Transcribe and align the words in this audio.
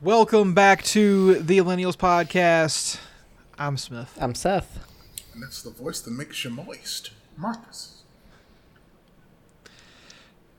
Welcome 0.00 0.54
back 0.54 0.84
to 0.84 1.40
the 1.40 1.58
Millennials 1.58 1.96
Podcast. 1.96 3.00
I'm 3.58 3.76
Smith. 3.76 4.16
I'm 4.20 4.32
Seth. 4.32 4.86
And 5.34 5.42
that's 5.42 5.60
the 5.60 5.70
voice 5.70 6.00
that 6.00 6.12
makes 6.12 6.44
you 6.44 6.50
moist. 6.50 7.10
Marcus. 7.36 8.02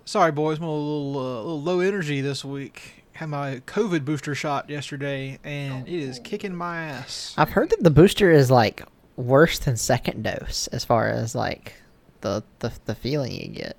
Sorry, 0.04 0.34
boys, 0.34 0.58
I'm 0.58 0.66
a 0.66 0.76
little, 0.76 1.18
uh, 1.18 1.22
a 1.22 1.42
little 1.42 1.62
low 1.62 1.80
energy 1.80 2.20
this 2.20 2.44
week. 2.44 3.06
Had 3.14 3.30
my 3.30 3.62
COVID 3.66 4.04
booster 4.04 4.36
shot 4.36 4.70
yesterday, 4.70 5.40
and 5.46 5.88
it 5.88 5.94
is 5.94 6.20
kicking 6.20 6.54
my 6.54 6.78
ass. 6.78 7.34
I've 7.38 7.52
heard 7.52 7.70
that 7.70 7.82
the 7.84 7.90
booster 7.92 8.32
is 8.32 8.52
like 8.52 8.84
worse 9.16 9.58
than 9.60 9.78
second 9.78 10.24
dose 10.24 10.68
as 10.68 10.84
far 10.84 11.08
as 11.08 11.34
like 11.34 11.76
the 12.22 12.44
the, 12.60 12.74
the 12.86 12.96
feeling 12.96 13.32
you 13.32 13.48
get. 13.48 13.78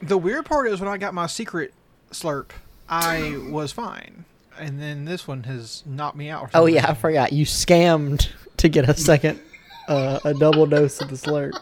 The 0.00 0.18
weird 0.18 0.44
part 0.44 0.68
is 0.68 0.80
when 0.80 0.88
I 0.88 0.98
got 0.98 1.14
my 1.14 1.26
secret 1.26 1.72
slurp, 2.12 2.50
I 2.88 3.40
was 3.48 3.72
fine, 3.72 4.24
and 4.58 4.80
then 4.80 5.04
this 5.04 5.26
one 5.26 5.44
has 5.44 5.82
knocked 5.86 6.16
me 6.16 6.30
out. 6.30 6.50
Oh 6.54 6.66
yeah, 6.66 6.90
I 6.90 6.94
forgot. 6.94 7.32
You 7.32 7.44
scammed 7.44 8.28
to 8.58 8.68
get 8.68 8.88
a 8.88 8.96
second 8.96 9.40
uh, 9.88 10.20
a 10.24 10.34
double 10.34 10.66
dose 10.66 11.00
of 11.00 11.08
the 11.08 11.16
slurp. 11.16 11.52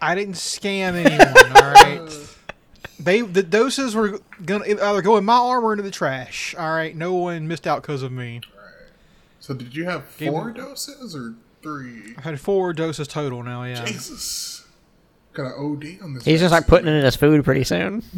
I 0.00 0.14
didn't 0.14 0.34
scam 0.34 0.94
anyone. 0.94 1.56
all 1.56 1.72
right. 1.72 2.36
They 2.98 3.20
the 3.20 3.42
doses 3.42 3.94
were 3.94 4.20
gonna 4.44 4.64
either 4.66 5.02
go 5.02 5.16
in 5.16 5.24
my 5.24 5.36
arm 5.36 5.64
or 5.64 5.72
into 5.72 5.82
the 5.82 5.90
trash. 5.90 6.54
All 6.58 6.74
right. 6.74 6.94
No 6.96 7.14
one 7.14 7.46
missed 7.46 7.66
out 7.66 7.82
because 7.82 8.02
of 8.02 8.12
me. 8.12 8.40
So 9.40 9.54
did 9.54 9.76
you 9.76 9.84
have 9.84 10.04
four 10.06 10.40
over. 10.40 10.52
doses 10.52 11.14
or 11.14 11.34
three? 11.62 12.14
I've 12.16 12.24
had 12.24 12.40
four 12.40 12.72
doses 12.72 13.06
total 13.06 13.42
now. 13.42 13.64
Yeah. 13.64 13.84
Jesus. 13.84 14.66
Got 15.34 15.46
an 15.46 15.52
OD 15.52 16.02
on 16.02 16.14
this. 16.14 16.24
He's 16.24 16.40
just 16.40 16.52
like 16.52 16.66
putting 16.66 16.88
it 16.88 16.92
in 16.96 17.04
his 17.04 17.16
food 17.16 17.44
pretty 17.44 17.64
soon. 17.64 18.02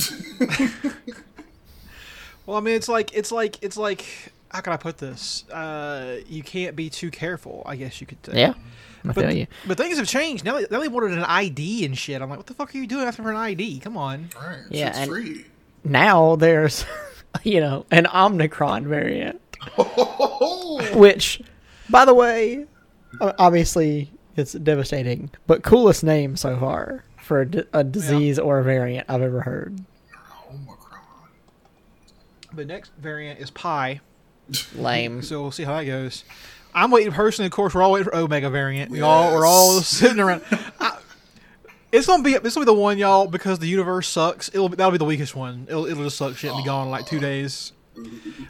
Well, 2.49 2.57
I 2.57 2.61
mean, 2.61 2.77
it's 2.77 2.89
like 2.89 3.13
it's 3.15 3.31
like 3.31 3.63
it's 3.63 3.77
like 3.77 4.07
how 4.51 4.63
can 4.63 4.73
I 4.73 4.79
put 4.79 4.97
this? 4.97 5.47
Uh, 5.51 6.21
you 6.27 6.43
can't 6.43 6.75
be 6.75 6.89
too 6.89 7.11
careful. 7.11 7.63
I 7.67 7.77
guess 7.77 8.01
you 8.01 8.07
could 8.07 8.25
say. 8.25 8.41
Yeah, 8.41 8.55
I 9.05 9.09
But, 9.13 9.15
feel 9.17 9.35
you. 9.35 9.47
but 9.67 9.77
things 9.77 9.99
have 9.99 10.07
changed. 10.09 10.47
Now 10.47 10.55
they, 10.59 10.67
now 10.71 10.81
they 10.81 10.89
wanted 10.89 11.13
an 11.13 11.25
ID 11.25 11.85
and 11.85 11.97
shit. 11.97 12.23
I'm 12.23 12.31
like, 12.31 12.39
what 12.39 12.47
the 12.47 12.55
fuck 12.55 12.75
are 12.75 12.79
you 12.79 12.87
doing 12.87 13.07
asking 13.07 13.27
for 13.27 13.31
an 13.31 13.37
ID? 13.37 13.81
Come 13.81 13.99
on. 13.99 14.31
All 14.35 14.49
right. 14.49 14.61
Yeah, 14.71 14.79
Yeah. 14.81 14.89
It's 14.89 14.99
and- 15.01 15.11
free. 15.11 15.45
Now 15.85 16.37
there's 16.37 16.87
you 17.45 17.61
know 17.61 17.85
an 17.91 18.07
Omicron 18.07 18.87
variant, 18.89 19.43
which, 20.95 21.43
by 21.91 22.07
the 22.07 22.15
way, 22.15 22.65
obviously 23.21 24.11
it's 24.37 24.53
devastating, 24.55 25.31
but 25.47 25.63
coolest 25.63 26.03
name 26.03 26.35
so 26.37 26.59
far 26.59 27.05
for 27.23 27.43
a, 27.43 27.47
d- 27.51 27.65
a 27.75 27.85
disease 27.85 28.39
or 28.39 28.59
a 28.59 28.65
variant 28.65 29.05
I've 29.11 29.21
ever 29.23 29.43
heard. 29.43 29.79
Omicron. 32.51 32.57
The 32.57 32.65
next 32.75 32.93
variant 32.99 33.41
is 33.41 33.51
Pi, 33.51 34.01
Lame. 34.75 35.23
so 35.23 35.43
we'll 35.43 35.51
see 35.51 35.65
how 35.65 35.77
that 35.77 35.85
goes. 35.85 36.25
I'm 36.75 36.91
waiting 36.91 37.13
personally. 37.13 37.47
Of 37.47 37.53
course, 37.53 37.75
we're 37.75 37.83
all 37.83 37.93
waiting 37.93 38.05
for 38.11 38.15
Omega 38.17 38.51
variant. 38.51 38.91
We 38.91 39.01
all 39.01 39.35
we're 39.35 39.47
all 39.47 39.81
sitting 39.81 40.21
around. 40.21 40.43
I, 40.81 40.99
it's 41.91 42.07
gonna 42.07 42.23
be 42.23 42.33
it's 42.33 42.55
gonna 42.55 42.65
be 42.67 42.73
the 42.73 42.79
one 42.79 42.99
y'all 42.99 43.27
because 43.27 43.59
the 43.59 43.67
universe 43.67 44.09
sucks. 44.09 44.49
It'll 44.49 44.69
be, 44.69 44.77
that'll 44.77 44.93
be 44.93 44.99
the 44.99 45.05
weakest 45.05 45.35
one. 45.35 45.67
It'll 45.69 45.87
it'll 45.87 46.05
just 46.05 46.17
suck 46.19 46.37
shit 46.37 46.51
and 46.53 46.63
be 46.63 46.67
gone 46.67 46.87
in 46.87 46.91
like 46.91 47.07
two 47.07 47.19
days. 47.21 47.73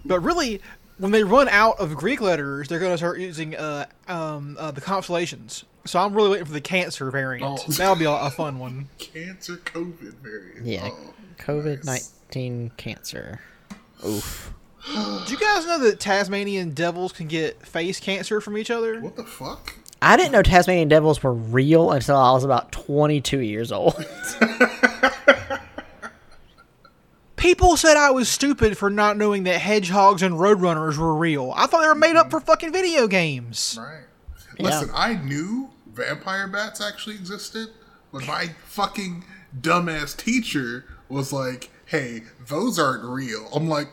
But 0.05 0.21
really, 0.21 0.61
when 0.99 1.13
they 1.13 1.23
run 1.23 1.49
out 1.49 1.79
of 1.79 1.95
Greek 1.97 2.21
letters, 2.21 2.69
they're 2.69 2.81
gonna 2.81 2.99
start 2.99 3.19
using 3.21 3.55
uh 3.57 3.87
um 4.09 4.57
uh, 4.59 4.73
the 4.73 4.81
constellations. 4.81 5.65
So 5.87 5.99
I'm 6.01 6.13
really 6.13 6.29
waiting 6.31 6.45
for 6.47 6.53
the 6.53 6.61
Cancer 6.61 7.11
variant. 7.11 7.61
Oh. 7.67 7.73
That'll 7.73 7.95
be 7.97 8.05
a, 8.05 8.11
a 8.11 8.31
fun 8.31 8.59
one. 8.59 8.89
Cancer 8.99 9.57
COVID 9.57 10.15
variant. 10.17 10.67
Yeah, 10.67 10.89
Oh, 10.93 11.15
COVID 11.39 11.85
nice. 11.85 12.13
nineteen 12.27 12.73
cancer. 12.77 13.41
Oof. 14.07 14.55
Do 14.87 15.33
you 15.33 15.39
guys 15.39 15.67
know 15.67 15.79
that 15.81 16.01
Tasmanian 16.01 16.71
devils 16.71 17.13
can 17.13 17.27
get 17.29 17.67
face 17.67 18.01
cancer 18.01 18.41
from 18.41 18.57
each 18.57 18.71
other? 18.71 19.01
What 19.01 19.17
the 19.17 19.25
fuck? 19.25 19.75
I 20.01 20.17
didn't 20.17 20.33
know 20.33 20.43
Tasmanian 20.43 20.89
devils 20.89 21.23
were 21.23 21.35
real 21.35 21.91
until 21.91 22.17
I 22.17 22.33
was 22.33 22.45
about 22.45 22.73
twenty 22.73 23.21
two 23.21 23.41
years 23.41 23.71
old. 23.73 23.95
People 27.37 27.77
said 27.77 27.97
I 27.97 28.11
was 28.11 28.29
stupid 28.29 28.77
for 28.77 28.91
not 28.91 29.17
knowing 29.17 29.45
that 29.45 29.61
hedgehogs 29.61 30.23
and 30.23 30.35
roadrunners 30.35 30.99
were 30.99 31.15
real. 31.15 31.53
I 31.55 31.67
thought 31.67 31.83
they 31.83 31.89
were 31.89 31.95
made 31.95 32.17
up 32.17 32.27
mm-hmm. 32.27 32.39
for 32.39 32.41
fucking 32.41 32.73
video 32.73 33.07
games. 33.07 33.79
Right. 33.81 34.05
Listen, 34.59 34.91
I 34.93 35.15
knew 35.15 35.71
vampire 35.93 36.49
bats 36.49 36.81
actually 36.81 37.15
existed, 37.15 37.69
but 38.13 38.27
my 38.27 38.49
fucking 38.67 39.25
dumbass 39.61 40.17
teacher 40.17 40.85
was 41.09 41.33
like, 41.33 41.71
hey, 41.88 42.22
those 42.47 42.78
aren't 42.78 43.03
real. 43.04 43.49
I'm 43.54 43.69
like, 43.69 43.88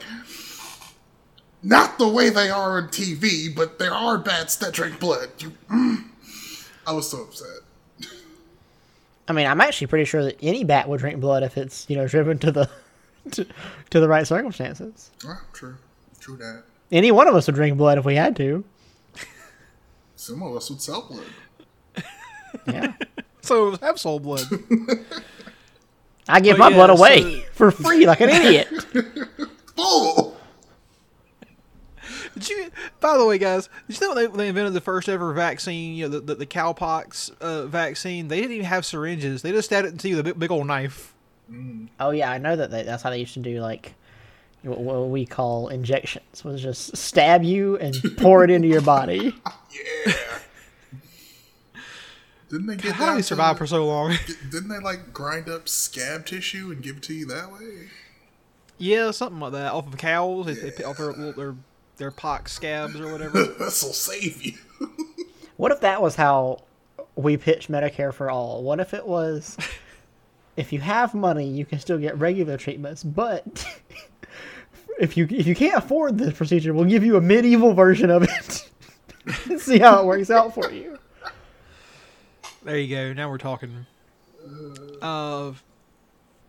not 1.63 1.97
the 1.97 2.07
way 2.07 2.29
they 2.29 2.49
are 2.49 2.77
on 2.77 2.89
TV, 2.89 3.53
but 3.53 3.79
there 3.79 3.93
are 3.93 4.17
bats 4.17 4.57
that 4.57 4.73
drink 4.73 4.99
blood. 4.99 5.29
You, 5.39 5.53
mm. 5.69 6.03
I 6.85 6.93
was 6.93 7.09
so 7.09 7.23
upset. 7.23 7.61
I 9.27 9.33
mean, 9.33 9.47
I'm 9.47 9.59
actually 9.59 9.87
pretty 9.87 10.05
sure 10.05 10.23
that 10.23 10.37
any 10.41 10.63
bat 10.63 10.87
would 10.87 10.99
drink 10.99 11.19
blood 11.19 11.41
if 11.41 11.57
it's 11.57 11.89
you 11.89 11.95
know 11.95 12.07
driven 12.07 12.37
to 12.39 12.51
the 12.51 12.69
to, 13.31 13.47
to 13.89 13.99
the 13.99 14.07
right 14.07 14.27
circumstances. 14.27 15.09
Ah, 15.25 15.41
true. 15.53 15.75
True 16.19 16.37
that. 16.37 16.63
Any 16.91 17.11
one 17.11 17.27
of 17.27 17.33
us 17.33 17.47
would 17.47 17.55
drink 17.55 17.77
blood 17.77 17.97
if 17.97 18.05
we 18.05 18.15
had 18.15 18.35
to. 18.35 18.63
Some 20.15 20.43
of 20.43 20.55
us 20.55 20.69
would 20.69 20.81
sell 20.81 21.01
blood. 21.01 22.05
Yeah, 22.67 22.93
So 23.41 23.75
have 23.77 23.99
soul 23.99 24.19
blood. 24.19 24.45
I 26.27 26.39
give 26.39 26.57
But 26.57 26.63
my 26.65 26.69
yeah, 26.69 26.75
blood 26.75 26.89
away 26.89 27.41
so- 27.41 27.45
for 27.53 27.71
free 27.71 28.05
like 28.05 28.21
an 28.21 28.29
idiot. 28.29 28.67
Oh! 29.77 30.37
Did 32.33 32.49
you? 32.49 32.71
By 32.99 33.17
the 33.17 33.25
way, 33.25 33.37
guys, 33.37 33.69
did 33.87 33.99
you 33.99 34.07
know 34.07 34.15
they, 34.15 34.27
they 34.27 34.47
invented 34.49 34.73
the 34.73 34.81
first 34.81 35.07
ever 35.09 35.33
vaccine? 35.33 35.95
You 35.95 36.05
know, 36.07 36.19
the 36.19 36.19
the, 36.21 36.35
the 36.35 36.45
cowpox 36.45 37.31
uh, 37.41 37.65
vaccine. 37.67 38.27
They 38.27 38.37
didn't 38.37 38.53
even 38.53 38.65
have 38.65 38.85
syringes. 38.85 39.41
They 39.41 39.51
just 39.51 39.65
stabbed 39.67 39.87
it 39.87 39.91
into 39.91 40.09
you 40.09 40.15
with 40.17 40.27
a 40.27 40.29
big, 40.31 40.39
big 40.39 40.51
old 40.51 40.67
knife. 40.67 41.13
oh 41.99 42.11
yeah, 42.11 42.31
I 42.31 42.37
know 42.37 42.55
that 42.55 42.71
they, 42.71 42.83
that's 42.83 43.03
how 43.03 43.09
they 43.09 43.19
used 43.19 43.33
to 43.35 43.39
do 43.41 43.59
like 43.61 43.93
what, 44.63 44.79
what 44.79 45.09
we 45.09 45.25
call 45.25 45.67
injections 45.69 46.43
was 46.43 46.61
just 46.61 46.95
stab 46.97 47.43
you 47.43 47.77
and 47.77 47.95
pour 48.17 48.43
it 48.43 48.49
into 48.49 48.67
your 48.67 48.81
body. 48.81 49.35
Yeah. 50.05 50.13
Didn't 52.49 52.67
they 52.67 52.75
get 52.75 52.93
How 52.93 53.05
that? 53.07 53.11
do 53.11 53.15
we 53.17 53.21
survive 53.23 53.57
for 53.57 53.65
so 53.67 53.85
long? 53.85 54.15
Didn't 54.51 54.69
they 54.69 54.79
like 54.79 55.13
grind 55.13 55.49
up 55.49 55.67
scab 55.67 56.25
tissue 56.25 56.71
and 56.71 56.81
give 56.83 56.97
it 56.97 57.03
to 57.03 57.13
you 57.13 57.25
that 57.27 57.51
way? 57.51 57.89
yeah, 58.77 59.11
something 59.11 59.39
like 59.39 59.53
that. 59.53 59.71
Off 59.71 59.87
of 59.87 59.97
cows, 59.97 60.45
they, 60.45 60.53
they 60.53 60.71
pick 60.71 60.85
off 60.87 60.97
their 60.97 61.07
little- 61.13 61.33
their 61.33 61.55
their 61.97 62.11
pox 62.11 62.51
scabs 62.51 62.99
or 62.99 63.11
whatever. 63.11 63.43
This'll 63.59 63.93
save 63.93 64.43
you. 64.43 64.53
What 65.57 65.71
if 65.71 65.79
that 65.79 66.01
was 66.01 66.17
how 66.17 66.63
we 67.15 67.37
pitched 67.37 67.71
Medicare 67.71 68.13
for 68.13 68.29
all? 68.29 68.61
What 68.61 68.81
if 68.81 68.93
it 68.93 69.07
was 69.07 69.55
if 70.57 70.73
you 70.73 70.81
have 70.81 71.13
money, 71.13 71.47
you 71.47 71.63
can 71.65 71.79
still 71.79 71.97
get 71.97 72.17
regular 72.19 72.57
treatments, 72.57 73.05
but 73.05 73.65
if 74.99 75.15
you 75.15 75.25
if 75.31 75.47
you 75.47 75.55
can't 75.55 75.75
afford 75.77 76.17
this 76.17 76.33
procedure, 76.33 76.73
we'll 76.73 76.83
give 76.83 77.05
you 77.05 77.15
a 77.15 77.21
medieval 77.21 77.73
version 77.73 78.09
of 78.09 78.23
it. 78.23 78.69
See 79.61 79.79
how 79.79 80.01
it 80.01 80.05
works 80.05 80.29
out 80.29 80.53
for 80.53 80.69
you. 80.71 80.99
There 82.65 82.77
you 82.77 82.95
go. 82.95 83.13
Now 83.13 83.29
we're 83.29 83.37
talking. 83.37 83.85
Uh, 85.01 85.53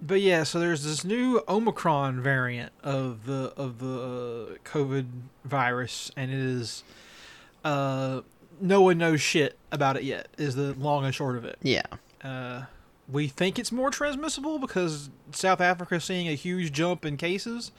but 0.00 0.20
yeah, 0.22 0.44
so 0.44 0.58
there's 0.58 0.82
this 0.82 1.04
new 1.04 1.42
Omicron 1.46 2.22
variant 2.22 2.72
of 2.82 3.26
the 3.26 3.52
of 3.56 3.78
the 3.78 4.56
uh, 4.56 4.68
COVID 4.68 5.06
virus, 5.44 6.10
and 6.16 6.30
it 6.30 6.38
is 6.38 6.84
uh, 7.64 8.22
no 8.60 8.80
one 8.80 8.96
knows 8.96 9.20
shit 9.20 9.58
about 9.70 9.96
it 9.96 10.04
yet. 10.04 10.28
Is 10.38 10.54
the 10.54 10.72
long 10.74 11.04
and 11.04 11.14
short 11.14 11.36
of 11.36 11.44
it. 11.44 11.58
Yeah. 11.62 11.86
Uh, 12.24 12.64
we 13.08 13.28
think 13.28 13.58
it's 13.58 13.70
more 13.70 13.90
transmissible 13.90 14.58
because 14.58 15.10
South 15.32 15.60
Africa 15.60 15.96
is 15.96 16.04
seeing 16.04 16.28
a 16.28 16.34
huge 16.34 16.72
jump 16.72 17.04
in 17.04 17.18
cases. 17.18 17.72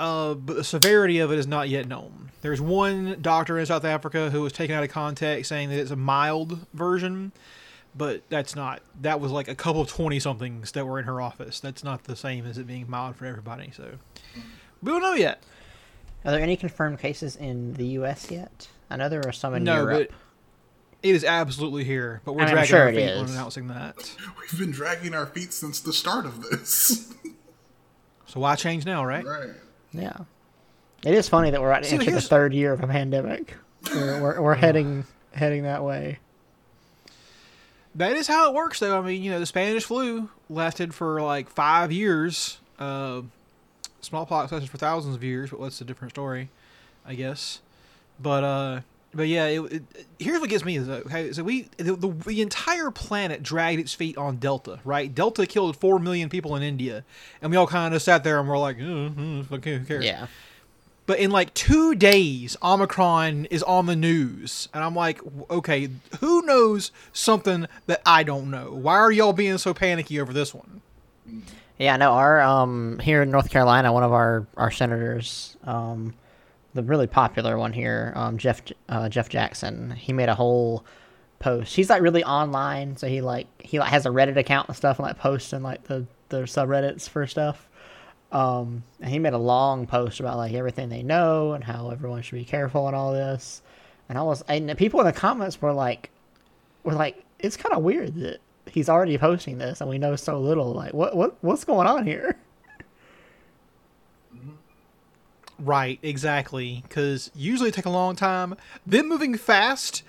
Uh, 0.00 0.32
but 0.34 0.56
the 0.56 0.64
severity 0.64 1.18
of 1.18 1.30
it 1.30 1.38
is 1.38 1.46
not 1.46 1.68
yet 1.68 1.86
known. 1.86 2.30
There's 2.40 2.60
one 2.60 3.18
doctor 3.20 3.58
in 3.58 3.66
South 3.66 3.84
Africa 3.84 4.30
who 4.30 4.40
was 4.40 4.52
taken 4.52 4.74
out 4.74 4.82
of 4.82 4.88
context 4.88 5.50
saying 5.50 5.68
that 5.68 5.78
it's 5.78 5.90
a 5.90 5.96
mild 5.96 6.66
version, 6.72 7.32
but 7.94 8.22
that's 8.30 8.56
not. 8.56 8.80
That 9.02 9.20
was 9.20 9.30
like 9.30 9.46
a 9.46 9.54
couple 9.54 9.82
of 9.82 9.88
20 9.88 10.18
somethings 10.18 10.72
that 10.72 10.86
were 10.86 10.98
in 10.98 11.04
her 11.04 11.20
office. 11.20 11.60
That's 11.60 11.84
not 11.84 12.04
the 12.04 12.16
same 12.16 12.46
as 12.46 12.56
it 12.56 12.66
being 12.66 12.88
mild 12.88 13.16
for 13.16 13.26
everybody. 13.26 13.72
So 13.76 13.92
we 14.82 14.90
don't 14.90 15.02
know 15.02 15.12
yet. 15.12 15.42
Are 16.24 16.30
there 16.30 16.40
any 16.40 16.56
confirmed 16.56 16.98
cases 16.98 17.36
in 17.36 17.74
the 17.74 17.84
U.S. 17.88 18.30
yet? 18.30 18.68
I 18.88 18.96
know 18.96 19.10
there 19.10 19.26
are 19.26 19.32
some 19.32 19.54
in 19.54 19.64
No, 19.64 19.76
Europe. 19.82 20.08
but 20.08 20.16
it 21.06 21.14
is 21.14 21.24
absolutely 21.24 21.84
here. 21.84 22.22
But 22.24 22.32
we're 22.32 22.42
I 22.42 22.46
mean, 22.46 22.48
I'm 22.58 22.66
dragging 22.66 22.68
sure 22.70 22.80
our 22.80 22.88
it 22.88 22.94
feet 22.94 23.10
on 23.18 23.24
is. 23.26 23.30
announcing 23.32 23.68
that. 23.68 24.16
We've 24.40 24.58
been 24.60 24.70
dragging 24.70 25.14
our 25.14 25.26
feet 25.26 25.52
since 25.52 25.78
the 25.80 25.92
start 25.92 26.24
of 26.24 26.42
this. 26.42 27.12
So 28.26 28.40
why 28.40 28.54
change 28.54 28.86
now, 28.86 29.04
right? 29.04 29.24
right. 29.24 29.50
Yeah. 29.92 30.16
It 31.04 31.14
is 31.14 31.28
funny 31.28 31.50
that 31.50 31.60
we're 31.60 31.70
at 31.70 31.86
See, 31.86 31.96
into 31.96 32.10
the 32.10 32.20
third 32.20 32.52
year 32.52 32.72
of 32.72 32.82
a 32.82 32.86
pandemic. 32.86 33.56
We're, 33.92 34.20
we're, 34.20 34.40
we're 34.42 34.54
heading 34.56 35.04
heading 35.32 35.62
that 35.62 35.82
way. 35.84 36.18
That 37.94 38.12
is 38.12 38.28
how 38.28 38.48
it 38.48 38.54
works, 38.54 38.78
though. 38.78 38.98
I 38.98 39.02
mean, 39.02 39.22
you 39.22 39.30
know, 39.30 39.40
the 39.40 39.46
Spanish 39.46 39.84
flu 39.84 40.28
lasted 40.48 40.94
for 40.94 41.20
like 41.22 41.48
five 41.48 41.90
years. 41.90 42.58
Uh, 42.78 43.22
smallpox 44.00 44.52
lasted 44.52 44.70
for 44.70 44.78
thousands 44.78 45.16
of 45.16 45.24
years, 45.24 45.50
but 45.50 45.58
what's 45.58 45.80
a 45.80 45.84
different 45.84 46.12
story, 46.12 46.50
I 47.04 47.14
guess. 47.14 47.60
But 48.20 48.44
uh, 48.44 48.80
but 49.12 49.28
yeah, 49.28 49.46
it, 49.46 49.60
it, 49.72 49.82
here's 50.18 50.40
what 50.40 50.50
gets 50.50 50.64
me 50.64 50.76
is 50.76 50.88
uh, 50.88 51.02
okay. 51.06 51.32
So 51.32 51.42
we 51.42 51.62
the, 51.76 51.96
the 51.96 52.08
the 52.08 52.40
entire 52.42 52.90
planet 52.90 53.42
dragged 53.42 53.80
its 53.80 53.94
feet 53.94 54.16
on 54.16 54.36
Delta, 54.36 54.80
right? 54.84 55.12
Delta 55.12 55.46
killed 55.46 55.76
four 55.76 55.98
million 55.98 56.28
people 56.28 56.54
in 56.56 56.62
India, 56.62 57.04
and 57.42 57.50
we 57.50 57.56
all 57.56 57.66
kind 57.66 57.94
of 57.94 58.02
sat 58.02 58.24
there 58.24 58.38
and 58.38 58.48
we're 58.48 58.58
like, 58.58 58.76
uh, 58.80 59.54
okay, 59.56 59.78
who 59.78 59.84
cares? 59.84 60.04
Yeah. 60.04 60.26
But 61.06 61.18
in 61.18 61.32
like 61.32 61.52
two 61.54 61.96
days, 61.96 62.56
Omicron 62.62 63.46
is 63.46 63.64
on 63.64 63.86
the 63.86 63.96
news. 63.96 64.68
And 64.72 64.84
I'm 64.84 64.94
like, 64.94 65.20
okay, 65.50 65.88
who 66.20 66.42
knows 66.42 66.92
something 67.12 67.66
that 67.86 68.00
I 68.06 68.22
don't 68.22 68.48
know? 68.48 68.70
Why 68.70 68.94
are 68.94 69.10
y'all 69.10 69.32
being 69.32 69.58
so 69.58 69.74
panicky 69.74 70.20
over 70.20 70.32
this 70.32 70.54
one? 70.54 70.82
Yeah, 71.78 71.96
no, 71.96 72.12
our 72.12 72.40
um 72.40 73.00
here 73.00 73.22
in 73.22 73.30
North 73.32 73.50
Carolina, 73.50 73.92
one 73.92 74.04
of 74.04 74.12
our 74.12 74.46
our 74.56 74.70
senators, 74.70 75.56
um, 75.64 76.14
the 76.74 76.82
really 76.82 77.06
popular 77.06 77.58
one 77.58 77.72
here, 77.72 78.12
um, 78.16 78.38
Jeff 78.38 78.62
uh, 78.88 79.08
Jeff 79.08 79.28
Jackson, 79.28 79.90
he 79.92 80.12
made 80.12 80.28
a 80.28 80.34
whole 80.34 80.84
post. 81.38 81.74
He's 81.74 81.90
like 81.90 82.02
really 82.02 82.24
online, 82.24 82.96
so 82.96 83.08
he 83.08 83.20
like 83.20 83.46
he 83.58 83.78
like 83.78 83.90
has 83.90 84.06
a 84.06 84.10
Reddit 84.10 84.36
account 84.36 84.68
and 84.68 84.76
stuff, 84.76 84.98
and 84.98 85.06
like 85.06 85.18
posts 85.18 85.52
in 85.52 85.62
like 85.62 85.84
the 85.84 86.06
the 86.28 86.42
subreddits 86.42 87.08
for 87.08 87.26
stuff. 87.26 87.68
Um, 88.32 88.84
and 89.00 89.10
he 89.10 89.18
made 89.18 89.32
a 89.32 89.38
long 89.38 89.86
post 89.86 90.20
about 90.20 90.36
like 90.36 90.54
everything 90.54 90.88
they 90.88 91.02
know 91.02 91.52
and 91.52 91.64
how 91.64 91.90
everyone 91.90 92.22
should 92.22 92.36
be 92.36 92.44
careful 92.44 92.86
and 92.86 92.96
all 92.96 93.12
this. 93.12 93.62
And 94.08 94.16
I 94.16 94.22
was, 94.22 94.42
and 94.48 94.68
the 94.68 94.74
people 94.74 95.00
in 95.00 95.06
the 95.06 95.12
comments 95.12 95.60
were 95.60 95.72
like, 95.72 96.10
were 96.84 96.94
like, 96.94 97.24
it's 97.38 97.56
kind 97.56 97.74
of 97.74 97.82
weird 97.82 98.14
that 98.16 98.40
he's 98.66 98.88
already 98.88 99.18
posting 99.18 99.58
this 99.58 99.80
and 99.80 99.90
we 99.90 99.98
know 99.98 100.16
so 100.16 100.40
little. 100.40 100.72
Like, 100.72 100.94
what, 100.94 101.16
what, 101.16 101.36
what's 101.42 101.64
going 101.64 101.86
on 101.86 102.06
here? 102.06 102.38
Right, 105.60 105.98
exactly. 106.02 106.82
Because 106.88 107.30
usually 107.34 107.68
it 107.68 107.74
take 107.74 107.86
a 107.86 107.90
long 107.90 108.16
time. 108.16 108.56
Then 108.86 109.08
moving 109.08 109.36
fast, 109.36 110.02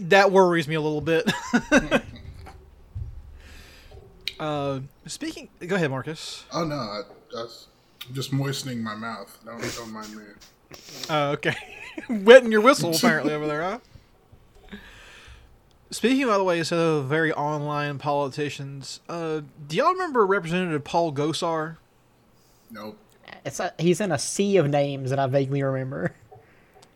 that 0.00 0.32
worries 0.32 0.66
me 0.66 0.74
a 0.74 0.80
little 0.80 1.00
bit. 1.00 1.30
uh, 4.40 4.80
speaking, 5.06 5.48
go 5.66 5.76
ahead, 5.76 5.90
Marcus. 5.90 6.44
Oh 6.52 6.64
no, 6.64 6.76
I, 6.76 7.02
that's, 7.32 7.68
I'm 8.08 8.14
just 8.14 8.32
moistening 8.32 8.82
my 8.82 8.94
mouth. 8.94 9.38
Don't, 9.44 9.60
don't 9.76 9.92
mind 9.92 10.16
me. 10.16 10.24
Oh, 11.10 11.30
okay. 11.32 11.56
Wetting 12.08 12.50
your 12.50 12.60
whistle 12.62 12.94
apparently 12.94 13.34
over 13.34 13.46
there, 13.46 13.62
huh? 13.62 13.78
Speaking, 15.90 16.26
by 16.26 16.38
the 16.38 16.44
way, 16.44 16.62
so 16.64 17.02
very 17.02 17.32
online 17.32 17.98
politicians, 17.98 19.00
uh, 19.08 19.42
do 19.68 19.76
y'all 19.76 19.92
remember 19.92 20.26
Representative 20.26 20.82
Paul 20.82 21.12
Gosar? 21.12 21.76
Nope. 22.70 22.98
It's 23.44 23.60
a, 23.60 23.72
he's 23.78 24.00
in 24.00 24.10
a 24.12 24.18
sea 24.18 24.56
of 24.56 24.68
names 24.68 25.10
that 25.10 25.18
I 25.18 25.26
vaguely 25.26 25.62
remember. 25.62 26.14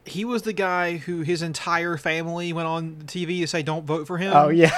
He 0.04 0.24
was 0.24 0.42
the 0.42 0.54
guy 0.54 0.96
who 0.96 1.20
his 1.20 1.42
entire 1.42 1.98
family 1.98 2.52
went 2.54 2.66
on 2.66 2.98
the 3.00 3.04
TV 3.04 3.40
to 3.40 3.46
say 3.46 3.62
don't 3.62 3.84
vote 3.84 4.06
for 4.06 4.16
him. 4.16 4.32
Oh 4.34 4.48
yeah, 4.48 4.72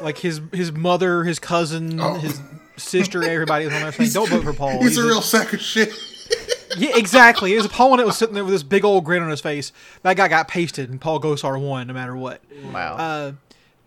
like 0.00 0.18
his 0.18 0.40
his 0.52 0.70
mother, 0.70 1.24
his 1.24 1.40
cousin, 1.40 1.98
Oh. 2.00 2.14
his 2.14 2.40
sister, 2.76 3.24
everybody 3.24 3.64
was 3.64 3.74
on 3.74 3.82
there 3.82 3.90
saying 3.92 4.10
don't 4.12 4.28
vote 4.28 4.44
for 4.44 4.52
Paul. 4.52 4.80
He's, 4.80 4.96
a 4.96 5.04
real 5.04 5.20
sack 5.22 5.52
of 5.52 5.60
shit. 5.60 5.92
Yeah, 6.76 6.96
exactly. 6.96 7.54
It 7.54 7.56
was 7.56 7.66
Paul 7.66 7.96
that 7.96 8.04
was 8.06 8.18
sitting 8.18 8.34
there 8.34 8.44
with 8.44 8.52
this 8.52 8.62
big 8.62 8.84
old 8.84 9.02
grin 9.04 9.22
on 9.22 9.30
his 9.30 9.40
face. 9.40 9.72
That 10.02 10.18
guy 10.18 10.28
got 10.28 10.46
pasted, 10.48 10.90
and 10.90 11.00
Paul 11.00 11.18
Gosar 11.18 11.58
won 11.60 11.86
no 11.86 11.94
matter 11.94 12.14
what. 12.14 12.42
wow. 12.72 12.94
Uh, 12.96 13.32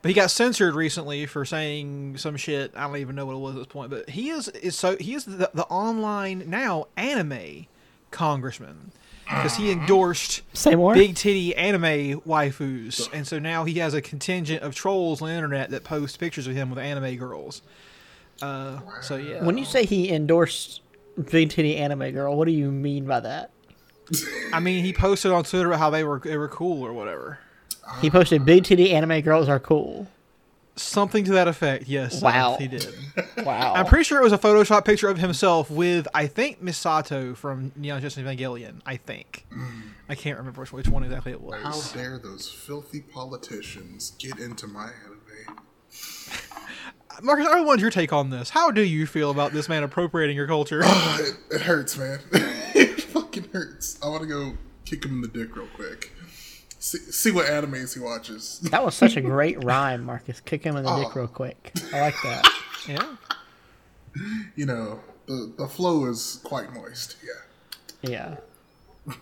but 0.02 0.10
he 0.10 0.16
got 0.16 0.32
censored 0.32 0.74
recently 0.74 1.26
for 1.26 1.46
saying 1.46 2.18
some 2.18 2.38
shit. 2.38 2.72
I 2.76 2.88
don't 2.88 2.98
even 2.98 3.16
know 3.16 3.26
what 3.26 3.36
it 3.36 3.40
was 3.40 3.56
at 3.56 3.60
this 3.60 3.68
point. 3.68 3.92
But 3.92 4.10
he 4.10 4.30
is 4.30 4.48
is 4.50 4.78
so 4.78 4.98
he 4.98 5.14
is 5.14 5.26
the, 5.26 5.52
the 5.54 5.66
online 5.66 6.50
now 6.50 6.88
anime 6.98 7.68
congressman 8.10 8.92
because 9.26 9.56
he 9.56 9.72
endorsed 9.72 10.42
big 10.94 11.16
titty 11.16 11.56
anime 11.56 12.22
waifus, 12.22 13.10
and 13.14 13.28
so 13.28 13.40
now 13.40 13.64
he 13.64 13.76
has 13.76 13.94
a 13.94 14.02
contingent 14.02 14.64
of 14.64 14.76
trolls 14.76 15.22
on 15.22 15.30
the 15.30 15.34
internet 15.34 15.70
that 15.70 15.84
post 15.84 16.20
pictures 16.20 16.48
of 16.48 16.56
him 16.56 16.70
with 16.70 16.80
anime 16.80 17.16
girls. 17.16 17.62
Uh, 18.42 18.80
so 19.02 19.16
yeah, 19.18 19.44
when 19.44 19.58
you 19.58 19.66
say 19.66 19.86
he 19.86 20.12
endorsed 20.12 20.82
Big 21.30 21.50
Titty 21.52 21.78
Anime 21.78 22.12
Girl, 22.12 22.36
what 22.36 22.46
do 22.46 22.52
you 22.52 22.72
mean 22.72 23.06
by 23.06 23.20
that? 23.20 23.52
I 24.52 24.60
mean 24.60 24.84
he 24.84 24.94
posted 24.94 25.32
on 25.32 25.44
Twitter 25.44 25.72
how 25.74 25.90
they 25.90 26.04
were 26.04 26.20
they 26.20 26.38
were 26.38 26.50
cool 26.50 26.84
or 26.84 26.92
whatever. 26.92 27.40
He 28.02 28.10
posted 28.10 28.46
Big 28.46 28.64
Titty 28.64 28.94
Anime 28.94 29.22
Girls 29.22 29.50
are 29.50 29.60
cool. 29.60 30.08
Something 30.76 31.26
to 31.26 31.34
that 31.34 31.48
effect, 31.48 31.88
yes. 31.88 32.22
Wow. 32.22 32.56
he 32.58 32.68
did. 32.68 32.88
Wow. 33.44 33.74
I'm 33.74 33.88
pretty 33.88 34.04
sure 34.04 34.20
it 34.20 34.24
was 34.24 34.34
a 34.34 34.38
Photoshop 34.38 34.86
picture 34.86 35.10
of 35.10 35.18
himself 35.18 35.70
with, 35.70 36.08
I 36.14 36.28
think, 36.28 36.64
Misato 36.64 37.36
from 37.36 37.72
Neon 37.76 38.00
Genesis 38.00 38.24
Evangelion. 38.24 38.82
I 38.86 38.98
think. 38.98 39.46
Mm. 39.52 39.82
I 40.08 40.16
can't 40.16 40.38
remember 40.38 40.62
which, 40.62 40.72
which 40.72 40.88
one 40.88 41.04
exactly 41.04 41.32
it 41.32 41.42
was. 41.42 41.62
How 41.62 42.00
dare 42.00 42.20
those 42.20 42.48
filthy 42.50 43.02
politicians 43.02 44.12
get 44.20 44.40
into 44.40 44.68
my 44.68 44.90
anime? 45.06 45.58
Marcus, 47.22 47.48
I 47.48 47.62
want 47.62 47.82
your 47.82 47.90
take 47.90 48.14
on 48.14 48.30
this. 48.30 48.50
How 48.50 48.72
do 48.72 48.82
you 48.82 49.06
feel 49.06 49.32
about 49.32 49.52
this 49.52 49.68
man 49.68 49.84
appropriating 49.84 50.36
your 50.36 50.48
culture? 50.48 50.82
it, 50.84 51.36
it 51.50 51.62
hurts, 51.62 51.98
man. 51.98 52.20
it 52.32 53.02
fucking 53.02 53.50
hurts. 53.52 54.00
I 54.04 54.08
want 54.08 54.22
to 54.22 54.28
go 54.28 54.54
kick 54.86 55.04
him 55.04 55.16
in 55.16 55.22
the 55.22 55.28
dick 55.28 55.56
real 55.56 55.68
quick. 55.76 56.12
See, 56.82 56.98
see 56.98 57.30
what 57.30 57.46
animes 57.46 57.94
he 57.94 58.00
watches. 58.00 58.60
that 58.72 58.84
was 58.84 58.96
such 58.96 59.16
a 59.16 59.22
great 59.22 59.64
rhyme, 59.64 60.04
Marcus. 60.04 60.40
Kick 60.40 60.64
him 60.64 60.76
in 60.76 60.84
the 60.84 60.96
dick 60.96 61.16
oh. 61.16 61.20
real 61.20 61.28
quick. 61.28 61.72
I 61.94 62.02
like 62.02 62.16
that. 62.24 62.48
yeah. 62.88 63.16
You 64.56 64.66
know, 64.66 65.00
the 65.28 65.54
the 65.60 65.68
flow 65.68 66.06
is 66.08 66.42
quite 66.44 66.74
moist. 66.74 67.18
Yeah. 67.24 68.38
Yeah. 69.06 69.16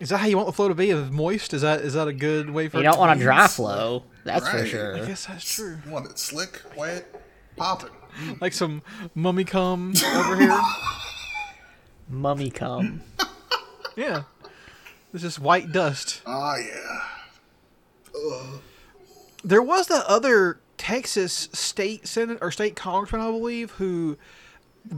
Is 0.00 0.08
that 0.08 0.18
how 0.18 0.26
you 0.26 0.36
want 0.36 0.48
the 0.48 0.52
flow 0.52 0.66
to 0.66 0.74
be? 0.74 0.90
Of 0.90 1.12
moist? 1.12 1.54
Is 1.54 1.62
that 1.62 1.82
is 1.82 1.94
that 1.94 2.08
a 2.08 2.12
good 2.12 2.50
way 2.50 2.68
for 2.68 2.78
You 2.78 2.82
don't 2.82 2.94
to 2.94 2.98
want 2.98 3.20
a 3.20 3.22
dry 3.22 3.46
flow. 3.46 4.02
That's 4.24 4.48
for 4.48 4.66
sure. 4.66 4.96
I 4.96 5.06
guess 5.06 5.26
that's 5.26 5.54
true. 5.54 5.78
You 5.86 5.92
want 5.92 6.10
it 6.10 6.18
slick, 6.18 6.62
wet, 6.76 7.06
popping. 7.56 7.90
Like 8.40 8.54
some 8.54 8.82
mummy 9.14 9.44
cum 9.44 9.94
over 10.16 10.36
here. 10.36 10.60
Mummy 12.08 12.50
cum. 12.50 13.02
Yeah. 13.94 14.24
It's 15.12 15.22
just 15.22 15.38
white 15.38 15.72
dust. 15.72 16.22
Ah, 16.26 16.56
yeah. 16.56 17.02
There 19.42 19.62
was 19.62 19.86
the 19.86 20.08
other 20.08 20.60
Texas 20.76 21.48
state 21.52 22.06
senate 22.06 22.38
or 22.40 22.50
state 22.50 22.76
congressman, 22.76 23.20
I 23.20 23.30
believe, 23.30 23.72
who 23.72 24.16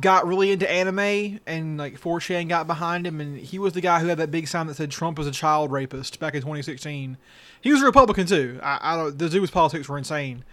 got 0.01 0.27
really 0.27 0.53
into 0.53 0.71
anime 0.71 1.41
and 1.47 1.77
like 1.79 2.01
4chan 2.01 2.49
got 2.49 2.67
behind 2.67 3.07
him, 3.07 3.21
and 3.21 3.39
he 3.39 3.59
was 3.59 3.73
the 3.73 3.81
guy 3.81 4.01
who 4.01 4.07
had 4.07 4.19
that 4.19 4.31
big 4.31 4.49
sign 4.49 4.67
that 4.67 4.75
said 4.75 4.91
Trump 4.91 5.19
was 5.19 5.27
a 5.27 5.33
child 5.33 5.73
rapist 5.73 6.21
back 6.21 6.35
in 6.35 6.41
2016. 6.41 7.17
He 7.61 7.73
was 7.73 7.83
a 7.83 7.85
Republican 7.85 8.27
too. 8.27 8.61
I, 8.63 8.79
I 8.81 8.97
don't. 8.97 9.19
The 9.19 9.29
dude's 9.29 9.51
politics 9.51 9.89
were 9.89 9.99
insane, 9.99 10.45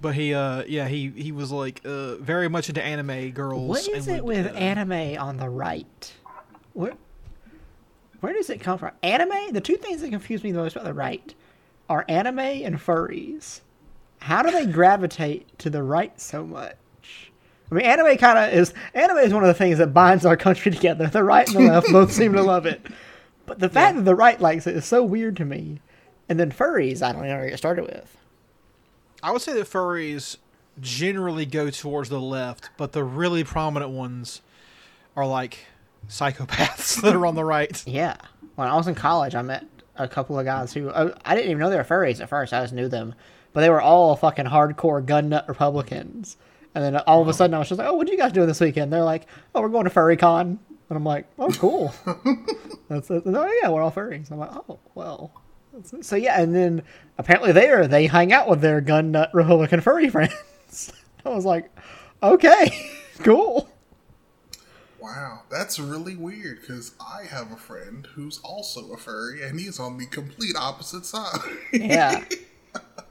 but 0.00 0.14
he, 0.14 0.34
uh, 0.34 0.64
yeah, 0.66 0.88
he 0.88 1.08
he 1.10 1.32
was 1.32 1.50
like 1.50 1.80
uh, 1.84 2.16
very 2.16 2.48
much 2.48 2.68
into 2.68 2.82
anime 2.82 3.30
girls. 3.30 3.68
What 3.68 3.88
is 3.88 4.06
and 4.06 4.16
it 4.16 4.24
would, 4.24 4.44
with 4.44 4.54
uh, 4.54 4.58
anime 4.58 5.20
on 5.20 5.36
the 5.38 5.48
right? 5.48 6.12
Where 6.72 6.94
where 8.22 8.32
does 8.32 8.50
it 8.50 8.60
come 8.60 8.78
from? 8.78 8.92
Anime? 9.02 9.52
The 9.52 9.60
two 9.60 9.76
things 9.76 10.00
that 10.00 10.10
confuse 10.10 10.44
me 10.44 10.52
the 10.52 10.58
most 10.58 10.76
about 10.76 10.84
the 10.84 10.94
right 10.94 11.34
are 11.88 12.04
anime 12.08 12.38
and 12.38 12.76
furries. 12.76 13.62
How 14.20 14.42
do 14.42 14.52
they 14.52 14.64
gravitate 14.64 15.58
to 15.58 15.68
the 15.68 15.82
right 15.82 16.18
so 16.20 16.46
much? 16.46 16.76
I 17.68 17.74
mean, 17.74 17.84
anime 17.84 18.16
kind 18.18 18.38
of 18.38 18.54
is 18.56 18.74
anime 18.94 19.18
is 19.18 19.34
one 19.34 19.42
of 19.42 19.48
the 19.48 19.54
things 19.54 19.78
that 19.78 19.92
binds 19.92 20.24
our 20.24 20.36
country 20.36 20.70
together. 20.72 21.08
The 21.08 21.24
right 21.24 21.48
and 21.48 21.66
the 21.66 21.72
left 21.72 21.90
both 21.90 22.12
seem 22.12 22.32
to 22.34 22.42
love 22.42 22.64
it, 22.64 22.86
but 23.44 23.58
the 23.58 23.68
fact 23.68 23.96
that 23.96 24.04
the 24.04 24.14
right 24.14 24.40
likes 24.40 24.68
it 24.68 24.76
is 24.76 24.84
so 24.84 25.02
weird 25.02 25.36
to 25.38 25.44
me. 25.44 25.80
And 26.28 26.38
then 26.38 26.52
furries, 26.52 27.02
I 27.02 27.10
don't 27.10 27.22
know 27.22 27.28
where 27.28 27.44
to 27.44 27.50
get 27.50 27.58
started 27.58 27.86
with. 27.86 28.16
I 29.20 29.32
would 29.32 29.42
say 29.42 29.52
that 29.54 29.68
furries 29.68 30.36
generally 30.80 31.44
go 31.44 31.70
towards 31.70 32.08
the 32.08 32.20
left, 32.20 32.70
but 32.76 32.92
the 32.92 33.02
really 33.02 33.42
prominent 33.42 33.90
ones 33.90 34.42
are 35.16 35.26
like 35.26 35.66
psychopaths 36.08 37.00
that 37.02 37.14
are 37.14 37.26
on 37.26 37.34
the 37.34 37.44
right. 37.44 37.82
Yeah. 37.86 38.16
When 38.54 38.68
I 38.68 38.76
was 38.76 38.88
in 38.88 38.94
college, 38.94 39.34
I 39.34 39.42
met 39.42 39.64
a 39.96 40.08
couple 40.08 40.38
of 40.38 40.44
guys 40.44 40.72
who 40.72 40.90
I, 40.90 41.12
I 41.24 41.34
didn't 41.34 41.50
even 41.50 41.58
know 41.60 41.70
they 41.70 41.76
were 41.76 41.84
furries 41.84 42.20
at 42.20 42.28
first. 42.28 42.52
I 42.52 42.62
just 42.62 42.72
knew 42.74 42.88
them, 42.88 43.14
but 43.52 43.60
they 43.60 43.70
were 43.70 43.80
all 43.80 44.16
fucking 44.16 44.46
hardcore 44.46 45.04
gun 45.04 45.28
nut 45.28 45.46
Republicans. 45.48 46.36
And 46.74 46.82
then 46.82 46.96
all 46.98 47.20
of 47.20 47.28
a 47.28 47.34
sudden, 47.34 47.52
I 47.54 47.58
was 47.58 47.68
just 47.68 47.78
like, 47.78 47.88
"Oh, 47.88 47.94
what 47.94 48.08
are 48.08 48.12
you 48.12 48.16
guys 48.18 48.32
doing 48.32 48.46
this 48.46 48.60
weekend?" 48.60 48.92
They're 48.92 49.02
like, 49.04 49.26
"Oh, 49.54 49.60
we're 49.60 49.68
going 49.68 49.84
to 49.84 49.90
Furry 49.90 50.16
Con," 50.16 50.58
and 50.88 50.96
I'm 50.96 51.04
like, 51.04 51.26
"Oh, 51.38 51.50
cool." 51.50 51.94
That's 52.88 53.10
it. 53.10 53.24
Oh 53.26 53.58
yeah, 53.62 53.68
we're 53.68 53.82
all 53.82 53.92
furries. 53.92 54.30
I'm 54.30 54.38
like, 54.38 54.50
"Oh, 54.54 54.78
well." 54.94 55.32
That's. 55.74 56.06
So 56.06 56.16
yeah, 56.16 56.40
and 56.40 56.54
then 56.54 56.82
apparently 57.18 57.52
there 57.52 57.86
they 57.86 58.06
hang 58.06 58.32
out 58.32 58.48
with 58.48 58.60
their 58.62 58.80
gun 58.80 59.10
nut 59.10 59.30
Republican 59.34 59.80
furry 59.82 60.08
friends. 60.10 60.92
I 61.24 61.28
was 61.28 61.44
like, 61.44 61.70
"Okay, 62.22 62.72
cool." 63.18 63.68
Wow, 65.02 65.42
that's 65.50 65.78
really 65.80 66.14
weird 66.14 66.60
because 66.60 66.92
I 67.00 67.24
have 67.24 67.50
a 67.50 67.56
friend 67.56 68.06
who's 68.14 68.38
also 68.44 68.92
a 68.92 68.96
furry 68.96 69.42
and 69.42 69.58
he's 69.58 69.80
on 69.80 69.98
the 69.98 70.06
complete 70.06 70.54
opposite 70.56 71.04
side. 71.04 71.40
Yeah. 71.72 72.24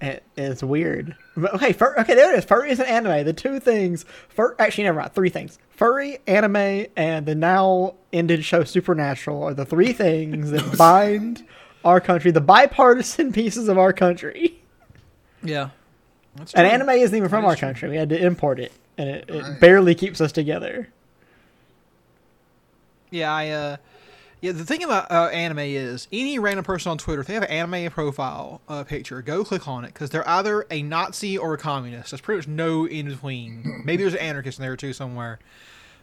It, 0.01 0.23
it's 0.35 0.63
weird. 0.63 1.15
But, 1.37 1.53
okay, 1.53 1.73
fur, 1.73 1.93
okay, 1.99 2.15
there 2.15 2.33
it 2.33 2.39
is. 2.39 2.45
Furry 2.45 2.71
is 2.71 2.79
an 2.79 2.87
anime. 2.87 3.23
The 3.23 3.33
two 3.33 3.59
things. 3.59 4.03
Fur, 4.29 4.55
actually, 4.57 4.85
never 4.85 4.97
mind. 4.99 5.13
Three 5.13 5.29
things. 5.29 5.59
Furry, 5.69 6.17
anime, 6.25 6.87
and 6.95 7.27
the 7.27 7.35
now 7.35 7.93
ended 8.11 8.43
show 8.43 8.63
Supernatural 8.63 9.43
are 9.43 9.53
the 9.53 9.63
three 9.65 9.93
things 9.93 10.49
that 10.49 10.75
bind 10.79 11.45
our 11.85 12.01
country, 12.01 12.31
the 12.31 12.41
bipartisan 12.41 13.31
pieces 13.33 13.67
of 13.69 13.77
our 13.77 13.93
country. 13.93 14.59
Yeah. 15.43 15.69
That's 16.35 16.55
And 16.55 16.65
anime 16.65 16.89
isn't 16.89 17.15
even 17.15 17.29
from 17.29 17.45
our 17.45 17.55
country. 17.55 17.87
We 17.87 17.97
had 17.97 18.09
to 18.09 18.17
import 18.19 18.59
it, 18.59 18.71
and 18.97 19.07
it, 19.07 19.25
it 19.29 19.43
Right. 19.43 19.59
barely 19.59 19.93
keeps 19.93 20.19
us 20.19 20.31
together. 20.31 20.87
Yeah, 23.11 23.33
I 23.33 23.49
uh 23.49 23.77
yeah, 24.41 24.53
the 24.53 24.65
thing 24.65 24.83
about 24.83 25.11
uh, 25.11 25.27
anime 25.27 25.59
is 25.59 26.07
any 26.11 26.39
random 26.39 26.65
person 26.65 26.89
on 26.89 26.97
Twitter, 26.97 27.21
if 27.21 27.27
they 27.27 27.35
have 27.35 27.43
an 27.43 27.49
anime 27.51 27.91
profile 27.91 28.61
uh, 28.67 28.83
picture, 28.83 29.21
go 29.21 29.43
click 29.43 29.67
on 29.67 29.85
it 29.85 29.93
because 29.93 30.09
they're 30.09 30.27
either 30.27 30.65
a 30.71 30.81
Nazi 30.81 31.37
or 31.37 31.53
a 31.53 31.59
communist. 31.59 32.09
There's 32.09 32.21
pretty 32.21 32.39
much 32.39 32.47
no 32.47 32.87
in 32.87 33.07
between. 33.07 33.83
Maybe 33.85 34.01
there's 34.01 34.15
an 34.15 34.19
anarchist 34.19 34.57
in 34.57 34.63
there 34.63 34.75
too 34.75 34.93
somewhere, 34.93 35.37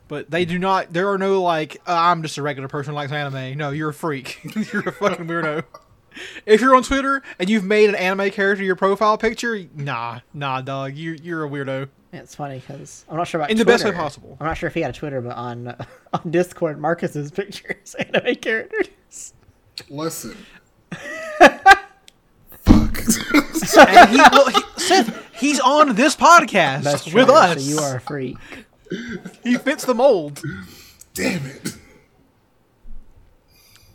but 0.06 0.30
they 0.30 0.44
do 0.44 0.56
not. 0.56 0.92
There 0.92 1.10
are 1.10 1.18
no 1.18 1.42
like 1.42 1.78
uh, 1.88 1.96
I'm 1.96 2.22
just 2.22 2.38
a 2.38 2.42
regular 2.42 2.68
person 2.68 2.92
who 2.92 2.94
likes 2.94 3.10
anime. 3.10 3.58
No, 3.58 3.70
you're 3.70 3.88
a 3.90 3.94
freak. 3.94 4.38
you're 4.72 4.88
a 4.88 4.92
fucking 4.92 5.26
weirdo. 5.26 5.64
If 6.46 6.60
you're 6.60 6.76
on 6.76 6.84
Twitter 6.84 7.22
and 7.40 7.50
you've 7.50 7.64
made 7.64 7.88
an 7.88 7.96
anime 7.96 8.30
character 8.30 8.62
your 8.62 8.76
profile 8.76 9.18
picture, 9.18 9.66
nah, 9.74 10.20
nah, 10.32 10.60
dog, 10.60 10.94
you 10.94 11.16
you're 11.20 11.44
a 11.44 11.48
weirdo. 11.48 11.88
It's 12.12 12.34
funny 12.34 12.58
because 12.58 13.04
I'm 13.08 13.16
not 13.16 13.28
sure 13.28 13.40
about 13.40 13.50
In 13.50 13.58
the 13.58 13.64
best 13.64 13.84
way 13.84 13.92
possible. 13.92 14.36
I'm 14.40 14.46
not 14.46 14.56
sure 14.56 14.66
if 14.66 14.74
he 14.74 14.80
had 14.80 14.94
a 14.94 14.98
Twitter, 14.98 15.20
but 15.20 15.36
on 15.36 15.68
on 16.12 16.30
Discord, 16.30 16.80
Marcus's 16.80 17.30
pictures 17.32 17.94
anime 17.98 18.36
characters. 18.36 19.34
Listen. 19.90 20.36
Fuck. 22.60 22.98
And 23.88 24.10
he, 24.10 24.16
well, 24.16 24.48
he, 24.48 24.60
Seth, 24.76 25.26
he's 25.34 25.60
on 25.60 25.94
this 25.94 26.16
podcast 26.16 26.82
That's 26.82 27.04
with 27.12 27.26
true, 27.26 27.34
us. 27.34 27.62
So 27.62 27.70
you 27.70 27.78
are 27.78 27.96
a 27.96 28.00
freak. 28.00 28.36
He 29.44 29.56
fits 29.56 29.84
the 29.84 29.94
mold. 29.94 30.42
Damn 31.14 31.44
it. 31.46 31.76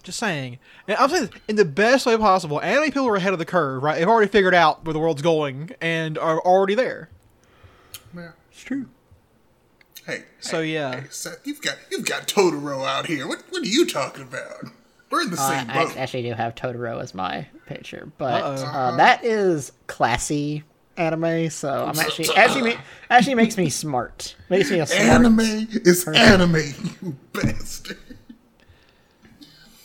Just 0.04 0.20
saying. 0.20 0.60
And 0.88 0.98
I'm 0.98 1.10
saying 1.10 1.30
in 1.48 1.56
the 1.56 1.66
best 1.66 2.06
way 2.06 2.16
possible. 2.18 2.62
Anime 2.62 2.86
people 2.86 3.08
are 3.08 3.16
ahead 3.16 3.34
of 3.34 3.40
the 3.40 3.46
curve, 3.46 3.82
right? 3.82 3.98
They've 3.98 4.08
already 4.08 4.30
figured 4.30 4.54
out 4.54 4.86
where 4.86 4.94
the 4.94 5.00
world's 5.00 5.22
going 5.22 5.72
and 5.82 6.18
are 6.18 6.40
already 6.42 6.76
there. 6.76 7.10
Yeah. 8.54 8.56
It's 8.56 8.62
true. 8.64 8.90
Hey. 10.06 10.24
So 10.40 10.62
hey, 10.62 10.74
yeah. 10.74 11.02
Hey, 11.02 11.08
Seth, 11.10 11.46
you've 11.46 11.62
got 11.62 11.76
you've 11.92 12.06
got 12.06 12.28
Totoro 12.28 12.86
out 12.86 13.06
here. 13.08 13.28
What 13.28 13.44
what 13.50 13.64
are 13.64 13.66
you 13.68 13.86
talking 13.86 14.24
about? 14.24 14.66
We're 15.10 15.22
in 15.24 15.32
the 15.32 15.38
Uh, 15.40 15.50
same 15.50 15.70
I 15.70 15.86
boat. 15.86 15.98
actually 15.98 16.24
do 16.24 16.34
have 16.34 16.56
Totoro 16.56 17.02
as 17.02 17.14
my 17.14 17.48
picture, 17.68 18.10
but 18.18 18.44
Uh-oh. 18.44 18.66
uh, 18.66 18.96
that 18.98 19.24
is 19.24 19.72
classy 19.88 20.64
anime. 20.98 21.50
So 21.50 21.86
I'm 21.86 21.98
actually 22.00 22.30
actually 22.36 22.78
actually 23.10 23.36
makes 23.36 23.58
me 23.58 23.70
smart. 23.70 24.36
Makes 24.50 24.72
me 24.72 24.80
a 24.80 24.86
smart. 24.88 25.02
anime 25.08 25.40
is 25.40 26.06
anime, 26.08 26.56
you 27.02 27.16
bastard. 27.32 27.98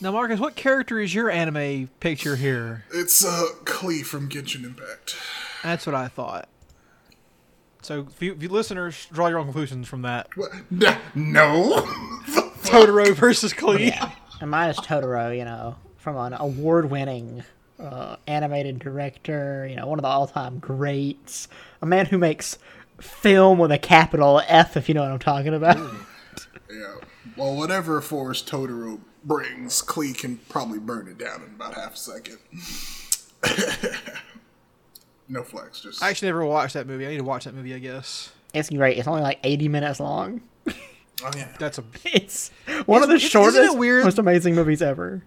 Now, 0.00 0.12
Marcus, 0.12 0.38
what 0.38 0.54
character 0.54 1.00
is 1.00 1.12
your 1.12 1.28
anime 1.28 1.90
picture 2.00 2.36
here? 2.36 2.84
It's 2.92 3.24
uh 3.24 3.46
Klee 3.64 4.04
from 4.04 4.28
Genshin 4.28 4.64
Impact. 4.64 5.16
That's 5.62 5.86
what 5.86 5.94
I 5.94 6.06
thought. 6.08 6.48
So, 7.88 8.06
if 8.06 8.20
you, 8.20 8.32
if 8.34 8.42
you 8.42 8.50
listeners, 8.50 9.06
draw 9.10 9.28
your 9.28 9.38
own 9.38 9.46
conclusions 9.46 9.88
from 9.88 10.02
that. 10.02 10.28
No. 11.14 11.80
Totoro 12.62 13.14
versus 13.14 13.54
Klee. 13.54 14.12
And 14.42 14.50
mine 14.50 14.68
is 14.68 14.76
Totoro. 14.76 15.34
You 15.34 15.46
know, 15.46 15.74
from 15.96 16.18
an 16.18 16.34
award-winning 16.38 17.44
uh, 17.80 18.16
animated 18.26 18.78
director. 18.78 19.66
You 19.66 19.76
know, 19.76 19.86
one 19.86 19.98
of 19.98 20.02
the 20.02 20.08
all-time 20.08 20.58
greats. 20.58 21.48
A 21.80 21.86
man 21.86 22.04
who 22.04 22.18
makes 22.18 22.58
film 23.00 23.58
with 23.58 23.72
a 23.72 23.78
capital 23.78 24.42
F, 24.46 24.76
if 24.76 24.90
you 24.90 24.94
know 24.94 25.00
what 25.00 25.12
I'm 25.12 25.18
talking 25.18 25.54
about. 25.54 25.78
yeah. 26.70 26.96
Well, 27.38 27.56
whatever 27.56 28.02
force 28.02 28.42
Totoro 28.42 29.00
brings, 29.24 29.80
Klee 29.80 30.14
can 30.14 30.36
probably 30.50 30.78
burn 30.78 31.08
it 31.08 31.16
down 31.16 31.42
in 31.42 31.54
about 31.54 31.72
half 31.72 31.94
a 31.94 31.96
second. 31.96 32.38
no 35.28 35.42
flex, 35.42 35.80
just 35.80 36.02
I 36.02 36.10
actually 36.10 36.28
never 36.28 36.44
watched 36.44 36.74
that 36.74 36.86
movie. 36.86 37.06
I 37.06 37.10
need 37.10 37.18
to 37.18 37.24
watch 37.24 37.44
that 37.44 37.54
movie, 37.54 37.74
I 37.74 37.78
guess. 37.78 38.32
It's 38.54 38.70
great. 38.70 38.98
It's 38.98 39.06
only 39.08 39.22
like 39.22 39.38
80 39.44 39.68
minutes 39.68 40.00
long. 40.00 40.40
oh 40.68 40.72
yeah. 41.36 41.48
That's 41.58 41.78
a. 41.78 41.84
It's 42.04 42.50
one 42.86 43.02
of 43.02 43.08
the 43.08 43.16
Isn't- 43.16 43.26
isn't 43.26 43.26
it 43.26 43.30
shortest, 43.54 43.78
weird- 43.78 44.04
most 44.04 44.18
amazing 44.18 44.54
movies 44.54 44.80
ever. 44.82 45.22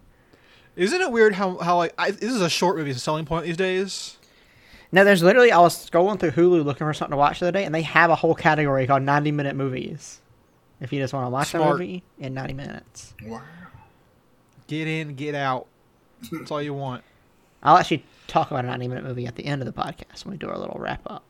Isn't 0.75 1.01
it 1.01 1.11
weird 1.11 1.35
how 1.35 1.57
how 1.57 1.77
like 1.77 1.93
I, 1.97 2.11
this 2.11 2.31
is 2.31 2.41
a 2.41 2.49
short 2.49 2.77
movie, 2.77 2.89
it's 2.91 2.97
a 2.99 3.01
selling 3.01 3.25
point 3.25 3.45
these 3.45 3.57
days? 3.57 4.17
No, 4.93 5.03
there's 5.03 5.21
literally 5.23 5.51
I 5.51 5.59
was 5.59 5.89
scrolling 5.89 6.19
through 6.19 6.31
Hulu 6.31 6.65
looking 6.65 6.85
for 6.87 6.93
something 6.93 7.11
to 7.11 7.17
watch 7.17 7.39
the 7.39 7.47
other 7.47 7.59
day, 7.59 7.65
and 7.65 7.73
they 7.75 7.81
have 7.83 8.09
a 8.09 8.15
whole 8.15 8.35
category 8.35 8.87
called 8.87 9.03
90 9.03 9.31
minute 9.31 9.55
movies. 9.55 10.19
If 10.81 10.91
you 10.91 10.99
just 10.99 11.13
want 11.13 11.25
to 11.27 11.29
watch 11.29 11.53
a 11.53 11.59
movie 11.59 12.03
in 12.19 12.33
90 12.33 12.53
minutes, 12.55 13.13
Wow. 13.25 13.41
Get 14.67 14.87
in, 14.87 15.15
get 15.15 15.35
out. 15.35 15.67
That's 16.31 16.49
all 16.51 16.61
you 16.61 16.73
want. 16.73 17.03
I'll 17.61 17.77
actually 17.77 18.03
talk 18.31 18.49
about 18.49 18.63
a 18.63 18.67
90 18.67 18.87
minute 18.87 19.03
movie 19.03 19.27
at 19.27 19.35
the 19.35 19.45
end 19.45 19.61
of 19.61 19.65
the 19.65 19.73
podcast 19.73 20.25
when 20.25 20.31
we 20.31 20.37
do 20.37 20.49
our 20.49 20.57
little 20.57 20.79
wrap 20.79 21.01
up. 21.05 21.23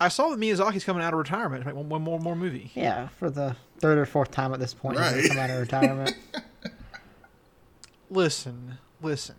I 0.00 0.08
saw 0.08 0.28
that 0.28 0.38
Miyazaki's 0.38 0.84
coming 0.84 1.02
out 1.02 1.12
of 1.12 1.18
retirement 1.18 1.64
to 1.64 1.66
make 1.66 1.76
one, 1.76 1.88
one 1.88 2.02
more 2.02 2.20
more 2.20 2.36
movie. 2.36 2.70
Yeah, 2.74 3.08
for 3.08 3.30
the 3.30 3.56
third 3.80 3.98
or 3.98 4.06
fourth 4.06 4.30
time 4.30 4.54
at 4.54 4.60
this 4.60 4.72
point, 4.72 4.98
he's 4.98 5.28
come 5.28 5.38
out 5.38 5.50
of 5.50 5.58
retirement. 5.58 6.14
Listen, 8.10 8.78
listen. 9.02 9.34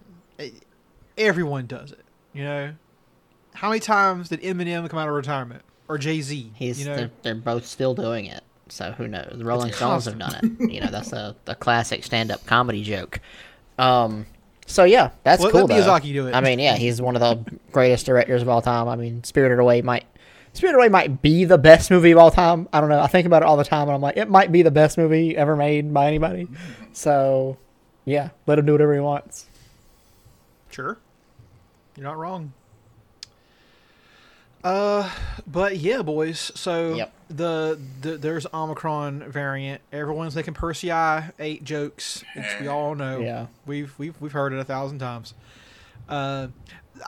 Everyone 1.18 1.66
does 1.66 1.92
it. 1.92 2.06
You 2.34 2.44
know, 2.44 2.76
how 3.56 3.70
many 3.70 3.80
times 3.80 4.30
did 4.30 4.42
Eminem 4.42 4.88
come 4.90 5.00
out 5.00 5.08
of 5.08 5.16
retirement 5.16 5.64
or 5.88 5.98
Jay 5.98 6.22
Z? 6.22 6.52
He's 6.54 6.80
you 6.80 6.86
know, 6.86 6.96
they're, 6.96 7.12
they're 7.24 7.36
both 7.36 7.66
still 7.66 7.96
doing 7.96 8.26
it. 8.26 8.44
So 8.68 8.92
who 8.92 9.08
knows? 9.08 9.34
The 9.36 9.44
Rolling 9.44 9.74
Stones 9.74 10.06
have 10.06 10.20
done 10.20 10.36
it. 10.36 10.72
You 10.72 10.82
know, 10.82 10.92
that's 10.92 11.12
a 11.14 11.36
the 11.46 11.56
classic 11.56 12.04
stand 12.04 12.30
up 12.30 12.46
comedy 12.46 12.84
joke. 12.84 13.20
Um 13.80 14.28
so 14.70 14.84
yeah, 14.84 15.12
that's 15.24 15.42
Let- 15.42 15.52
cool. 15.52 15.62
let 15.66 15.70
though. 15.70 15.92
Miyazaki 15.92 16.14
do 16.14 16.28
it. 16.28 16.36
I 16.36 16.42
mean, 16.42 16.60
yeah, 16.60 16.76
he's 16.76 17.02
one 17.02 17.16
of 17.16 17.22
the 17.22 17.60
greatest 17.72 18.06
directors 18.06 18.42
of 18.42 18.50
all 18.50 18.62
time. 18.62 18.88
I 18.88 18.96
mean, 18.96 19.24
Spirited 19.24 19.60
Away 19.60 19.82
might 19.82 20.06
Spirited 20.54 20.78
Away 20.78 20.90
might 20.90 21.22
be 21.22 21.46
the 21.46 21.58
best 21.58 21.92
movie 21.92 22.12
of 22.12 22.18
all 22.18 22.32
time. 22.32 22.68
I 22.74 22.80
don't 22.82 22.90
know. 22.90 23.00
I 23.00 23.08
think 23.08 23.26
about 23.28 23.42
it 23.44 23.46
all 23.46 23.58
the 23.58 23.64
time, 23.64 23.84
and 23.88 23.92
I'm 23.96 24.02
like, 24.02 24.18
it 24.18 24.30
might 24.30 24.52
be 24.52 24.62
the 24.62 24.72
best 24.72 24.98
movie 24.98 25.36
ever 25.36 25.56
made 25.56 25.94
by 25.94 26.08
anybody. 26.08 26.48
So, 26.94 27.58
yeah, 28.06 28.30
let 28.48 28.58
him 28.60 28.66
do 28.66 28.72
whatever 28.74 28.94
he 28.94 29.00
wants. 29.00 29.46
Sure. 30.72 30.98
You're 31.96 32.04
not 32.06 32.18
wrong. 32.18 32.54
Uh, 34.64 35.10
but 35.48 35.78
yeah, 35.78 36.02
boys. 36.02 36.52
So 36.56 36.96
Yep. 36.96 37.14
The, 37.30 37.80
the 38.02 38.18
there's 38.18 38.48
Omicron 38.54 39.32
variant. 39.32 39.82
Everyone's 39.94 40.36
making 40.36 40.56
Persei 40.56 41.32
eight 41.38 41.64
jokes, 41.64 42.24
which 42.36 42.46
we 42.60 42.68
all 42.68 42.96
know. 42.96 43.20
Yeah. 43.20 43.48
we've 43.68 43.94
we've 44.00 44.20
we've 44.20 44.32
heard 44.32 44.52
it 44.54 44.60
a 44.60 44.64
thousand 44.64 45.00
times. 45.00 45.36
Uh, 46.08 46.48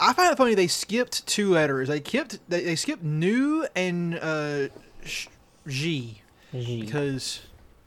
I 0.00 0.12
find 0.12 0.32
it 0.32 0.36
funny 0.36 0.54
they 0.54 0.68
skipped 0.68 1.26
two 1.26 1.50
letters. 1.50 1.88
They 1.88 1.98
skipped 1.98 2.38
they, 2.48 2.62
they 2.62 2.76
skipped 2.76 3.02
Nu 3.02 3.66
and 3.74 4.14
uh 4.20 4.68
sh- 5.04 5.26
G 5.66 6.22
because 6.52 7.40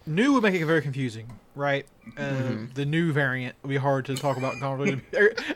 Nu 0.05 0.33
would 0.33 0.43
make 0.43 0.53
it 0.55 0.65
very 0.65 0.81
confusing, 0.81 1.31
right? 1.55 1.85
Uh, 2.17 2.21
Mm-hmm. 2.21 2.65
The 2.73 2.85
new 2.85 3.11
variant 3.13 3.55
would 3.63 3.69
be 3.69 3.77
hard 3.77 4.05
to 4.07 4.15
talk 4.15 4.37
about. 4.37 4.55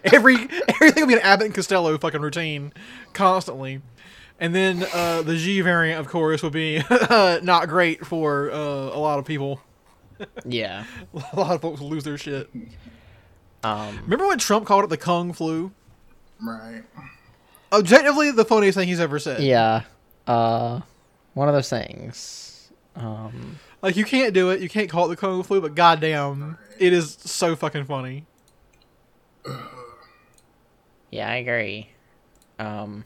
Every 0.06 0.36
everything 0.76 1.04
would 1.04 1.08
be 1.10 1.14
an 1.14 1.20
Abbott 1.20 1.48
and 1.48 1.54
Costello 1.56 1.98
fucking 1.98 2.22
routine, 2.22 2.72
constantly. 3.14 3.82
And 4.40 4.56
then 4.56 4.86
uh, 4.94 5.22
the 5.22 5.36
G 5.36 5.62
variant, 5.62 6.00
of 6.00 6.08
course, 6.08 6.42
would 6.44 6.54
be 6.54 6.82
not 6.90 7.68
great 7.68 8.06
for 8.06 8.50
uh, 8.52 8.58
a 8.58 9.00
lot 9.00 9.20
of 9.20 9.26
people. 9.26 9.62
Yeah. 10.46 10.84
A 11.34 11.40
lot 11.40 11.56
of 11.56 11.62
folks 11.62 11.80
will 11.80 11.90
lose 11.90 12.04
their 12.04 12.18
shit. 12.18 12.50
Um, 13.64 14.00
Remember 14.04 14.28
when 14.28 14.38
Trump 14.38 14.66
called 14.66 14.84
it 14.84 14.90
the 14.90 14.98
Kung 14.98 15.32
flu? 15.32 15.72
Right. 16.42 16.84
Objectively, 17.72 18.32
the 18.32 18.44
funniest 18.44 18.78
thing 18.78 18.88
he's 18.90 19.00
ever 19.00 19.18
said. 19.20 19.42
yeah. 19.42 19.84
uh, 20.28 20.82
one 21.36 21.48
of 21.48 21.54
those 21.54 21.70
things. 21.70 22.70
Um, 22.98 23.60
Like 23.82 23.96
you 23.96 24.04
can't 24.04 24.34
do 24.34 24.50
it. 24.50 24.60
You 24.60 24.68
can't 24.68 24.90
call 24.90 25.06
it 25.06 25.10
the 25.10 25.16
kung 25.16 25.42
flu, 25.44 25.62
but 25.62 25.74
goddamn, 25.76 26.58
it 26.80 26.92
is 26.92 27.18
so 27.22 27.56
fucking 27.56 27.86
funny. 27.86 28.26
yeah, 31.12 31.30
I 31.30 31.36
agree. 31.36 31.90
Um, 32.58 33.06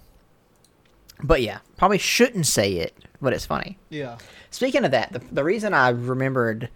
but 1.24 1.42
yeah, 1.42 1.60
probably 1.78 1.98
shouldn't 1.98 2.46
say 2.46 2.74
it, 2.74 2.94
but 3.22 3.34
it's 3.34 3.46
funny. 3.46 3.80
Yeah. 3.90 4.18
Speaking 4.52 4.86
of 4.86 4.92
that, 4.92 5.14
the, 5.14 5.20
the 5.20 5.44
reason 5.44 5.74
I 5.74 5.90
remembered 5.90 6.70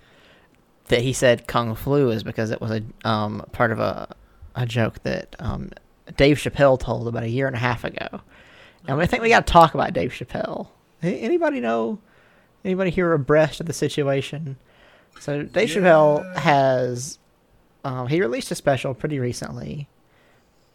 that 0.88 1.02
he 1.02 1.14
said 1.14 1.48
kung 1.48 1.76
flu 1.76 2.10
is 2.12 2.24
because 2.24 2.50
it 2.50 2.62
was 2.62 2.72
a 2.72 3.08
um, 3.08 3.46
part 3.52 3.72
of 3.72 3.80
a 3.80 4.16
a 4.58 4.66
joke 4.66 5.04
that 5.04 5.36
um, 5.40 5.72
Dave 6.18 6.38
Chappelle 6.38 6.80
told 6.80 7.08
about 7.08 7.24
a 7.24 7.30
year 7.30 7.48
and 7.48 7.56
a 7.56 7.60
half 7.60 7.84
ago. 7.84 8.22
And 8.88 9.00
I 9.00 9.06
think 9.06 9.22
we 9.22 9.30
got 9.30 9.46
to 9.46 9.54
talk 9.54 9.74
about 9.76 9.94
Dave 9.94 10.12
Chappelle. 10.12 10.68
Anybody 11.04 11.60
know? 11.60 12.00
Anybody 12.66 12.90
here 12.90 13.14
abreast 13.14 13.60
of 13.60 13.68
the 13.68 13.74
situation? 13.74 14.58
So 15.20 15.44
Dave 15.44 15.70
Chappelle 15.70 16.36
has 16.38 17.20
um, 17.84 18.08
he 18.08 18.20
released 18.20 18.52
a 18.52 18.56
special 18.56 18.94
pretty 18.94 19.20
recently 19.20 19.88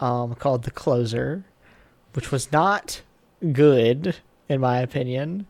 um, 0.01 0.35
called 0.37 0.63
The 0.63 0.71
Closer, 0.71 1.45
which 2.15 2.31
was 2.31 2.53
not 2.53 3.03
good 3.53 4.17
in 4.49 4.61
my 4.61 4.81
opinion. 4.81 5.47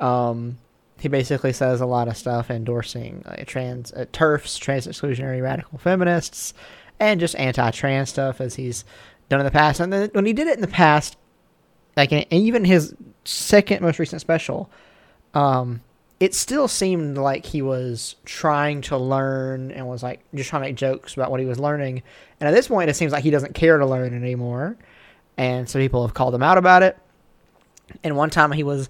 Um, 0.00 0.58
he 1.00 1.08
basically 1.08 1.52
says 1.52 1.80
a 1.80 1.86
lot 1.86 2.08
of 2.08 2.16
stuff 2.16 2.50
endorsing 2.50 3.22
uh, 3.26 3.44
trans 3.46 3.92
uh, 3.92 4.06
TERFs, 4.12 4.58
trans 4.58 4.86
exclusionary 4.86 5.42
radical 5.42 5.78
feminists, 5.78 6.54
and 6.98 7.20
just 7.20 7.36
anti-trans 7.36 8.08
stuff 8.08 8.40
as 8.40 8.56
he's 8.56 8.84
done 9.28 9.40
in 9.40 9.46
the 9.46 9.52
past. 9.52 9.80
And 9.80 9.92
then 9.92 10.10
when 10.12 10.26
he 10.26 10.32
did 10.32 10.48
it 10.48 10.54
in 10.54 10.60
the 10.60 10.66
past, 10.68 11.16
like 11.96 12.12
in, 12.12 12.24
even 12.30 12.64
his 12.64 12.94
second 13.24 13.82
most 13.82 13.98
recent 13.98 14.20
special, 14.20 14.70
um, 15.34 15.82
it 16.18 16.34
still 16.34 16.66
seemed 16.66 17.16
like 17.16 17.46
he 17.46 17.62
was 17.62 18.16
trying 18.24 18.80
to 18.82 18.96
learn 18.96 19.70
and 19.70 19.86
was 19.86 20.02
like 20.02 20.20
just 20.34 20.50
trying 20.50 20.62
to 20.62 20.68
make 20.68 20.76
jokes 20.76 21.14
about 21.14 21.30
what 21.30 21.38
he 21.38 21.46
was 21.46 21.60
learning. 21.60 22.02
And 22.40 22.48
at 22.48 22.54
this 22.54 22.66
point, 22.66 22.90
it 22.90 22.94
seems 22.94 23.12
like 23.12 23.22
he 23.22 23.30
doesn't 23.30 23.54
care 23.54 23.78
to 23.78 23.86
learn 23.86 24.14
anymore. 24.14 24.76
And 25.36 25.68
so 25.68 25.78
people 25.78 26.04
have 26.04 26.14
called 26.14 26.34
him 26.34 26.42
out 26.42 26.58
about 26.58 26.82
it. 26.82 26.98
And 28.04 28.16
one 28.16 28.30
time 28.30 28.52
he 28.52 28.62
was 28.62 28.88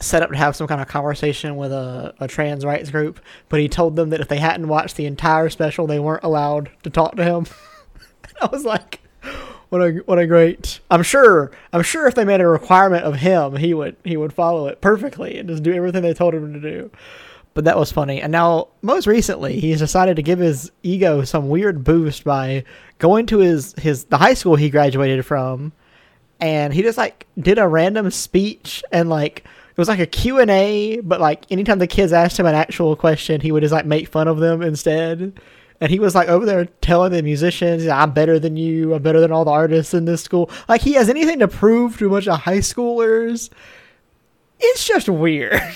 set 0.00 0.22
up 0.22 0.30
to 0.30 0.36
have 0.36 0.56
some 0.56 0.66
kind 0.66 0.80
of 0.80 0.88
conversation 0.88 1.56
with 1.56 1.72
a, 1.72 2.14
a 2.20 2.28
trans 2.28 2.64
rights 2.64 2.90
group, 2.90 3.20
but 3.48 3.60
he 3.60 3.68
told 3.68 3.96
them 3.96 4.10
that 4.10 4.20
if 4.20 4.28
they 4.28 4.38
hadn't 4.38 4.68
watched 4.68 4.96
the 4.96 5.06
entire 5.06 5.48
special, 5.48 5.86
they 5.86 5.98
weren't 5.98 6.24
allowed 6.24 6.70
to 6.82 6.90
talk 6.90 7.16
to 7.16 7.24
him. 7.24 7.46
I 8.40 8.46
was 8.46 8.64
like, 8.64 9.00
what 9.68 9.80
a 9.80 10.02
what 10.06 10.18
a 10.18 10.26
great. 10.26 10.80
I'm 10.90 11.02
sure 11.02 11.50
I'm 11.72 11.82
sure 11.82 12.06
if 12.06 12.14
they 12.14 12.24
made 12.24 12.40
a 12.40 12.46
requirement 12.46 13.04
of 13.04 13.16
him, 13.16 13.56
he 13.56 13.74
would 13.74 13.96
he 14.04 14.16
would 14.16 14.32
follow 14.32 14.66
it 14.66 14.80
perfectly 14.80 15.38
and 15.38 15.48
just 15.48 15.62
do 15.62 15.72
everything 15.72 16.02
they 16.02 16.14
told 16.14 16.34
him 16.34 16.52
to 16.52 16.60
do. 16.60 16.90
But 17.54 17.64
that 17.64 17.78
was 17.78 17.92
funny. 17.92 18.20
And 18.20 18.32
now, 18.32 18.68
most 18.82 19.06
recently, 19.06 19.60
he's 19.60 19.78
decided 19.78 20.16
to 20.16 20.22
give 20.22 20.40
his 20.40 20.72
ego 20.82 21.22
some 21.22 21.48
weird 21.48 21.84
boost 21.84 22.24
by 22.24 22.64
going 22.98 23.26
to 23.26 23.38
his 23.38 23.74
his 23.78 24.04
the 24.04 24.18
high 24.18 24.34
school 24.34 24.56
he 24.56 24.70
graduated 24.70 25.24
from 25.24 25.72
and 26.44 26.74
he 26.74 26.82
just 26.82 26.98
like 26.98 27.26
did 27.38 27.58
a 27.58 27.66
random 27.66 28.10
speech 28.10 28.84
and 28.92 29.08
like 29.08 29.38
it 29.38 29.78
was 29.78 29.88
like 29.88 29.98
a 29.98 30.06
q&a 30.06 31.00
but 31.00 31.18
like 31.18 31.50
anytime 31.50 31.78
the 31.78 31.86
kids 31.86 32.12
asked 32.12 32.38
him 32.38 32.44
an 32.44 32.54
actual 32.54 32.94
question 32.94 33.40
he 33.40 33.50
would 33.50 33.62
just 33.62 33.72
like 33.72 33.86
make 33.86 34.08
fun 34.08 34.28
of 34.28 34.38
them 34.38 34.60
instead. 34.62 35.40
And 35.80 35.90
he 35.90 35.98
was 35.98 36.14
like 36.14 36.28
over 36.28 36.46
there 36.46 36.66
telling 36.82 37.12
the 37.12 37.22
musicians 37.22 37.86
i'm 37.88 38.12
better 38.12 38.38
than 38.38 38.56
you. 38.56 38.94
I'm 38.94 39.02
better 39.02 39.20
than 39.20 39.32
all 39.32 39.44
the 39.46 39.50
artists 39.50 39.94
in 39.94 40.04
this 40.04 40.22
school. 40.22 40.50
Like 40.68 40.82
he 40.82 40.92
has 40.92 41.08
anything 41.08 41.38
to 41.38 41.48
prove 41.48 41.98
to 41.98 42.06
a 42.06 42.10
bunch 42.10 42.28
of 42.28 42.40
high 42.40 42.58
schoolers. 42.58 43.48
It's 44.60 44.86
just 44.86 45.08
weird. 45.08 45.60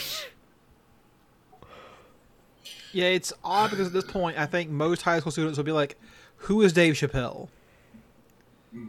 Yeah, 2.91 3.09
it's 3.09 3.35
odd 3.45 3.69
because 3.69 3.89
at 3.89 3.93
this 3.93 4.11
point, 4.11 4.39
I 4.39 4.47
think 4.47 4.71
most 4.71 5.03
high 5.03 5.21
school 5.21 5.31
students 5.31 5.59
will 5.59 5.65
be 5.65 5.73
like, 5.73 5.99
"Who 6.37 6.63
is 6.63 6.73
Dave 6.73 6.95
Chappelle?" 6.95 7.49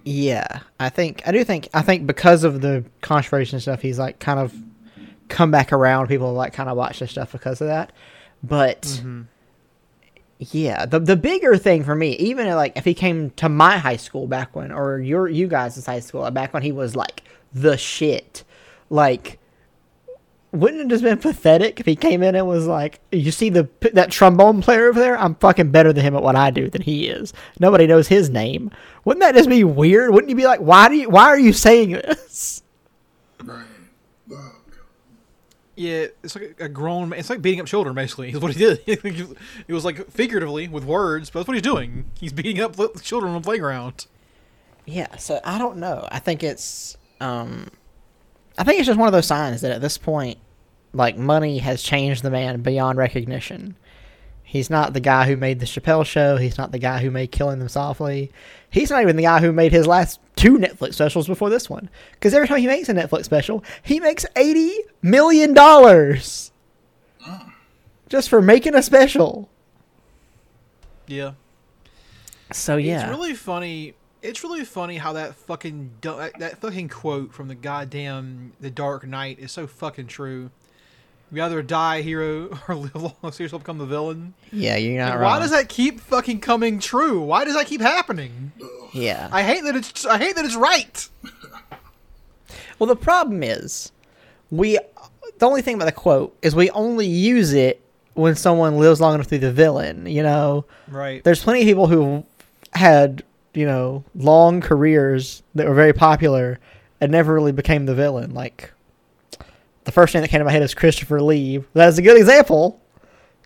Yeah, 0.03 0.59
I 0.79 0.89
think 0.89 1.21
I 1.25 1.31
do 1.31 1.43
think 1.43 1.69
I 1.73 1.81
think 1.81 2.07
because 2.07 2.43
of 2.43 2.61
the 2.61 2.83
controversy 3.01 3.55
and 3.55 3.61
stuff, 3.61 3.81
he's 3.81 3.99
like 3.99 4.19
kind 4.19 4.39
of 4.39 4.53
come 5.27 5.51
back 5.51 5.71
around. 5.73 6.07
People 6.07 6.33
like 6.33 6.53
kind 6.53 6.69
of 6.69 6.77
watch 6.77 6.99
this 6.99 7.11
stuff 7.11 7.31
because 7.31 7.61
of 7.61 7.67
that. 7.67 7.91
But 8.43 8.81
mm-hmm. 8.83 9.23
yeah, 10.39 10.85
the 10.85 10.99
the 10.99 11.15
bigger 11.15 11.57
thing 11.57 11.83
for 11.83 11.95
me, 11.95 12.15
even 12.17 12.47
like 12.49 12.77
if 12.77 12.85
he 12.85 12.93
came 12.93 13.31
to 13.31 13.49
my 13.49 13.77
high 13.77 13.97
school 13.97 14.27
back 14.27 14.55
when, 14.55 14.71
or 14.71 14.99
your 14.99 15.27
you 15.27 15.47
guys' 15.47 15.85
high 15.85 15.99
school 15.99 16.29
back 16.31 16.53
when 16.53 16.63
he 16.63 16.71
was 16.71 16.95
like 16.95 17.23
the 17.53 17.77
shit, 17.77 18.43
like. 18.89 19.38
Wouldn't 20.51 20.81
it 20.81 20.87
just 20.87 21.03
been 21.03 21.19
pathetic 21.19 21.79
if 21.79 21.85
he 21.85 21.95
came 21.95 22.23
in 22.23 22.33
and 22.33 22.47
was 22.47 22.65
like, 22.65 22.99
"You 23.11 23.31
see 23.31 23.49
the 23.49 23.69
that 23.93 24.09
trombone 24.09 24.61
player 24.61 24.87
over 24.87 24.99
there? 24.99 25.15
I'm 25.17 25.35
fucking 25.35 25.69
better 25.69 25.93
than 25.93 26.03
him 26.03 26.15
at 26.15 26.23
what 26.23 26.35
I 26.35 26.49
do 26.49 26.69
than 26.69 26.81
he 26.81 27.07
is. 27.07 27.33
Nobody 27.59 27.85
knows 27.85 28.07
his 28.07 28.31
name. 28.31 28.71
Wouldn't 29.05 29.21
that 29.21 29.35
just 29.35 29.47
be 29.47 29.63
weird? 29.63 30.11
Wouldn't 30.11 30.29
you 30.29 30.35
be 30.35 30.45
like, 30.45 30.59
why 30.59 30.89
do 30.89 30.95
you, 30.95 31.09
why 31.09 31.25
are 31.25 31.37
you 31.39 31.53
saying 31.53 31.91
this? 31.91 32.63
Right. 33.43 33.65
Oh, 34.31 34.51
Yeah, 35.75 36.07
it's 36.23 36.35
like 36.35 36.55
a 36.59 36.67
grown 36.67 37.09
man. 37.09 37.19
It's 37.19 37.29
like 37.29 37.41
beating 37.43 37.61
up 37.61 37.67
children, 37.67 37.93
basically. 37.93 38.31
Is 38.31 38.39
what 38.39 38.53
he 38.55 38.59
did. 38.59 38.81
it 38.87 39.73
was 39.73 39.85
like 39.85 40.09
figuratively 40.09 40.67
with 40.67 40.83
words, 40.83 41.29
but 41.29 41.39
that's 41.39 41.47
what 41.47 41.53
he's 41.53 41.61
doing. 41.61 42.05
He's 42.19 42.33
beating 42.33 42.59
up 42.59 42.75
children 43.01 43.33
on 43.33 43.41
the 43.41 43.45
playground. 43.45 44.07
Yeah, 44.85 45.15
so 45.17 45.39
I 45.43 45.59
don't 45.59 45.77
know. 45.77 46.07
I 46.11 46.17
think 46.17 46.43
it's 46.43 46.97
um 47.21 47.67
I 48.59 48.65
think 48.65 48.79
it's 48.79 48.87
just 48.87 48.99
one 48.99 49.07
of 49.07 49.13
those 49.13 49.25
signs 49.25 49.61
that 49.61 49.71
at 49.71 49.79
this 49.79 49.97
point 49.97 50.37
like 50.91 51.17
money 51.17 51.59
has 51.59 51.81
changed 51.81 52.23
the 52.23 52.29
man 52.29 52.61
beyond 52.61 52.97
recognition. 52.97 53.77
He's 54.43 54.69
not 54.69 54.93
the 54.93 54.99
guy 54.99 55.27
who 55.27 55.37
made 55.37 55.59
the 55.59 55.65
Chappelle 55.65 56.05
show, 56.05 56.35
he's 56.35 56.57
not 56.57 56.73
the 56.73 56.79
guy 56.79 56.99
who 56.99 57.09
made 57.09 57.31
Killing 57.31 57.59
Them 57.59 57.69
Softly. 57.69 58.31
He's 58.69 58.89
not 58.89 59.01
even 59.01 59.15
the 59.15 59.23
guy 59.23 59.39
who 59.39 59.53
made 59.53 59.71
his 59.71 59.87
last 59.87 60.19
two 60.35 60.57
Netflix 60.57 60.95
specials 60.95 61.27
before 61.27 61.49
this 61.49 61.69
one. 61.69 61.89
Cuz 62.19 62.33
every 62.33 62.49
time 62.49 62.59
he 62.59 62.67
makes 62.67 62.89
a 62.89 62.93
Netflix 62.93 63.25
special, 63.25 63.63
he 63.81 63.99
makes 64.01 64.25
80 64.35 64.75
million 65.01 65.53
dollars. 65.53 66.51
Mm. 67.25 67.53
Just 68.09 68.27
for 68.27 68.41
making 68.41 68.75
a 68.75 68.83
special. 68.83 69.49
Yeah. 71.07 71.33
So 72.51 72.75
yeah. 72.75 73.01
It's 73.01 73.09
really 73.09 73.35
funny. 73.35 73.93
It's 74.21 74.43
really 74.43 74.65
funny 74.65 74.97
how 74.97 75.13
that 75.13 75.35
fucking 75.35 75.91
that, 76.01 76.57
fucking 76.59 76.89
quote 76.89 77.33
from 77.33 77.47
the 77.47 77.55
goddamn 77.55 78.51
The 78.59 78.69
Dark 78.69 79.07
Knight 79.07 79.39
is 79.39 79.51
so 79.51 79.65
fucking 79.65 80.07
true. 80.07 80.49
You 81.31 81.43
either 81.43 81.61
die 81.61 81.97
a 81.97 82.01
hero 82.01 82.57
or 82.67 82.75
live 82.75 82.95
long 82.95 83.31
see 83.31 83.43
yourself 83.43 83.61
become 83.61 83.77
the 83.77 83.85
villain. 83.85 84.33
yeah, 84.51 84.75
you're 84.77 84.97
not 84.99 85.11
And 85.13 85.21
wrong. 85.21 85.31
why 85.33 85.39
does 85.39 85.51
that 85.51 85.69
keep 85.69 85.99
fucking 86.01 86.39
coming 86.41 86.79
true? 86.79 87.21
Why 87.21 87.45
does 87.45 87.53
that 87.55 87.67
keep 87.67 87.81
happening? 87.81 88.51
yeah. 88.93 89.29
I 89.31 89.43
hate 89.43 89.63
that 89.63 89.75
it's 89.75 90.05
I 90.05 90.17
hate 90.17 90.35
that 90.35 90.43
it's 90.45 90.55
right. 90.55 91.07
Well, 92.77 92.87
the 92.87 92.95
problem 92.95 93.43
is, 93.43 93.91
we. 94.51 94.79
The 95.37 95.45
only 95.45 95.61
thing 95.61 95.75
about 95.75 95.85
the 95.85 95.91
quote 95.93 96.35
is 96.41 96.53
we 96.55 96.69
only 96.71 97.05
use 97.07 97.53
it 97.53 97.81
when 98.13 98.35
someone 98.35 98.77
lives 98.77 98.99
long 98.99 99.15
enough 99.15 99.27
to 99.27 99.31
be 99.31 99.37
the 99.37 99.51
villain. 99.53 100.05
You 100.05 100.23
know, 100.23 100.65
Right. 100.89 101.23
there's 101.23 101.41
plenty 101.43 101.61
of 101.61 101.65
people 101.65 101.87
who 101.87 102.25
had 102.73 103.23
you 103.53 103.65
know 103.65 104.03
long 104.15 104.61
careers 104.61 105.43
that 105.55 105.67
were 105.67 105.73
very 105.73 105.93
popular 105.93 106.59
and 107.01 107.11
never 107.11 107.33
really 107.33 107.51
became 107.51 107.85
the 107.85 107.95
villain. 107.95 108.33
Like 108.33 108.71
the 109.83 109.91
first 109.91 110.13
name 110.13 110.21
that 110.21 110.29
came 110.29 110.39
to 110.39 110.45
my 110.45 110.51
head 110.51 110.63
is 110.63 110.73
Christopher 110.73 111.21
Lee. 111.21 111.63
That 111.73 111.89
is 111.89 111.97
a 111.97 112.01
good 112.01 112.17
example. 112.17 112.81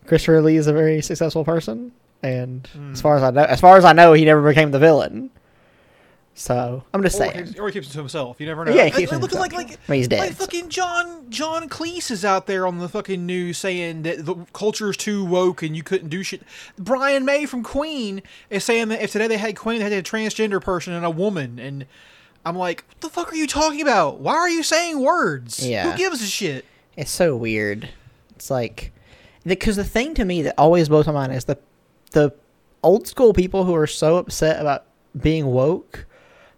Christopher 0.06 0.42
Lee 0.42 0.58
is 0.58 0.68
a 0.68 0.74
very 0.74 1.02
successful 1.02 1.46
person, 1.46 1.92
and 2.22 2.68
hmm. 2.68 2.92
as 2.92 3.02
far 3.02 3.16
as 3.16 3.24
I 3.24 3.32
know, 3.32 3.44
as 3.44 3.62
far 3.62 3.78
as 3.78 3.86
I 3.86 3.94
know, 3.94 4.14
he 4.14 4.26
never 4.26 4.48
became 4.48 4.72
the 4.72 4.80
villain. 4.80 5.30
So 6.36 6.84
I'm 6.94 7.04
just 7.04 7.16
Or, 7.22 7.32
saying. 7.32 7.46
he- 7.54 7.60
or 7.60 7.68
he 7.68 7.74
keeps 7.74 7.88
it 7.90 7.92
to 7.94 8.00
himself. 8.00 8.38
You 8.40 8.48
never 8.48 8.66
know. 8.66 8.74
Yeah, 8.74 8.86
he 8.86 8.92
keeps 8.92 9.12
it 9.12 9.22
like, 9.22 9.32
like, 9.34 9.52
himself. 9.52 9.54
like, 9.54 9.80
I 9.88 9.92
mean, 9.92 10.00
he's 10.00 10.08
dead, 10.08 10.20
Like 10.20 10.32
fucking 10.34 10.70
John 10.70 11.30
John 11.30 11.70
Cleese 11.70 12.10
is 12.10 12.26
out 12.26 12.48
there 12.48 12.66
on 12.66 12.80
the 12.80 12.90
fucking 12.90 13.24
news 13.26 13.60
saying 13.60 14.02
that 14.04 14.26
the 14.26 14.36
culture's 14.52 14.98
too 14.98 15.24
woke 15.24 15.62
and 15.62 15.76
you 15.76 15.84
couldn't 15.84 16.10
do 16.10 16.24
shit. 16.24 16.42
Brian 16.78 17.24
May 17.24 17.46
from 17.46 17.62
Queen 17.64 18.24
is 18.50 18.64
saying 18.64 18.88
that 18.88 19.02
if 19.04 19.12
today 19.12 19.28
they 19.28 19.38
had 19.38 19.56
Queen, 19.56 19.78
they 19.78 19.84
had 19.84 19.94
a 19.94 20.02
transgender 20.02 20.60
person 20.60 20.94
and 20.94 21.06
a 21.06 21.12
woman. 21.12 21.60
And 21.60 21.86
I'm 22.44 22.56
like, 22.58 22.84
what 22.88 23.02
the 23.02 23.10
fuck 23.10 23.32
are 23.32 23.36
you 23.36 23.46
talking 23.48 23.82
about? 23.82 24.20
Why 24.20 24.34
are 24.36 24.50
you 24.50 24.64
saying 24.64 25.00
words? 25.00 25.66
Yeah. 25.66 25.92
Who 25.92 25.98
gives 25.98 26.22
a 26.24 26.26
shit? 26.28 26.66
It's 26.98 27.12
so 27.12 27.36
weird. 27.36 27.90
It's 28.36 28.50
like 28.50 28.92
because 29.46 29.76
the 29.76 29.84
thing 29.84 30.16
to 30.16 30.26
me 30.26 30.42
that 30.42 30.56
always 30.58 30.90
blows 30.90 31.06
my 31.06 31.14
mind 31.14 31.34
is 31.34 31.46
the 31.46 31.60
the 32.12 32.34
old 32.82 33.08
school 33.08 33.34
people 33.34 33.66
who 33.66 33.76
are 33.76 33.88
so 33.88 34.18
upset 34.18 34.60
about 34.60 34.86
being 35.20 35.46
woke, 35.46 36.06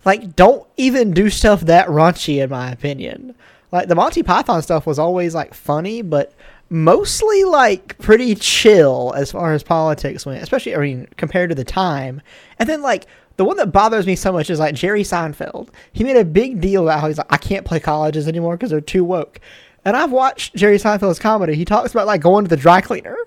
like 0.05 0.35
don't 0.35 0.65
even 0.77 1.11
do 1.11 1.29
stuff 1.29 1.61
that 1.61 1.87
raunchy 1.87 2.41
in 2.41 2.49
my 2.49 2.71
opinion. 2.71 3.35
Like 3.71 3.87
the 3.89 3.95
Monty 3.95 4.23
Python 4.23 4.61
stuff 4.61 4.85
was 4.85 4.99
always 4.99 5.35
like 5.35 5.53
funny, 5.53 6.01
but 6.01 6.33
mostly 6.69 7.43
like 7.43 7.97
pretty 7.97 8.35
chill 8.35 9.13
as 9.15 9.31
far 9.31 9.53
as 9.53 9.63
politics 9.63 10.25
went, 10.25 10.41
especially 10.41 10.75
I 10.75 10.79
mean 10.79 11.07
compared 11.17 11.49
to 11.49 11.55
the 11.55 11.63
time. 11.65 12.21
And 12.59 12.69
then 12.69 12.81
like 12.81 13.07
The 13.37 13.45
one 13.45 13.57
that 13.57 13.71
bothers 13.71 14.07
me 14.07 14.15
so 14.15 14.31
much 14.31 14.49
is 14.49 14.59
like 14.59 14.75
Jerry 14.75 15.03
Seinfeld. 15.03 15.69
He 15.91 16.03
made 16.03 16.15
a 16.15 16.23
big 16.23 16.61
deal 16.61 16.83
about 16.83 17.01
how 17.01 17.07
he's 17.07 17.17
like, 17.17 17.31
I 17.31 17.37
can't 17.37 17.65
play 17.65 17.79
colleges 17.79 18.27
anymore 18.27 18.55
because 18.55 18.69
they're 18.69 18.81
too 18.81 19.03
woke. 19.03 19.39
And 19.83 19.95
I've 19.95 20.11
watched 20.11 20.55
Jerry 20.55 20.77
Seinfeld's 20.77 21.19
comedy. 21.19 21.55
He 21.55 21.65
talks 21.65 21.91
about 21.91 22.07
like 22.07 22.21
going 22.21 22.45
to 22.45 22.49
the 22.49 22.57
dry 22.57 22.81
cleaner. 22.81 23.17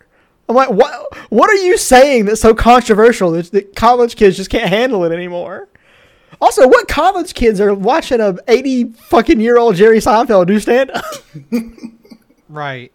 I'm 0.49 0.57
like, 0.57 0.71
what? 0.71 1.15
What 1.31 1.51
are 1.51 1.55
you 1.63 1.77
saying 1.77 2.25
that's 2.25 2.41
so 2.41 2.55
controversial 2.55 3.33
that, 3.33 3.53
that 3.53 3.77
college 3.77 4.17
kids 4.17 4.37
just 4.37 4.49
can't 4.49 4.69
handle 4.71 5.05
it 5.05 5.13
anymore? 5.13 5.69
Also, 6.41 6.69
what 6.69 6.87
college 6.89 7.35
kids 7.35 7.61
are 7.61 7.75
watching 7.75 8.21
a 8.21 8.37
80 8.47 8.93
fucking 8.93 9.41
year 9.41 9.59
old 9.59 9.75
Jerry 9.77 9.99
Seinfeld 9.99 10.47
do 10.47 10.59
stand 10.61 10.91
up? 10.93 11.05
Right. 12.49 12.93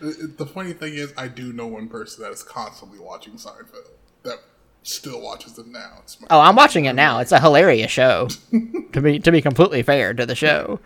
The 0.00 0.44
funny 0.52 0.74
thing 0.74 0.92
is, 0.94 1.14
I 1.16 1.28
do 1.28 1.52
know 1.52 1.66
one 1.66 1.88
person 1.88 2.22
that 2.22 2.30
is 2.30 2.42
constantly 2.42 2.98
watching 2.98 3.34
Seinfeld 3.34 3.88
that 4.22 4.38
still 4.82 5.22
watches 5.22 5.58
it 5.58 5.66
now. 5.66 6.00
It's 6.02 6.20
my, 6.20 6.26
Oh, 6.30 6.40
I'm 6.40 6.56
watching 6.56 6.84
it 6.84 6.94
now. 6.94 7.20
It's 7.20 7.32
a 7.32 7.40
hilarious 7.40 7.90
show. 7.90 8.28
to 8.92 9.00
be 9.00 9.18
to 9.18 9.32
be 9.32 9.40
completely 9.40 9.82
fair 9.82 10.12
to 10.12 10.26
the 10.26 10.34
show, 10.34 10.78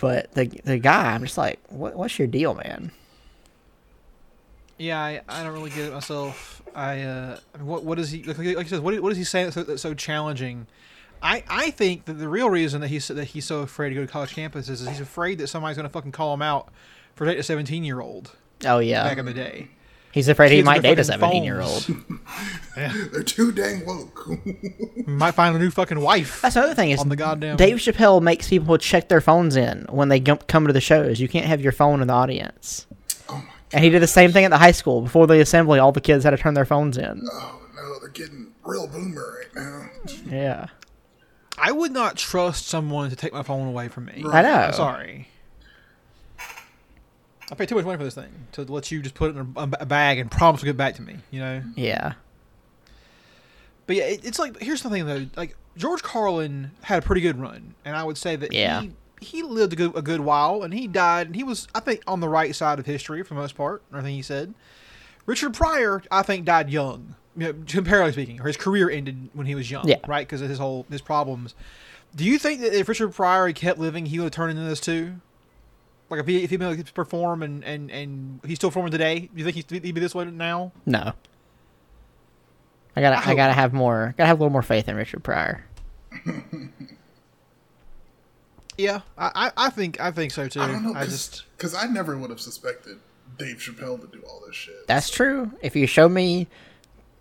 but 0.00 0.32
the 0.34 0.46
the 0.64 0.78
guy, 0.78 1.12
I'm 1.12 1.22
just 1.24 1.38
like, 1.38 1.58
what, 1.70 1.96
what's 1.96 2.18
your 2.18 2.28
deal, 2.28 2.54
man? 2.54 2.92
Yeah, 4.78 5.00
I, 5.02 5.22
I 5.28 5.42
don't 5.42 5.52
really 5.52 5.70
get 5.70 5.86
it 5.86 5.92
myself. 5.92 6.62
I, 6.74 7.02
uh, 7.02 7.38
what 7.58 7.84
what 7.84 7.98
is 7.98 8.10
he 8.12 8.22
like? 8.22 8.38
Like 8.38 8.46
you 8.46 8.64
said, 8.66 8.80
what, 8.80 9.00
what 9.00 9.10
is 9.10 9.18
he 9.18 9.24
saying 9.24 9.46
that's 9.46 9.54
so, 9.56 9.62
that's 9.64 9.82
so 9.82 9.94
challenging? 9.94 10.68
I, 11.22 11.42
I 11.48 11.70
think 11.70 12.04
that 12.06 12.14
the 12.14 12.28
real 12.28 12.48
reason 12.50 12.80
that 12.80 12.88
he's 12.88 13.08
that 13.08 13.24
he's 13.24 13.44
so 13.44 13.60
afraid 13.60 13.90
to 13.90 13.94
go 13.94 14.02
to 14.02 14.06
college 14.06 14.34
campuses 14.34 14.68
is 14.70 14.88
he's 14.88 15.00
afraid 15.00 15.38
that 15.38 15.48
somebody's 15.48 15.76
gonna 15.76 15.88
fucking 15.88 16.12
call 16.12 16.32
him 16.34 16.42
out 16.42 16.68
for 17.14 17.24
dating 17.24 17.40
a 17.40 17.42
seventeen 17.42 17.84
year 17.84 18.00
old 18.00 18.32
Oh 18.64 18.78
yeah, 18.78 19.04
back 19.04 19.18
in 19.18 19.26
the 19.26 19.34
day. 19.34 19.68
he's 20.12 20.28
afraid 20.28 20.50
he 20.50 20.58
Kids 20.58 20.66
with 20.68 20.76
might 20.76 20.82
date 20.82 20.98
a 20.98 21.04
17 21.04 21.44
year 21.44 21.60
old. 21.60 21.82
phones. 21.84 23.10
they're 23.12 23.22
too 23.22 23.52
dang 23.52 23.84
woke. 23.86 24.28
Might 25.06 25.32
find 25.32 25.54
a 25.56 25.58
new 25.58 25.70
fucking 25.70 26.00
wife. 26.00 26.40
That's 26.42 26.56
another 26.56 26.74
thing 26.74 26.90
is 26.90 27.00
On 27.00 27.08
the 27.08 27.16
goddamn- 27.16 27.56
Dave 27.56 27.76
Chappelle 27.78 28.20
makes 28.20 28.48
people 28.48 28.76
check 28.78 29.08
their 29.08 29.20
phones 29.20 29.56
in 29.56 29.86
when 29.90 30.08
they 30.08 30.20
come 30.20 30.66
to 30.66 30.72
the 30.72 30.80
shows. 30.80 31.18
You 31.20 31.28
can't 31.28 31.46
have 31.46 31.60
your 31.60 31.72
phone 31.72 32.00
in 32.02 32.08
the 32.08 32.14
audience. 32.14 32.86
oh 33.28 33.36
my! 33.36 33.44
And 33.72 33.82
he 33.84 33.90
did 33.90 34.02
the 34.02 34.06
same 34.06 34.32
thing 34.32 34.44
at 34.44 34.50
the 34.50 34.58
high 34.58 34.72
school. 34.72 35.02
Before 35.02 35.26
the 35.26 35.40
assembly, 35.40 35.78
all 35.78 35.92
the 35.92 36.00
kids 36.00 36.24
had 36.24 36.30
to 36.30 36.36
turn 36.36 36.54
their 36.54 36.64
phones 36.66 36.96
in. 36.98 37.22
Oh 37.32 37.60
no, 37.76 37.98
they're 38.00 38.08
getting 38.10 38.52
real 38.64 38.86
boomer 38.86 39.38
right 39.38 39.54
now. 39.54 39.90
Yeah, 40.30 40.66
I 41.60 41.72
would 41.72 41.92
not 41.92 42.16
trust 42.16 42.66
someone 42.68 43.10
to 43.10 43.16
take 43.16 43.32
my 43.32 43.42
phone 43.42 43.66
away 43.68 43.88
from 43.88 44.06
me. 44.06 44.24
I 44.30 44.42
know. 44.42 44.52
I'm 44.52 44.72
sorry. 44.72 45.28
I 47.50 47.54
pay 47.54 47.64
too 47.66 47.74
much 47.76 47.84
money 47.84 47.96
for 47.96 48.04
this 48.04 48.14
thing 48.14 48.30
to 48.52 48.62
let 48.64 48.90
you 48.90 49.00
just 49.00 49.14
put 49.14 49.30
it 49.30 49.36
in 49.38 49.54
a, 49.56 49.62
a 49.80 49.86
bag 49.86 50.18
and 50.18 50.30
promise 50.30 50.60
to 50.60 50.66
get 50.66 50.76
back 50.76 50.96
to 50.96 51.02
me. 51.02 51.16
You 51.30 51.40
know. 51.40 51.62
yeah, 51.76 52.12
But 53.86 53.96
yeah, 53.96 54.04
it, 54.04 54.24
it's 54.24 54.38
like 54.38 54.60
here's 54.60 54.82
the 54.82 54.90
thing 54.90 55.06
though. 55.06 55.26
Like 55.36 55.56
George 55.76 56.02
Carlin 56.02 56.72
had 56.82 57.02
a 57.02 57.06
pretty 57.06 57.22
good 57.22 57.40
run, 57.40 57.74
and 57.84 57.96
I 57.96 58.04
would 58.04 58.18
say 58.18 58.36
that 58.36 58.52
Yeah. 58.52 58.82
he 58.82 58.92
he 59.20 59.42
lived 59.42 59.72
a 59.72 59.76
good 59.76 59.96
a 59.96 60.02
good 60.02 60.20
while, 60.20 60.62
and 60.62 60.74
he 60.74 60.86
died, 60.86 61.28
and 61.28 61.36
he 61.36 61.42
was 61.42 61.68
I 61.74 61.80
think 61.80 62.02
on 62.06 62.20
the 62.20 62.28
right 62.28 62.54
side 62.54 62.78
of 62.78 62.84
history 62.86 63.22
for 63.22 63.34
the 63.34 63.40
most 63.40 63.54
part. 63.56 63.82
Everything 63.92 64.14
he 64.14 64.22
said. 64.22 64.52
Richard 65.24 65.52
Pryor, 65.52 66.02
I 66.10 66.22
think, 66.22 66.46
died 66.46 66.70
young. 66.70 67.14
You 67.38 67.52
know, 67.52 67.54
comparatively 67.66 68.12
speaking, 68.12 68.40
or 68.40 68.46
his 68.46 68.56
career 68.56 68.90
ended 68.90 69.30
when 69.32 69.46
he 69.46 69.54
was 69.54 69.70
young. 69.70 69.88
Yeah. 69.88 69.98
Right, 70.06 70.26
because 70.26 70.40
of 70.40 70.48
his 70.48 70.58
whole 70.58 70.86
his 70.90 71.00
problems. 71.00 71.54
Do 72.14 72.24
you 72.24 72.38
think 72.38 72.60
that 72.60 72.72
if 72.72 72.88
Richard 72.88 73.14
Pryor 73.14 73.46
had 73.46 73.56
kept 73.56 73.78
living, 73.78 74.06
he 74.06 74.18
would 74.18 74.24
have 74.24 74.32
turned 74.32 74.50
into 74.50 74.64
this 74.64 74.80
too? 74.80 75.14
Like 76.10 76.20
if 76.20 76.26
he 76.26 76.42
if 76.42 76.50
he 76.50 76.56
been 76.56 76.72
able 76.72 76.82
to 76.82 76.92
perform 76.92 77.42
and 77.42 77.64
and 77.64 77.90
and 77.90 78.40
he's 78.44 78.56
still 78.56 78.70
performing 78.70 78.92
today, 78.92 79.20
do 79.20 79.28
you 79.36 79.44
think 79.44 79.56
he'd, 79.56 79.84
he'd 79.84 79.94
be 79.94 80.00
this 80.00 80.14
way 80.14 80.24
now? 80.24 80.72
no. 80.86 81.12
I 82.96 83.00
gotta, 83.00 83.16
I, 83.16 83.20
hope 83.20 83.36
gotta 83.36 83.52
have 83.52 83.72
more, 83.72 84.12
gotta 84.18 84.26
have 84.26 84.40
a 84.40 84.42
little 84.42 84.52
more 84.52 84.62
faith 84.62 84.88
in 84.88 84.96
Richard 84.96 85.22
Pryor. 85.22 85.64
Yeah, 88.78 89.00
I, 89.18 89.30
I 89.34 89.66
I 89.66 89.70
think 89.70 90.00
I 90.00 90.12
think 90.12 90.30
so 90.30 90.48
too. 90.48 90.60
I 90.60 90.68
don't 90.68 90.84
know 90.84 90.94
I 90.94 91.00
because 91.00 91.12
just 91.12 91.44
because 91.56 91.74
I 91.74 91.86
never 91.86 92.16
would 92.16 92.30
have 92.30 92.40
suspected 92.40 92.98
Dave 93.36 93.56
Chappelle 93.56 94.00
to 94.00 94.06
do 94.06 94.22
all 94.22 94.40
this 94.46 94.54
shit. 94.54 94.86
That's 94.86 95.10
true. 95.10 95.50
If 95.60 95.74
you 95.74 95.88
show 95.88 96.08
me 96.08 96.46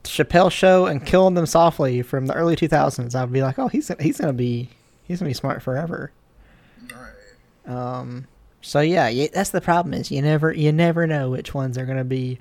Chappelle 0.10 0.52
show 0.52 0.86
and 0.86 1.06
killing 1.06 1.34
them 1.34 1.46
softly 1.46 2.02
from 2.02 2.26
the 2.28 2.34
early 2.34 2.56
2000s, 2.56 3.16
I'd 3.16 3.32
be 3.32 3.42
like, 3.42 3.60
oh, 3.60 3.68
he's 3.68 3.92
he's 4.00 4.18
gonna 4.18 4.34
be 4.34 4.70
he's 5.04 5.20
gonna 5.20 5.30
be 5.30 5.34
smart 5.34 5.62
forever. 5.62 6.12
right. 6.92 7.74
Um, 7.74 8.28
so 8.62 8.80
yeah, 8.80 9.08
yeah, 9.08 9.28
that's 9.34 9.52
the 9.52 9.62
problem 9.62 9.94
is 9.94 10.12
you 10.12 10.22
never 10.22 10.52
you 10.52 10.72
never 10.72 11.08
know 11.08 11.30
which 11.30 11.54
ones 11.54 11.78
are 11.78 11.86
gonna 11.86 12.04
be 12.04 12.40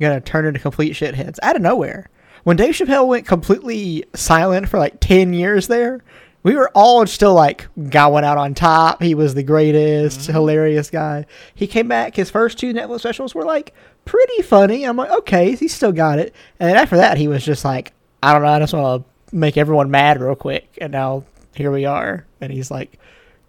gonna 0.00 0.20
turn 0.20 0.46
into 0.46 0.60
complete 0.60 0.92
shitheads 0.92 1.38
out 1.42 1.56
of 1.56 1.62
nowhere. 1.62 2.08
When 2.44 2.56
Dave 2.56 2.74
Chappelle 2.74 3.08
went 3.08 3.26
completely 3.26 4.04
silent 4.14 4.68
for 4.68 4.78
like 4.78 5.00
ten 5.00 5.32
years 5.32 5.66
there, 5.66 6.02
we 6.46 6.54
were 6.54 6.70
all 6.74 7.04
still 7.08 7.34
like 7.34 7.66
guy 7.90 8.06
went 8.06 8.24
out 8.24 8.38
on 8.38 8.54
top. 8.54 9.02
He 9.02 9.16
was 9.16 9.34
the 9.34 9.42
greatest, 9.42 10.20
mm-hmm. 10.20 10.32
hilarious 10.32 10.90
guy. 10.90 11.26
He 11.56 11.66
came 11.66 11.88
back. 11.88 12.14
His 12.14 12.30
first 12.30 12.56
two 12.56 12.72
Netflix 12.72 13.00
specials 13.00 13.34
were 13.34 13.44
like 13.44 13.74
pretty 14.04 14.42
funny. 14.42 14.84
I'm 14.84 14.96
like, 14.96 15.10
okay, 15.10 15.56
he 15.56 15.66
still 15.66 15.90
got 15.90 16.20
it. 16.20 16.32
And 16.60 16.70
then 16.70 16.76
after 16.76 16.98
that, 16.98 17.18
he 17.18 17.26
was 17.26 17.44
just 17.44 17.64
like, 17.64 17.94
I 18.22 18.32
don't 18.32 18.42
know, 18.42 18.48
I 18.48 18.60
just 18.60 18.72
want 18.72 19.04
to 19.04 19.36
make 19.36 19.56
everyone 19.56 19.90
mad 19.90 20.20
real 20.20 20.36
quick. 20.36 20.78
And 20.80 20.92
now 20.92 21.24
here 21.56 21.72
we 21.72 21.84
are, 21.84 22.24
and 22.40 22.52
he's 22.52 22.70
like, 22.70 22.96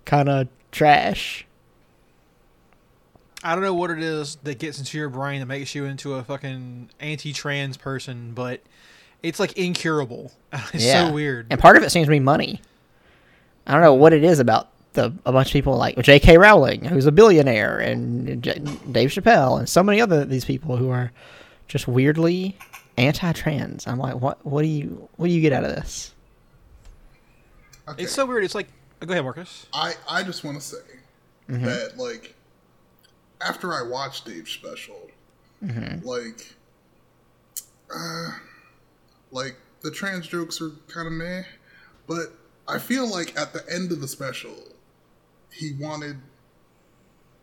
kind 0.05 0.27
of 0.27 0.47
trash. 0.71 1.45
I 3.43 3.53
don't 3.53 3.63
know 3.63 3.75
what 3.75 3.91
it 3.91 4.01
is 4.01 4.37
that 4.37 4.57
gets 4.57 4.79
into 4.79 4.97
your 4.97 5.09
brain 5.09 5.41
that 5.41 5.45
makes 5.45 5.75
you 5.75 5.85
into 5.85 6.15
a 6.15 6.23
fucking 6.23 6.89
anti-trans 6.99 7.77
person, 7.77 8.31
but 8.33 8.61
it's 9.21 9.39
like 9.39 9.55
incurable. 9.55 10.31
It's 10.73 10.83
so 10.83 11.11
weird. 11.11 11.45
And 11.51 11.59
part 11.59 11.77
of 11.77 11.83
it 11.83 11.91
seems 11.91 12.07
to 12.07 12.11
be 12.11 12.19
money. 12.19 12.59
I 13.67 13.73
don't 13.73 13.81
know 13.81 13.93
what 13.93 14.13
it 14.13 14.23
is 14.23 14.39
about 14.39 14.69
the 14.93 15.13
a 15.25 15.31
bunch 15.31 15.49
of 15.49 15.53
people 15.53 15.75
like 15.77 15.97
J.K. 15.99 16.37
Rowling, 16.37 16.83
who's 16.85 17.05
a 17.05 17.11
billionaire, 17.11 17.77
and 17.79 18.41
J- 18.41 18.59
Dave 18.91 19.09
Chappelle, 19.11 19.59
and 19.59 19.69
so 19.69 19.83
many 19.83 20.01
other 20.01 20.25
these 20.25 20.45
people 20.45 20.77
who 20.77 20.89
are 20.89 21.11
just 21.67 21.87
weirdly 21.87 22.57
anti-trans. 22.97 23.85
I'm 23.85 23.99
like, 23.99 24.15
what? 24.15 24.43
What 24.45 24.61
do 24.63 24.67
you? 24.67 25.07
What 25.17 25.27
do 25.27 25.33
you 25.33 25.41
get 25.41 25.53
out 25.53 25.63
of 25.65 25.69
this? 25.75 26.13
Okay. 27.89 28.03
It's 28.03 28.11
so 28.13 28.25
weird. 28.25 28.43
It's 28.43 28.55
like, 28.55 28.67
go 29.05 29.11
ahead, 29.11 29.23
Marcus. 29.23 29.67
I 29.73 29.93
I 30.09 30.23
just 30.23 30.43
want 30.43 30.59
to 30.59 30.65
say 30.65 30.77
Mm-hmm. 31.49 31.63
that 31.65 31.97
like 31.97 32.35
after 33.39 33.73
I 33.73 33.81
watched 33.81 34.25
Dave's 34.25 34.51
special, 34.51 34.99
Mm-hmm. 35.63 36.05
like 36.07 36.53
uh, 37.93 38.29
like 39.31 39.55
the 39.81 39.91
trans 39.91 40.27
jokes 40.27 40.61
are 40.61 40.71
kind 40.87 41.07
of 41.07 41.13
meh, 41.13 41.43
but 42.07 42.33
I 42.67 42.79
feel 42.79 43.09
like 43.09 43.37
at 43.37 43.53
the 43.53 43.63
end 43.71 43.91
of 43.91 44.01
the 44.01 44.07
special, 44.07 44.55
he 45.51 45.73
wanted 45.73 46.17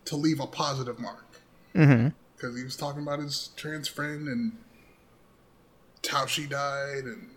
to 0.06 0.16
leave 0.16 0.40
a 0.40 0.46
positive 0.46 0.98
mark. 0.98 1.24
Mm-hmm. 1.74 2.08
because 2.36 2.56
he 2.56 2.62
was 2.62 2.76
talking 2.76 3.02
about 3.02 3.18
his 3.18 3.48
trans 3.56 3.88
friend 3.88 4.28
and 4.28 4.52
how 6.08 6.24
she 6.24 6.46
died 6.46 7.02
and 7.02 7.28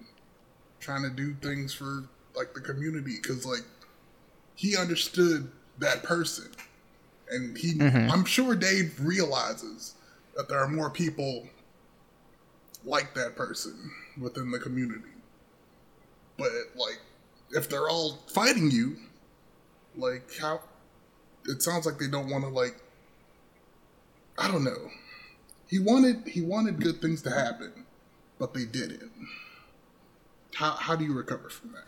trying 0.79 1.01
to 1.01 1.09
do 1.09 1.33
things 1.41 1.73
for 1.73 2.03
like 2.35 2.53
the 2.53 2.61
community. 2.61 3.17
Because 3.19 3.45
like 3.45 3.63
he 4.55 4.77
understood 4.77 5.49
that 5.79 6.03
person. 6.03 6.51
And 7.29 7.57
he 7.57 7.81
i'm 7.81 8.23
sure 8.23 8.55
dave 8.55 8.95
realizes 9.01 9.95
that 10.37 10.47
there 10.47 10.59
are 10.59 10.67
more 10.67 10.89
people 10.89 11.45
like 12.85 13.13
that 13.15 13.35
person 13.35 13.91
within 14.19 14.51
the 14.51 14.59
community. 14.59 15.11
But 16.37 16.51
like 16.75 16.99
if 17.51 17.69
they're 17.69 17.89
all 17.89 18.19
fighting 18.27 18.69
you 18.71 18.97
like 19.95 20.29
how 20.39 20.61
it 21.45 21.61
sounds 21.61 21.85
like 21.85 21.97
they 21.97 22.07
don't 22.07 22.29
want 22.29 22.43
to 22.43 22.49
like 22.49 22.77
i 24.37 24.47
don't 24.47 24.63
know. 24.63 24.91
He 25.67 25.79
wanted 25.79 26.27
he 26.27 26.41
wanted 26.41 26.81
good 26.81 27.01
things 27.01 27.21
to 27.23 27.29
happen 27.29 27.85
but 28.39 28.53
they 28.53 28.65
didn't. 28.65 29.11
How, 30.55 30.71
how 30.71 30.95
do 30.95 31.05
you 31.05 31.13
recover 31.13 31.49
from 31.49 31.71
that? 31.73 31.83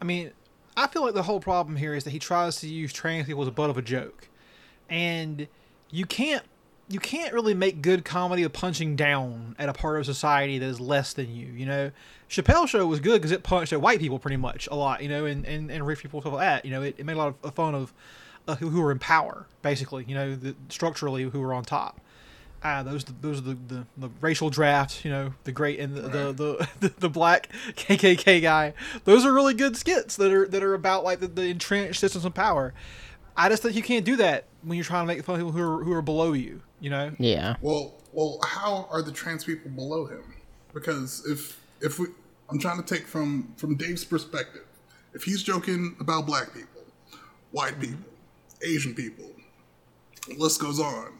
I 0.00 0.04
mean, 0.04 0.32
I 0.76 0.86
feel 0.86 1.02
like 1.02 1.14
the 1.14 1.22
whole 1.22 1.40
problem 1.40 1.76
here 1.76 1.94
is 1.94 2.04
that 2.04 2.10
he 2.10 2.18
tries 2.18 2.60
to 2.60 2.68
use 2.68 2.92
trans 2.92 3.26
people 3.26 3.42
as 3.42 3.48
a 3.48 3.52
butt 3.52 3.70
of 3.70 3.76
a 3.76 3.82
joke, 3.82 4.28
and 4.88 5.48
you 5.90 6.06
can't 6.06 6.44
you 6.88 6.98
can't 6.98 7.34
really 7.34 7.54
make 7.54 7.82
good 7.82 8.04
comedy 8.04 8.42
of 8.42 8.52
punching 8.52 8.96
down 8.96 9.54
at 9.58 9.68
a 9.68 9.72
part 9.72 9.98
of 9.98 10.06
society 10.06 10.58
that 10.58 10.66
is 10.66 10.80
less 10.80 11.12
than 11.12 11.34
you. 11.34 11.46
You 11.46 11.66
know, 11.66 11.90
Chappelle 12.30 12.66
show 12.66 12.86
was 12.86 13.00
good 13.00 13.20
because 13.20 13.30
it 13.30 13.42
punched 13.42 13.72
at 13.72 13.80
white 13.80 13.98
people 14.00 14.18
pretty 14.18 14.38
much 14.38 14.68
a 14.70 14.74
lot. 14.74 15.02
You 15.02 15.08
know, 15.08 15.26
and 15.26 15.44
and, 15.44 15.70
and 15.70 15.86
rich 15.86 16.00
people 16.00 16.20
stuff 16.20 16.32
like 16.32 16.42
that. 16.42 16.64
You 16.64 16.70
know, 16.70 16.82
it, 16.82 16.94
it 16.98 17.04
made 17.04 17.14
a 17.14 17.18
lot 17.18 17.34
of 17.42 17.54
fun 17.54 17.74
of 17.74 17.92
uh, 18.46 18.56
who, 18.56 18.70
who 18.70 18.80
were 18.80 18.90
in 18.90 18.98
power, 18.98 19.46
basically. 19.60 20.04
You 20.08 20.14
know, 20.14 20.34
the, 20.34 20.56
structurally 20.70 21.24
who 21.24 21.40
were 21.40 21.52
on 21.52 21.64
top. 21.64 22.00
Ah, 22.64 22.82
those 22.82 23.04
those 23.04 23.38
are 23.38 23.42
the, 23.42 23.58
the, 23.68 23.86
the 23.96 24.10
racial 24.20 24.50
draft, 24.50 25.04
you 25.04 25.10
know, 25.10 25.34
the 25.44 25.52
great 25.52 25.78
and 25.78 25.94
the, 25.94 26.32
the, 26.32 26.68
the 26.80 26.88
the 26.98 27.08
black 27.08 27.50
KKK 27.76 28.42
guy. 28.42 28.72
Those 29.04 29.24
are 29.24 29.32
really 29.32 29.54
good 29.54 29.76
skits 29.76 30.16
that 30.16 30.32
are 30.32 30.48
that 30.48 30.62
are 30.62 30.74
about 30.74 31.04
like 31.04 31.20
the, 31.20 31.28
the 31.28 31.44
entrenched 31.44 32.00
systems 32.00 32.24
of 32.24 32.34
power. 32.34 32.72
I 33.36 33.48
just 33.48 33.62
think 33.62 33.76
you 33.76 33.82
can't 33.82 34.04
do 34.04 34.16
that 34.16 34.46
when 34.62 34.76
you're 34.76 34.84
trying 34.84 35.06
to 35.06 35.14
make 35.14 35.22
fun 35.24 35.36
of 35.36 35.40
people 35.40 35.52
who 35.52 35.62
are 35.62 35.84
who 35.84 35.92
are 35.92 36.02
below 36.02 36.32
you. 36.32 36.62
You 36.80 36.90
know, 36.90 37.12
Yeah. 37.18 37.56
Well, 37.60 37.94
well, 38.12 38.38
how 38.44 38.88
are 38.90 39.02
the 39.02 39.12
trans 39.12 39.44
people 39.44 39.70
below 39.70 40.06
him? 40.06 40.34
Because 40.72 41.24
if 41.26 41.60
if 41.80 41.98
we, 41.98 42.06
I'm 42.50 42.58
trying 42.58 42.82
to 42.82 42.94
take 42.94 43.06
from 43.06 43.52
from 43.56 43.76
Dave's 43.76 44.04
perspective. 44.04 44.64
If 45.14 45.24
he's 45.24 45.42
joking 45.42 45.96
about 46.00 46.26
black 46.26 46.52
people, 46.54 46.82
white 47.50 47.80
people, 47.80 48.10
Asian 48.62 48.94
people, 48.94 49.30
the 50.28 50.34
list 50.36 50.60
goes 50.60 50.78
on. 50.78 51.12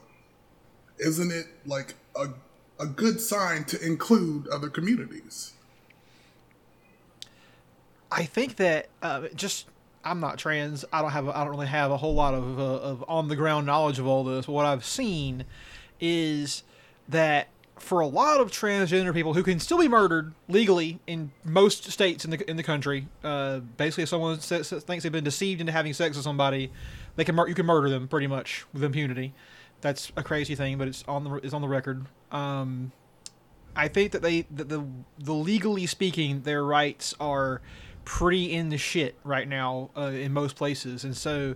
Isn't 0.98 1.32
it 1.32 1.46
like 1.66 1.94
a 2.14 2.28
a 2.80 2.86
good 2.86 3.20
sign 3.20 3.64
to 3.64 3.84
include 3.84 4.46
other 4.48 4.68
communities? 4.68 5.54
I 8.10 8.24
think 8.24 8.56
that 8.56 8.88
uh, 9.02 9.28
just 9.34 9.66
I'm 10.08 10.20
not 10.20 10.38
trans. 10.38 10.84
I 10.92 11.02
don't 11.02 11.10
have 11.10 11.28
I 11.28 11.44
don't 11.44 11.50
really 11.50 11.66
have 11.66 11.90
a 11.90 11.96
whole 11.96 12.14
lot 12.14 12.34
of, 12.34 12.58
uh, 12.58 12.62
of 12.62 13.04
on 13.08 13.28
the 13.28 13.36
ground 13.36 13.66
knowledge 13.66 13.98
of 13.98 14.06
all 14.06 14.24
this. 14.24 14.48
What 14.48 14.64
I've 14.64 14.84
seen 14.84 15.44
is 16.00 16.62
that 17.08 17.48
for 17.78 18.00
a 18.00 18.06
lot 18.06 18.40
of 18.40 18.50
transgender 18.50 19.14
people 19.14 19.34
who 19.34 19.42
can 19.42 19.60
still 19.60 19.78
be 19.78 19.88
murdered 19.88 20.32
legally 20.48 20.98
in 21.06 21.30
most 21.44 21.90
states 21.90 22.24
in 22.24 22.30
the 22.30 22.50
in 22.50 22.56
the 22.56 22.62
country, 22.62 23.08
uh, 23.22 23.60
basically 23.76 24.02
if 24.02 24.08
someone 24.08 24.38
thinks 24.38 25.02
they've 25.02 25.12
been 25.12 25.24
deceived 25.24 25.60
into 25.60 25.72
having 25.72 25.92
sex 25.92 26.16
with 26.16 26.24
somebody, 26.24 26.70
they 27.16 27.24
can 27.24 27.34
mur- 27.34 27.48
you 27.48 27.54
can 27.54 27.66
murder 27.66 27.88
them 27.88 28.08
pretty 28.08 28.26
much 28.26 28.64
with 28.72 28.82
impunity. 28.82 29.34
That's 29.80 30.10
a 30.16 30.22
crazy 30.22 30.54
thing, 30.54 30.78
but 30.78 30.88
it's 30.88 31.04
on 31.06 31.24
the 31.24 31.34
it's 31.36 31.54
on 31.54 31.62
the 31.62 31.68
record. 31.68 32.06
Um, 32.32 32.92
I 33.76 33.88
think 33.88 34.12
that 34.12 34.22
they 34.22 34.42
that 34.50 34.68
the 34.68 34.84
the 35.18 35.34
legally 35.34 35.86
speaking, 35.86 36.42
their 36.42 36.64
rights 36.64 37.14
are 37.20 37.60
pretty 38.08 38.50
in 38.54 38.70
the 38.70 38.78
shit 38.78 39.16
right 39.22 39.46
now 39.46 39.90
uh, 39.94 40.06
in 40.06 40.32
most 40.32 40.56
places, 40.56 41.04
and 41.04 41.14
so 41.14 41.54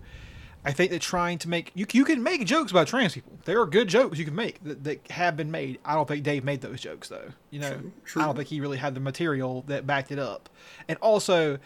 I 0.66 0.72
think 0.72 0.90
that 0.90 1.00
trying 1.00 1.38
to 1.38 1.48
make 1.48 1.72
you 1.74 1.86
you 1.92 2.04
can 2.04 2.22
make 2.22 2.44
jokes 2.44 2.70
about 2.70 2.88
trans 2.88 3.14
people. 3.14 3.38
There 3.46 3.58
are 3.58 3.66
good 3.66 3.88
jokes 3.88 4.18
you 4.18 4.26
can 4.26 4.34
make 4.34 4.62
that, 4.62 4.84
that 4.84 5.10
have 5.10 5.34
been 5.34 5.50
made. 5.50 5.78
I 5.82 5.94
don't 5.94 6.06
think 6.06 6.22
Dave 6.22 6.44
made 6.44 6.60
those 6.60 6.82
jokes 6.82 7.08
though. 7.08 7.30
You 7.50 7.60
know, 7.60 7.80
True, 8.04 8.20
I 8.20 8.26
don't 8.26 8.36
think 8.36 8.48
he 8.48 8.60
really 8.60 8.76
had 8.76 8.94
the 8.94 9.00
material 9.00 9.64
that 9.66 9.86
backed 9.86 10.12
it 10.12 10.18
up, 10.18 10.50
and 10.88 10.98
also, 11.00 11.58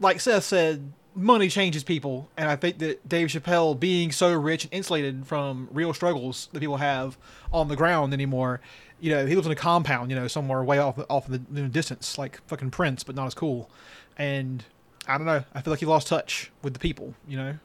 like 0.00 0.20
Seth 0.20 0.44
said. 0.44 0.92
Money 1.18 1.48
changes 1.48 1.82
people, 1.82 2.28
and 2.36 2.46
I 2.46 2.56
think 2.56 2.76
that 2.80 3.08
Dave 3.08 3.28
Chappelle 3.28 3.80
being 3.80 4.12
so 4.12 4.34
rich 4.34 4.64
and 4.64 4.74
insulated 4.74 5.26
from 5.26 5.66
real 5.72 5.94
struggles 5.94 6.50
that 6.52 6.60
people 6.60 6.76
have 6.76 7.16
on 7.50 7.68
the 7.68 7.74
ground 7.74 8.12
anymore, 8.12 8.60
you 9.00 9.10
know, 9.10 9.26
he 9.26 9.34
lives 9.34 9.46
in 9.46 9.52
a 9.52 9.56
compound, 9.56 10.10
you 10.10 10.16
know, 10.16 10.28
somewhere 10.28 10.62
way 10.62 10.78
off 10.78 10.98
off 11.10 11.26
in 11.26 11.32
the, 11.32 11.60
in 11.60 11.66
the 11.66 11.72
distance, 11.72 12.18
like 12.18 12.40
fucking 12.46 12.70
Prince, 12.70 13.04
but 13.04 13.14
not 13.14 13.26
as 13.26 13.34
cool. 13.34 13.70
And 14.16 14.64
I 15.06 15.18
don't 15.18 15.26
know. 15.26 15.44
I 15.54 15.60
feel 15.60 15.72
like 15.72 15.80
he 15.80 15.86
lost 15.86 16.08
touch 16.08 16.50
with 16.62 16.72
the 16.72 16.78
people. 16.78 17.14
You 17.28 17.36
know. 17.36 17.58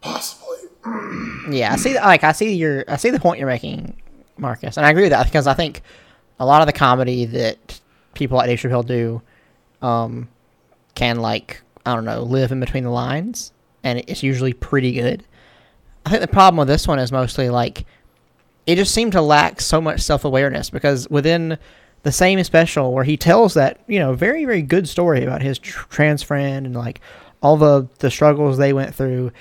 Possibly. 0.00 0.48
Yeah, 1.50 1.72
I 1.72 1.76
see. 1.76 1.94
Like 1.94 2.24
I 2.24 2.32
see 2.32 2.54
your, 2.54 2.84
I 2.88 2.96
see 2.96 3.10
the 3.10 3.20
point 3.20 3.38
you're 3.38 3.48
making, 3.48 3.96
Marcus, 4.36 4.76
and 4.76 4.84
I 4.84 4.90
agree 4.90 5.04
with 5.04 5.12
that 5.12 5.24
because 5.24 5.46
I 5.46 5.54
think 5.54 5.82
a 6.38 6.46
lot 6.46 6.60
of 6.60 6.66
the 6.66 6.72
comedy 6.72 7.24
that 7.26 7.80
people 8.14 8.36
like 8.36 8.48
Dave 8.48 8.58
Chappelle 8.58 8.86
do, 8.86 9.22
um, 9.80 10.28
can 10.94 11.20
like 11.20 11.62
I 11.86 11.94
don't 11.94 12.04
know 12.04 12.22
live 12.22 12.52
in 12.52 12.60
between 12.60 12.84
the 12.84 12.90
lines, 12.90 13.52
and 13.84 14.00
it's 14.06 14.22
usually 14.22 14.52
pretty 14.52 14.92
good. 14.92 15.24
I 16.04 16.10
think 16.10 16.20
the 16.20 16.28
problem 16.28 16.58
with 16.58 16.68
this 16.68 16.88
one 16.88 16.98
is 16.98 17.12
mostly 17.12 17.48
like 17.48 17.86
it 18.66 18.76
just 18.76 18.94
seemed 18.94 19.12
to 19.12 19.22
lack 19.22 19.60
so 19.60 19.80
much 19.80 20.00
self 20.00 20.24
awareness 20.24 20.70
because 20.70 21.08
within 21.10 21.58
the 22.02 22.12
same 22.12 22.42
special 22.44 22.92
where 22.92 23.04
he 23.04 23.16
tells 23.16 23.54
that 23.54 23.80
you 23.86 23.98
know 23.98 24.12
very 24.12 24.44
very 24.44 24.62
good 24.62 24.88
story 24.88 25.22
about 25.22 25.42
his 25.42 25.58
tr- 25.58 25.86
trans 25.88 26.22
friend 26.22 26.66
and 26.66 26.74
like 26.74 27.00
all 27.42 27.56
the 27.56 27.88
the 27.98 28.10
struggles 28.10 28.56
they 28.56 28.72
went 28.72 28.94
through, 28.94 29.32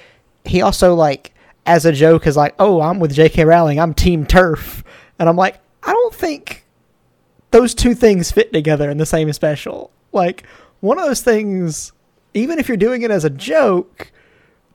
he 0.44 0.62
also 0.62 0.96
like 0.96 1.34
as 1.66 1.86
a 1.86 1.92
joke 1.92 2.26
is 2.26 2.36
like, 2.36 2.56
oh, 2.58 2.82
I'm 2.82 3.00
with 3.00 3.14
J.K. 3.14 3.46
Rowling, 3.46 3.80
I'm 3.80 3.94
Team 3.94 4.26
Turf, 4.26 4.84
and 5.20 5.30
I'm 5.30 5.36
like, 5.36 5.60
I 5.84 5.94
don't 5.94 6.14
think 6.14 6.66
those 7.52 7.76
two 7.76 7.94
things 7.94 8.32
fit 8.32 8.52
together 8.52 8.90
in 8.90 8.98
the 8.98 9.06
same 9.06 9.32
special. 9.34 9.92
Like 10.12 10.44
one 10.80 10.98
of 10.98 11.06
those 11.06 11.22
things, 11.22 11.94
even 12.34 12.58
if 12.58 12.68
you're 12.68 12.78
doing 12.78 13.04
it 13.04 13.12
as 13.12 13.24
a 13.24 13.30
joke, 13.30 14.12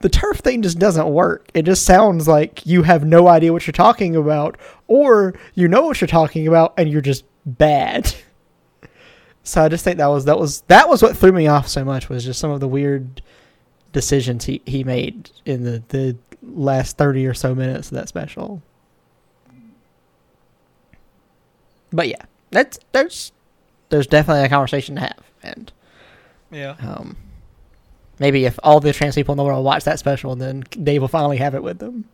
the 0.01 0.09
turf 0.09 0.39
thing 0.39 0.63
just 0.63 0.79
doesn't 0.79 1.09
work. 1.09 1.49
It 1.55 1.63
just 1.63 1.85
sounds 1.85 2.29
like 2.29 2.65
you 2.67 2.83
have 2.83 3.05
no 3.05 3.29
idea 3.29 3.53
what 3.53 3.67
you're 3.67 3.73
talking 3.73 4.15
about, 4.17 4.57
or 4.89 5.35
you 5.55 5.69
know 5.69 5.83
what 5.87 6.01
you're 6.01 6.09
talking 6.09 6.47
about 6.47 6.75
and 6.77 6.89
you're 6.91 7.01
just 7.01 7.25
bad. 7.45 8.15
So 9.43 9.63
I 9.63 9.69
just 9.69 9.85
think 9.85 9.99
that 9.99 10.09
was 10.09 10.25
that 10.25 10.41
was 10.41 10.63
that 10.63 10.89
was 10.89 11.05
what 11.05 11.17
threw 11.17 11.31
me 11.31 11.47
off 11.47 11.69
so 11.69 11.85
much 11.85 12.09
was 12.09 12.25
just 12.25 12.41
some 12.41 12.51
of 12.51 12.59
the 12.59 12.67
weird 12.67 13.23
decisions 13.93 14.45
he, 14.45 14.61
he 14.67 14.83
made 14.83 15.31
in 15.45 15.63
the, 15.63 15.85
the 15.91 16.17
last 16.43 16.97
thirty 16.99 17.25
or 17.27 17.33
so 17.33 17.55
minutes 17.55 17.93
of 17.93 17.95
that 17.95 18.09
special. 18.09 18.61
But 21.93 22.09
yeah, 22.09 22.25
that's 22.51 22.79
there's 22.93 23.31
there's 23.89 24.09
definitely 24.09 24.43
a 24.45 24.49
conversation 24.49 24.97
to 24.97 25.03
have, 25.03 25.25
and 25.45 25.73
Yeah. 26.51 26.75
um, 26.81 27.17
maybe 28.19 28.45
if 28.45 28.59
all 28.63 28.81
the 28.81 28.93
trans 28.93 29.15
people 29.15 29.33
in 29.33 29.37
the 29.37 29.45
world 29.45 29.65
watch 29.65 29.85
that 29.85 29.99
special, 29.99 30.35
then 30.37 30.65
Dave 30.71 31.01
will 31.01 31.09
finally 31.09 31.37
have 31.39 31.55
it 31.55 31.63
with 31.63 31.79
them. 31.79 32.07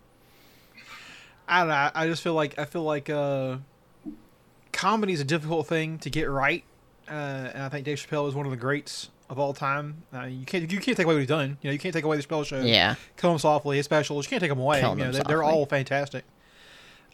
I 1.48 1.60
don't 1.60 1.68
know. 1.68 1.90
I 1.94 2.06
just 2.06 2.22
feel 2.22 2.34
like 2.34 2.58
I 2.58 2.64
feel 2.64 2.82
like 2.82 3.10
uh, 3.10 3.56
comedy 4.72 5.12
is 5.12 5.20
a 5.20 5.24
difficult 5.24 5.66
thing 5.66 5.98
to 5.98 6.10
get 6.10 6.30
right, 6.30 6.64
uh, 7.08 7.50
and 7.54 7.62
I 7.62 7.68
think 7.68 7.84
Dave 7.84 7.98
Chappelle 7.98 8.28
is 8.28 8.34
one 8.34 8.46
of 8.46 8.50
the 8.50 8.56
greats 8.56 9.10
of 9.28 9.38
all 9.38 9.52
time. 9.52 10.02
Uh, 10.14 10.22
you 10.22 10.46
can't 10.46 10.70
you 10.70 10.80
can't 10.80 10.96
take 10.96 11.04
away 11.04 11.14
what 11.14 11.20
he's 11.20 11.28
done. 11.28 11.58
You 11.60 11.68
know, 11.68 11.72
you 11.72 11.78
can't 11.78 11.94
take 11.94 12.04
away 12.04 12.16
the 12.16 12.22
Chappelle 12.22 12.46
show. 12.46 12.60
Yeah. 12.60 12.94
Kill 13.16 13.32
him 13.32 13.38
softly. 13.38 13.76
His 13.76 13.84
specials. 13.84 14.26
You 14.26 14.30
can't 14.30 14.40
take 14.40 14.50
them 14.50 14.60
away. 14.60 14.80
Killing 14.80 14.98
you 14.98 15.04
know, 15.06 15.12
they, 15.12 15.22
they're 15.26 15.38
Softly. 15.38 15.58
all 15.58 15.66
fantastic. 15.66 16.24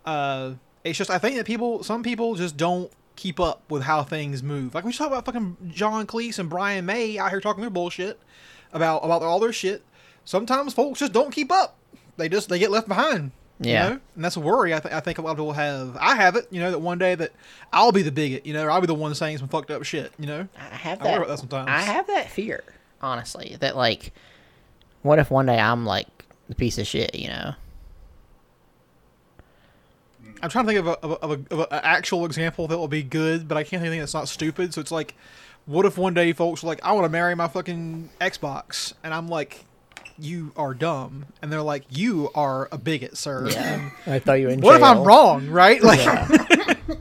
Uh, 0.04 0.52
it's 0.84 0.98
just 0.98 1.10
I 1.10 1.18
think 1.18 1.36
that 1.36 1.46
people, 1.46 1.82
some 1.82 2.02
people 2.02 2.34
just 2.34 2.56
don't 2.56 2.90
keep 3.16 3.40
up 3.40 3.62
with 3.68 3.82
how 3.82 4.02
things 4.04 4.42
move. 4.42 4.74
Like 4.74 4.84
we 4.84 4.92
talk 4.92 5.08
about 5.08 5.24
fucking 5.24 5.56
John 5.68 6.06
Cleese 6.06 6.38
and 6.38 6.48
Brian 6.48 6.86
May 6.86 7.18
out 7.18 7.30
here 7.30 7.40
talking 7.40 7.60
their 7.60 7.70
bullshit 7.70 8.20
about 8.72 9.04
about 9.04 9.22
all 9.22 9.40
their 9.40 9.52
shit. 9.52 9.82
Sometimes 10.24 10.74
folks 10.74 10.98
just 11.00 11.12
don't 11.12 11.30
keep 11.32 11.50
up. 11.50 11.76
They 12.16 12.28
just 12.28 12.48
they 12.48 12.58
get 12.58 12.70
left 12.70 12.88
behind. 12.88 13.30
you 13.60 13.70
Yeah. 13.72 13.88
know? 13.88 14.00
and 14.16 14.24
that's 14.24 14.36
a 14.36 14.40
worry. 14.40 14.74
I, 14.74 14.80
th- 14.80 14.92
I 14.94 15.00
think 15.00 15.18
a 15.18 15.22
lot 15.22 15.30
of 15.32 15.36
people 15.36 15.52
have. 15.52 15.96
I 16.00 16.14
have 16.16 16.36
it. 16.36 16.46
You 16.50 16.60
know 16.60 16.70
that 16.70 16.78
one 16.80 16.98
day 16.98 17.14
that 17.14 17.32
I'll 17.72 17.92
be 17.92 18.02
the 18.02 18.12
bigot. 18.12 18.44
You 18.44 18.52
know, 18.54 18.64
or 18.64 18.70
I'll 18.70 18.80
be 18.80 18.86
the 18.86 18.94
one 18.94 19.14
saying 19.14 19.38
some 19.38 19.48
fucked 19.48 19.70
up 19.70 19.82
shit. 19.84 20.12
You 20.18 20.26
know. 20.26 20.48
I 20.58 20.62
have 20.76 21.00
I 21.00 21.04
worry 21.04 21.10
that. 21.12 21.16
about 21.18 21.28
that 21.28 21.38
sometimes. 21.38 21.68
I 21.70 21.80
have 21.80 22.06
that 22.08 22.30
fear, 22.30 22.62
honestly, 23.00 23.56
that 23.60 23.76
like, 23.76 24.12
what 25.02 25.18
if 25.18 25.30
one 25.30 25.46
day 25.46 25.58
I'm 25.58 25.86
like 25.86 26.06
the 26.48 26.54
piece 26.54 26.76
of 26.78 26.86
shit, 26.86 27.14
you 27.14 27.28
know? 27.28 27.54
I'm 30.40 30.50
trying 30.50 30.66
to 30.66 30.72
think 30.72 30.80
of 30.80 30.86
a, 30.86 30.98
of 31.00 31.10
a, 31.10 31.14
of 31.16 31.30
a, 31.30 31.54
of 31.54 31.60
a 31.72 31.84
actual 31.86 32.24
example 32.24 32.68
that 32.68 32.78
will 32.78 32.86
be 32.88 33.02
good, 33.02 33.48
but 33.48 33.56
I 33.56 33.62
can't 33.62 33.70
think 33.70 33.78
of 33.80 33.86
anything 33.86 34.00
that's 34.00 34.14
not 34.14 34.28
stupid. 34.28 34.72
So 34.72 34.80
it's 34.80 34.92
like, 34.92 35.14
what 35.68 35.86
if 35.86 35.96
one 35.96 36.14
day 36.14 36.32
folks 36.32 36.64
are 36.64 36.66
like, 36.66 36.80
I 36.82 36.92
want 36.92 37.04
to 37.04 37.08
marry 37.10 37.34
my 37.36 37.46
fucking 37.46 38.08
Xbox, 38.20 38.94
and 39.04 39.12
I'm 39.14 39.28
like, 39.28 39.64
you 40.18 40.50
are 40.56 40.74
dumb, 40.74 41.26
and 41.42 41.52
they're 41.52 41.62
like, 41.62 41.84
you 41.90 42.30
are 42.34 42.68
a 42.72 42.78
bigot, 42.78 43.16
sir. 43.16 43.48
Yeah. 43.50 43.90
I 44.06 44.18
throw 44.18 44.34
you 44.34 44.48
in 44.48 44.60
What 44.60 44.74
if 44.76 44.82
I'm 44.82 45.04
wrong, 45.04 45.48
right? 45.48 45.80
Like, 45.82 46.00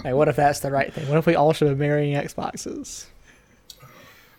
Hey, 0.03 0.13
what 0.13 0.27
if 0.27 0.35
that's 0.35 0.59
the 0.59 0.69
right 0.69 0.93
thing? 0.93 1.07
What 1.07 1.17
if 1.17 1.25
we 1.25 1.33
all 1.35 1.53
should 1.53 1.69
be 1.69 1.75
marrying 1.75 2.15
Xboxes? 2.15 3.05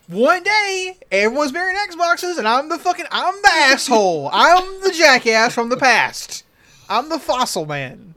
one 0.07 0.41
day 0.43 0.97
everyone's 1.11 1.51
marrying 1.53 1.77
Xboxes, 1.89 2.37
and 2.37 2.47
I'm 2.47 2.69
the 2.69 2.77
fucking, 2.79 3.05
I'm 3.11 3.35
the 3.41 3.49
asshole. 3.53 4.29
I'm 4.31 4.81
the 4.81 4.91
jackass 4.91 5.53
from 5.53 5.69
the 5.69 5.77
past. 5.77 6.43
I'm 6.89 7.09
the 7.09 7.19
fossil 7.19 7.65
man. 7.65 8.15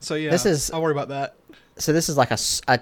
So 0.00 0.14
yeah, 0.14 0.30
This 0.30 0.46
is- 0.46 0.70
I 0.70 0.78
worry 0.78 0.92
about 0.92 1.08
that. 1.08 1.34
So 1.78 1.92
this 1.92 2.08
is 2.08 2.16
like 2.16 2.30
a, 2.30 2.34
s- 2.34 2.62
a, 2.68 2.80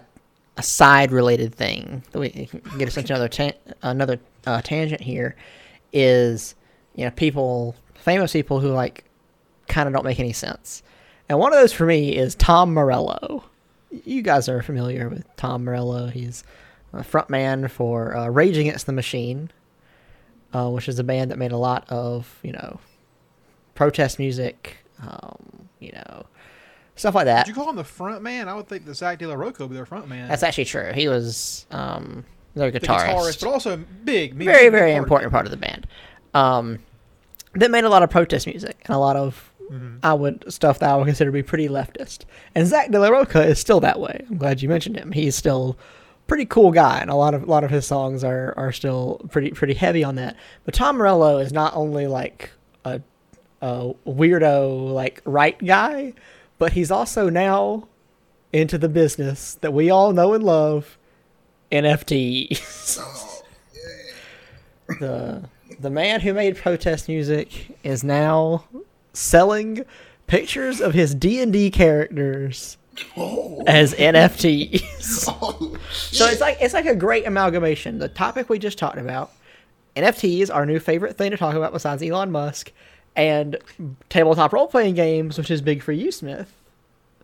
a 0.59 0.63
side 0.63 1.11
related 1.11 1.55
thing. 1.55 2.03
That 2.13 2.19
we 2.19 2.51
get 2.77 2.89
us 2.89 2.97
into 2.97 3.15
another 3.15 3.29
tan- 3.29 3.55
another 3.83 4.21
uh, 4.47 4.61
tangent 4.61 5.01
here 5.01 5.35
is 5.93 6.55
you 6.95 7.05
know 7.05 7.11
people 7.13 7.75
famous 7.95 8.33
people 8.33 8.61
who 8.61 8.69
like 8.69 9.05
kind 9.69 9.87
of 9.87 9.95
don't 9.95 10.05
make 10.05 10.21
any 10.21 10.33
sense. 10.33 10.83
And 11.29 11.39
one 11.39 11.53
of 11.53 11.59
those 11.59 11.73
for 11.73 11.87
me 11.87 12.17
is 12.17 12.35
tom 12.35 12.75
morello. 12.75 13.45
You 14.05 14.21
guys 14.21 14.49
are 14.49 14.63
familiar 14.63 15.09
with 15.09 15.25
tom 15.37 15.65
morello. 15.65 16.09
He's 16.09 16.45
a 16.93 16.99
frontman 16.99 17.71
for 17.71 18.17
uh, 18.17 18.29
rage 18.29 18.59
against 18.59 18.87
the 18.87 18.93
machine 18.93 19.51
uh, 20.53 20.69
which 20.71 20.89
is 20.89 20.99
a 20.99 21.05
band 21.05 21.31
that 21.31 21.39
made 21.39 21.53
a 21.53 21.57
lot 21.57 21.85
of 21.89 22.39
you 22.43 22.53
know 22.53 22.81
protest 23.75 24.19
music 24.19 24.79
um, 25.03 25.69
you 25.79 25.93
know 25.93 26.27
stuff 26.99 27.15
like 27.15 27.27
that 27.27 27.47
Did 27.47 27.55
you 27.55 27.55
call 27.61 27.71
him 27.71 27.77
the 27.77 27.85
front 27.85 28.23
man? 28.23 28.49
I 28.49 28.55
would 28.55 28.69
think 28.69 28.85
the 28.85 28.95
Zack 28.95 29.19
de 29.19 29.27
la 29.27 29.35
Rocha 29.35 29.63
would 29.63 29.71
be 29.71 29.77
their 29.77 29.87
front 29.87 30.09
man. 30.09 30.29
That's 30.29 30.43
actually 30.43 30.65
true. 30.67 30.93
He 30.95 31.09
was 31.09 31.67
um 31.71 32.25
their 32.55 32.71
the 32.71 32.81
guitarist. 32.81 33.15
guitarist, 33.15 33.41
but 33.41 33.49
also 33.51 33.77
big. 34.05 34.37
big- 34.37 34.47
very, 34.49 34.69
very 34.69 34.95
important 34.95 35.33
part 35.33 35.47
of 35.47 35.51
the 35.51 35.57
band. 35.57 35.87
Um 36.35 36.79
that 37.55 37.71
made 37.71 37.85
a 37.85 37.89
lot 37.89 38.03
of 38.03 38.11
protest 38.11 38.47
music 38.47 38.81
and 38.87 38.95
a 38.95 38.99
lot 38.99 39.17
of 39.17 39.53
Mm-hmm. 39.71 39.99
I 40.03 40.15
would 40.15 40.51
stuff 40.51 40.79
that 40.79 40.89
I 40.89 40.97
would 40.97 41.05
consider 41.05 41.29
to 41.29 41.33
be 41.35 41.43
pretty 41.43 41.69
leftist. 41.69 42.25
And 42.55 42.67
Zack 42.67 42.91
de 42.91 42.99
la 42.99 43.09
Rocha 43.09 43.43
is 43.43 43.59
still 43.59 43.81
that 43.81 44.01
way. 44.01 44.25
I'm 44.31 44.39
glad 44.39 44.63
you 44.63 44.69
mentioned 44.71 44.97
him. 44.97 45.13
He's 45.13 45.37
still 45.37 45.77
pretty 46.27 46.47
cool 46.47 46.73
guy 46.73 47.01
and 47.01 47.11
a 47.11 47.15
lot 47.15 47.35
of 47.35 47.43
a 47.43 47.47
lot 47.47 47.65
of 47.65 47.71
his 47.71 47.87
songs 47.87 48.25
are, 48.25 48.55
are 48.57 48.73
still 48.73 49.21
pretty 49.31 49.51
pretty 49.51 49.75
heavy 49.75 50.03
on 50.03 50.15
that. 50.15 50.37
But 50.65 50.73
Tom 50.73 50.97
Morello 50.97 51.37
is 51.37 51.53
not 51.53 51.77
only 51.77 52.07
like 52.07 52.51
a 52.87 53.03
a 53.61 53.93
weirdo 54.07 54.91
like 54.93 55.21
right 55.27 55.59
guy, 55.63 56.15
but 56.59 56.73
he's 56.73 56.91
also 56.91 57.29
now 57.29 57.89
into 58.53 58.79
the 58.79 58.89
business 58.89 59.55
that 59.57 59.73
we 59.73 59.91
all 59.91 60.13
know 60.13 60.33
and 60.35 60.43
love, 60.45 60.99
NFTs. 61.71 62.99
Oh, 63.01 63.43
the 65.01 65.45
the 65.81 65.91
man 65.91 66.21
who 66.21 66.33
made 66.35 66.57
protest 66.57 67.09
music 67.09 67.79
is 67.85 68.03
now 68.03 68.65
selling 69.13 69.85
pictures 70.27 70.81
of 70.81 70.95
his 70.95 71.15
D&D 71.15 71.71
characters 71.71 72.77
Oh, 73.17 73.63
as 73.67 73.95
NFTs. 73.95 75.25
oh, 75.29 75.77
So 75.91 76.27
it's 76.27 76.41
like 76.41 76.59
it's 76.61 76.75
like 76.75 76.87
a 76.87 76.97
great 76.97 77.27
amalgamation. 77.27 77.99
The 77.99 78.09
topic 78.09 78.49
we 78.49 78.59
just 78.59 78.77
talked 78.79 78.99
about, 78.99 79.31
NFTs, 79.95 80.53
our 80.53 80.67
new 80.67 80.81
favorite 80.81 81.17
thing 81.17 81.31
to 81.31 81.37
talk 81.37 81.55
about 81.55 81.73
besides 81.73 82.03
Elon 82.03 82.33
Musk, 82.33 82.73
and 83.19 83.59
tabletop 84.09 84.53
role 84.53 84.69
playing 84.69 84.95
games, 84.95 85.37
which 85.37 85.51
is 85.51 85.61
big 85.61 85.83
for 85.83 85.93
you, 85.93 86.13
Smith. 86.13 86.53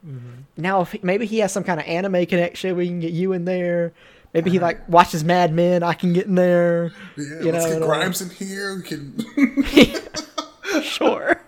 Mm-hmm. 0.06 0.42
Now, 0.58 0.80
if 0.82 0.92
he- 0.92 1.00
maybe 1.02 1.24
he 1.24 1.38
has 1.38 1.52
some 1.52 1.64
kind 1.64 1.78
of 1.80 1.86
anime 1.86 2.26
connection, 2.26 2.76
we 2.76 2.88
can 2.88 3.00
get 3.00 3.12
you 3.12 3.32
in 3.32 3.44
there. 3.44 3.92
Maybe 4.34 4.50
he 4.50 4.58
like 4.58 4.86
watches 4.88 5.22
Mad 5.22 5.52
Men. 5.54 5.84
I 5.84 5.94
can 5.94 6.12
get 6.12 6.26
in 6.26 6.34
there. 6.34 6.90
yeah, 7.16 7.24
you 7.40 7.52
let's 7.52 7.64
know, 7.66 7.78
get 7.78 7.82
Grimes 7.86 8.20
in 8.20 8.30
here. 8.30 8.76
We 8.76 8.82
can. 8.82 9.96
Sure. 10.82 11.40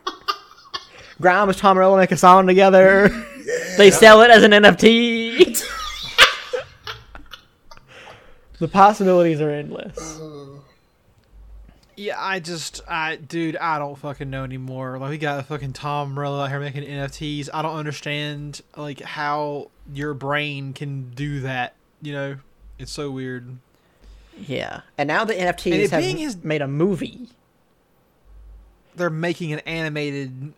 Grimes, 1.21 1.57
Tom 1.57 1.77
Morello 1.77 1.97
make 1.97 2.13
a 2.13 2.17
song 2.17 2.47
together. 2.47 3.09
They 3.77 3.91
sell 3.91 4.21
it 4.23 4.31
as 4.31 4.45
an 4.45 4.53
NFT. 4.53 5.65
the 8.61 8.69
possibilities 8.69 9.41
are 9.41 9.51
endless. 9.51 9.99
Uh, 10.21 10.36
Yeah, 11.97 12.17
I 12.19 12.41
just, 12.41 12.83
I, 12.87 13.17
dude, 13.17 13.57
I 13.57 13.79
don't 13.79 13.97
fucking 13.97 14.29
know 14.29 14.45
anymore. 14.45 14.99
Like, 14.99 15.11
we 15.11 15.19
got 15.19 15.41
a 15.41 15.43
fucking 15.43 15.73
Tom 15.73 16.13
Morello 16.13 16.41
out 16.41 16.51
here 16.51 16.61
making 16.61 16.83
NFTs. 16.85 17.49
I 17.55 17.63
don't 17.63 17.75
understand, 17.77 18.61
like, 18.77 19.01
how 19.01 19.71
your 19.93 20.13
brain 20.13 20.75
can 20.75 21.11
do 21.11 21.41
that. 21.41 21.75
You 22.03 22.13
know, 22.13 22.37
it's 22.79 22.93
so 22.93 23.11
weird. 23.11 23.57
Yeah, 24.39 24.83
and 24.99 25.09
now 25.09 25.25
the 25.25 25.33
NFTs 25.33 25.89
have 25.89 26.03
being 26.03 26.19
his- 26.19 26.45
made 26.45 26.61
a 26.61 26.69
movie. 26.69 27.29
They're 28.95 29.09
making 29.11 29.53
an 29.55 29.61
animated 29.61 30.53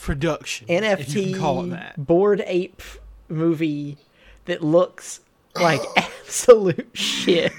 production. 0.00 0.66
if 0.70 1.14
you 1.14 1.22
can 1.24 1.38
call 1.38 1.60
it 1.64 1.66
NFT 1.66 1.70
that. 1.70 2.06
Bored 2.06 2.42
Ape 2.46 2.82
movie 3.28 3.98
that 4.46 4.62
looks 4.62 5.20
like 5.54 5.80
absolute 5.96 6.88
shit. 6.94 7.52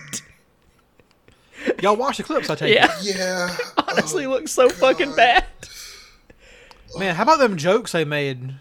Y'all 1.82 1.96
watch 1.96 2.18
the 2.18 2.24
clips, 2.24 2.50
I 2.50 2.56
take 2.56 2.74
Yeah, 2.76 2.94
yeah. 3.02 3.56
honestly, 3.88 4.26
oh, 4.26 4.30
looks 4.30 4.52
so 4.52 4.70
fucking 4.70 5.16
bad. 5.16 5.46
Man, 6.98 7.16
how 7.16 7.24
about 7.24 7.40
them 7.40 7.58
jokes 7.58 7.92
they 7.92 8.06
made 8.06 8.56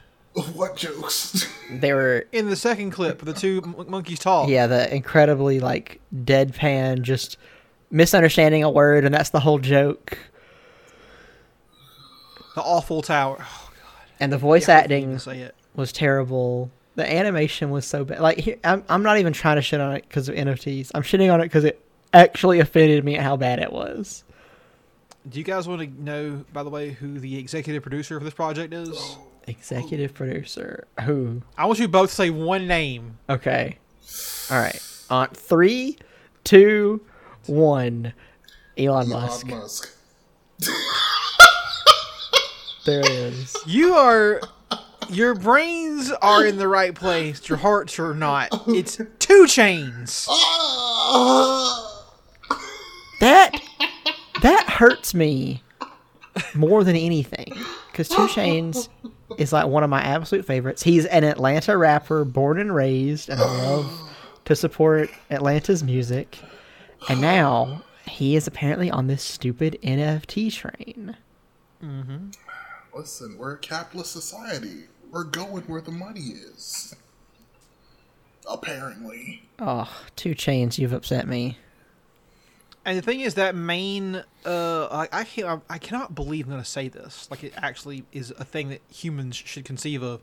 What 0.54 0.76
jokes? 0.76 1.46
They 1.70 1.92
were 1.92 2.24
in 2.32 2.48
the 2.48 2.56
second 2.56 2.92
clip? 2.92 3.20
The 3.20 3.34
two 3.34 3.60
mon- 3.60 3.90
monkeys 3.90 4.18
talk. 4.20 4.48
yeah, 4.48 4.66
the 4.66 4.92
incredibly 4.94 5.60
like 5.60 6.00
deadpan, 6.14 7.02
just 7.02 7.36
misunderstanding 7.90 8.64
a 8.64 8.70
word, 8.70 9.04
and 9.04 9.14
that's 9.14 9.30
the 9.30 9.40
whole 9.40 9.58
joke. 9.58 10.16
The 12.54 12.62
awful 12.62 13.02
tower. 13.02 13.36
Oh, 13.40 13.70
god. 13.70 14.06
And 14.20 14.32
the 14.32 14.38
voice 14.38 14.68
I 14.68 14.74
acting 14.74 15.18
say 15.18 15.40
it. 15.40 15.54
was 15.74 15.92
terrible. 15.92 16.70
The 16.96 17.10
animation 17.10 17.70
was 17.70 17.84
so 17.86 18.04
bad. 18.04 18.20
Like, 18.20 18.38
here, 18.38 18.56
I'm, 18.64 18.82
I'm 18.88 19.02
not 19.02 19.18
even 19.18 19.32
trying 19.32 19.56
to 19.56 19.62
shit 19.62 19.80
on 19.80 19.94
it 19.94 20.04
because 20.08 20.28
of 20.28 20.34
NFTs. 20.34 20.90
I'm 20.94 21.02
shitting 21.02 21.32
on 21.32 21.40
it 21.40 21.44
because 21.44 21.64
it 21.64 21.80
actually 22.12 22.60
offended 22.60 23.04
me 23.04 23.16
at 23.16 23.22
how 23.22 23.36
bad 23.36 23.58
it 23.58 23.72
was. 23.72 24.24
Do 25.28 25.38
you 25.38 25.44
guys 25.44 25.68
want 25.68 25.82
to 25.82 26.02
know, 26.02 26.44
by 26.52 26.62
the 26.62 26.70
way, 26.70 26.90
who 26.90 27.18
the 27.18 27.38
executive 27.38 27.82
producer 27.82 28.18
for 28.18 28.24
this 28.24 28.34
project 28.34 28.72
is? 28.72 29.16
Executive 29.46 30.14
producer. 30.14 30.86
Who? 31.04 31.42
I 31.56 31.66
want 31.66 31.78
you 31.78 31.88
both 31.88 32.10
to 32.10 32.14
say 32.14 32.30
one 32.30 32.66
name. 32.66 33.18
Okay. 33.28 33.78
All 34.50 34.58
right. 34.58 34.80
On 35.10 35.28
three, 35.28 35.98
two, 36.44 37.00
one. 37.46 38.12
Elon 38.76 39.08
Musk. 39.08 39.46
Elon 39.48 39.60
Musk. 39.60 39.94
There 42.88 43.00
it 43.00 43.06
is. 43.10 43.54
You 43.66 43.92
are. 43.96 44.40
Your 45.10 45.34
brains 45.34 46.10
are 46.22 46.46
in 46.46 46.56
the 46.56 46.68
right 46.68 46.94
place. 46.94 47.46
Your 47.46 47.58
hearts 47.58 47.98
are 47.98 48.14
not. 48.14 48.48
It's 48.66 48.96
2 48.96 49.04
Chainz. 49.44 50.26
Ah! 51.10 51.87
That 53.20 53.60
that 54.42 54.68
hurts 54.68 55.14
me 55.14 55.62
more 56.54 56.84
than 56.84 56.96
anything 56.96 57.52
because 57.90 58.08
2 58.08 58.28
Chainz 58.28 58.88
is 59.38 59.52
like 59.52 59.66
one 59.66 59.82
of 59.82 59.90
my 59.90 60.00
absolute 60.00 60.44
favorites. 60.44 60.82
He's 60.82 61.04
an 61.06 61.24
Atlanta 61.24 61.76
rapper, 61.76 62.24
born 62.24 62.58
and 62.58 62.74
raised, 62.74 63.28
and 63.28 63.40
I 63.40 63.44
love 63.44 64.10
to 64.44 64.54
support 64.54 65.10
Atlanta's 65.30 65.82
music. 65.82 66.38
And 67.08 67.20
now 67.20 67.82
he 68.08 68.36
is 68.36 68.46
apparently 68.46 68.90
on 68.90 69.06
this 69.06 69.22
stupid 69.22 69.78
NFT 69.82 70.52
train. 70.52 71.16
Mm-hmm. 71.82 72.30
Listen, 72.94 73.36
we're 73.38 73.54
a 73.54 73.58
capitalist 73.58 74.12
society. 74.12 74.84
We're 75.10 75.24
going 75.24 75.62
where 75.64 75.80
the 75.80 75.92
money 75.92 76.20
is. 76.20 76.94
Apparently. 78.48 79.42
Oh, 79.58 79.88
Two 80.16 80.34
Chains, 80.34 80.78
you've 80.78 80.92
upset 80.92 81.28
me. 81.28 81.58
And 82.88 82.96
the 82.96 83.02
thing 83.02 83.20
is 83.20 83.34
that 83.34 83.54
main. 83.54 84.24
Uh, 84.46 84.86
I 84.90 85.20
I, 85.20 85.24
can't, 85.24 85.62
I 85.68 85.76
cannot 85.78 86.14
believe 86.14 86.46
I'm 86.46 86.52
gonna 86.52 86.64
say 86.64 86.88
this. 86.88 87.28
Like 87.30 87.44
it 87.44 87.52
actually 87.56 88.04
is 88.12 88.30
a 88.38 88.44
thing 88.44 88.70
that 88.70 88.80
humans 88.90 89.36
should 89.36 89.64
conceive 89.66 90.02
of. 90.02 90.22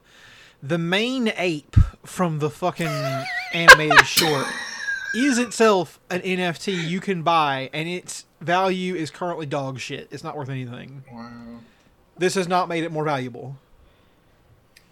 The 0.64 0.80
main 0.80 1.32
ape 1.38 1.76
from 2.04 2.40
the 2.40 2.50
fucking 2.50 2.90
animated 3.54 4.06
short 4.08 4.48
is 5.14 5.38
itself 5.38 6.00
an 6.10 6.22
NFT 6.22 6.88
you 6.88 7.00
can 7.00 7.22
buy, 7.22 7.70
and 7.72 7.88
its 7.88 8.26
value 8.42 8.96
is 8.96 9.12
currently 9.12 9.46
dog 9.46 9.80
shit. 9.80 10.08
It's 10.10 10.24
not 10.24 10.36
worth 10.36 10.50
anything. 10.50 11.04
Wow. 11.12 11.60
This 12.18 12.34
has 12.34 12.48
not 12.48 12.68
made 12.68 12.84
it 12.84 12.92
more 12.92 13.04
valuable. 13.04 13.58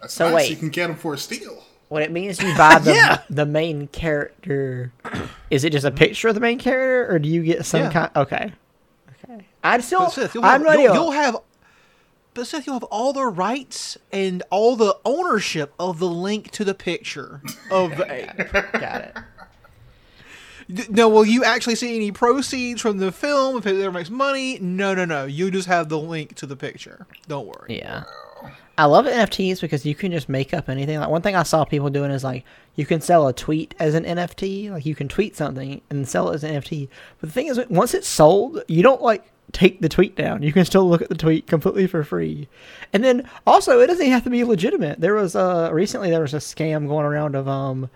That's 0.00 0.14
So 0.14 0.26
nice. 0.26 0.34
wait. 0.34 0.50
You 0.50 0.56
can 0.56 0.68
get 0.68 0.86
them 0.86 0.96
for 0.96 1.14
a 1.14 1.18
steal. 1.18 1.64
What 1.94 2.02
it 2.02 2.10
means 2.10 2.42
you 2.42 2.52
buy 2.56 2.80
the 2.80 2.92
Yeah. 2.94 3.18
the 3.30 3.46
main 3.46 3.86
character. 3.86 4.92
Is 5.48 5.62
it 5.62 5.70
just 5.70 5.86
a 5.86 5.92
picture 5.92 6.26
of 6.26 6.34
the 6.34 6.40
main 6.40 6.58
character, 6.58 7.14
or 7.14 7.20
do 7.20 7.28
you 7.28 7.40
get 7.44 7.64
some 7.64 7.82
Yeah. 7.82 7.92
kind? 7.92 8.10
Okay, 8.16 8.52
okay. 9.22 9.46
I'd 9.62 9.84
still. 9.84 10.00
But 10.00 10.10
Seth, 10.12 10.34
you'll 10.34 10.44
I'm 10.44 10.50
have, 10.60 10.62
ready. 10.62 10.82
You'll, 10.82 10.94
you'll 10.94 11.10
have, 11.12 11.36
but 12.34 12.48
Seth, 12.48 12.66
you'll 12.66 12.74
have 12.74 12.82
all 12.84 13.12
the 13.12 13.26
rights 13.26 13.96
and 14.10 14.42
all 14.50 14.74
the 14.74 14.96
ownership 15.04 15.72
of 15.78 16.00
the 16.00 16.08
link 16.08 16.50
to 16.50 16.64
the 16.64 16.74
picture 16.74 17.40
of 17.70 17.96
the 17.96 18.12
ape. 18.12 18.52
Got 18.72 19.00
it. 19.02 20.90
No, 20.90 21.08
will 21.08 21.24
you 21.26 21.44
actually 21.44 21.76
see 21.76 21.94
any 21.94 22.10
proceeds 22.10 22.80
from 22.80 22.98
the 22.98 23.12
film 23.12 23.56
if 23.58 23.66
it 23.68 23.80
ever 23.80 23.92
makes 23.92 24.10
money? 24.10 24.58
No, 24.58 24.94
no, 24.94 25.04
no. 25.04 25.26
You 25.26 25.50
just 25.52 25.68
have 25.68 25.88
the 25.90 25.98
link 25.98 26.34
to 26.36 26.46
the 26.46 26.56
picture. 26.56 27.06
Don't 27.28 27.46
worry. 27.46 27.78
Yeah. 27.78 28.02
I 28.76 28.86
love 28.86 29.06
NFTs 29.06 29.60
because 29.60 29.86
you 29.86 29.94
can 29.94 30.10
just 30.10 30.28
make 30.28 30.52
up 30.52 30.68
anything. 30.68 30.98
Like 30.98 31.08
one 31.08 31.22
thing 31.22 31.36
I 31.36 31.44
saw 31.44 31.64
people 31.64 31.90
doing 31.90 32.10
is 32.10 32.24
like 32.24 32.44
you 32.74 32.84
can 32.86 33.00
sell 33.00 33.28
a 33.28 33.32
tweet 33.32 33.74
as 33.78 33.94
an 33.94 34.04
NFT. 34.04 34.70
Like 34.70 34.84
you 34.84 34.94
can 34.94 35.08
tweet 35.08 35.36
something 35.36 35.80
and 35.90 36.08
sell 36.08 36.30
it 36.30 36.34
as 36.34 36.44
an 36.44 36.60
NFT. 36.60 36.88
But 37.20 37.28
the 37.28 37.32
thing 37.32 37.46
is, 37.46 37.60
once 37.68 37.94
it's 37.94 38.08
sold, 38.08 38.62
you 38.66 38.82
don't 38.82 39.02
like 39.02 39.24
take 39.52 39.80
the 39.80 39.88
tweet 39.88 40.16
down. 40.16 40.42
You 40.42 40.52
can 40.52 40.64
still 40.64 40.88
look 40.88 41.02
at 41.02 41.08
the 41.08 41.14
tweet 41.14 41.46
completely 41.46 41.86
for 41.86 42.02
free. 42.02 42.48
And 42.92 43.04
then 43.04 43.28
also, 43.46 43.80
it 43.80 43.86
doesn't 43.86 44.06
have 44.06 44.24
to 44.24 44.30
be 44.30 44.42
legitimate. 44.42 45.00
There 45.00 45.14
was 45.14 45.36
uh 45.36 45.70
recently 45.72 46.10
there 46.10 46.22
was 46.22 46.34
a 46.34 46.38
scam 46.38 46.88
going 46.88 47.06
around 47.06 47.36
of 47.36 47.46
um 47.46 47.88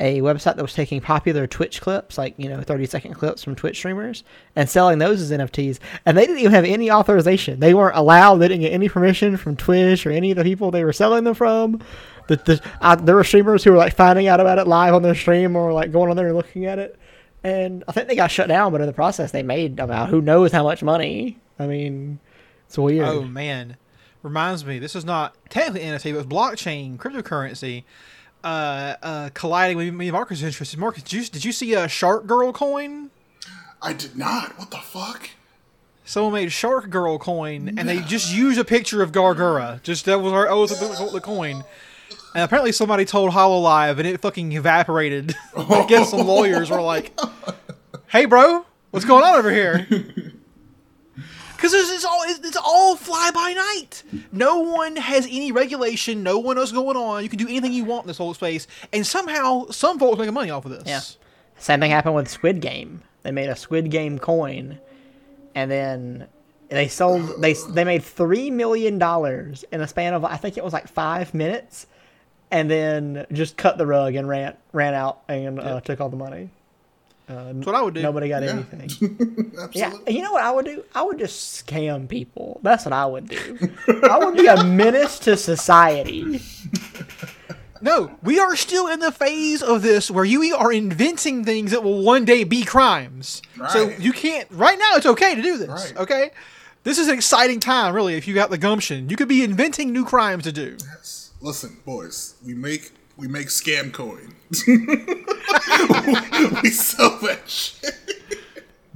a 0.00 0.20
website 0.20 0.56
that 0.56 0.62
was 0.62 0.72
taking 0.72 1.00
popular 1.00 1.46
Twitch 1.46 1.80
clips, 1.80 2.18
like 2.18 2.34
you 2.38 2.48
know, 2.48 2.62
thirty 2.62 2.86
second 2.86 3.14
clips 3.14 3.44
from 3.44 3.54
Twitch 3.54 3.76
streamers, 3.76 4.24
and 4.56 4.68
selling 4.68 4.98
those 4.98 5.20
as 5.20 5.30
NFTs. 5.30 5.78
And 6.06 6.16
they 6.16 6.26
didn't 6.26 6.40
even 6.40 6.52
have 6.52 6.64
any 6.64 6.90
authorization. 6.90 7.60
They 7.60 7.74
weren't 7.74 7.96
allowed. 7.96 8.36
They 8.36 8.48
didn't 8.48 8.62
get 8.62 8.72
any 8.72 8.88
permission 8.88 9.36
from 9.36 9.56
Twitch 9.56 10.06
or 10.06 10.10
any 10.10 10.30
of 10.30 10.38
the 10.38 10.44
people 10.44 10.70
they 10.70 10.84
were 10.84 10.92
selling 10.92 11.24
them 11.24 11.34
from. 11.34 11.80
The, 12.28 12.36
the, 12.36 12.62
uh, 12.80 12.96
there 12.96 13.16
were 13.16 13.24
streamers 13.24 13.62
who 13.62 13.72
were 13.72 13.76
like 13.76 13.94
finding 13.94 14.28
out 14.28 14.40
about 14.40 14.58
it 14.58 14.66
live 14.66 14.94
on 14.94 15.02
their 15.02 15.14
stream 15.14 15.56
or 15.56 15.72
like 15.72 15.92
going 15.92 16.10
on 16.10 16.16
there 16.16 16.28
and 16.28 16.36
looking 16.36 16.64
at 16.64 16.78
it. 16.78 16.98
And 17.42 17.84
I 17.88 17.92
think 17.92 18.08
they 18.08 18.16
got 18.16 18.30
shut 18.30 18.48
down, 18.48 18.72
but 18.72 18.80
in 18.80 18.86
the 18.86 18.92
process, 18.92 19.32
they 19.32 19.42
made 19.42 19.80
about 19.80 20.10
who 20.10 20.20
knows 20.20 20.52
how 20.52 20.62
much 20.62 20.82
money. 20.82 21.38
I 21.58 21.66
mean, 21.66 22.20
it's 22.66 22.78
weird. 22.78 23.06
Oh 23.06 23.22
man, 23.22 23.76
reminds 24.22 24.64
me. 24.64 24.78
This 24.78 24.94
is 24.94 25.04
not 25.04 25.34
technically 25.48 25.88
NFT, 25.88 26.12
but 26.12 26.20
it's 26.20 26.28
blockchain 26.28 26.96
cryptocurrency. 26.98 27.84
Uh, 28.42 28.96
uh, 29.02 29.30
colliding 29.34 29.76
with 29.76 29.92
me 29.92 30.10
Marcus' 30.10 30.42
interests. 30.42 30.76
Marcus, 30.76 31.02
did 31.02 31.12
you, 31.12 31.24
did 31.24 31.44
you 31.44 31.52
see 31.52 31.74
a 31.74 31.88
Shark 31.88 32.26
Girl 32.26 32.52
coin? 32.52 33.10
I 33.82 33.92
did 33.92 34.16
not. 34.16 34.58
What 34.58 34.70
the 34.70 34.78
fuck? 34.78 35.30
Someone 36.04 36.32
made 36.32 36.50
Shark 36.50 36.90
Girl 36.90 37.18
coin, 37.18 37.78
and 37.78 37.88
they 37.88 38.00
just 38.00 38.34
used 38.34 38.58
a 38.58 38.64
picture 38.64 39.02
of 39.02 39.12
Gawr 39.12 39.34
Gura. 39.34 39.82
Just 39.82 40.06
that 40.06 40.20
was 40.20 40.32
our 40.32 40.48
oh, 40.48 40.62
was 40.62 40.78
the, 40.78 41.10
the 41.12 41.20
coin. 41.20 41.64
And 42.34 42.44
apparently 42.44 42.72
somebody 42.72 43.04
told 43.04 43.30
Hololive, 43.32 43.98
and 43.98 44.06
it 44.06 44.20
fucking 44.20 44.52
evaporated. 44.52 45.34
I 45.56 45.86
guess 45.86 46.10
some 46.10 46.26
lawyers 46.26 46.70
were 46.70 46.80
like, 46.80 47.18
"Hey, 48.08 48.24
bro, 48.24 48.66
what's 48.90 49.06
going 49.06 49.22
on 49.22 49.38
over 49.38 49.52
here?" 49.52 49.86
Because 51.60 51.74
it's, 51.74 51.90
it's 51.90 52.04
all 52.06 52.22
it's, 52.24 52.38
it's 52.38 52.56
all 52.56 52.96
fly 52.96 53.30
by 53.34 53.52
night. 53.52 54.02
No 54.32 54.60
one 54.60 54.96
has 54.96 55.26
any 55.26 55.52
regulation. 55.52 56.22
No 56.22 56.38
one 56.38 56.56
knows 56.56 56.72
what's 56.72 56.82
going 56.82 56.96
on. 56.96 57.22
You 57.22 57.28
can 57.28 57.38
do 57.38 57.46
anything 57.46 57.74
you 57.74 57.84
want 57.84 58.04
in 58.04 58.08
this 58.08 58.16
whole 58.16 58.32
space, 58.32 58.66
and 58.94 59.06
somehow 59.06 59.66
some 59.68 59.98
folks 59.98 60.18
making 60.18 60.32
money 60.32 60.48
off 60.48 60.64
of 60.64 60.70
this. 60.70 60.84
Yeah. 60.86 61.00
Same 61.58 61.80
thing 61.80 61.90
happened 61.90 62.14
with 62.14 62.28
Squid 62.28 62.62
Game. 62.62 63.02
They 63.24 63.30
made 63.30 63.50
a 63.50 63.56
Squid 63.56 63.90
Game 63.90 64.18
coin, 64.18 64.78
and 65.54 65.70
then 65.70 66.28
they 66.70 66.88
sold. 66.88 67.42
They 67.42 67.52
they 67.52 67.84
made 67.84 68.04
three 68.04 68.50
million 68.50 68.98
dollars 68.98 69.62
in 69.70 69.82
a 69.82 69.86
span 69.86 70.14
of 70.14 70.24
I 70.24 70.38
think 70.38 70.56
it 70.56 70.64
was 70.64 70.72
like 70.72 70.88
five 70.88 71.34
minutes, 71.34 71.86
and 72.50 72.70
then 72.70 73.26
just 73.32 73.58
cut 73.58 73.76
the 73.76 73.86
rug 73.86 74.14
and 74.14 74.26
ran 74.26 74.56
ran 74.72 74.94
out 74.94 75.20
and 75.28 75.60
uh, 75.60 75.82
took 75.82 76.00
all 76.00 76.08
the 76.08 76.16
money. 76.16 76.48
Uh, 77.30 77.52
That's 77.52 77.66
what 77.66 77.74
I 77.76 77.82
would 77.82 77.94
do. 77.94 78.02
Nobody 78.02 78.28
got 78.28 78.42
Yeah. 78.42 78.50
anything. 78.50 78.82
Absolutely. 79.62 79.80
Yeah, 79.80 79.92
you 80.08 80.22
know 80.22 80.32
what 80.32 80.42
I 80.42 80.50
would 80.50 80.64
do? 80.64 80.84
I 80.94 81.02
would 81.02 81.18
just 81.18 81.64
scam 81.66 82.08
people. 82.08 82.60
That's 82.62 82.84
what 82.84 82.92
I 82.92 83.06
would 83.06 83.28
do. 83.28 83.70
I 84.10 84.18
would 84.18 84.36
be 84.36 84.46
a 84.46 84.64
menace 84.64 85.18
to 85.20 85.36
society. 85.36 86.40
No, 87.82 88.10
we 88.22 88.38
are 88.38 88.56
still 88.56 88.88
in 88.88 89.00
the 89.00 89.10
phase 89.12 89.62
of 89.62 89.80
this 89.82 90.10
where 90.10 90.24
you 90.24 90.54
are 90.54 90.70
inventing 90.72 91.44
things 91.44 91.70
that 91.70 91.82
will 91.82 92.02
one 92.02 92.24
day 92.26 92.44
be 92.44 92.62
crimes. 92.64 93.40
So 93.70 93.88
you 93.98 94.12
can't. 94.12 94.46
Right 94.50 94.78
now, 94.78 94.96
it's 94.96 95.06
okay 95.06 95.34
to 95.34 95.40
do 95.42 95.56
this. 95.56 95.68
Right. 95.68 95.96
Okay, 95.96 96.30
this 96.84 96.98
is 96.98 97.08
an 97.08 97.14
exciting 97.14 97.58
time, 97.58 97.94
really. 97.94 98.16
If 98.16 98.28
you 98.28 98.34
got 98.34 98.50
the 98.50 98.58
gumption, 98.58 99.08
you 99.08 99.16
could 99.16 99.28
be 99.28 99.42
inventing 99.42 99.92
new 99.92 100.04
crimes 100.04 100.44
to 100.44 100.52
do. 100.52 100.76
Listen, 101.40 101.78
boys, 101.86 102.34
we 102.44 102.52
make 102.54 102.92
we 103.20 103.28
make 103.28 103.48
scam 103.48 103.92
coin. 103.92 104.34
we 106.62 106.70
sell 106.70 107.18
that 107.20 107.42
shit. 107.46 107.94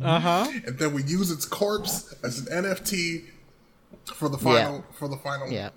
Uh 0.02 0.18
huh. 0.18 0.50
And 0.66 0.78
then 0.78 0.92
we 0.92 1.02
use 1.04 1.30
its 1.30 1.44
corpse 1.44 2.14
as 2.24 2.38
an 2.46 2.64
NFT 2.64 3.26
for 4.14 4.28
the 4.28 4.38
final 4.38 4.84
for 4.92 5.08
the 5.08 5.16
final 5.16 5.48
Yeah. 5.48 5.70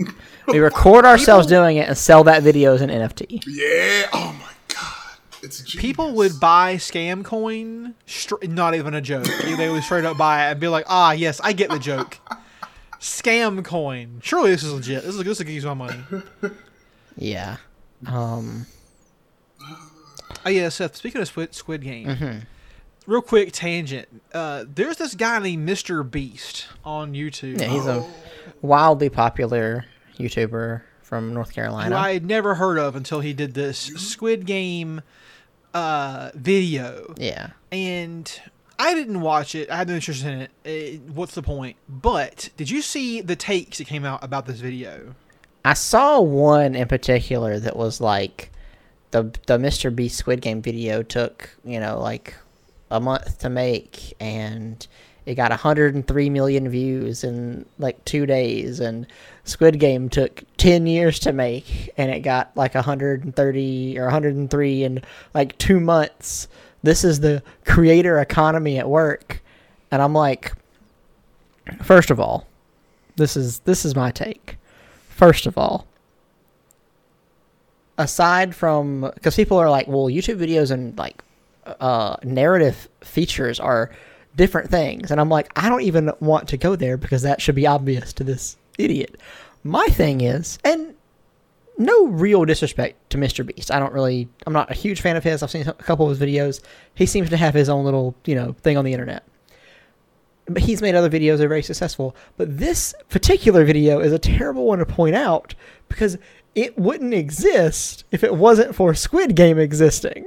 We 0.48 0.60
record 0.60 1.06
ourselves 1.06 1.46
doing 1.48 1.78
it 1.78 1.88
and 1.88 1.98
sell 1.98 2.24
that 2.24 2.42
video 2.44 2.74
as 2.74 2.82
an 2.82 2.90
NFT. 2.90 3.44
Yeah. 3.46 4.08
Oh 4.14 4.36
my 4.40 4.52
god. 4.74 5.18
It's 5.44 5.62
genius. 5.62 5.82
People 5.82 6.14
would 6.14 6.40
buy 6.40 6.76
scam 6.76 7.24
coin, 7.24 7.94
str- 8.06 8.44
not 8.44 8.74
even 8.76 8.94
a 8.94 9.02
joke. 9.02 9.28
they 9.44 9.70
would 9.70 9.84
straight 9.84 10.06
up 10.06 10.18
buy 10.18 10.48
it 10.48 10.52
and 10.52 10.60
be 10.60 10.68
like, 10.68 10.86
"Ah, 10.88 11.12
yes, 11.12 11.40
I 11.44 11.54
get 11.54 11.70
the 11.70 11.80
joke." 11.80 12.18
Scam 13.00 13.64
coin. 13.64 14.20
Surely 14.24 14.50
this 14.50 14.64
is 14.64 14.74
legit. 14.74 15.04
This 15.04 15.16
is 15.16 15.24
this 15.24 15.40
will 15.40 15.48
use 15.50 15.66
my 15.66 15.74
money. 15.76 16.00
Yeah. 17.16 17.58
Um. 18.06 18.66
Oh 20.46 20.50
yeah, 20.50 20.70
Seth. 20.70 20.96
Speaking 20.96 21.22
of 21.22 21.28
Squid, 21.28 21.54
Squid 21.56 21.82
Game, 21.82 22.46
real 23.06 23.22
quick 23.22 23.52
tangent. 23.52 24.08
Uh, 24.34 24.66
there's 24.68 24.98
this 24.98 25.16
guy 25.16 25.40
named 25.40 25.68
Mr. 25.68 26.10
Beast 26.10 26.68
on 26.86 27.14
YouTube. 27.14 27.60
Yeah, 27.60 27.68
he's 27.70 27.86
a 27.88 28.06
wildly 28.62 29.10
popular 29.10 29.86
YouTuber 30.18 30.82
from 31.02 31.34
North 31.34 31.50
who 31.50 31.56
Carolina. 31.56 31.96
I 31.96 32.14
had 32.14 32.26
never 32.26 32.56
heard 32.56 32.78
of 32.78 32.96
until 32.96 33.20
he 33.22 33.34
did 33.34 33.54
this 33.56 33.78
Squid 33.80 34.46
Game 34.46 35.02
uh, 35.74 36.32
video, 36.36 37.14
Yeah. 37.18 37.50
and 37.72 38.40
I 38.80 38.94
didn't 38.94 39.22
watch 39.22 39.56
it. 39.56 39.70
I 39.72 39.78
had 39.78 39.88
no 39.88 39.96
interest 39.96 40.24
in 40.24 40.48
it. 40.48 40.52
Uh, 40.66 41.12
what's 41.14 41.34
the 41.36 41.42
point? 41.44 41.78
But 41.90 42.50
did 42.58 42.70
you 42.70 42.82
see 42.82 43.22
the 43.22 43.36
takes 43.36 43.80
that 43.80 43.88
came 43.88 44.06
out 44.06 44.24
about 44.24 44.46
this 44.46 44.60
video? 44.60 45.16
I 45.68 45.74
saw 45.74 46.22
one 46.22 46.76
in 46.76 46.88
particular 46.88 47.60
that 47.60 47.76
was 47.76 48.00
like 48.00 48.52
the 49.12 49.24
the 49.48 49.58
Mr. 49.58 49.94
Beast 49.94 50.16
Squid 50.16 50.40
Game 50.40 50.62
video 50.62 51.04
took, 51.04 51.50
you 51.66 51.78
know, 51.82 52.00
like 52.00 52.36
a 52.90 53.02
month 53.02 53.40
to 53.40 53.50
make 53.50 54.16
and 54.22 54.88
it 55.26 55.36
got 55.36 55.52
103 55.52 56.30
million 56.30 56.70
views 56.70 57.26
in 57.26 57.66
like 57.80 58.06
2 58.06 58.26
days 58.26 58.80
and 58.80 59.08
Squid 59.44 59.78
Game 59.78 60.08
took 60.08 60.42
10 60.56 60.88
years 60.88 61.20
to 61.20 61.34
make 61.34 61.90
and 61.98 62.12
it 62.12 62.22
got 62.22 62.56
like 62.56 62.74
130 62.74 64.00
or 64.00 64.04
103 64.04 64.84
in 64.86 65.02
like 65.34 65.58
2 65.58 65.82
months. 65.82 66.48
This 66.82 67.04
is 67.04 67.20
the 67.20 67.44
creator 67.66 68.20
economy 68.20 68.78
at 68.80 68.88
work. 68.88 69.44
And 69.92 70.02
I'm 70.02 70.14
like 70.14 70.54
first 71.84 72.10
of 72.10 72.22
all, 72.22 72.48
this 73.18 73.36
is 73.36 73.60
this 73.60 73.84
is 73.84 73.98
my 73.98 74.12
take. 74.12 74.58
First 75.18 75.48
of 75.48 75.58
all, 75.58 75.88
aside 77.98 78.56
from 78.56 79.02
because 79.16 79.36
people 79.36 79.58
are 79.58 79.68
like, 79.68 79.88
well, 79.88 80.06
YouTube 80.06 80.38
videos 80.38 80.70
and 80.70 80.96
like 80.96 81.24
uh, 81.66 82.18
narrative 82.24 82.88
features 83.02 83.60
are 83.60 83.90
different 84.36 84.70
things, 84.70 85.10
and 85.10 85.20
I'm 85.20 85.30
like, 85.30 85.52
I 85.56 85.70
don't 85.70 85.82
even 85.82 86.12
want 86.20 86.50
to 86.50 86.58
go 86.58 86.76
there 86.76 86.98
because 86.98 87.24
that 87.24 87.42
should 87.42 87.56
be 87.56 87.66
obvious 87.66 88.14
to 88.14 88.24
this 88.24 88.58
idiot. 88.78 89.20
My 89.64 89.88
thing 89.88 90.22
is, 90.22 90.60
and 90.64 90.94
no 91.80 92.06
real 92.06 92.46
disrespect 92.46 93.10
to 93.10 93.18
Mr. 93.18 93.44
Beast. 93.44 93.72
I 93.72 93.80
don't 93.80 93.94
really, 93.94 94.30
I'm 94.46 94.54
not 94.54 94.70
a 94.70 94.76
huge 94.76 95.02
fan 95.02 95.16
of 95.16 95.24
his. 95.24 95.42
I've 95.42 95.50
seen 95.50 95.68
a 95.68 95.74
couple 95.74 96.08
of 96.08 96.16
his 96.16 96.30
videos. 96.30 96.62
He 96.94 97.08
seems 97.08 97.32
to 97.32 97.38
have 97.38 97.56
his 97.56 97.70
own 97.70 97.86
little, 97.86 98.14
you 98.26 98.36
know, 98.36 98.54
thing 98.62 98.78
on 98.78 98.86
the 98.86 98.94
internet 98.94 99.24
but 100.50 100.62
he's 100.64 100.82
made 100.82 100.96
other 100.96 101.10
videos 101.10 101.38
that 101.38 101.46
are 101.46 101.50
very 101.50 101.64
successful. 101.64 102.16
But 102.38 102.58
this 102.58 102.94
particular 103.10 103.66
video 103.66 104.00
is 104.00 104.14
a 104.14 104.20
terrible 104.20 104.66
one 104.66 104.80
to 104.80 104.86
point 104.86 105.16
out 105.16 105.56
because 105.90 106.18
it 106.56 106.78
wouldn't 106.78 107.14
exist 107.14 108.06
if 108.12 108.24
it 108.24 108.36
wasn't 108.36 108.76
for 108.76 108.94
Squid 108.94 109.36
Game 109.36 109.60
existing. 109.60 110.26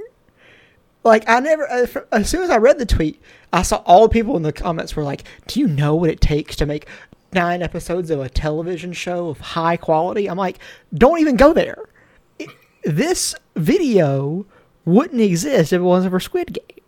Like 1.03 1.27
I 1.27 1.39
never, 1.39 1.69
uh, 1.69 1.87
as 2.11 2.29
soon 2.29 2.43
as 2.43 2.49
I 2.49 2.57
read 2.57 2.77
the 2.77 2.85
tweet, 2.85 3.21
I 3.51 3.63
saw 3.63 3.77
all 3.85 4.03
the 4.03 4.13
people 4.13 4.37
in 4.37 4.43
the 4.43 4.53
comments 4.53 4.95
were 4.95 5.03
like, 5.03 5.23
"Do 5.47 5.59
you 5.59 5.67
know 5.67 5.95
what 5.95 6.11
it 6.11 6.21
takes 6.21 6.55
to 6.57 6.65
make 6.65 6.87
nine 7.33 7.63
episodes 7.63 8.11
of 8.11 8.19
a 8.21 8.29
television 8.29 8.93
show 8.93 9.29
of 9.29 9.39
high 9.39 9.77
quality?" 9.77 10.29
I'm 10.29 10.37
like, 10.37 10.59
"Don't 10.93 11.19
even 11.19 11.35
go 11.37 11.53
there." 11.53 11.77
It- 12.37 12.49
this 12.83 13.33
video 13.55 14.45
wouldn't 14.85 15.21
exist 15.21 15.73
if 15.73 15.79
it 15.79 15.83
wasn't 15.83 16.11
for 16.11 16.19
Squid 16.19 16.53
Game. 16.53 16.80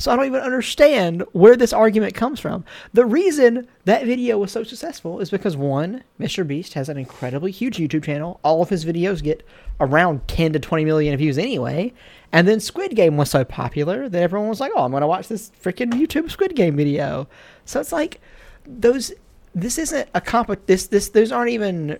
So 0.00 0.10
I 0.10 0.16
don't 0.16 0.24
even 0.24 0.40
understand 0.40 1.24
where 1.32 1.56
this 1.56 1.74
argument 1.74 2.14
comes 2.14 2.40
from. 2.40 2.64
The 2.94 3.04
reason 3.04 3.68
that 3.84 4.06
video 4.06 4.38
was 4.38 4.50
so 4.50 4.64
successful 4.64 5.20
is 5.20 5.28
because 5.28 5.58
one, 5.58 6.04
Mr. 6.18 6.46
Beast 6.46 6.72
has 6.72 6.88
an 6.88 6.96
incredibly 6.96 7.50
huge 7.50 7.76
YouTube 7.76 8.04
channel. 8.04 8.40
All 8.42 8.62
of 8.62 8.70
his 8.70 8.86
videos 8.86 9.22
get 9.22 9.46
around 9.78 10.26
10 10.26 10.54
to 10.54 10.58
20 10.58 10.86
million 10.86 11.14
views 11.18 11.36
anyway. 11.36 11.92
And 12.32 12.48
then 12.48 12.60
Squid 12.60 12.96
Game 12.96 13.18
was 13.18 13.28
so 13.28 13.44
popular 13.44 14.08
that 14.08 14.22
everyone 14.22 14.48
was 14.48 14.58
like, 14.58 14.72
"Oh, 14.74 14.84
I'm 14.84 14.90
going 14.90 15.02
to 15.02 15.06
watch 15.06 15.28
this 15.28 15.52
freaking 15.62 15.92
YouTube 15.92 16.30
Squid 16.30 16.56
Game 16.56 16.76
video." 16.76 17.28
So 17.66 17.78
it's 17.78 17.92
like 17.92 18.22
those 18.66 19.12
this 19.54 19.76
isn't 19.76 20.08
a 20.14 20.20
comp 20.22 20.48
this 20.64 20.86
this 20.86 21.10
those 21.10 21.30
aren't 21.30 21.50
even 21.50 21.98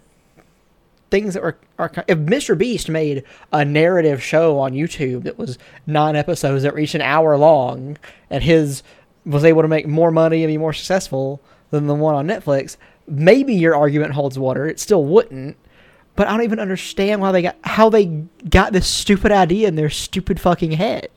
things 1.11 1.35
that 1.35 1.43
were 1.43 1.59
are 1.79 1.91
if 2.09 2.19
Mr. 2.19 2.57
Beast 2.57 2.89
made 2.89 3.25
a 3.53 3.65
narrative 3.65 4.23
show 4.23 4.59
on 4.59 4.73
YouTube 4.73 5.25
that 5.25 5.39
was 5.39 5.59
nine 5.87 6.17
episodes 6.17 6.63
that 6.63 6.79
each 6.79 6.95
an 6.95 7.03
hour 7.03 7.37
long, 7.37 7.99
and 8.29 8.43
his 8.43 8.83
was 9.25 9.45
able 9.45 9.63
to 9.63 9.69
make 9.69 9.87
more 9.87 10.11
money 10.11 10.43
and 10.43 10.51
be 10.51 10.59
more 10.59 10.73
successful 10.73 11.41
than 11.71 11.87
the 11.87 11.95
one 11.95 12.15
on 12.15 12.27
Netflix, 12.27 12.77
maybe 13.07 13.55
your 13.55 13.77
argument 13.77 14.13
holds 14.13 14.39
water. 14.39 14.67
It 14.67 14.81
still 14.81 15.05
wouldn't. 15.05 15.57
But 16.17 16.29
I 16.29 16.33
don't 16.33 16.45
even 16.45 16.59
understand 16.59 17.21
why 17.21 17.33
they 17.33 17.43
got 17.43 17.57
how 17.63 17.89
they 17.89 18.07
got 18.49 18.73
this 18.73 18.87
stupid 18.87 19.33
idea 19.33 19.69
in 19.69 19.77
their 19.77 19.91
stupid 19.91 20.41
fucking 20.41 20.73
head. 20.73 21.09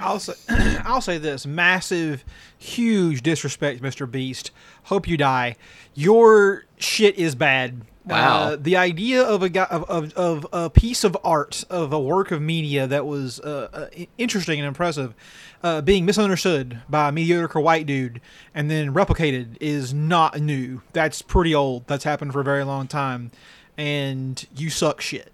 I'll 0.00 0.18
say, 0.18 0.34
I'll 0.84 1.00
say 1.00 1.18
this: 1.18 1.46
massive, 1.46 2.24
huge 2.58 3.22
disrespect, 3.22 3.82
Mr. 3.82 4.10
Beast. 4.10 4.50
Hope 4.84 5.06
you 5.08 5.16
die. 5.16 5.56
Your 5.94 6.64
shit 6.78 7.16
is 7.16 7.34
bad. 7.34 7.82
Wow. 8.06 8.40
Uh, 8.42 8.56
the 8.56 8.76
idea 8.76 9.22
of 9.22 9.42
a 9.42 9.48
guy 9.50 9.64
of, 9.64 9.84
of, 9.84 10.12
of 10.14 10.46
a 10.52 10.70
piece 10.70 11.04
of 11.04 11.16
art 11.22 11.64
of 11.68 11.92
a 11.92 12.00
work 12.00 12.30
of 12.30 12.40
media 12.40 12.86
that 12.86 13.06
was 13.06 13.38
uh, 13.40 13.68
uh, 13.72 14.04
interesting 14.16 14.58
and 14.58 14.66
impressive, 14.66 15.14
uh, 15.62 15.80
being 15.82 16.06
misunderstood 16.06 16.80
by 16.88 17.10
a 17.10 17.12
mediocre 17.12 17.60
white 17.60 17.86
dude 17.86 18.20
and 18.54 18.70
then 18.70 18.94
replicated 18.94 19.56
is 19.60 19.92
not 19.92 20.40
new. 20.40 20.80
That's 20.92 21.20
pretty 21.22 21.54
old. 21.54 21.86
That's 21.86 22.04
happened 22.04 22.32
for 22.32 22.40
a 22.40 22.44
very 22.44 22.64
long 22.64 22.88
time, 22.88 23.30
and 23.76 24.44
you 24.56 24.70
suck 24.70 25.00
shit. 25.02 25.30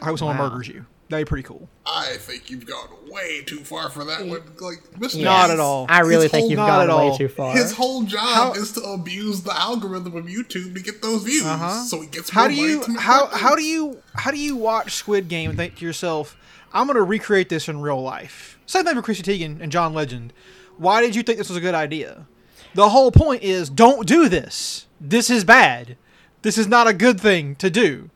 I 0.00 0.04
hope 0.04 0.18
someone 0.18 0.36
Wow. 0.38 0.50
murders 0.50 0.68
you. 0.68 0.84
That'd 1.08 1.26
be 1.26 1.28
pretty 1.28 1.42
cool. 1.44 1.68
I 1.86 2.16
think 2.18 2.50
you've 2.50 2.66
gone 2.66 2.88
way 3.08 3.42
too 3.42 3.60
far 3.60 3.88
for 3.88 4.04
that 4.04 4.20
one. 4.26 4.42
Like 4.60 4.82
Mr. 4.98 5.22
Not 5.22 5.50
at 5.50 5.58
all. 5.58 5.86
I 5.88 6.00
really 6.00 6.24
his 6.24 6.32
think 6.32 6.42
whole- 6.42 6.50
you've 6.50 6.58
not 6.58 6.86
gone 6.86 6.88
way 6.98 7.08
all. 7.10 7.16
too 7.16 7.28
far. 7.28 7.54
His 7.56 7.72
whole 7.72 8.02
job 8.02 8.20
How- 8.20 8.52
is 8.52 8.72
to 8.72 8.82
abuse 8.82 9.40
the 9.42 9.58
algorithm 9.58 10.14
of 10.16 10.26
YouTube 10.26 10.74
to 10.74 10.80
get 10.82 11.00
those 11.00 11.22
views, 11.22 11.46
Uh-huh. 11.46 11.84
so 11.84 12.00
he 12.02 12.08
gets 12.08 12.28
how 12.28 12.42
more 12.42 12.48
do 12.50 12.56
money 12.56 12.68
you 12.72 12.82
to 12.84 12.90
make 12.90 13.00
how 13.00 13.24
weapons. 13.24 13.40
how 13.40 13.54
do 13.56 13.62
you 13.62 14.02
how 14.14 14.30
do 14.30 14.38
you 14.38 14.54
watch 14.56 14.92
Squid 14.94 15.28
Game 15.28 15.48
and 15.50 15.58
think 15.58 15.76
to 15.76 15.84
yourself, 15.86 16.36
I'm 16.74 16.86
gonna 16.86 17.02
recreate 17.02 17.48
this 17.48 17.68
in 17.68 17.80
real 17.80 18.02
life? 18.02 18.58
Same 18.66 18.84
thing 18.84 18.94
for 18.94 19.00
Chrissy 19.02 19.22
Teigen 19.22 19.62
and 19.62 19.72
John 19.72 19.94
Legend. 19.94 20.34
Why 20.76 21.00
did 21.00 21.16
you 21.16 21.22
think 21.22 21.38
this 21.38 21.48
was 21.48 21.56
a 21.56 21.60
good 21.62 21.74
idea? 21.74 22.26
The 22.74 22.90
whole 22.90 23.10
point 23.10 23.42
is 23.42 23.70
don't 23.70 24.06
do 24.06 24.28
this. 24.28 24.84
This 25.00 25.30
is 25.30 25.42
bad. 25.42 25.96
This 26.42 26.58
is 26.58 26.66
not 26.66 26.86
a 26.86 26.92
good 26.92 27.18
thing 27.18 27.54
to 27.56 27.70
do. 27.70 28.10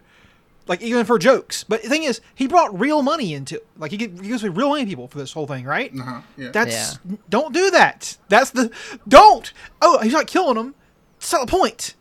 Like 0.68 0.80
even 0.82 1.04
for 1.04 1.18
jokes. 1.18 1.64
But 1.64 1.82
the 1.82 1.88
thing 1.88 2.04
is, 2.04 2.20
he 2.34 2.46
brought 2.46 2.78
real 2.78 3.02
money 3.02 3.34
into 3.34 3.56
it. 3.56 3.66
Like 3.76 3.90
he, 3.90 3.96
get, 3.96 4.12
he 4.12 4.28
gives 4.28 4.42
me 4.42 4.48
real 4.48 4.68
money 4.70 4.86
people 4.86 5.08
for 5.08 5.18
this 5.18 5.32
whole 5.32 5.46
thing, 5.46 5.64
right? 5.64 5.92
Uh-huh, 5.98 6.20
yeah. 6.36 6.50
That's 6.52 6.98
don't 7.28 7.52
do 7.52 7.70
that. 7.70 8.16
That's 8.28 8.50
the 8.50 8.70
don't. 9.06 9.52
Oh, 9.80 9.98
he's 10.00 10.12
not 10.12 10.26
killing 10.26 10.56
them. 10.56 10.74
That's 11.18 11.32
not 11.32 11.46
the 11.46 11.50
point. 11.50 11.94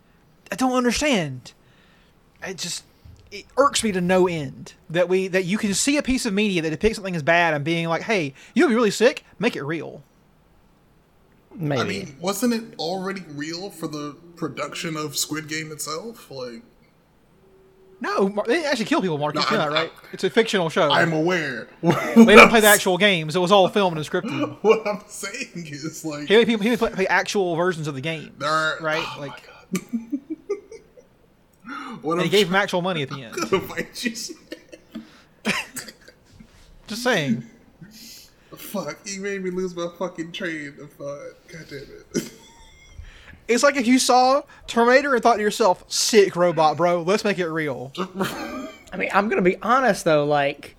I 0.52 0.56
don't 0.56 0.74
understand. 0.74 1.54
It 2.46 2.58
just 2.58 2.84
it 3.32 3.46
irks 3.58 3.84
me 3.84 3.92
to 3.94 4.02
no 4.02 4.28
end 4.28 4.74
that 4.90 5.08
we 5.08 5.28
that 5.30 5.46
you 5.46 5.58
can 5.58 5.74
see 5.74 5.98
a 5.98 6.04
piece 6.04 6.26
of 6.26 6.34
media 6.34 6.62
that 6.62 6.70
depicts 6.70 6.98
something 6.98 7.16
as 7.16 7.24
bad 7.24 7.54
and 7.54 7.64
being 7.64 7.88
like, 7.88 8.04
hey, 8.04 8.34
you'll 8.54 8.70
be 8.70 8.76
really 8.76 8.92
sick. 8.92 9.24
Make 9.40 9.56
it 9.56 9.64
real. 9.64 10.04
Maybe. 11.54 11.82
I 11.82 11.84
mean, 11.84 12.16
wasn't 12.20 12.54
it 12.54 12.80
already 12.80 13.24
real 13.30 13.70
for 13.70 13.88
the 13.88 14.16
production 14.36 14.96
of 14.96 15.18
Squid 15.18 15.48
Game 15.48 15.72
itself? 15.72 16.32
Like, 16.32 16.64
No, 18.02 18.30
they 18.48 18.66
actually 18.66 18.86
kill 18.86 19.00
people, 19.00 19.20
Mark. 19.20 19.36
No, 19.36 19.42
you 19.42 19.52
know 19.52 19.62
I- 19.62 19.70
that, 19.70 19.72
right? 19.72 19.92
It's 20.12 20.24
a 20.24 20.30
fictional 20.30 20.70
show. 20.70 20.90
I'm 20.90 21.14
aware. 21.14 21.68
they 21.84 22.26
didn't 22.26 22.50
play 22.50 22.60
the 22.60 22.68
actual 22.68 22.98
games. 22.98 23.36
It 23.36 23.40
was 23.40 23.52
all 23.52 23.70
filmed 23.70 23.96
and 23.96 24.06
scripted. 24.06 24.58
What 24.62 24.86
I'm 24.88 25.04
saying 25.08 25.68
is 25.68 26.04
like 26.04 26.28
He 26.28 26.36
made 26.36 26.48
people 26.48 26.64
he 26.64 26.70
made 26.72 26.80
play, 26.80 26.90
play 26.92 27.08
actual 27.08 27.56
versions 27.56 27.88
of 27.88 27.94
the 27.96 28.02
game, 28.02 28.34
right? 28.40 29.06
oh 29.08 29.20
like, 29.20 29.44
my 29.72 29.80
God. 29.80 30.20
what 32.02 32.14
and 32.14 32.24
he 32.24 32.30
gave 32.30 32.48
him 32.48 32.56
actual 32.56 32.82
money 32.82 33.04
at 33.04 33.10
the 33.10 33.22
end. 33.24 33.36
trying 33.36 33.50
to 33.50 33.60
fight 33.62 34.04
you. 34.04 34.16
Just 36.88 37.04
saying. 37.04 37.44
Fuck, 38.56 39.00
you 39.06 39.22
made 39.22 39.44
me 39.44 39.52
lose 39.52 39.76
my 39.76 39.88
fucking 39.98 40.32
train 40.32 40.74
of 40.82 40.92
thought. 40.94 41.34
God 41.48 41.66
damn 41.70 41.80
it. 42.16 42.32
It's 43.52 43.64
like 43.64 43.76
if 43.76 43.88
you 43.88 44.00
saw 44.00 44.42
Terminator 44.68 45.14
and 45.14 45.22
thought 45.24 45.36
to 45.36 45.42
yourself, 45.42 45.84
"Sick 45.88 46.36
robot, 46.36 46.78
bro. 46.78 47.02
Let's 47.04 47.24
make 47.24 47.40
it 47.40 47.48
real." 47.48 47.92
I 48.94 48.98
mean, 48.98 49.10
I'm 49.14 49.30
gonna 49.30 49.42
be 49.42 49.58
honest 49.62 50.06
though. 50.06 50.26
Like, 50.26 50.76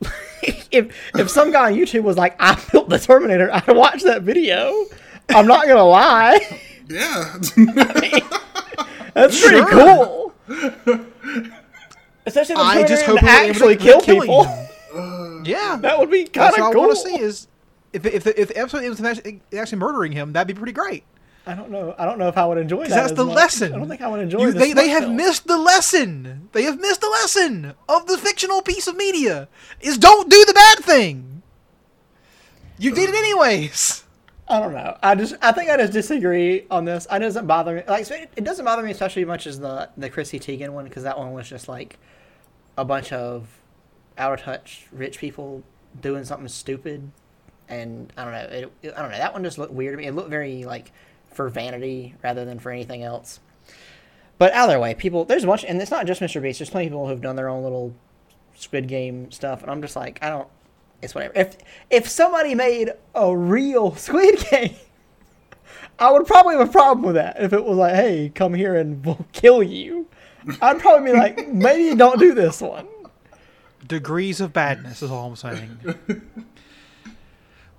if 0.42 0.94
if 1.16 1.30
some 1.30 1.50
guy 1.52 1.66
on 1.72 1.74
YouTube 1.74 2.02
was 2.02 2.16
like, 2.16 2.36
"I 2.40 2.60
built 2.72 2.88
the 2.88 2.98
Terminator," 2.98 3.50
I'd 3.52 3.76
watch 3.76 4.02
that 4.04 4.22
video. 4.22 4.84
I'm 5.30 5.46
not 5.46 5.66
gonna 5.66 5.84
lie. 5.84 6.40
yeah. 6.88 7.36
That's 9.14 9.40
pretty 9.44 9.62
cool. 9.70 10.32
Especially 12.24 12.52
if 12.52 12.58
the 12.58 12.64
I 12.64 12.86
just 12.86 13.04
hope 13.04 13.18
can 13.18 13.28
actually 13.28 13.72
end 13.72 13.80
kill 13.80 14.00
people. 14.00 14.44
him. 14.44 15.44
Yeah, 15.44 15.76
That 15.80 15.98
would 15.98 16.10
be 16.10 16.24
kind 16.24 16.46
that's 16.46 16.58
of 16.58 16.62
what 16.64 16.72
cool. 16.74 16.82
I 16.82 16.86
want 16.86 16.98
to 16.98 17.02
see. 17.02 17.18
Is 17.20 17.48
if 17.92 18.06
if 18.06 18.24
the, 18.24 18.40
if 18.40 18.48
the 18.48 18.56
episode 18.58 18.84
ends 18.84 19.00
with 19.00 19.06
actually, 19.10 19.40
actually 19.56 19.78
murdering 19.78 20.12
him, 20.12 20.32
that'd 20.32 20.46
be 20.46 20.54
pretty 20.58 20.72
great. 20.72 21.04
I 21.44 21.54
don't 21.54 21.70
know. 21.70 21.94
I 21.98 22.04
don't 22.04 22.18
know 22.18 22.28
if 22.28 22.38
I 22.38 22.46
would 22.46 22.58
enjoy 22.58 22.82
that. 22.84 22.90
That's 22.90 23.12
the 23.12 23.24
much. 23.24 23.34
lesson. 23.34 23.72
I 23.74 23.78
don't 23.78 23.88
think 23.88 24.00
I 24.00 24.08
would 24.08 24.20
enjoy. 24.20 24.40
You, 24.46 24.52
this 24.52 24.62
they 24.62 24.72
they 24.72 24.88
have 24.88 25.04
film. 25.04 25.16
missed 25.16 25.46
the 25.48 25.58
lesson. 25.58 26.48
They 26.52 26.62
have 26.62 26.78
missed 26.80 27.00
the 27.00 27.08
lesson 27.08 27.74
of 27.88 28.06
the 28.06 28.16
fictional 28.16 28.62
piece 28.62 28.86
of 28.86 28.96
media. 28.96 29.48
Is 29.80 29.98
don't 29.98 30.30
do 30.30 30.44
the 30.44 30.54
bad 30.54 30.78
thing. 30.84 31.42
You 32.78 32.94
did 32.94 33.08
it 33.10 33.14
anyways. 33.14 34.04
I 34.48 34.60
don't 34.60 34.72
know. 34.72 34.96
I 35.02 35.14
just 35.14 35.34
I 35.42 35.52
think 35.52 35.70
I 35.70 35.76
just 35.78 35.92
disagree 35.92 36.66
on 36.70 36.84
this. 36.84 37.06
It 37.10 37.18
doesn't 37.20 37.46
bother 37.46 37.76
me. 37.76 37.82
Like 37.88 38.08
it 38.10 38.44
doesn't 38.44 38.64
bother 38.64 38.82
me 38.82 38.90
especially 38.90 39.24
much 39.24 39.46
as 39.46 39.58
the 39.58 39.88
the 39.96 40.10
Chrissy 40.10 40.38
Teigen 40.38 40.70
one 40.70 40.84
because 40.84 41.02
that 41.04 41.18
one 41.18 41.32
was 41.32 41.48
just 41.48 41.68
like 41.68 41.98
a 42.76 42.84
bunch 42.84 43.12
of 43.12 43.48
out 44.18 44.32
of 44.32 44.40
touch 44.40 44.86
rich 44.92 45.18
people 45.18 45.62
doing 46.00 46.24
something 46.24 46.48
stupid, 46.48 47.10
and 47.68 48.12
I 48.16 48.24
don't 48.24 48.32
know. 48.32 48.68
It- 48.82 48.94
I 48.96 49.02
don't 49.02 49.10
know. 49.10 49.18
That 49.18 49.32
one 49.32 49.42
just 49.42 49.58
looked 49.58 49.72
weird 49.72 49.94
to 49.94 49.96
me. 49.96 50.06
It 50.06 50.14
looked 50.14 50.30
very 50.30 50.64
like 50.64 50.92
for 51.34 51.48
vanity 51.48 52.14
rather 52.22 52.44
than 52.44 52.58
for 52.58 52.70
anything 52.70 53.02
else. 53.02 53.40
But 54.38 54.54
either 54.54 54.78
way, 54.80 54.94
people 54.94 55.24
there's 55.24 55.44
a 55.44 55.46
bunch, 55.46 55.64
and 55.64 55.80
it's 55.80 55.90
not 55.90 56.06
just 56.06 56.20
Mr. 56.20 56.42
Beast. 56.42 56.58
There's 56.58 56.70
plenty 56.70 56.86
of 56.86 56.90
people 56.92 57.08
who've 57.08 57.20
done 57.20 57.36
their 57.36 57.48
own 57.48 57.62
little 57.62 57.94
Squid 58.54 58.88
Game 58.88 59.30
stuff, 59.30 59.62
and 59.62 59.70
I'm 59.70 59.80
just 59.82 59.96
like, 59.96 60.18
I 60.22 60.30
don't. 60.30 60.48
It's 61.00 61.14
whatever. 61.14 61.34
If 61.36 61.58
if 61.90 62.08
somebody 62.08 62.54
made 62.54 62.90
a 63.14 63.36
real 63.36 63.94
Squid 63.96 64.44
Game, 64.50 64.74
I 65.98 66.10
would 66.10 66.26
probably 66.26 66.56
have 66.56 66.68
a 66.68 66.72
problem 66.72 67.04
with 67.04 67.14
that. 67.14 67.40
If 67.40 67.52
it 67.52 67.64
was 67.64 67.78
like, 67.78 67.94
hey, 67.94 68.32
come 68.34 68.54
here 68.54 68.74
and 68.74 69.04
we'll 69.06 69.26
kill 69.32 69.62
you, 69.62 70.08
I'd 70.60 70.80
probably 70.80 71.12
be 71.12 71.18
like, 71.18 71.48
maybe 71.48 71.96
don't 71.96 72.18
do 72.18 72.34
this 72.34 72.60
one. 72.60 72.88
Degrees 73.86 74.40
of 74.40 74.52
badness 74.52 75.02
is 75.02 75.10
all 75.10 75.28
I'm 75.28 75.36
saying. 75.36 75.78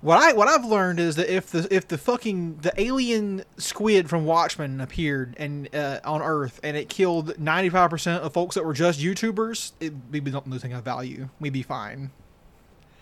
What 0.04 0.18
I 0.18 0.34
what 0.34 0.48
I've 0.48 0.66
learned 0.66 1.00
is 1.00 1.16
that 1.16 1.34
if 1.34 1.46
the 1.50 1.66
if 1.74 1.88
the 1.88 1.96
fucking 1.96 2.58
the 2.60 2.78
alien 2.78 3.42
squid 3.56 4.10
from 4.10 4.26
Watchmen 4.26 4.82
appeared 4.82 5.34
and 5.38 5.74
uh, 5.74 6.00
on 6.04 6.20
Earth 6.20 6.60
and 6.62 6.76
it 6.76 6.90
killed 6.90 7.38
ninety 7.38 7.70
five 7.70 7.88
percent 7.88 8.22
of 8.22 8.34
folks 8.34 8.54
that 8.54 8.66
were 8.66 8.74
just 8.74 9.00
YouTubers, 9.00 9.72
it, 9.80 9.94
we'd 10.10 10.22
be 10.22 10.30
not 10.30 10.46
losing 10.46 10.74
of 10.74 10.84
value. 10.84 11.30
We'd 11.40 11.54
be 11.54 11.62
fine. 11.62 12.10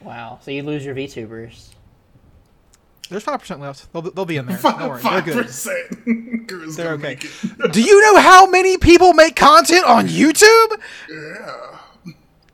Wow. 0.01 0.39
So 0.43 0.53
you 0.53 0.63
lose 0.63 0.85
your 0.85 0.95
VTubers. 0.95 1.71
There's 3.09 3.25
five 3.25 3.41
percent 3.41 3.59
left. 3.61 3.93
They'll, 3.93 4.03
they'll 4.03 4.25
be 4.25 4.37
in 4.37 4.47
there. 4.47 4.59
Don't 4.63 4.89
worry, 4.89 5.03
they're 5.03 5.23
good. 5.23 5.47
percent. 5.47 6.07
They're 6.77 6.93
okay. 6.93 7.19
Do 7.73 7.83
you 7.83 8.01
know 8.01 8.21
how 8.21 8.47
many 8.47 8.79
people 8.79 9.13
make 9.13 9.35
content 9.35 9.87
on 9.87 10.07
YouTube? 10.07 10.81
Yeah. 11.11 11.79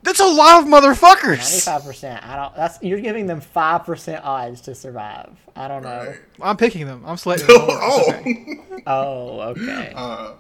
That's 0.03 0.21
a 0.21 0.27
lot 0.27 0.63
of 0.63 0.69
motherfuckers. 0.69 1.39
Ninety-five 1.39 1.83
percent. 1.85 2.27
I 2.27 2.37
don't. 2.37 2.55
That's 2.55 2.83
you're 2.83 3.01
giving 3.01 3.27
them 3.27 3.41
five 3.41 3.85
percent 3.85 4.25
odds 4.25 4.61
to 4.63 4.75
survive. 4.75 5.31
I 5.57 5.69
don't 5.69 5.83
know. 5.83 6.07
Right. 6.07 6.17
I'm 6.41 6.57
picking 6.57 6.87
them. 6.87 7.03
I'm 7.05 7.17
selecting 7.17 7.47
them. 7.55 7.57
Oh, 7.69 8.05
okay. 8.09 8.61
Oh, 8.87 9.41
okay. 9.41 9.93
uh, 9.95 10.33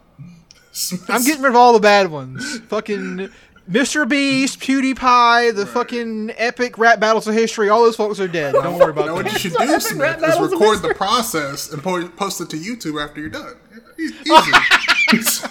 I'm 1.09 1.24
getting 1.24 1.42
rid 1.42 1.50
of 1.50 1.56
all 1.56 1.72
the 1.72 1.80
bad 1.80 2.11
ones. 2.11 2.61
Fucking 2.68 3.28
Mr. 3.68 4.09
Beast, 4.09 4.61
PewDiePie, 4.61 5.54
the 5.54 5.66
fucking 5.66 6.30
epic 6.36 6.78
rap 6.78 7.00
battles 7.00 7.26
of 7.26 7.34
history. 7.34 7.68
All 7.68 7.82
those 7.82 7.96
folks 7.96 8.20
are 8.20 8.28
dead. 8.28 8.52
Don't 8.54 8.78
worry 8.78 8.94
Now 8.94 9.02
about 9.02 9.12
what 9.14 9.30
you 9.32 9.38
should 9.38 9.52
do, 9.54 9.80
Smith, 9.80 10.22
is 10.22 10.38
record 10.38 10.80
the 10.82 10.94
process 10.96 11.70
and 11.72 11.82
po- 11.82 12.09
post 12.09 12.40
it 12.40 12.48
to 12.50 12.56
YouTube 12.56 13.02
after 13.04 13.20
you're 13.20 13.28
done. 13.28 13.54
E- 14.00 14.12
Easy. 15.12 15.42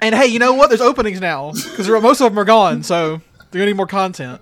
And 0.00 0.14
hey, 0.14 0.26
you 0.26 0.38
know 0.38 0.54
what? 0.54 0.68
There's 0.68 0.80
openings 0.80 1.20
now 1.20 1.50
because 1.52 1.88
most 1.88 2.20
of 2.20 2.30
them 2.30 2.38
are 2.38 2.44
gone, 2.44 2.82
so 2.82 3.20
they're 3.50 3.60
gonna 3.60 3.66
need 3.66 3.76
more 3.76 3.86
content. 3.86 4.40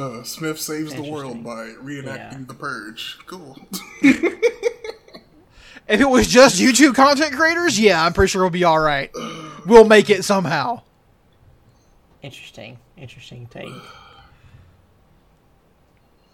uh, 0.00 0.22
Smith 0.22 0.58
saves 0.60 0.94
the 0.94 1.02
world 1.02 1.42
by 1.44 1.66
reenacting 1.82 2.04
Yeah. 2.32 2.38
the 2.46 2.54
purge. 2.54 3.18
Cool. 3.26 3.58
If 5.88 6.00
it 6.00 6.08
was 6.08 6.28
just 6.28 6.60
YouTube 6.60 6.94
content 6.94 7.32
creators, 7.34 7.76
yeah, 7.80 8.04
I'm 8.04 8.12
pretty 8.12 8.30
sure 8.30 8.42
we'll 8.42 8.50
be 8.50 8.62
all 8.62 8.78
right. 8.78 9.10
We'll 9.66 9.84
make 9.86 10.08
it 10.08 10.24
somehow. 10.24 10.82
Interesting. 12.22 12.78
Interesting 12.96 13.48
take. 13.50 13.72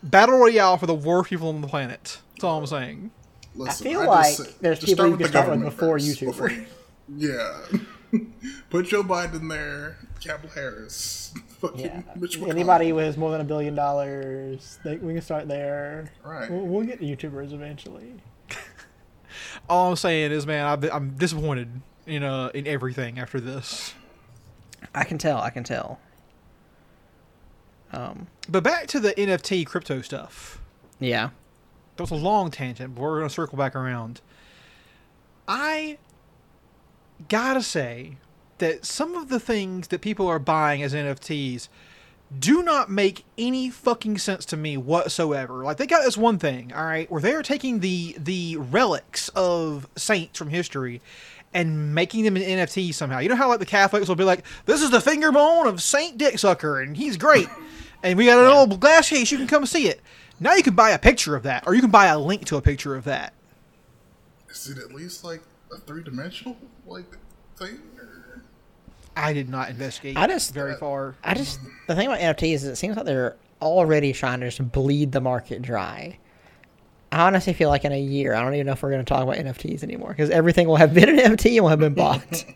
Battle 0.03 0.37
Royale 0.37 0.77
for 0.77 0.85
the 0.85 0.95
worst 0.95 1.31
people 1.31 1.49
on 1.49 1.63
the 1.63 1.69
planet. 1.69 2.19
That's 2.35 2.45
all 2.45 2.59
I'm 2.59 2.67
saying. 2.67 3.11
Listen, 3.57 3.85
feel 3.85 4.01
just 4.05 4.09
like 4.09 4.49
say- 4.49 4.55
there's 4.61 4.79
just 4.79 4.93
people 4.93 5.09
you 5.09 5.17
can 5.17 5.29
start 5.29 5.51
with 5.51 5.63
before 5.65 5.99
first, 5.99 6.21
YouTuber. 6.21 6.67
yeah. 7.17 7.59
Put 8.71 8.87
Joe 8.87 9.03
Biden 9.03 9.49
there, 9.49 9.97
Kamala 10.23 10.49
Harris. 10.55 11.35
Fucking 11.61 11.81
Yeah. 11.81 12.47
Anybody 12.49 12.93
with 12.93 13.17
more 13.17 13.31
than 13.31 13.41
a 13.41 13.45
billion 13.45 13.75
dollars, 13.75 14.79
they, 14.85 14.97
we 14.97 15.15
can 15.15 15.23
start 15.23 15.49
there. 15.49 16.13
Right. 16.25 16.51
We'll, 16.51 16.67
we'll 16.67 16.87
get 16.87 17.01
YouTubers 17.01 17.53
eventually. 17.53 18.15
All 19.69 19.91
I'm 19.91 19.97
saying 19.97 20.33
is, 20.33 20.47
man, 20.47 20.65
I've 20.67 20.85
I'm 20.93 21.17
disappointed 21.17 21.69
in 22.07 22.23
uh 22.23 22.51
in 22.55 22.67
everything 22.67 23.19
after 23.19 23.41
this. 23.41 23.95
I 24.95 25.05
can 25.05 25.19
tell. 25.19 25.41
I 25.41 25.51
can 25.51 25.65
tell. 25.65 25.99
Um. 27.93 28.29
But 28.49 28.63
back 28.63 28.87
to 28.89 29.01
the 29.01 29.13
NFT 29.13 29.67
crypto 29.67 30.03
stuff. 30.03 30.61
Yeah. 31.01 31.31
That 31.97 32.03
was 32.03 32.11
a 32.11 32.15
long 32.15 32.51
tangent, 32.51 32.95
but 32.95 33.01
we're 33.01 33.19
going 33.19 33.29
to 33.29 33.35
circle 33.35 33.57
back 33.57 33.75
around. 33.75 34.21
I 35.49 35.99
gotta 37.29 37.63
say 37.63 38.17
that 38.59 38.85
some 38.85 39.15
of 39.15 39.29
the 39.29 39.41
things 39.41 39.89
that 39.89 40.01
people 40.01 40.27
are 40.27 40.39
buying 40.39 40.83
as 40.83 40.95
NFTs 40.95 41.69
do 42.37 42.63
not 42.63 42.91
make 42.91 43.25
any 43.39 43.71
fucking 43.71 44.19
sense 44.19 44.45
to 44.47 44.57
me 44.57 44.77
whatsoever. 44.77 45.63
Like 45.63 45.77
they 45.77 45.87
got 45.87 46.05
this 46.05 46.17
one 46.17 46.39
thing, 46.39 46.73
all 46.75 46.85
right, 46.85 47.11
where 47.11 47.23
they're 47.23 47.43
taking 47.43 47.81
the 47.81 48.17
the 48.19 48.57
relics 48.57 49.29
of 49.31 49.89
saints 49.97 50.39
from 50.39 50.49
history 50.49 51.01
and 51.55 51.95
making 51.95 52.25
them 52.25 52.37
an 52.37 52.43
NFT 52.43 52.93
somehow. 52.93 53.21
You 53.21 53.29
know 53.29 53.37
how 53.37 53.49
like 53.49 53.61
the 53.61 53.67
Catholics 53.67 54.09
will 54.09 54.17
be 54.17 54.25
like, 54.25 54.45
"This 54.65 54.83
is 54.83 54.91
the 54.91 55.01
finger 55.01 55.31
bone 55.31 55.67
of 55.69 55.83
Saint 55.83 56.19
Dicksucker, 56.19 56.83
and 56.83 56.97
he's 56.97 57.17
great," 57.17 57.49
and 58.03 58.19
we 58.19 58.27
got 58.27 58.45
an 58.45 58.53
old 58.53 58.81
glass 58.81 59.09
case. 59.09 59.31
You 59.31 59.39
can 59.39 59.47
come 59.47 59.65
see 59.65 59.87
it. 59.89 60.01
Now 60.39 60.55
you 60.55 60.63
can 60.63 60.75
buy 60.75 60.91
a 60.91 60.99
picture 60.99 61.35
of 61.35 61.43
that, 61.45 61.67
or 61.67 61.75
you 61.75 61.81
can 61.81 61.91
buy 61.91 62.07
a 62.07 62.19
link 62.19 62.45
to 62.47 62.57
a 62.57 62.63
picture 62.63 62.95
of 62.95 63.05
that. 63.05 63.33
Is 64.51 64.69
it 64.69 64.79
at 64.79 64.93
least 64.93 65.25
like 65.25 65.43
a 65.73 65.79
three 65.79 66.03
dimensional 66.03 66.57
like 66.87 67.17
thing? 67.57 67.81
Or... 67.99 68.43
I 69.17 69.33
did 69.33 69.49
not 69.49 69.71
investigate 69.71 70.17
I 70.17 70.27
just- 70.27 70.53
very 70.53 70.73
uh, 70.73 70.79
far. 70.79 71.15
I 71.25 71.35
just 71.35 71.61
the 71.87 71.95
thing 71.95 72.07
about 72.07 72.21
NFTs 72.21 72.55
is 72.55 72.65
it 72.65 72.77
seems 72.77 72.97
like 72.97 73.07
they're 73.07 73.37
already 73.63 74.13
trying 74.13 74.41
to 74.41 74.51
just 74.51 74.73
bleed 74.73 75.13
the 75.13 75.21
market 75.21 75.63
dry. 75.63 76.19
I 77.13 77.21
honestly 77.27 77.53
feel 77.53 77.71
like 77.71 77.85
in 77.85 77.93
a 77.93 78.01
year, 78.01 78.35
I 78.35 78.43
don't 78.43 78.55
even 78.55 78.67
know 78.67 78.73
if 78.73 78.83
we're 78.83 78.91
going 78.91 79.05
to 79.05 79.09
talk 79.09 79.23
about 79.23 79.37
NFTs 79.37 79.83
anymore 79.83 80.11
because 80.11 80.29
everything 80.29 80.69
will 80.69 80.77
have 80.77 80.93
been 80.93 81.09
an 81.09 81.17
NFT 81.17 81.55
and 81.55 81.63
will 81.63 81.71
have 81.71 81.79
been 81.79 81.95
bought. 81.95 82.45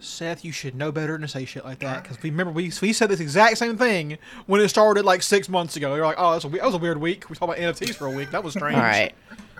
Seth, 0.00 0.44
you 0.44 0.52
should 0.52 0.74
know 0.74 0.90
better 0.90 1.12
than 1.12 1.20
to 1.22 1.28
say 1.28 1.44
shit 1.44 1.64
like 1.64 1.78
that. 1.80 2.02
Because 2.02 2.22
we 2.22 2.30
remember 2.30 2.52
we 2.52 2.72
we 2.80 2.92
said 2.92 3.10
this 3.10 3.20
exact 3.20 3.58
same 3.58 3.76
thing 3.76 4.18
when 4.46 4.60
it 4.60 4.68
started 4.68 5.04
like 5.04 5.22
six 5.22 5.48
months 5.48 5.76
ago. 5.76 5.94
You're 5.94 6.06
like, 6.06 6.16
oh, 6.18 6.32
that's 6.32 6.44
a, 6.44 6.48
that 6.48 6.64
was 6.64 6.74
a 6.74 6.78
weird 6.78 6.98
week. 7.00 7.28
We 7.28 7.36
talked 7.36 7.52
about 7.58 7.62
NFTs 7.62 7.94
for 7.94 8.06
a 8.06 8.10
week. 8.10 8.30
That 8.30 8.42
was 8.42 8.54
strange. 8.54 8.76
All 8.76 8.82
right. 8.82 9.14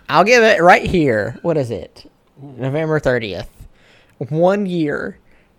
I'll 0.08 0.24
give 0.24 0.42
it 0.42 0.60
right 0.60 0.84
here. 0.88 1.38
What 1.42 1.56
is 1.56 1.70
it? 1.70 2.10
November 2.40 2.98
30th. 2.98 3.46
One 4.18 4.66
year. 4.66 5.18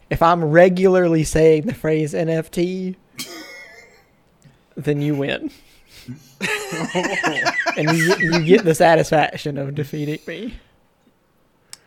If 0.10 0.22
I'm 0.22 0.44
regularly 0.44 1.24
saying 1.24 1.68
the 1.68 1.74
phrase 1.74 2.14
NFT, 2.14 2.96
then 4.76 5.02
you 5.02 5.16
win. 5.16 5.52
and 7.78 7.98
you, 7.98 8.08
get- 8.08 8.20
you 8.20 8.40
get 8.44 8.66
the 8.66 8.76
satisfaction 8.76 9.58
of 9.58 9.74
defeating 9.76 10.20
me. 10.28 10.60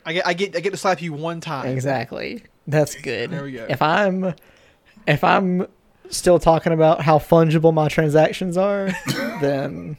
I 0.07 0.13
get 0.13 0.27
I 0.27 0.33
get 0.35 0.57
I 0.57 0.61
get 0.61 0.71
to 0.71 0.77
slap 0.77 1.01
you 1.03 1.13
one 1.13 1.41
time. 1.41 1.67
Exactly. 1.67 2.45
That's 2.67 2.95
good. 2.95 3.31
There 3.31 3.45
we 3.45 3.53
go. 3.53 3.67
If 3.69 3.83
I'm 3.83 4.35
if 5.07 5.23
I'm 5.23 5.67
still 6.11 6.39
talking 6.39 6.73
about 6.73 7.03
how 7.03 7.19
fungible 7.19 7.73
my 7.75 7.89
transactions 7.89 8.57
are, 8.57 8.91
then 9.41 9.97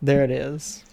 there 0.00 0.24
it 0.24 0.30
is. 0.30 0.84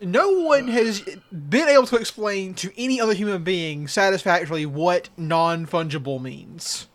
No 0.00 0.30
one 0.42 0.68
has 0.68 1.00
been 1.32 1.68
able 1.68 1.86
to 1.86 1.96
explain 1.96 2.52
to 2.54 2.70
any 2.76 3.00
other 3.00 3.14
human 3.14 3.42
being 3.42 3.88
satisfactorily 3.88 4.66
what 4.66 5.08
non 5.16 5.66
fungible 5.66 6.20
means. 6.20 6.86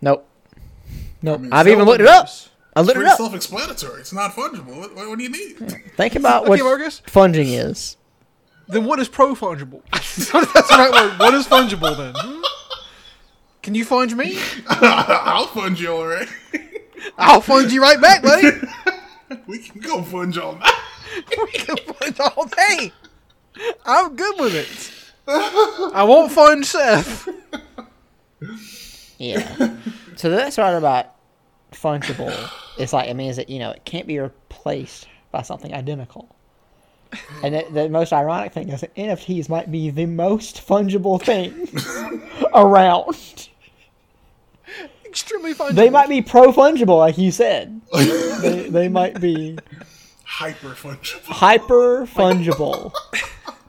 Nope. 0.00 0.26
Nope. 1.22 1.42
mean, 1.42 1.52
I've 1.52 1.68
even 1.68 1.84
looked 1.84 2.00
it 2.00 2.06
up. 2.06 2.28
I 2.74 2.80
looked 2.80 2.92
it 2.92 3.00
Pretty 3.00 3.10
up. 3.10 3.16
self-explanatory. 3.18 4.00
It's 4.00 4.12
not 4.12 4.32
fungible. 4.32 4.74
What, 4.78 4.94
what, 4.96 5.08
what 5.08 5.18
do 5.18 5.24
you 5.24 5.30
mean? 5.30 5.56
Think 5.96 6.14
about 6.16 6.42
Okay, 6.44 6.50
what 6.50 6.60
Marcus. 6.60 7.02
funging 7.06 7.52
is. 7.52 7.96
Then 8.70 8.84
what 8.84 8.98
is 9.00 9.08
pro 9.08 9.34
fungible? 9.34 9.82
That's 9.92 10.26
the 10.26 10.76
right 10.76 10.92
word. 10.92 11.18
What 11.18 11.34
is 11.34 11.46
fungible 11.46 11.96
then? 11.96 12.14
Hmm? 12.16 12.42
Can 13.62 13.74
you 13.74 13.84
funge 13.84 14.16
me? 14.16 14.38
I'll 14.68 15.46
fund 15.46 15.78
you 15.78 15.92
all 15.92 16.06
right. 16.06 16.28
I'll 17.18 17.42
funge 17.42 17.72
you 17.72 17.82
right 17.82 18.00
back, 18.00 18.22
buddy. 18.22 18.48
we 19.46 19.58
can 19.58 19.80
go 19.80 20.02
fund 20.02 20.36
all 20.38 20.54
night. 20.56 20.72
we 21.36 21.52
can 21.52 21.76
funge 21.76 22.36
all 22.36 22.46
day. 22.46 22.92
I'm 23.84 24.16
good 24.16 24.40
with 24.40 24.54
it. 24.54 24.96
I 25.94 26.02
won't 26.04 26.32
funge 26.32 26.64
Seth. 26.64 27.28
Yeah. 29.18 29.76
so 30.16 30.30
the 30.30 30.36
best 30.36 30.56
part 30.56 30.74
about 30.76 31.14
fungible 31.72 32.34
It's 32.78 32.92
like 32.92 33.08
it 33.08 33.14
means 33.14 33.36
that 33.36 33.50
you 33.50 33.58
know 33.58 33.70
it 33.70 33.84
can't 33.84 34.06
be 34.06 34.18
replaced 34.18 35.06
by 35.30 35.42
something 35.42 35.74
identical. 35.74 36.34
And 37.42 37.54
the, 37.54 37.66
the 37.72 37.88
most 37.88 38.12
ironic 38.12 38.52
thing 38.52 38.68
is 38.68 38.82
that 38.82 38.94
NFTs 38.94 39.48
might 39.48 39.70
be 39.70 39.90
the 39.90 40.06
most 40.06 40.66
fungible 40.66 41.20
thing 41.20 41.68
around. 42.54 43.48
Extremely 45.04 45.54
fungible. 45.54 45.74
They 45.74 45.90
might 45.90 46.08
be 46.08 46.22
pro 46.22 46.52
fungible, 46.52 46.98
like 46.98 47.18
you 47.18 47.32
said. 47.32 47.80
they, 47.92 48.68
they 48.68 48.88
might 48.88 49.20
be 49.20 49.58
Hyper 50.24 50.68
fungible. 50.70 51.24
hyper 51.24 52.06
fungible. 52.06 52.92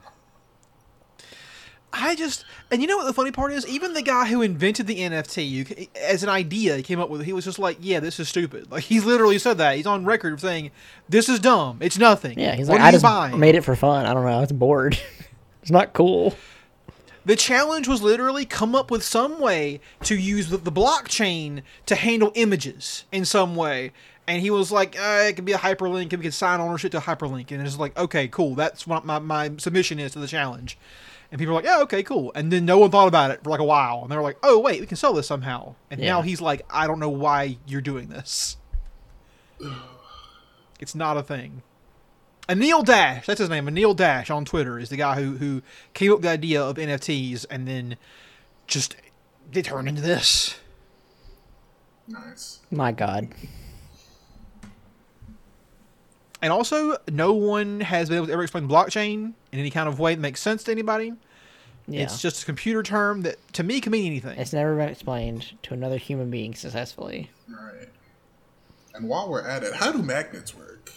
I 1.92 2.14
just, 2.14 2.44
and 2.70 2.80
you 2.80 2.88
know 2.88 2.96
what 2.96 3.04
the 3.04 3.12
funny 3.12 3.30
part 3.32 3.52
is? 3.52 3.66
Even 3.66 3.92
the 3.92 4.02
guy 4.02 4.26
who 4.26 4.40
invented 4.40 4.86
the 4.86 5.00
NFT, 5.00 5.48
you, 5.48 5.86
as 6.00 6.22
an 6.22 6.28
idea, 6.28 6.76
he 6.76 6.82
came 6.82 6.98
up 6.98 7.10
with. 7.10 7.20
it, 7.20 7.24
He 7.24 7.32
was 7.32 7.44
just 7.44 7.58
like, 7.58 7.76
"Yeah, 7.80 8.00
this 8.00 8.18
is 8.18 8.28
stupid." 8.28 8.70
Like 8.70 8.84
he 8.84 9.00
literally 9.00 9.38
said 9.38 9.58
that. 9.58 9.76
He's 9.76 9.86
on 9.86 10.04
record 10.04 10.40
saying, 10.40 10.70
"This 11.08 11.28
is 11.28 11.38
dumb. 11.38 11.78
It's 11.80 11.98
nothing." 11.98 12.38
Yeah, 12.38 12.54
he's 12.54 12.68
what 12.68 12.78
like, 12.78 12.88
I 12.88 12.92
just 12.92 13.02
buying?" 13.02 13.38
made 13.38 13.54
it 13.54 13.62
for 13.62 13.76
fun. 13.76 14.06
I 14.06 14.14
don't 14.14 14.24
know. 14.24 14.42
It's 14.42 14.52
bored. 14.52 14.98
it's 15.62 15.70
not 15.70 15.92
cool. 15.92 16.34
The 17.24 17.36
challenge 17.36 17.86
was 17.86 18.02
literally 18.02 18.44
come 18.44 18.74
up 18.74 18.90
with 18.90 19.04
some 19.04 19.38
way 19.38 19.80
to 20.04 20.16
use 20.16 20.48
the, 20.48 20.56
the 20.56 20.72
blockchain 20.72 21.62
to 21.86 21.94
handle 21.94 22.32
images 22.34 23.04
in 23.12 23.24
some 23.24 23.54
way. 23.54 23.92
And 24.26 24.40
he 24.40 24.50
was 24.50 24.72
like, 24.72 24.98
uh, 24.98 25.24
it 25.28 25.36
could 25.36 25.44
be 25.44 25.52
a 25.52 25.58
hyperlink, 25.58 26.12
and 26.12 26.14
we 26.14 26.24
could 26.24 26.34
sign 26.34 26.60
ownership 26.60 26.92
to 26.92 26.98
a 26.98 27.00
hyperlink. 27.00 27.50
And 27.50 27.64
it's 27.64 27.78
like, 27.78 27.96
okay, 27.98 28.28
cool. 28.28 28.54
That's 28.54 28.86
what 28.86 29.04
my, 29.04 29.18
my 29.18 29.52
submission 29.58 29.98
is 29.98 30.12
to 30.12 30.18
the 30.20 30.26
challenge. 30.26 30.78
And 31.32 31.38
people 31.38 31.54
are 31.54 31.56
like, 31.56 31.64
yeah, 31.64 31.80
okay, 31.80 32.02
cool. 32.02 32.30
And 32.34 32.52
then 32.52 32.66
no 32.66 32.76
one 32.76 32.90
thought 32.90 33.08
about 33.08 33.30
it 33.30 33.42
for 33.42 33.48
like 33.48 33.58
a 33.58 33.64
while. 33.64 34.02
And 34.02 34.12
they're 34.12 34.20
like, 34.20 34.36
oh, 34.42 34.58
wait, 34.58 34.82
we 34.82 34.86
can 34.86 34.98
sell 34.98 35.14
this 35.14 35.26
somehow. 35.26 35.74
And 35.90 35.98
now 35.98 36.20
he's 36.20 36.42
like, 36.42 36.60
I 36.68 36.86
don't 36.86 37.00
know 37.00 37.08
why 37.08 37.56
you're 37.66 37.80
doing 37.80 38.08
this. 38.08 38.58
It's 40.80 40.96
not 40.96 41.16
a 41.16 41.22
thing. 41.22 41.62
Anil 42.48 42.84
Dash, 42.84 43.24
that's 43.24 43.38
his 43.38 43.48
name. 43.48 43.66
Anil 43.66 43.94
Dash 43.94 44.30
on 44.30 44.44
Twitter 44.44 44.80
is 44.80 44.88
the 44.88 44.96
guy 44.96 45.14
who 45.14 45.36
who 45.36 45.62
came 45.94 46.10
up 46.10 46.18
with 46.18 46.22
the 46.24 46.30
idea 46.30 46.60
of 46.60 46.74
NFTs 46.74 47.46
and 47.48 47.68
then 47.68 47.96
just 48.66 48.96
they 49.52 49.62
turned 49.62 49.88
into 49.88 50.02
this. 50.02 50.58
Nice. 52.08 52.58
My 52.68 52.90
God. 52.90 53.28
And 56.42 56.52
also, 56.52 56.96
no 57.08 57.32
one 57.32 57.78
has 57.78 58.08
been 58.08 58.16
able 58.16 58.26
to 58.26 58.32
ever 58.32 58.42
explain 58.42 58.68
blockchain 58.68 59.34
in 59.52 59.58
any 59.58 59.70
kind 59.70 59.88
of 59.88 59.98
way 60.00 60.14
that 60.14 60.20
makes 60.20 60.40
sense 60.40 60.64
to 60.64 60.72
anybody. 60.72 61.12
Yeah. 61.86 62.02
It's 62.02 62.20
just 62.20 62.42
a 62.42 62.46
computer 62.46 62.82
term 62.82 63.22
that 63.22 63.36
to 63.54 63.62
me 63.62 63.80
can 63.80 63.92
mean 63.92 64.06
anything. 64.06 64.38
It's 64.38 64.52
never 64.52 64.76
been 64.76 64.88
explained 64.88 65.52
to 65.64 65.74
another 65.74 65.98
human 65.98 66.30
being 66.30 66.54
successfully. 66.54 67.30
Right. 67.48 67.88
And 68.94 69.08
while 69.08 69.28
we're 69.28 69.46
at 69.46 69.62
it, 69.62 69.74
how 69.74 69.92
do 69.92 70.02
magnets 70.02 70.54
work? 70.54 70.92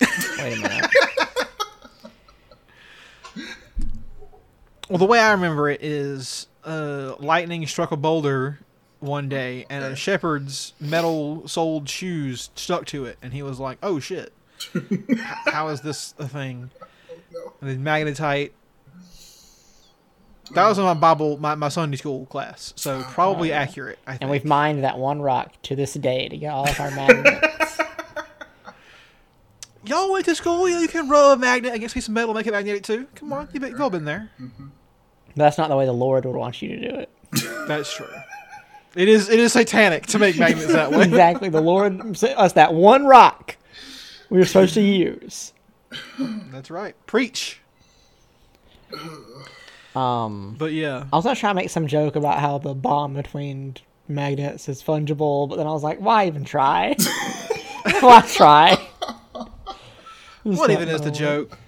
Wait 0.00 0.58
a 0.58 0.60
minute. 0.60 0.90
Well, 4.88 4.98
the 4.98 5.06
way 5.06 5.20
I 5.20 5.32
remember 5.32 5.70
it 5.70 5.82
is 5.82 6.48
uh, 6.64 7.14
lightning 7.18 7.66
struck 7.66 7.92
a 7.92 7.96
boulder 7.96 8.58
one 9.00 9.28
day, 9.28 9.64
and 9.70 9.84
a 9.84 9.96
shepherd's 9.96 10.74
metal 10.80 11.48
soled 11.48 11.88
shoes 11.88 12.50
stuck 12.54 12.84
to 12.86 13.06
it, 13.06 13.16
and 13.22 13.32
he 13.32 13.42
was 13.42 13.58
like, 13.58 13.78
"Oh 13.82 14.00
shit, 14.00 14.32
how 15.46 15.68
is 15.68 15.80
this 15.80 16.14
a 16.18 16.28
thing?" 16.28 16.70
And 17.62 17.70
then 17.70 17.82
magnetite. 17.82 18.50
That 20.50 20.68
was 20.68 20.76
in 20.76 20.84
my 20.84 20.92
Bible, 20.92 21.38
my, 21.38 21.54
my 21.54 21.70
Sunday 21.70 21.96
school 21.96 22.26
class, 22.26 22.74
so 22.76 22.98
oh, 22.98 23.10
probably 23.10 23.52
accurate. 23.52 23.98
I 24.06 24.12
think. 24.12 24.22
and 24.22 24.30
we've 24.30 24.44
mined 24.44 24.84
that 24.84 24.98
one 24.98 25.22
rock 25.22 25.54
to 25.62 25.74
this 25.74 25.94
day 25.94 26.28
to 26.28 26.36
get 26.36 26.52
all 26.52 26.68
of 26.68 26.78
our 26.78 26.90
magnets. 26.90 27.78
Y'all 29.86 30.12
went 30.12 30.26
to 30.26 30.34
school. 30.34 30.68
You, 30.68 30.74
know, 30.74 30.80
you 30.82 30.88
can 30.88 31.08
rub 31.08 31.38
a 31.38 31.40
magnet 31.40 31.74
against 31.74 31.94
a 31.94 31.96
piece 31.96 32.08
of 32.08 32.12
metal, 32.12 32.34
make 32.34 32.46
it 32.46 32.52
magnetic 32.52 32.82
too. 32.82 33.06
Come 33.14 33.32
on, 33.32 33.48
you've, 33.52 33.62
you've 33.62 33.80
all 33.80 33.88
been 33.88 34.04
there. 34.04 34.30
Mm-hmm. 34.38 34.66
That's 35.36 35.56
not 35.56 35.70
the 35.70 35.76
way 35.76 35.86
the 35.86 35.92
Lord 35.92 36.26
would 36.26 36.36
want 36.36 36.60
you 36.60 36.68
to 36.68 36.90
do 36.90 36.96
it. 36.96 37.10
That's 37.66 37.94
true. 37.94 38.06
It 38.94 39.08
is 39.08 39.30
it 39.30 39.38
is 39.38 39.54
satanic 39.54 40.06
to 40.08 40.18
make 40.18 40.38
magnets 40.38 40.72
that 40.72 40.90
way. 40.90 41.02
exactly. 41.04 41.48
The 41.48 41.62
Lord 41.62 42.16
sent 42.16 42.38
us 42.38 42.52
that 42.54 42.74
one 42.74 43.06
rock 43.06 43.56
we 44.28 44.38
were 44.38 44.44
supposed 44.44 44.74
to 44.74 44.82
use. 44.82 45.52
That's 46.50 46.70
right. 46.70 46.94
Preach. 47.06 47.60
Um, 49.94 50.56
But 50.58 50.72
yeah. 50.72 51.04
I 51.12 51.16
was 51.16 51.24
gonna 51.24 51.36
try 51.36 51.50
to 51.50 51.54
make 51.54 51.70
some 51.70 51.86
joke 51.86 52.16
about 52.16 52.38
how 52.38 52.58
the 52.58 52.74
bond 52.74 53.14
between 53.14 53.76
magnets 54.08 54.68
is 54.68 54.82
fungible, 54.82 55.48
but 55.48 55.56
then 55.56 55.66
I 55.66 55.70
was 55.70 55.82
like, 55.82 55.98
why 56.00 56.26
even 56.26 56.44
try? 56.44 56.94
why 58.00 58.20
try? 58.22 58.88
It's 60.44 60.58
What 60.58 60.70
even 60.70 60.88
is 60.88 61.02
the 61.02 61.10
joke? 61.10 61.58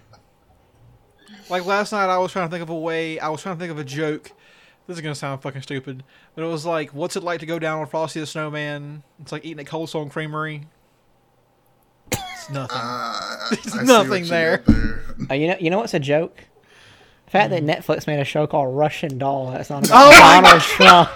Like 1.50 1.66
last 1.66 1.92
night, 1.92 2.06
I 2.08 2.18
was 2.18 2.32
trying 2.32 2.48
to 2.48 2.50
think 2.50 2.62
of 2.62 2.70
a 2.70 2.78
way. 2.78 3.18
I 3.18 3.28
was 3.28 3.42
trying 3.42 3.56
to 3.56 3.60
think 3.60 3.70
of 3.70 3.78
a 3.78 3.84
joke. 3.84 4.32
This 4.86 4.96
is 4.96 5.00
gonna 5.00 5.14
sound 5.14 5.42
fucking 5.42 5.62
stupid, 5.62 6.02
but 6.34 6.42
it 6.42 6.48
was 6.48 6.66
like, 6.66 6.90
"What's 6.90 7.16
it 7.16 7.22
like 7.22 7.40
to 7.40 7.46
go 7.46 7.58
down 7.58 7.80
on 7.80 7.86
Frosty 7.86 8.20
the 8.20 8.26
Snowman?" 8.26 9.02
It's 9.20 9.32
like 9.32 9.44
eating 9.44 9.60
at 9.60 9.66
Cold 9.66 9.88
Stone 9.90 10.10
Creamery. 10.10 10.66
It's 12.44 12.50
nothing. 12.52 12.76
Uh, 12.78 13.38
There's 13.50 13.74
I 13.74 13.82
nothing 13.84 14.10
what 14.10 14.20
you 14.20 14.26
there. 14.26 14.62
there. 14.66 15.04
Oh, 15.30 15.34
you 15.34 15.48
know, 15.48 15.56
you 15.60 15.70
know 15.70 15.78
what's 15.78 15.94
a 15.94 15.98
joke? 16.00 16.44
The 17.26 17.30
fact 17.30 17.50
that 17.50 17.62
Netflix 17.62 18.06
made 18.06 18.20
a 18.20 18.24
show 18.24 18.46
called 18.46 18.76
Russian 18.76 19.16
Doll 19.18 19.50
that's 19.52 19.70
on 19.70 19.82
Mm. 19.84 19.90
Oh 19.92 20.08
about 20.10 20.42
Donald 20.44 20.62
Trump. 20.62 21.10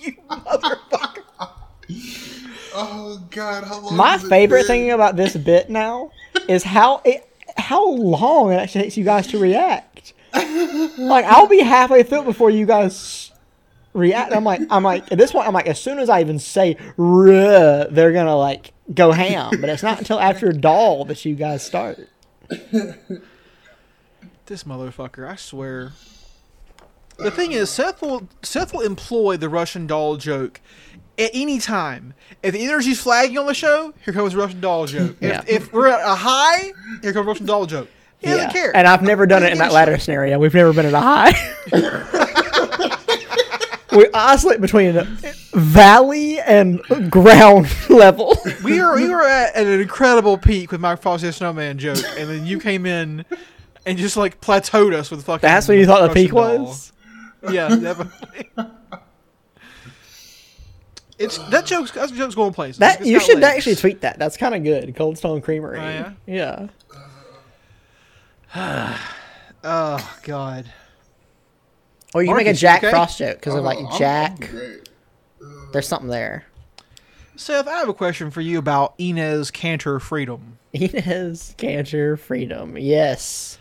you 0.00 0.12
motherfucker! 0.28 1.22
Oh 2.72 3.20
God! 3.30 3.64
How 3.64 3.80
long? 3.80 3.96
My 3.96 4.12
has 4.12 4.24
it 4.24 4.28
favorite 4.28 4.60
been? 4.60 4.66
thing 4.66 4.90
about 4.92 5.16
this 5.16 5.36
bit 5.36 5.70
now 5.70 6.12
is 6.48 6.62
how 6.62 7.00
it 7.04 7.26
how 7.56 7.88
long 7.90 8.52
it 8.52 8.56
actually 8.56 8.82
takes 8.82 8.96
you 8.96 9.04
guys 9.04 9.26
to 9.28 9.38
react. 9.38 10.12
like 10.34 11.24
I'll 11.24 11.48
be 11.48 11.60
halfway 11.62 12.02
through 12.04 12.20
it 12.20 12.24
before 12.26 12.50
you 12.50 12.64
guys 12.66 13.29
react. 13.92 14.32
I'm 14.34 14.44
like 14.44 14.60
I'm 14.70 14.82
like 14.82 15.10
at 15.12 15.18
this 15.18 15.32
point 15.32 15.46
I'm 15.46 15.54
like 15.54 15.66
as 15.66 15.80
soon 15.80 15.98
as 15.98 16.08
I 16.08 16.20
even 16.20 16.38
say 16.38 16.76
"ruh," 16.96 17.86
they're 17.90 18.12
gonna 18.12 18.36
like 18.36 18.72
go 18.94 19.12
ham. 19.12 19.50
But 19.60 19.70
it's 19.70 19.82
not 19.82 19.98
until 19.98 20.18
after 20.20 20.52
doll 20.52 21.04
that 21.06 21.24
you 21.24 21.34
guys 21.34 21.62
start. 21.64 21.98
This 24.46 24.64
motherfucker! 24.64 25.28
I 25.28 25.36
swear. 25.36 25.92
The 27.18 27.30
thing 27.30 27.52
is, 27.52 27.70
Seth 27.70 28.02
will 28.02 28.28
Seth 28.42 28.72
will 28.72 28.80
employ 28.80 29.36
the 29.36 29.48
Russian 29.48 29.86
doll 29.86 30.16
joke 30.16 30.60
at 31.18 31.30
any 31.34 31.58
time. 31.60 32.14
If 32.42 32.54
the 32.54 32.64
energy's 32.64 33.00
flagging 33.00 33.38
on 33.38 33.46
the 33.46 33.54
show, 33.54 33.92
here 34.04 34.14
comes 34.14 34.32
the 34.32 34.38
Russian 34.38 34.60
doll 34.60 34.86
joke. 34.86 35.16
If, 35.20 35.28
Yeah. 35.30 35.44
if 35.46 35.72
we're 35.72 35.88
at 35.88 36.00
a 36.00 36.14
high, 36.14 36.72
here 37.02 37.12
comes 37.12 37.26
Russian 37.26 37.46
doll 37.46 37.66
joke. 37.66 37.88
He 38.18 38.26
doesn't 38.28 38.48
Yeah. 38.48 38.52
care. 38.52 38.76
And 38.76 38.88
I've 38.88 39.02
never 39.02 39.26
done 39.26 39.42
it 39.42 39.52
in 39.52 39.58
that 39.58 39.64
doesn't 39.66 39.74
latter 39.74 39.98
scenario. 39.98 40.38
We've 40.38 40.54
never 40.54 40.72
been 40.72 40.86
at 40.86 40.94
a 40.94 41.00
high. 41.00 41.32
we 43.92 44.08
oscillate 44.12 44.60
between 44.60 44.94
valley 45.52 46.38
and 46.40 46.80
ground 47.10 47.68
level. 47.90 48.36
We 48.64 48.80
were 48.80 48.94
we 48.96 49.08
were 49.08 49.22
at, 49.22 49.54
at 49.54 49.66
an 49.66 49.80
incredible 49.80 50.38
peak 50.38 50.72
with 50.72 50.80
Mike 50.80 51.00
Frosty 51.02 51.26
the 51.28 51.32
Snowman 51.32 51.78
joke, 51.78 51.98
and 52.16 52.28
then 52.30 52.46
you 52.46 52.60
came 52.60 52.86
in 52.86 53.24
and 53.86 53.98
just 53.98 54.16
like 54.16 54.40
plateaued 54.40 54.92
us 54.92 55.10
with 55.10 55.24
fucking. 55.24 55.42
That's 55.42 55.66
what 55.68 55.76
you 55.76 55.86
thought 55.86 56.06
the 56.08 56.14
peak 56.14 56.30
doll. 56.32 56.64
was? 56.66 56.92
Yeah, 57.50 57.68
definitely. 57.76 58.50
It's 61.18 61.36
that 61.50 61.66
joke's 61.66 61.90
that 61.92 62.12
joke's 62.14 62.34
going 62.34 62.54
places. 62.54 62.78
That 62.78 63.00
It's 63.00 63.08
you 63.08 63.20
should 63.20 63.40
legs. 63.40 63.56
actually 63.58 63.76
tweet 63.76 64.00
that. 64.00 64.18
That's 64.18 64.38
kind 64.38 64.54
of 64.54 64.64
good. 64.64 64.96
Cold 64.96 65.18
Stone 65.18 65.42
Creamery. 65.42 65.78
Oh, 65.78 66.14
yeah? 66.26 66.68
Yeah. 68.54 68.96
Oh 69.62 70.16
God. 70.22 70.72
Or 72.14 72.22
you 72.22 72.28
can 72.28 72.36
make 72.36 72.46
a 72.46 72.50
Marcus, 72.50 72.60
Jack 72.60 72.82
okay? 72.84 72.90
Frost 72.90 73.18
joke 73.18 73.36
because 73.36 73.54
of 73.54 73.60
Oh, 73.60 73.62
like 73.64 73.78
I'm- 73.78 73.86
I'm 73.88 73.98
Jack. 73.98 74.50
There's 75.72 75.86
something 75.86 76.08
there. 76.10 76.44
Seth, 77.36 77.68
I 77.68 77.78
have 77.78 77.88
a 77.88 77.94
question 77.94 78.30
for 78.30 78.40
you 78.40 78.58
about 78.58 78.98
Enes 78.98 79.50
Kanter 79.52 80.00
Freedom. 80.00 80.58
Enes 80.74 81.54
Kanter 81.56 82.18
Freedom. 82.18 82.76
Yes. 82.76 83.58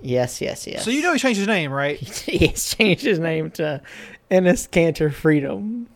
Yes, 0.00 0.40
yes, 0.40 0.66
yes. 0.66 0.84
So 0.84 0.90
you 0.90 1.02
know 1.02 1.12
he 1.14 1.18
changed 1.18 1.38
his 1.38 1.48
name, 1.48 1.72
right? 1.72 1.98
he's 1.98 2.74
changed 2.74 3.02
his 3.04 3.18
name 3.18 3.50
to 3.52 3.80
Enes 4.30 4.68
Kanter 4.68 5.12
Freedom. 5.12 5.88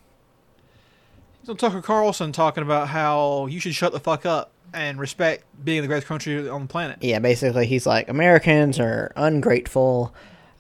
So 1.45 1.55
Tucker 1.55 1.83
Carlson 1.83 2.33
talking 2.33 2.63
about 2.63 2.89
how 2.89 3.47
you 3.47 3.61
should 3.61 3.75
shut 3.75 3.93
the 3.93 4.01
fuck 4.01 4.25
up 4.27 4.51
and 4.73 4.99
respect 4.99 5.45
being 5.65 5.83
the 5.83 5.89
greatest 5.89 6.07
country 6.07 6.49
on 6.49 6.63
the 6.63 6.69
planet. 6.69 6.99
Yeah, 7.03 7.19
basically, 7.19 7.67
he's 7.67 7.87
like, 7.87 8.09
Americans 8.09 8.79
are 8.81 9.13
ungrateful. 9.17 10.15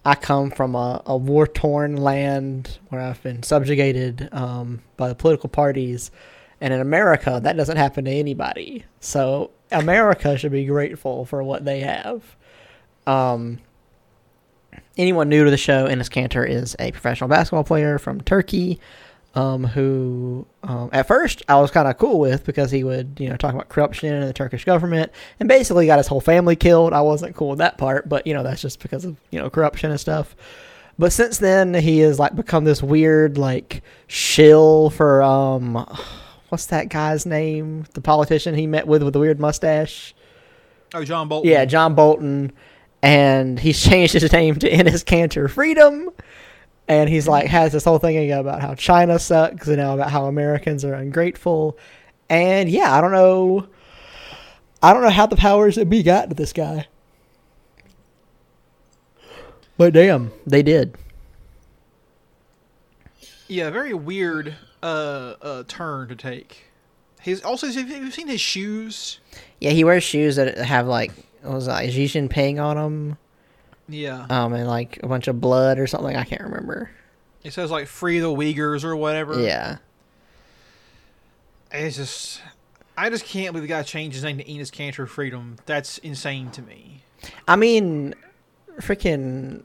I 0.05 0.14
come 0.14 0.51
from 0.51 0.74
a, 0.74 1.03
a 1.07 1.16
war 1.16 1.46
torn 1.46 1.96
land 1.96 2.78
where 2.88 3.01
I've 3.01 3.22
been 3.22 3.42
subjugated 3.42 4.28
um, 4.32 4.82
by 4.96 5.09
the 5.09 5.14
political 5.14 5.48
parties. 5.48 6.11
And 6.61 6.72
in 6.74 6.80
America, 6.80 7.40
that 7.42 7.57
doesn't 7.57 7.76
happen 7.76 8.05
to 8.05 8.11
anybody. 8.11 8.84
So 9.01 9.51
America 9.70 10.36
should 10.36 10.53
be 10.53 10.64
grateful 10.64 11.24
for 11.24 11.42
what 11.42 11.64
they 11.64 11.80
have. 11.80 12.36
Um, 13.07 13.61
anyone 14.96 15.28
new 15.28 15.44
to 15.44 15.51
the 15.51 15.57
show, 15.57 15.86
Enes 15.86 16.11
Kanter 16.11 16.48
is 16.48 16.76
a 16.78 16.92
professional 16.92 17.28
basketball 17.28 17.64
player 17.64 17.98
from 17.98 18.20
Turkey 18.20 18.78
um, 19.35 19.64
who 19.64 20.47
um, 20.62 20.91
at 20.93 21.07
first 21.07 21.43
I 21.49 21.61
was 21.61 21.70
kind 21.70 21.87
of 21.87 21.99
cool 21.99 22.18
with 22.18 22.45
because 22.45 22.70
he 22.70 22.83
would, 22.83 23.16
you 23.20 23.28
know, 23.28 23.37
talk 23.37 23.55
about 23.55 23.68
corruption 23.68 24.12
and 24.12 24.28
the 24.28 24.33
Turkish 24.33 24.64
government 24.64 25.12
and 25.39 25.49
basically 25.49 25.87
got 25.87 25.99
his 25.99 26.09
whole 26.09 26.20
family 26.20 26.57
killed. 26.57 26.93
I 26.93 27.01
wasn't 27.01 27.37
cool 27.37 27.51
with 27.51 27.59
that 27.59 27.78
part, 27.78 28.09
but, 28.09 28.26
you 28.26 28.35
know, 28.35 28.43
that's 28.43 28.61
just 28.61 28.81
because 28.81 29.05
of, 29.05 29.16
you 29.31 29.39
know, 29.39 29.49
corruption 29.49 29.91
and 29.91 30.01
stuff. 30.01 30.35
But 30.99 31.12
since 31.12 31.39
then, 31.39 31.72
he 31.74 32.01
has, 32.01 32.18
like, 32.18 32.35
become 32.35 32.64
this 32.64 32.83
weird, 32.83 33.39
like, 33.39 33.83
shill 34.07 34.91
for, 34.91 35.22
um, 35.22 35.87
what's 36.51 36.66
that 36.66 36.89
guy's 36.89 37.24
name? 37.24 37.87
The 37.95 38.01
politician 38.01 38.55
he 38.55 38.66
met 38.66 38.87
with 38.87 39.03
with 39.03 39.14
the 39.14 39.18
weird 39.18 39.41
mustache? 39.41 40.14
Oh, 40.93 41.05
John 41.05 41.28
Bolton. 41.28 41.51
Yeah, 41.51 41.64
John 41.64 41.95
Bolton. 41.95 42.53
And 43.03 43.59
he's 43.59 43.83
changed 43.89 44.12
his 44.12 44.31
name 44.33 44.57
to 44.57 44.70
Enes 44.70 45.05
Kanter 45.05 45.49
Freedom. 45.49 46.11
And 46.91 47.09
he's 47.09 47.28
like 47.28 47.47
has 47.47 47.70
this 47.70 47.84
whole 47.84 48.01
thing 48.01 48.16
again 48.16 48.41
about 48.41 48.61
how 48.61 48.74
China 48.74 49.20
sucks 49.20 49.68
and 49.68 49.76
now 49.76 49.95
about 49.95 50.11
how 50.11 50.26
Americans 50.26 50.84
are 50.84 50.95
ungrateful. 50.95 51.78
And 52.28 52.68
yeah, 52.68 52.93
I 52.93 53.01
don't 53.01 53.12
know 53.12 53.68
I 54.82 54.93
don't 54.93 55.03
know 55.03 55.11
how 55.11 55.26
the 55.26 55.36
powers 55.36 55.76
that 55.76 55.88
be 55.88 56.03
got 56.03 56.30
to 56.30 56.34
this 56.34 56.53
guy. 56.53 56.88
But 59.78 59.93
damn, 59.93 60.32
they 60.45 60.64
did. 60.64 60.97
Yeah, 63.47 63.70
very 63.70 63.95
weird 63.95 64.57
uh, 64.82 65.34
uh, 65.41 65.62
turn 65.68 66.09
to 66.09 66.16
take. 66.16 66.64
He's 67.22 67.41
also 67.45 67.68
have 67.68 67.88
you 67.88 68.11
seen 68.11 68.26
his 68.26 68.41
shoes? 68.41 69.20
Yeah, 69.61 69.70
he 69.70 69.84
wears 69.84 70.03
shoes 70.03 70.34
that 70.34 70.59
have 70.59 70.88
like 70.88 71.12
what 71.43 71.55
was 71.55 71.68
it, 71.68 71.70
like 71.70 71.91
Xi 71.93 72.07
Jinping 72.07 72.61
on 72.61 72.74
them, 72.74 73.18
Yeah, 73.91 74.26
um, 74.30 74.53
and 74.55 74.66
like 74.68 75.01
a 75.03 75.09
bunch 75.09 75.28
of 75.28 75.41
blood 75.41 75.78
or 75.78 75.86
something. 75.86 76.16
I 76.16 76.24
can't 76.24 76.43
remember. 76.43 76.91
it 77.45 77.53
says 77.53 77.70
like 77.70 77.86
"Free 77.86 78.18
the 78.20 78.28
Uyghurs" 78.32 78.84
or 78.84 78.95
whatever. 78.97 79.41
Yeah, 79.41 79.78
it's 81.72 81.97
just 81.97 82.41
I 82.97 83.11
just 83.11 83.24
can't 83.24 83.53
believe 83.53 83.68
the 83.68 83.74
guy 83.74 83.82
changed 83.82 84.14
his 84.14 84.24
name 84.24 84.38
to 84.38 84.45
Enes 84.45 84.70
Kanter 84.70 85.09
Freedom. 85.09 85.57
That's 85.66 85.99
insane 85.99 86.51
to 86.53 86.62
me. 86.62 87.03
I 87.47 87.57
mean, 87.57 88.14
freaking 88.78 89.62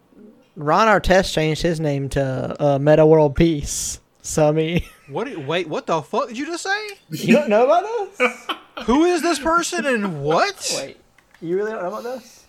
Ron 0.56 0.88
Artest 0.88 1.34
changed 1.34 1.62
his 1.62 1.80
name 1.80 2.10
to 2.10 2.56
uh, 2.60 2.80
Metta 2.80 3.06
World 3.06 3.36
Peace. 3.36 4.00
So 4.22 4.48
I 4.50 4.52
mean, 4.52 4.82
What? 5.08 5.26
did- 5.28 5.46
Wait, 5.48 5.68
what 5.68 5.86
the 5.86 6.02
fuck 6.02 6.28
did 6.30 6.38
you 6.38 6.46
just 6.46 6.64
say? 6.64 6.88
you 7.10 7.36
don't 7.36 7.50
know 7.50 7.66
about 7.66 7.84
this? 8.18 8.48
Who 8.86 9.06
is 9.06 9.22
this 9.22 9.40
person 9.40 9.86
and 9.86 10.22
what? 10.24 10.74
Wait, 10.78 10.98
you 11.42 11.56
really 11.56 11.72
don't 11.72 11.82
know 11.84 11.88
about 11.90 12.04
this? 12.04 12.45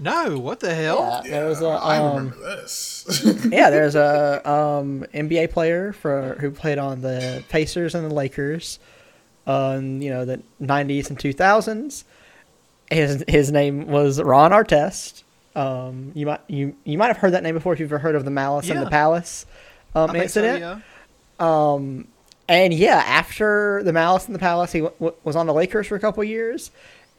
No, 0.00 0.38
what 0.38 0.60
the 0.60 0.74
hell? 0.74 1.20
Yeah, 1.24 1.30
there 1.30 1.48
was 1.48 1.60
a 1.60 1.66
I 1.68 1.98
um, 1.98 2.16
remember 2.16 2.36
this. 2.56 3.04
yeah, 3.50 3.68
there's 3.70 3.94
a 3.94 4.40
um, 4.50 5.04
NBA 5.12 5.50
player 5.50 5.92
for 5.92 6.36
who 6.40 6.50
played 6.50 6.78
on 6.78 7.02
the 7.02 7.44
Pacers 7.50 7.94
and 7.94 8.10
the 8.10 8.14
Lakers, 8.14 8.78
uh, 9.46 9.76
in, 9.78 10.00
you 10.00 10.10
know, 10.10 10.24
the 10.24 10.42
'90s 10.62 11.10
and 11.10 11.18
2000s. 11.18 12.04
His 12.90 13.24
his 13.28 13.52
name 13.52 13.86
was 13.88 14.20
Ron 14.20 14.50
Artest. 14.52 15.22
Um, 15.54 16.12
you 16.14 16.26
might 16.26 16.40
you 16.48 16.74
you 16.84 16.96
might 16.96 17.08
have 17.08 17.18
heard 17.18 17.32
that 17.34 17.42
name 17.42 17.54
before 17.54 17.72
if 17.72 17.80
you've 17.80 17.92
ever 17.92 17.98
heard 17.98 18.14
of 18.14 18.24
the 18.24 18.30
Malice 18.30 18.68
in 18.68 18.76
Yeah. 18.76 18.84
the 18.84 18.90
Palace 18.90 19.46
um, 19.94 20.10
I 20.10 20.12
think 20.14 20.30
so, 20.30 20.42
incident. 20.42 20.60
yeah. 20.60 20.78
Um, 21.74 22.06
and 22.48 22.72
yeah, 22.74 23.02
after 23.06 23.82
the 23.84 23.92
Malice 23.92 24.26
in 24.26 24.32
the 24.32 24.38
Palace, 24.38 24.72
he 24.72 24.80
w- 24.80 24.94
w- 24.98 25.16
was 25.24 25.36
on 25.36 25.46
the 25.46 25.54
Lakers 25.54 25.86
for 25.86 25.94
a 25.96 26.00
couple 26.00 26.22
years, 26.24 26.70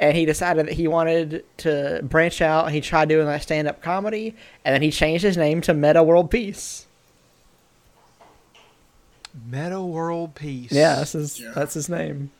and 0.01 0.17
he 0.17 0.25
decided 0.25 0.65
that 0.67 0.73
he 0.73 0.87
wanted 0.87 1.45
to 1.57 2.01
branch 2.03 2.41
out. 2.41 2.65
And 2.65 2.75
he 2.75 2.81
tried 2.81 3.07
doing 3.07 3.27
like 3.27 3.41
stand 3.43 3.67
up 3.69 3.81
comedy, 3.81 4.35
and 4.65 4.73
then 4.73 4.81
he 4.81 4.91
changed 4.91 5.23
his 5.23 5.37
name 5.37 5.61
to 5.61 5.73
Metta 5.73 6.03
World 6.03 6.29
Peace. 6.29 6.87
Metta 9.47 9.81
World 9.81 10.35
Peace. 10.35 10.71
Yeah, 10.71 10.95
that's 10.97 11.13
his 11.13 11.39
Yeah. 11.39 11.51
that's 11.55 11.73
his 11.73 11.87
name. 11.87 12.31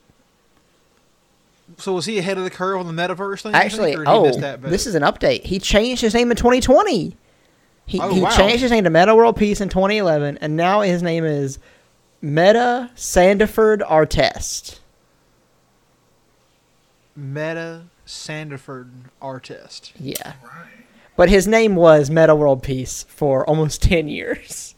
So 1.78 1.94
was 1.94 2.06
he 2.06 2.18
ahead 2.18 2.38
of 2.38 2.44
the 2.44 2.50
curve 2.50 2.80
on 2.80 2.94
the 2.94 3.02
metaverse 3.02 3.44
thing? 3.44 3.54
Actually, 3.54 3.92
think, 3.92 4.02
or 4.02 4.04
did 4.06 4.12
he 4.12 4.18
oh, 4.18 4.24
miss 4.24 4.38
that 4.38 4.62
bit? 4.62 4.72
this 4.72 4.86
is 4.86 4.94
an 4.96 5.04
update. 5.04 5.46
He 5.46 5.58
changed 5.58 6.02
his 6.02 6.14
name 6.14 6.30
in 6.30 6.36
2020. 6.36 7.16
He, 7.86 8.00
Oh, 8.00 8.14
he 8.14 8.22
wow. 8.22 8.30
changed 8.30 8.62
his 8.62 8.72
name 8.72 8.84
to 8.84 8.90
Metta 8.90 9.16
World 9.16 9.38
Peace 9.38 9.62
in 9.62 9.70
2011, 9.70 10.38
and 10.42 10.58
now 10.58 10.82
his 10.82 11.02
name 11.02 11.24
is 11.24 11.60
Meta 12.22 12.92
Sandiford 12.96 13.80
Artest. 13.88 14.80
Meta 17.22 17.84
Sandiford 18.06 18.90
artist. 19.22 19.94
Yeah. 20.00 20.34
right. 20.44 20.86
But 21.16 21.30
his 21.30 21.48
name 21.48 21.76
was 21.76 22.10
Metta 22.10 22.36
World 22.36 22.64
Peace 22.64 23.04
for 23.04 23.48
almost 23.48 23.82
10 23.84 24.08
years. 24.08 24.76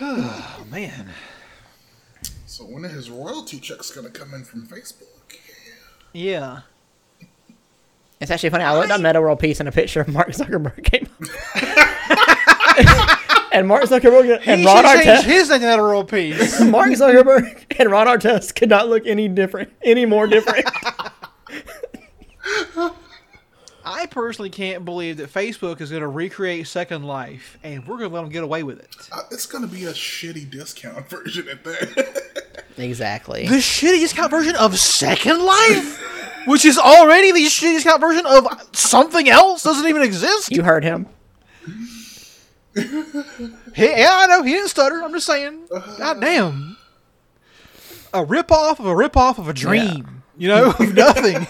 Oh 0.00 0.64
man. 0.70 1.10
So 2.46 2.64
when 2.64 2.84
are 2.84 2.88
his 2.88 3.08
royalty 3.08 3.60
checks 3.60 3.90
gonna 3.92 4.10
come 4.10 4.34
in 4.34 4.44
from 4.44 4.66
Facebook? 4.66 5.36
Yeah. 6.12 6.60
It's 8.20 8.30
actually 8.30 8.50
funny. 8.50 8.64
I 8.64 8.76
looked 8.76 8.90
up 8.90 9.00
Metta 9.00 9.20
World 9.20 9.38
Peace 9.38 9.60
and 9.60 9.68
a 9.68 9.72
picture 9.72 10.00
of 10.00 10.08
Mark 10.08 10.28
Zuckerberg 10.28 10.84
came 10.84 11.08
up. 11.56 13.18
and 13.52 13.68
Mark 13.68 13.84
Zuckerberg 13.84 14.42
and 14.46 14.60
he 14.60 14.66
Ron 14.66 14.84
should 14.84 15.04
change 15.04 15.18
Artest. 15.20 15.24
his 15.24 15.50
name 15.50 15.60
to 15.60 15.66
Metta 15.66 15.82
World 15.82 16.08
Peace. 16.08 16.60
Mark 16.60 16.90
Zuckerberg 16.90 17.64
and 17.78 17.90
Ron 17.90 18.06
Artest 18.06 18.54
could 18.54 18.68
not 18.68 18.88
look 18.88 19.06
any 19.06 19.28
different, 19.28 19.72
any 19.82 20.06
more 20.06 20.26
different. 20.26 20.64
I 23.84 24.06
personally 24.06 24.50
can't 24.50 24.84
believe 24.84 25.16
that 25.16 25.32
Facebook 25.32 25.80
is 25.80 25.90
going 25.90 26.02
to 26.02 26.08
recreate 26.08 26.68
Second 26.68 27.02
Life, 27.04 27.58
and 27.64 27.84
we're 27.86 27.98
going 27.98 28.10
to 28.10 28.14
let 28.14 28.20
them 28.22 28.30
get 28.30 28.44
away 28.44 28.62
with 28.62 28.78
it. 28.78 28.94
Uh, 29.10 29.22
it's 29.32 29.44
gonna 29.46 29.66
be 29.66 29.86
a 29.86 29.92
shitty 29.92 30.48
discount 30.48 31.08
version 31.08 31.48
at 31.48 31.64
that. 31.64 32.64
exactly. 32.78 33.46
The 33.48 33.56
shitty 33.56 33.98
discount 33.98 34.30
version 34.30 34.54
of 34.54 34.78
Second 34.78 35.44
Life, 35.44 36.00
which 36.46 36.64
is 36.64 36.78
already 36.78 37.32
the 37.32 37.40
shitty 37.40 37.74
discount 37.74 38.00
version 38.00 38.24
of 38.24 38.46
something 38.72 39.28
else, 39.28 39.64
doesn't 39.64 39.88
even 39.88 40.02
exist. 40.02 40.52
You 40.52 40.62
heard 40.62 40.84
him. 40.84 41.08
He- 42.74 42.82
yeah, 43.76 44.08
I 44.10 44.26
know 44.28 44.42
he 44.42 44.52
didn't 44.52 44.68
stutter. 44.68 45.02
I'm 45.02 45.12
just 45.12 45.26
saying. 45.26 45.66
God 45.70 46.20
damn. 46.20 46.76
A 48.14 48.24
rip 48.24 48.50
off 48.52 48.78
of 48.80 48.86
a 48.86 48.94
rip 48.96 49.16
off 49.16 49.38
of 49.38 49.48
a 49.48 49.52
dream. 49.52 50.22
You 50.36 50.48
know, 50.48 50.74
nothing. 50.80 51.46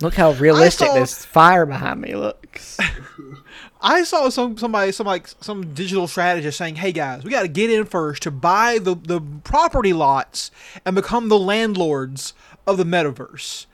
Look 0.00 0.14
how 0.14 0.32
realistic 0.32 0.88
saw- 0.88 0.94
this 0.94 1.24
fire 1.24 1.64
behind 1.66 2.00
me 2.00 2.14
looks. 2.16 2.78
I 3.80 4.02
saw 4.04 4.28
some 4.30 4.56
somebody 4.58 4.90
some 4.92 5.06
like 5.06 5.28
some 5.40 5.72
digital 5.74 6.06
strategist 6.08 6.58
saying, 6.58 6.76
"Hey 6.76 6.92
guys, 6.92 7.24
we 7.24 7.30
got 7.30 7.42
to 7.42 7.48
get 7.48 7.70
in 7.70 7.84
first 7.84 8.22
to 8.24 8.30
buy 8.30 8.78
the 8.78 8.94
the 8.94 9.20
property 9.44 9.92
lots 9.92 10.50
and 10.84 10.94
become 10.96 11.28
the 11.28 11.38
landlords 11.38 12.34
of 12.66 12.76
the 12.78 12.84
metaverse." 12.84 13.66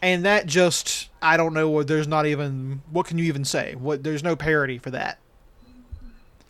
And 0.00 0.24
that 0.24 0.46
just 0.46 1.10
I 1.20 1.36
don't 1.36 1.54
know 1.54 1.68
what 1.68 1.86
there's 1.88 2.08
not 2.08 2.24
even 2.26 2.82
what 2.90 3.06
can 3.06 3.18
you 3.18 3.24
even 3.24 3.44
say? 3.44 3.74
What 3.74 4.04
there's 4.04 4.22
no 4.22 4.36
parity 4.36 4.78
for 4.78 4.90
that. 4.90 5.18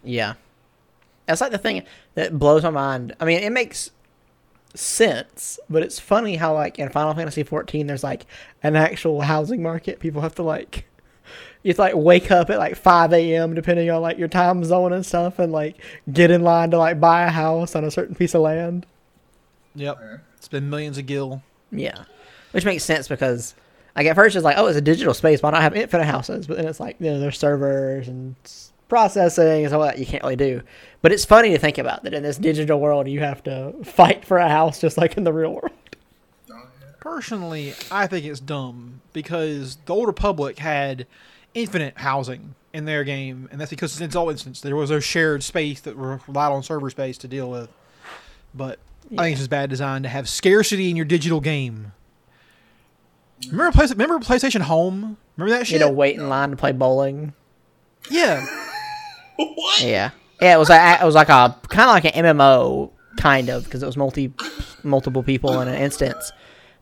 Yeah. 0.05 0.35
That's 1.27 1.41
like 1.41 1.53
the 1.53 1.59
thing 1.59 1.83
that 2.15 2.39
blows 2.39 2.63
my 2.63 2.71
mind. 2.71 3.15
I 3.21 3.25
mean, 3.25 3.43
it 3.43 3.51
makes 3.53 3.91
sense, 4.75 5.59
but 5.69 5.83
it's 5.83 5.99
funny 5.99 6.37
how 6.37 6.55
like 6.55 6.79
in 6.79 6.89
Final 6.91 7.15
Fantasy 7.15 7.43
14 7.43 7.87
there's 7.87 8.05
like 8.05 8.27
an 8.63 8.77
actual 8.77 9.21
housing 9.23 9.63
market. 9.63 10.01
People 10.01 10.23
have 10.23 10.35
to 10.37 10.43
like 10.43 10.85
you 11.63 11.71
have 11.71 11.77
to 11.77 11.83
like 11.83 11.95
wake 11.97 12.31
up 12.31 12.51
at 12.51 12.59
like 12.59 12.77
5 12.77 13.13
a.m. 13.13 13.55
depending 13.55 13.91
on 13.91 14.01
like 14.01 14.19
your 14.19 14.29
time 14.29 14.63
zone 14.65 14.93
and 14.93 15.05
stuff 15.05 15.39
and 15.39 15.53
like 15.53 15.77
get 16.13 16.31
in 16.31 16.43
line 16.43 16.71
to 16.71 16.79
like 16.79 17.01
buy 17.01 17.25
a 17.25 17.31
house 17.31 17.75
on 17.75 17.85
a 17.85 17.91
certain 17.91 18.15
piece 18.15 18.35
of 18.35 18.43
land. 18.43 18.87
Yep. 19.75 19.99
It's 20.37 20.49
been 20.49 20.71
millions 20.71 20.99
of 20.99 21.07
gil. 21.07 21.43
Yeah. 21.71 22.05
Which 22.53 22.65
makes 22.65 22.85
sense 22.85 23.09
because 23.09 23.55
like 23.97 24.07
at 24.07 24.15
first 24.17 24.37
it's 24.37 24.45
like, 24.45 24.57
oh, 24.57 24.67
it's 24.67 24.79
a 24.79 24.83
digital 24.83 25.13
space, 25.15 25.43
why 25.43 25.51
not 25.51 25.61
I 25.61 25.63
have 25.63 25.75
infinite 25.77 26.05
houses? 26.05 26.47
But 26.47 26.57
then 26.57 26.67
it's 26.67 26.81
like, 26.81 26.97
you 27.01 27.11
know, 27.11 27.21
there's 27.21 27.39
servers 27.39 28.09
and 28.09 28.37
s- 28.45 28.73
processing 28.89 29.65
and 29.65 29.75
all 29.75 29.83
that 29.83 29.99
you 29.99 30.07
can't 30.07 30.23
really 30.23 30.37
do. 30.37 30.63
But 31.03 31.13
it's 31.13 31.25
funny 31.25 31.51
to 31.51 31.59
think 31.59 31.79
about 31.79 32.03
that 32.03 32.15
in 32.15 32.23
this 32.23 32.39
digital 32.39 32.81
world 32.81 33.09
you 33.09 33.21
have 33.21 33.43
to 33.45 33.73
fight 33.85 34.25
for 34.25 34.39
a 34.39 34.49
house 34.49 34.81
just 34.81 34.99
like 34.99 35.17
in 35.17 35.25
the 35.25 35.33
real 35.33 35.55
world. 35.55 35.73
Personally, 37.01 37.75
I 37.91 38.07
think 38.07 38.27
it's 38.27 38.41
dumb 38.41 39.01
because 39.13 39.77
the 39.87 39.95
Old 39.95 40.09
Republic 40.09 40.59
had 40.59 41.07
infinite 41.55 41.97
housing 41.99 42.55
in 42.75 42.85
their 42.85 43.05
game, 43.05 43.49
and 43.51 43.61
that's 43.61 43.71
because 43.71 43.99
in 44.01 44.15
all 44.17 44.29
instance 44.29 44.61
there 44.61 44.77
was 44.77 44.91
no 44.91 45.01
shared 45.01 45.43
space 45.43 45.81
that 45.83 45.95
relied 45.97 46.53
on 46.53 46.63
server 46.63 46.91
space 46.91 47.17
to 47.19 47.29
deal 47.29 47.51
with. 47.51 47.71
But 48.55 48.79
I 49.17 49.23
think 49.23 49.33
it's 49.33 49.41
just 49.41 49.51
bad 49.51 49.71
design 49.71 50.03
to 50.03 50.09
have 50.09 50.29
scarcity 50.29 50.91
in 50.91 50.97
your 50.97 51.05
digital 51.05 51.41
game. 51.41 51.93
Remember, 53.51 53.87
remember 53.87 54.19
PlayStation 54.19 54.63
Home? 54.63 55.17
Remember 55.37 55.57
that 55.57 55.67
shit? 55.67 55.81
You 55.81 55.87
know, 55.87 55.93
wait 55.93 56.17
in 56.17 56.29
line 56.29 56.51
to 56.51 56.57
play 56.57 56.73
bowling. 56.73 57.33
yeah, 58.11 58.45
Yeah. 59.81 60.11
Yeah, 60.41 60.55
it 60.55 60.59
was 60.59 60.69
like 60.69 61.01
it 61.01 61.05
was 61.05 61.15
like 61.15 61.29
a 61.29 61.57
kind 61.69 61.89
of 61.89 61.95
like 61.95 62.05
an 62.17 62.25
MMO 62.25 62.91
kind 63.17 63.49
of 63.49 63.65
because 63.65 63.83
it 63.83 63.87
was 63.87 63.97
multi 63.97 64.33
multiple 64.85 65.23
people 65.23 65.61
in 65.61 65.69
an 65.69 65.75
instance. 65.75 66.33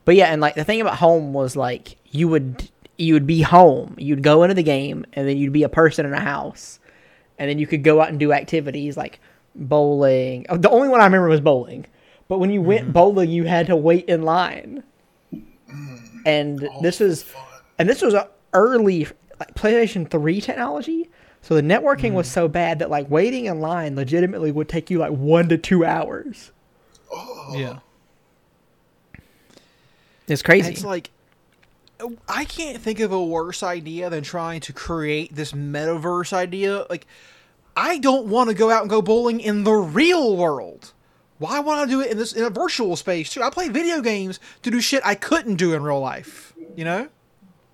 But 0.04 0.14
yeah, 0.14 0.26
and 0.26 0.40
like 0.40 0.54
the 0.54 0.64
thing 0.64 0.80
about 0.80 0.96
home 0.96 1.32
was 1.32 1.56
like 1.56 1.96
you 2.10 2.28
would 2.28 2.70
you 2.98 3.14
would 3.14 3.26
be 3.26 3.42
home, 3.42 3.94
you'd 3.98 4.22
go 4.22 4.42
into 4.42 4.54
the 4.54 4.62
game, 4.62 5.04
and 5.14 5.28
then 5.28 5.36
you'd 5.36 5.52
be 5.52 5.62
a 5.62 5.68
person 5.68 6.06
in 6.06 6.12
a 6.12 6.20
house, 6.20 6.78
and 7.38 7.48
then 7.48 7.58
you 7.58 7.66
could 7.66 7.82
go 7.82 8.00
out 8.00 8.08
and 8.08 8.20
do 8.20 8.32
activities 8.32 8.96
like 8.96 9.20
bowling. 9.54 10.46
oh, 10.48 10.56
The 10.56 10.70
only 10.70 10.88
one 10.88 11.00
I 11.00 11.04
remember 11.04 11.28
was 11.28 11.40
bowling. 11.40 11.86
But 12.28 12.38
when 12.38 12.50
you 12.50 12.60
went 12.60 12.92
bowling, 12.92 13.30
you 13.30 13.44
had 13.44 13.66
to 13.68 13.76
wait 13.76 14.06
in 14.06 14.22
line, 14.22 14.82
and 16.24 16.68
this 16.82 17.00
was 17.00 17.24
and 17.78 17.88
this 17.88 18.02
was 18.02 18.14
a 18.14 18.28
early 18.52 19.06
like 19.38 19.54
PlayStation 19.54 20.10
3 20.10 20.40
technology. 20.40 21.08
So 21.46 21.54
the 21.54 21.62
networking 21.62 22.12
was 22.12 22.26
mm. 22.28 22.32
so 22.32 22.48
bad 22.48 22.80
that 22.80 22.90
like 22.90 23.08
waiting 23.08 23.44
in 23.44 23.60
line 23.60 23.94
legitimately 23.94 24.50
would 24.50 24.68
take 24.68 24.90
you 24.90 24.98
like 24.98 25.12
1 25.12 25.48
to 25.50 25.56
2 25.56 25.84
hours. 25.84 26.50
Oh. 27.12 27.54
yeah. 27.54 27.78
It's 30.26 30.42
crazy. 30.42 30.72
It's 30.72 30.82
like 30.82 31.10
oh, 32.00 32.16
I 32.28 32.46
can't 32.46 32.78
think 32.78 32.98
of 32.98 33.12
a 33.12 33.22
worse 33.22 33.62
idea 33.62 34.10
than 34.10 34.24
trying 34.24 34.58
to 34.62 34.72
create 34.72 35.36
this 35.36 35.52
metaverse 35.52 36.32
idea. 36.32 36.84
Like 36.90 37.06
I 37.76 37.98
don't 37.98 38.26
want 38.26 38.48
to 38.50 38.54
go 38.54 38.68
out 38.68 38.80
and 38.80 38.90
go 38.90 39.00
bowling 39.00 39.38
in 39.38 39.62
the 39.62 39.70
real 39.70 40.36
world. 40.36 40.94
Why 41.38 41.60
would 41.60 41.78
I 41.78 41.86
do 41.86 42.00
it 42.00 42.10
in 42.10 42.18
this 42.18 42.32
in 42.32 42.42
a 42.42 42.50
virtual 42.50 42.96
space 42.96 43.32
too? 43.32 43.44
I 43.44 43.50
play 43.50 43.68
video 43.68 44.00
games 44.00 44.40
to 44.62 44.70
do 44.72 44.80
shit 44.80 45.00
I 45.04 45.14
couldn't 45.14 45.56
do 45.56 45.74
in 45.74 45.84
real 45.84 46.00
life. 46.00 46.54
You 46.74 46.84
know? 46.84 47.08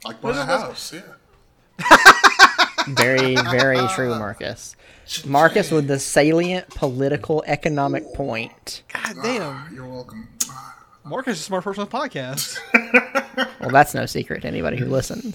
Like 0.05 0.21
buy 0.21 0.37
a 0.37 0.45
house, 0.45 0.93
yeah. 0.93 2.03
very 2.89 3.35
very 3.37 3.79
true, 3.95 4.11
Marcus. 4.11 4.77
Marcus 5.27 5.71
with 5.71 5.89
the 5.89 5.99
salient 5.99 6.69
political 6.71 7.43
economic 7.47 8.13
point. 8.15 8.83
God 8.93 9.17
damn. 9.23 9.43
Ah, 9.43 9.69
you're 9.73 9.87
welcome. 9.89 10.29
Ah. 10.49 10.77
Marcus 11.05 11.35
is 11.37 11.41
a 11.41 11.45
smart 11.45 11.65
person 11.65 11.83
on 11.83 11.89
the 11.89 11.97
podcast. 11.97 12.59
Well, 13.61 13.71
that's 13.71 13.95
no 13.95 14.05
secret 14.07 14.43
to 14.43 14.49
anybody 14.49 14.77
who 14.77 14.85
listens. 14.87 15.35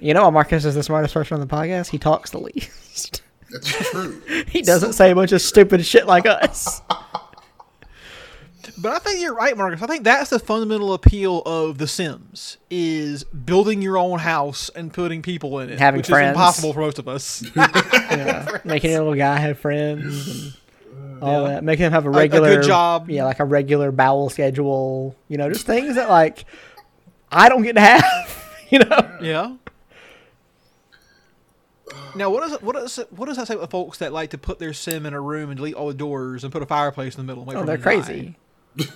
you 0.00 0.14
know 0.14 0.24
why 0.24 0.30
Marcus 0.30 0.64
is 0.64 0.74
the 0.74 0.82
smartest 0.82 1.12
person 1.12 1.34
on 1.34 1.46
the 1.46 1.54
podcast? 1.54 1.88
He 1.88 1.98
talks 1.98 2.30
the 2.30 2.38
least. 2.38 3.22
That's 3.50 3.90
true. 3.90 4.22
He 4.48 4.62
doesn't 4.62 4.94
say 4.94 5.10
a 5.10 5.14
bunch 5.14 5.32
of 5.32 5.42
stupid 5.42 5.84
shit 5.84 6.06
like 6.06 6.24
us. 6.24 6.80
But 8.80 8.92
I 8.92 8.98
think 8.98 9.20
you're 9.20 9.34
right, 9.34 9.56
Marcus. 9.56 9.82
I 9.82 9.86
think 9.86 10.04
that's 10.04 10.30
the 10.30 10.38
fundamental 10.38 10.94
appeal 10.94 11.42
of 11.44 11.76
The 11.78 11.86
Sims 11.86 12.56
is 12.70 13.24
building 13.24 13.82
your 13.82 13.98
own 13.98 14.20
house 14.20 14.70
and 14.74 14.92
putting 14.92 15.20
people 15.22 15.58
in 15.58 15.68
it, 15.70 15.78
Having 15.78 15.98
which 15.98 16.08
friends. 16.08 16.28
is 16.28 16.30
impossible 16.36 16.72
for 16.72 16.80
most 16.80 16.98
of 16.98 17.06
us. 17.08 17.44
Yeah. 18.10 18.58
Making 18.64 18.90
your 18.90 19.00
little 19.00 19.14
guy 19.14 19.36
have 19.38 19.58
friends 19.58 20.28
and 20.28 21.22
all 21.22 21.42
Yeah. 21.42 21.48
that. 21.54 21.64
Making 21.64 21.86
him 21.86 21.92
have 21.92 22.06
a 22.06 22.08
a 22.08 22.12
regular 22.12 22.56
good 22.56 22.64
job. 22.66 23.08
Yeah, 23.10 23.24
like 23.24 23.38
a 23.38 23.44
regular 23.44 23.92
bowel 23.92 24.30
schedule. 24.30 25.14
You 25.28 25.36
know, 25.38 25.48
just 25.48 25.64
things 25.66 25.94
that 25.94 26.08
like 26.08 26.44
I 27.30 27.48
don't 27.48 27.62
get 27.62 27.74
to 27.74 27.80
have. 27.80 28.36
You 28.70 28.78
know. 28.78 29.18
Yeah. 29.20 29.56
Now, 32.14 32.30
what 32.30 32.48
does 32.48 32.60
what 32.62 32.74
does 32.76 32.98
what 33.10 33.26
does 33.26 33.36
that 33.36 33.46
say 33.48 33.56
with 33.56 33.70
folks 33.70 33.98
that 33.98 34.12
like 34.12 34.30
to 34.30 34.38
put 34.38 34.58
their 34.60 34.72
sim 34.72 35.06
in 35.06 35.14
a 35.14 35.20
room 35.20 35.50
and 35.50 35.56
delete 35.56 35.74
all 35.74 35.88
the 35.88 35.94
doors 35.94 36.44
and 36.44 36.52
put 36.52 36.62
a 36.62 36.66
fireplace 36.66 37.16
in 37.16 37.24
the 37.24 37.26
middle? 37.26 37.42
And 37.42 37.48
wait 37.48 37.56
Oh, 37.56 37.60
for 37.60 37.66
they're 37.66 37.76
them 37.76 38.00
die? 38.00 38.04
crazy. 38.06 38.36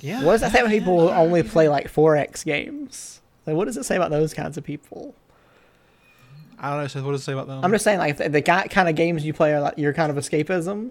Yeah. 0.00 0.22
What 0.22 0.32
does 0.32 0.42
that 0.42 0.52
say 0.52 0.60
about 0.60 0.70
people 0.70 1.00
who 1.00 1.08
only 1.08 1.42
play 1.42 1.68
like 1.68 1.92
4X 1.92 2.44
games? 2.44 3.20
Like, 3.46 3.56
what 3.56 3.64
does 3.64 3.76
it 3.76 3.84
say 3.84 3.96
about 3.96 4.10
those 4.10 4.32
kinds 4.32 4.56
of 4.56 4.62
people? 4.62 5.14
I 6.58 6.70
don't 6.70 6.82
know. 6.82 6.86
So 6.86 7.02
what 7.02 7.12
does 7.12 7.22
it 7.22 7.24
say 7.24 7.32
about 7.32 7.48
them? 7.48 7.64
I'm 7.64 7.72
just 7.72 7.82
saying, 7.84 7.98
like, 7.98 8.16
the, 8.16 8.28
the 8.28 8.42
kind 8.42 8.88
of 8.88 8.94
games 8.94 9.24
you 9.24 9.32
play 9.32 9.52
are 9.54 9.60
like 9.60 9.76
your 9.78 9.92
kind 9.92 10.10
of 10.10 10.16
escapism, 10.16 10.90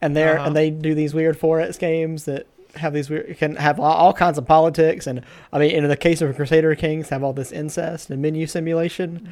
and 0.00 0.16
they're 0.16 0.36
Uh-huh. 0.38 0.48
and 0.48 0.56
they 0.56 0.70
do 0.70 0.94
these 0.94 1.14
weird 1.14 1.38
4X 1.38 1.78
games 1.78 2.24
that 2.24 2.46
have 2.76 2.92
these 2.92 3.08
weird 3.10 3.36
can 3.38 3.56
have 3.56 3.78
all, 3.78 3.92
all 3.92 4.12
kinds 4.12 4.36
of 4.38 4.46
politics, 4.46 5.06
and 5.06 5.22
I 5.52 5.58
mean, 5.58 5.70
in 5.70 5.86
the 5.88 5.96
case 5.96 6.20
of 6.20 6.34
Crusader 6.34 6.74
Kings, 6.74 7.08
have 7.10 7.22
all 7.22 7.32
this 7.32 7.52
incest 7.52 8.10
and 8.10 8.20
menu 8.22 8.46
simulation. 8.48 9.28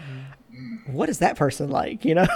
Mm-hmm. 0.52 0.92
What 0.92 1.08
is 1.08 1.18
that 1.18 1.36
person 1.36 1.70
like? 1.70 2.04
You 2.04 2.14
know, 2.16 2.26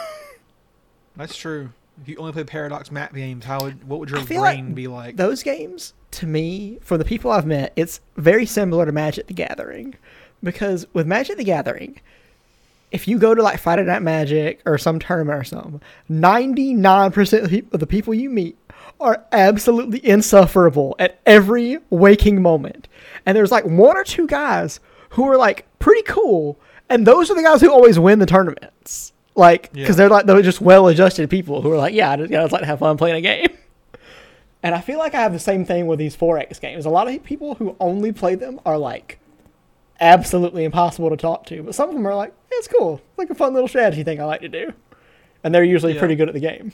That's 1.16 1.36
true. 1.36 1.70
If 2.03 2.09
you 2.09 2.16
only 2.16 2.32
play 2.32 2.44
Paradox 2.44 2.90
map 2.90 3.14
games, 3.14 3.44
how 3.44 3.61
would 3.62 3.84
what 3.88 4.00
would 4.00 4.11
your 4.11 4.24
brain 4.24 4.40
like 4.40 4.74
be 4.74 4.88
like? 4.88 5.16
those 5.16 5.42
games 5.42 5.94
to 6.12 6.26
me, 6.26 6.78
for 6.82 6.98
the 6.98 7.05
people 7.05 7.30
I've 7.30 7.46
met, 7.46 7.72
it's 7.76 8.00
very 8.16 8.44
similar 8.44 8.84
to 8.84 8.92
Magic 8.92 9.28
the 9.28 9.34
Gathering, 9.34 9.94
because 10.42 10.86
with 10.92 11.07
Magic 11.07 11.36
the 11.36 11.44
Gathering. 11.44 12.00
If 12.90 13.09
you 13.09 13.18
go 13.18 13.34
to 13.34 13.42
like 13.42 13.59
Friday 13.59 13.84
Night 13.84 14.03
Magic 14.03 14.61
or 14.66 14.76
some 14.76 14.98
tournament 14.98 15.40
or 15.40 15.44
something, 15.44 15.80
99% 16.11 17.32
of 17.38 17.42
the 17.44 17.48
peop- 17.48 17.72
of 17.72 17.80
the 17.80 17.86
people 17.86 18.12
you 18.12 18.28
meet 18.28 18.59
are 19.00 19.24
absolutely 19.32 20.07
insufferable 20.07 20.94
at 20.98 21.18
every 21.24 21.78
waking 21.88 22.42
moment. 22.42 22.88
And 23.24 23.34
there's 23.34 23.50
like 23.50 23.64
one 23.64 23.96
or 23.96 24.05
two 24.05 24.26
guys 24.26 24.78
who 25.11 25.26
are 25.28 25.38
like 25.38 25.64
pretty 25.78 26.03
cool, 26.03 26.59
and 26.90 27.07
those 27.07 27.30
are 27.30 27.34
the 27.34 27.42
guys 27.42 27.62
who 27.62 27.70
always 27.70 27.98
win 27.98 28.18
the 28.18 28.26
tournaments. 28.26 29.14
Like, 29.35 29.72
because 29.72 29.91
Yeah. 29.91 29.95
they're 29.95 30.09
like 30.11 30.26
they're 30.26 30.43
just 30.43 30.61
well-adjusted 30.61 31.30
people 31.30 31.62
who 31.62 31.72
are 31.72 31.76
like, 31.78 31.95
yeah, 31.95 32.11
I 32.11 32.16
just, 32.16 32.33
I 32.33 32.37
just 32.43 32.53
like 32.53 32.61
to 32.62 32.66
have 32.66 32.78
fun 32.80 32.97
playing 32.97 33.16
a 33.16 33.20
game. 33.20 33.49
And 34.64 34.76
I 34.76 34.80
feel 34.80 34.99
like 35.01 35.12
I 35.12 35.20
have 35.20 35.33
the 35.33 35.41
same 35.41 35.64
thing 35.64 35.89
with 35.89 35.99
these 35.99 36.16
4X 36.16 36.61
games. 36.61 36.87
A 36.87 36.89
lot 36.89 37.09
of 37.12 37.24
people 37.24 37.57
who 37.57 37.74
only 37.80 38.12
play 38.12 38.37
them 38.37 38.61
are 38.64 38.78
like 38.78 39.18
absolutely 40.01 40.62
impossible 40.62 41.11
to 41.11 41.16
talk 41.16 41.47
to, 41.47 41.64
but 41.64 41.74
some 41.74 41.89
of 41.89 41.97
them 41.97 42.07
are 42.07 42.14
like, 42.14 42.33
yeah, 42.49 42.59
it's 42.59 42.68
cool. 42.68 43.01
It's 43.09 43.18
like 43.18 43.28
a 43.30 43.35
fun 43.35 43.55
little 43.55 43.66
strategy 43.66 44.05
thing 44.05 44.20
I 44.20 44.24
like 44.24 44.41
to 44.43 44.49
do. 44.49 44.72
And 45.43 45.53
they're 45.53 45.64
usually 45.64 45.95
Yeah. 45.95 45.99
pretty 45.99 46.14
good 46.14 46.28
at 46.28 46.35
the 46.35 46.41
game. 46.41 46.70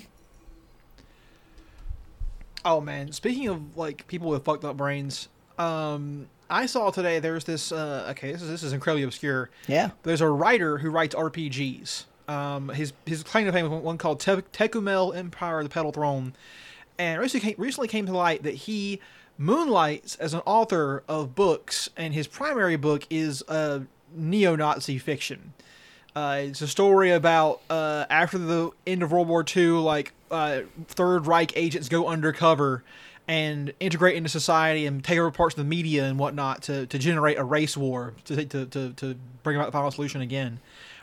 Oh 2.65 2.81
man, 2.81 3.13
speaking 3.13 3.49
of 3.49 3.77
like 3.77 4.07
people 4.07 4.29
with 4.29 4.45
fucked 4.45 4.65
up 4.65 4.77
brains, 4.77 5.29
um, 5.59 6.27
I 6.51 6.67
saw 6.67 6.91
today 6.91 7.21
there's 7.21 7.45
this. 7.45 7.73
Uh, 7.73 8.09
okay, 8.11 8.33
this 8.33 8.43
is 8.43 8.49
this 8.51 8.63
is 8.63 8.73
incredibly 8.73 9.05
obscure. 9.05 9.49
Yeah. 9.67 9.91
There's 10.03 10.21
a 10.21 10.29
writer 10.29 10.79
who 10.79 10.91
writes 10.91 11.15
RPGs. 11.15 12.05
Um, 12.29 12.69
his 12.69 12.93
his 13.07 13.23
claim 13.23 13.47
to 13.47 13.53
fame 13.53 13.65
is 13.65 13.71
one 13.71 13.97
called 13.99 14.21
Te- 14.21 14.43
Tékumel 14.53 15.17
Empire 15.17 15.61
of 15.61 15.65
the 15.65 15.71
Petal 15.71 15.93
Throne, 15.93 16.35
and 16.99 17.21
recently 17.21 17.53
came, 17.53 17.63
recently 17.63 17.89
came 17.89 18.07
to 18.07 18.13
light 18.13 18.43
that 18.43 18.55
he 18.55 19.01
moonlights 19.39 20.17
as 20.17 20.35
an 20.35 20.41
author 20.45 21.03
of 21.09 21.35
books, 21.35 21.89
and 21.97 22.13
his 22.13 22.27
primary 22.27 22.77
book 22.77 23.07
is 23.09 23.43
a 23.49 23.83
neo-Nazi 24.15 24.99
fiction. 24.99 25.53
Uh, 26.15 26.41
it's 26.43 26.61
a 26.61 26.69
story 26.69 27.13
about 27.13 27.61
uh, 27.71 28.05
after 28.11 28.37
the 28.37 28.71
end 28.87 29.03
of 29.03 29.13
World 29.13 29.29
War 29.29 29.45
II, 29.57 29.71
like 29.71 30.13
uh, 30.31 30.63
Third 30.89 31.27
Reich 31.27 31.53
agents 31.57 31.89
go 31.89 32.09
undercover 32.09 32.83
and 33.29 33.73
integrate 33.79 34.17
into 34.17 34.29
society 34.29 34.87
and 34.87 35.05
take 35.05 35.19
over 35.19 35.31
parts 35.31 35.55
of 35.55 35.59
the 35.59 35.69
media 35.69 36.05
and 36.05 36.19
whatnot 36.19 36.63
to, 36.63 36.87
to 36.87 36.99
generate 36.99 37.39
a 37.39 37.45
race 37.45 37.77
war 37.77 38.15
to, 38.25 38.45
to, 38.45 38.67
to, 38.67 38.91
to 38.95 39.15
bring 39.43 39.57
about 39.57 39.67
the 39.67 39.73
final 39.73 39.91
solution 39.91 40.21
again 40.21 40.59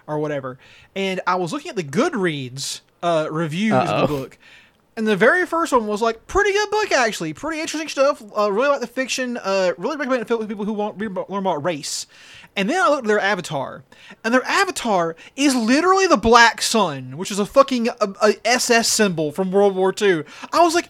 or 0.08 0.20
whatever. 0.20 0.58
And 0.96 1.22
I 1.28 1.36
was 1.36 1.54
looking 1.54 1.70
at 1.70 1.76
the 1.76 1.84
Goodreads 1.84 2.82
uh, 3.04 3.28
reviews 3.32 3.74
of 3.74 3.88
Uh-oh. 3.90 4.02
the 4.02 4.08
book. 4.08 4.38
And 4.98 5.06
the 5.06 5.18
very 5.18 5.46
first 5.46 5.74
one 5.74 5.88
was 5.88 6.02
like 6.02 6.26
pretty 6.26 6.54
good 6.54 6.70
book 6.72 6.92
actually, 6.94 7.34
pretty 7.34 7.60
interesting 7.60 7.90
stuff. 7.90 8.24
Uh, 8.38 8.50
really 8.50 8.70
like 8.70 8.80
the 8.80 8.88
fiction. 8.88 9.38
Uh, 9.38 9.74
really 9.78 9.98
recommend 9.98 10.22
it 10.22 10.28
for 10.28 10.46
people 10.46 10.64
who 10.64 10.72
want 10.72 10.98
to 10.98 11.26
learn 11.28 11.40
about 11.40 11.64
race. 11.64 12.08
And 12.56 12.70
then 12.70 12.82
I 12.82 12.88
looked 12.88 13.04
at 13.04 13.08
their 13.10 13.20
avatar, 13.20 13.84
and 14.24 14.34
their 14.34 14.46
avatar 14.46 15.18
is 15.36 15.54
literally 15.54 16.08
the 16.08 16.16
Black 16.16 16.62
Sun, 16.62 17.18
which 17.18 17.30
is 17.30 17.40
a 17.40 17.46
fucking 17.46 17.90
uh, 17.90 18.14
a, 18.22 18.36
SS 18.48 18.88
symbol 18.88 19.34
from 19.34 19.52
World 19.52 19.76
War 19.76 19.94
II. 20.02 20.24
I 20.54 20.64
was 20.64 20.74
like, 20.74 20.90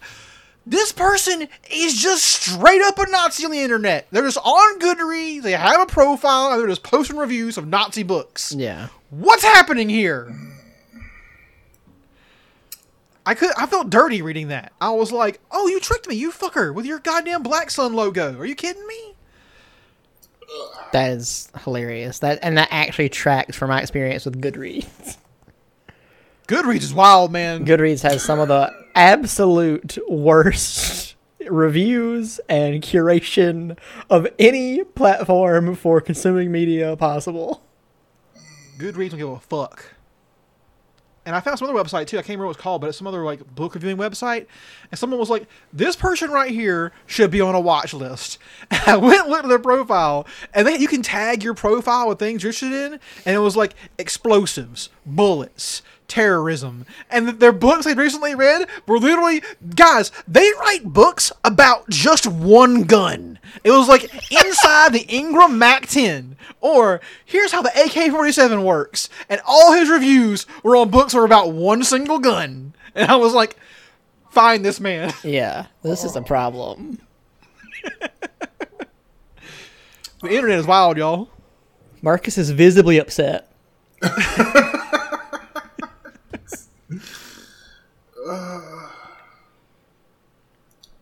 this 0.66 0.90
person 0.92 1.46
is 1.70 1.94
just 1.94 2.24
straight 2.24 2.82
up 2.82 2.98
a 2.98 3.08
Nazi 3.08 3.44
on 3.44 3.52
the 3.52 3.60
internet. 3.60 4.08
They're 4.10 4.24
just 4.24 4.38
on 4.38 4.80
Goodreads. 4.80 5.42
They 5.42 5.52
have 5.52 5.80
a 5.80 5.86
profile, 5.86 6.50
and 6.50 6.60
they're 6.60 6.68
just 6.68 6.82
posting 6.82 7.16
reviews 7.16 7.56
of 7.56 7.68
Nazi 7.68 8.02
books. 8.02 8.52
Yeah. 8.52 8.88
What's 9.10 9.44
happening 9.44 9.88
here? 9.88 10.34
I 13.24 13.34
could 13.34 13.50
I 13.56 13.66
felt 13.66 13.90
dirty 13.90 14.22
reading 14.22 14.48
that. 14.48 14.72
I 14.80 14.90
was 14.90 15.10
like, 15.12 15.40
"Oh, 15.50 15.66
you 15.68 15.80
tricked 15.80 16.08
me, 16.08 16.14
you 16.14 16.30
fucker, 16.30 16.72
with 16.74 16.86
your 16.86 17.00
goddamn 17.00 17.42
Black 17.42 17.70
Sun 17.70 17.94
logo. 17.94 18.38
Are 18.38 18.46
you 18.46 18.54
kidding 18.54 18.86
me?" 18.86 19.14
That 20.92 21.10
is 21.10 21.48
hilarious. 21.64 22.20
That 22.20 22.38
and 22.42 22.56
that 22.56 22.68
actually 22.70 23.08
tracks 23.08 23.56
from 23.56 23.70
my 23.70 23.80
experience 23.80 24.24
with 24.24 24.40
Goodreads. 24.40 25.16
Goodreads 26.46 26.82
is 26.82 26.94
wild, 26.94 27.32
man. 27.32 27.66
Goodreads 27.66 28.02
has 28.02 28.22
some 28.22 28.38
of 28.38 28.46
the 28.46 28.72
absolute 28.96 29.98
worst 30.08 31.14
reviews 31.48 32.40
and 32.48 32.82
curation 32.82 33.78
of 34.10 34.26
any 34.38 34.82
platform 34.82 35.76
for 35.76 36.00
consuming 36.00 36.50
media 36.50 36.96
possible. 36.96 37.62
Goodreads 38.78 39.10
don't 39.10 39.18
give 39.18 39.28
a 39.28 39.38
fuck. 39.38 39.92
And 41.24 41.34
I 41.34 41.40
found 41.40 41.58
some 41.58 41.68
other 41.68 41.76
website 41.76 42.06
too. 42.06 42.18
I 42.18 42.20
can't 42.20 42.30
remember 42.30 42.46
what 42.46 42.56
it's 42.56 42.62
called, 42.62 42.80
but 42.80 42.86
it's 42.86 42.98
some 42.98 43.08
other 43.08 43.24
like 43.24 43.54
book 43.54 43.74
reviewing 43.74 43.96
website. 43.96 44.46
And 44.92 44.98
someone 44.98 45.18
was 45.18 45.28
like, 45.28 45.48
"This 45.72 45.96
person 45.96 46.30
right 46.30 46.52
here 46.52 46.92
should 47.04 47.32
be 47.32 47.40
on 47.40 47.56
a 47.56 47.60
watch 47.60 47.92
list." 47.92 48.38
And 48.70 48.80
I 48.86 48.96
went 48.96 49.22
and 49.22 49.30
looked 49.30 49.44
at 49.44 49.48
their 49.48 49.58
profile, 49.58 50.24
and 50.54 50.64
then 50.64 50.80
you 50.80 50.86
can 50.86 51.02
tag 51.02 51.42
your 51.42 51.54
profile 51.54 52.08
with 52.08 52.20
things 52.20 52.44
you're 52.44 52.50
interested 52.50 52.72
in, 52.72 53.00
and 53.24 53.34
it 53.34 53.40
was 53.40 53.56
like 53.56 53.74
explosives, 53.98 54.88
bullets, 55.04 55.82
terrorism, 56.08 56.86
and 57.10 57.28
their 57.28 57.52
books 57.52 57.86
I'd 57.86 57.98
recently 57.98 58.34
read 58.34 58.68
were 58.86 58.98
literally 58.98 59.42
guys. 59.74 60.10
They 60.26 60.48
write 60.60 60.84
books 60.84 61.32
about 61.44 61.88
just 61.88 62.26
one 62.26 62.82
gun. 62.84 63.38
It 63.64 63.70
was 63.70 63.88
like 63.88 64.04
inside 64.30 64.92
the 64.92 65.06
Ingram 65.08 65.58
Mac 65.58 65.86
10, 65.86 66.36
or 66.60 67.00
here's 67.24 67.52
how 67.52 67.62
the 67.62 67.70
AK-47 67.70 68.62
works, 68.64 69.08
and 69.28 69.40
all 69.46 69.72
his 69.72 69.88
reviews 69.88 70.46
were 70.62 70.76
on 70.76 70.90
books 70.90 71.12
that 71.12 71.18
were 71.18 71.24
about 71.24 71.52
one 71.52 71.82
single 71.84 72.18
gun. 72.18 72.74
And 72.94 73.10
I 73.10 73.16
was 73.16 73.34
like, 73.34 73.56
find 74.30 74.64
this 74.64 74.80
man. 74.80 75.12
Yeah, 75.24 75.66
this 75.82 76.04
is 76.04 76.16
a 76.16 76.22
problem. 76.22 77.00
The 80.22 80.30
internet 80.34 80.58
is 80.58 80.66
wild, 80.66 80.96
y'all. 80.96 81.28
Marcus 82.02 82.38
is 82.38 82.50
visibly 82.50 82.98
upset. 82.98 83.52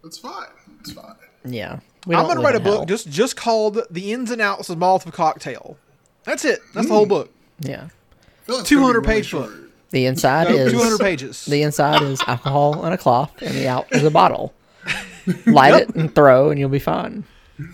It's 0.05 0.19
fine. 0.19 0.49
It's 0.81 0.93
fine. 0.93 1.15
Yeah. 1.45 1.81
We 2.07 2.15
I'm 2.15 2.27
gonna 2.27 2.41
write 2.41 2.55
a 2.55 2.59
in 2.59 2.65
book 2.65 2.77
hell. 2.77 2.85
just 2.85 3.09
just 3.09 3.37
called 3.37 3.81
"The 3.91 4.13
Ins 4.13 4.31
and 4.31 4.41
Outs 4.41 4.69
of 4.69 4.79
Molotov 4.79 5.13
Cocktail." 5.13 5.79
That's 6.25 6.45
it. 6.45 6.61
That's 6.75 6.87
the 6.87 6.93
whole 6.93 7.07
mm. 7.07 7.11
book. 7.11 7.33
Yeah. 7.61 7.85
I 7.85 8.45
feel 8.45 8.57
like 8.57 8.63
it's 8.63 8.71
gonna 8.71 8.83
be 8.83 8.93
200 8.93 9.05
page 9.05 9.27
short. 9.27 9.51
book. 9.51 9.61
The 9.91 10.07
inside 10.07 10.49
No, 10.49 10.57
is 10.57 10.73
200 10.73 10.99
pages. 10.99 11.45
The 11.45 11.63
inside 11.63 12.03
is 12.03 12.21
alcohol 12.27 12.85
and 12.85 12.93
a 12.93 12.99
cloth, 12.99 13.31
and 13.41 13.55
the 13.55 13.69
out 13.69 13.87
is 13.93 14.05
a 14.05 14.11
bottle. 14.11 14.53
Light 15.47 15.75
it 15.75 15.95
and 15.95 16.15
throw, 16.15 16.51
and 16.51 16.59
you'll 16.59 16.69
be 16.69 16.79
fine. 16.79 17.25
I'm 17.59 17.71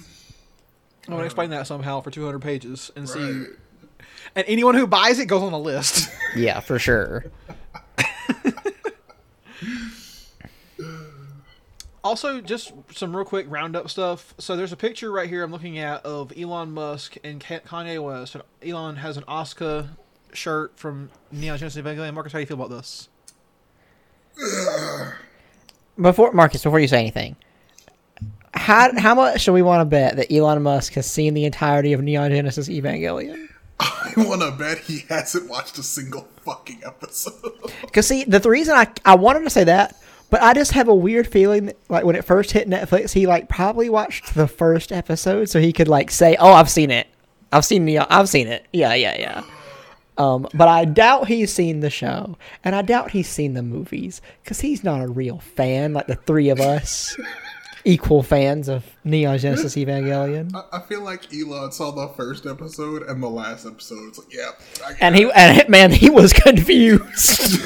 gonna 1.09 1.25
explain 1.25 1.51
that 1.51 1.67
somehow 1.67 2.01
for 2.01 2.11
200 2.11 2.39
pages 2.41 2.93
and 2.95 3.09
see. 3.09 3.47
And 4.37 4.45
anyone 4.47 4.77
who 4.77 4.87
buys 4.87 5.19
it 5.19 5.27
goes 5.27 5.43
on 5.43 5.51
the 5.51 5.59
list. 5.59 6.09
Yeah, 6.37 6.61
for 6.61 6.79
sure. 6.79 7.25
Also, 12.03 12.41
just 12.41 12.73
some 12.95 13.15
real 13.15 13.27
quick 13.27 13.47
roundup 13.49 13.91
stuff. 13.91 14.35
So 14.39 14.57
there's 14.57 14.73
a 14.73 14.77
picture 14.77 15.13
right 15.13 15.29
here 15.29 15.45
I'm 15.45 15.53
looking 15.53 15.79
at 15.79 16.05
of 16.07 16.33
Elon 16.37 16.73
Musk 16.73 17.17
and 17.23 17.41
Kanye 17.43 18.03
West. 18.03 18.35
And 18.35 18.45
Elon 18.65 18.97
has 18.97 19.19
an 19.19 19.25
Oscar 19.29 19.91
shirt 20.33 20.79
from 20.79 21.11
Neon 21.31 21.59
Genesis 21.59 21.83
Evangelion. 21.83 22.15
Marcus, 22.15 22.33
how 22.33 22.39
do 22.39 22.41
you 22.41 22.47
feel 22.47 22.57
about 22.57 22.71
this? 22.71 23.11
Before 26.01 26.33
Marcus, 26.33 26.63
before 26.63 26.81
you 26.81 26.89
say 26.89 27.01
anything, 27.01 27.37
how 28.55 28.99
how 28.99 29.15
much 29.15 29.45
do 29.45 29.53
we 29.53 29.61
want 29.61 29.83
to 29.83 29.85
bet 29.85 30.17
that 30.17 30.33
Elon 30.33 30.63
Musk 30.63 30.95
has 30.95 31.05
seen 31.05 31.35
the 31.35 31.45
entirety 31.45 31.93
of 31.93 32.01
Neon 32.01 32.31
Genesis 32.31 32.71
Evangelion? 32.71 33.50
I 34.17 34.25
want 34.29 34.43
to 34.43 34.51
bet 34.51 34.79
he 34.79 35.05
hasn't 35.09 35.49
watched 35.49 35.79
a 35.79 35.83
single 35.83 36.29
fucking 36.45 36.83
episode. 36.85 37.35
Because 37.83 38.07
see, 38.07 38.25
the, 38.25 38.39
the 38.39 38.51
reason 38.51 38.77
I 38.77 38.89
I 39.05 39.15
wanted 39.17 39.43
to 39.45 39.51
say 39.51 39.65
that, 39.65 40.01
but 40.29 40.43
I 40.43 40.55
just 40.55 40.73
have 40.73 40.87
a 40.89 40.95
weird 40.95 41.27
feeling 41.27 41.67
that, 41.67 41.77
like 41.89 42.05
when 42.05 42.15
it 42.15 42.25
first 42.25 42.53
hit 42.53 42.69
Netflix, 42.69 43.13
he 43.13 43.27
like 43.27 43.49
probably 43.49 43.89
watched 43.89 44.35
the 44.35 44.47
first 44.47 44.93
episode 44.93 45.49
so 45.49 45.61
he 45.61 45.73
could 45.73 45.89
like 45.89 46.11
say, 46.11 46.37
"Oh, 46.39 46.53
I've 46.53 46.71
seen 46.71 46.91
it. 46.91 47.09
I've 47.53 47.65
seen 47.65 47.85
the 47.87 47.99
I've 47.99 48.29
seen 48.29 48.47
it. 48.49 48.67
Yeah, 48.73 48.95
yeah, 48.95 49.17
yeah." 49.19 49.43
Um, 50.19 50.47
but 50.53 50.69
I 50.69 50.85
doubt 50.85 51.29
he's 51.29 51.51
seen 51.53 51.81
the 51.81 51.89
show, 51.89 52.37
and 52.63 52.77
I 52.77 52.83
doubt 52.83 53.13
he's 53.13 53.29
seen 53.29 53.55
the 53.55 53.63
movies 53.63 54.21
because 54.45 54.61
he's 54.61 54.85
not 54.85 55.01
a 55.01 55.09
real 55.09 55.39
fan 55.39 55.95
like 55.95 56.09
the 56.09 56.17
three 56.17 56.51
of 56.51 56.61
us, 56.61 57.17
equal 57.85 58.23
fans 58.23 58.69
of 58.69 58.85
Neon 59.05 59.39
Genesis 59.39 59.75
Evangelion. 59.77 60.55
I, 60.55 60.79
I 60.79 60.81
feel 60.83 61.01
like 61.03 61.33
Elon 61.35 61.73
saw 61.73 61.91
the 61.91 62.09
first 62.15 62.47
episode 62.47 63.03
and 63.05 63.23
the 63.23 63.29
last 63.29 63.67
episode. 63.67 64.09
It's 64.09 64.19
like, 64.19 64.33
yeah, 64.33 64.51
I 64.87 64.91
get 64.93 65.03
And 65.03 65.15
it. 65.17 65.19
he 65.19 65.31
and 65.35 65.69
man, 65.69 65.91
he 65.93 66.11
was 66.11 66.33
confused. 66.35 67.61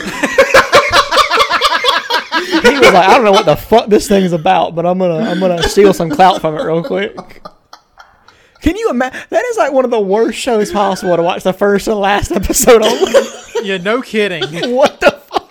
he 2.63 2.71
was 2.79 2.93
like, 2.93 3.09
I 3.09 3.15
don't 3.15 3.25
know 3.25 3.33
what 3.33 3.47
the 3.47 3.57
fuck 3.57 3.89
this 3.89 4.09
thing's 4.09 4.33
about, 4.33 4.75
but 4.75 4.87
I'm 4.87 4.99
gonna 4.99 5.31
I'm 5.31 5.41
gonna 5.41 5.63
steal 5.63 5.93
some 5.93 6.11
clout 6.11 6.41
from 6.41 6.57
it 6.57 6.63
real 6.63 6.83
quick. 6.83 7.17
Can 8.61 8.77
you 8.77 8.89
imagine? 8.91 9.21
That 9.31 9.45
is 9.45 9.57
like 9.59 9.73
one 9.73 9.85
of 9.85 9.91
the 9.91 10.01
worst 10.01 10.39
shows 10.39 10.73
possible 10.73 11.15
to 11.17 11.23
watch 11.23 11.43
the 11.43 11.53
first 11.53 11.87
and 11.87 11.99
last 11.99 12.33
episode 12.33 12.83
on. 12.83 13.65
Yeah, 13.65 13.77
no 13.79 14.01
kidding. 14.01 14.43
what 14.75 15.01
the 15.01 15.11
fuck? 15.11 15.44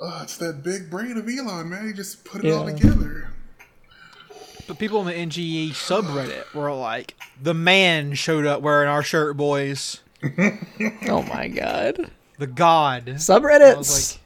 Oh, 0.00 0.20
it's 0.22 0.36
that 0.36 0.62
big 0.62 0.90
brain 0.90 1.16
of 1.16 1.28
Elon, 1.28 1.68
man. 1.70 1.86
He 1.86 1.92
just 1.92 2.24
put 2.24 2.44
it 2.44 2.52
all 2.52 2.66
together. 2.66 3.28
But 4.66 4.78
people 4.78 5.00
in 5.00 5.06
the 5.06 5.12
NGE 5.14 5.70
subreddit 5.70 6.52
were 6.54 6.72
like, 6.72 7.16
"The 7.42 7.54
man 7.54 8.14
showed 8.14 8.46
up 8.46 8.60
wearing 8.62 8.88
our 8.88 9.02
shirt, 9.02 9.36
boys. 9.36 10.00
Oh 11.08 11.22
my 11.22 11.48
god. 11.48 12.10
The 12.38 12.46
god." 12.46 13.06
Subreddits. 13.06 14.12
Like, 14.14 14.20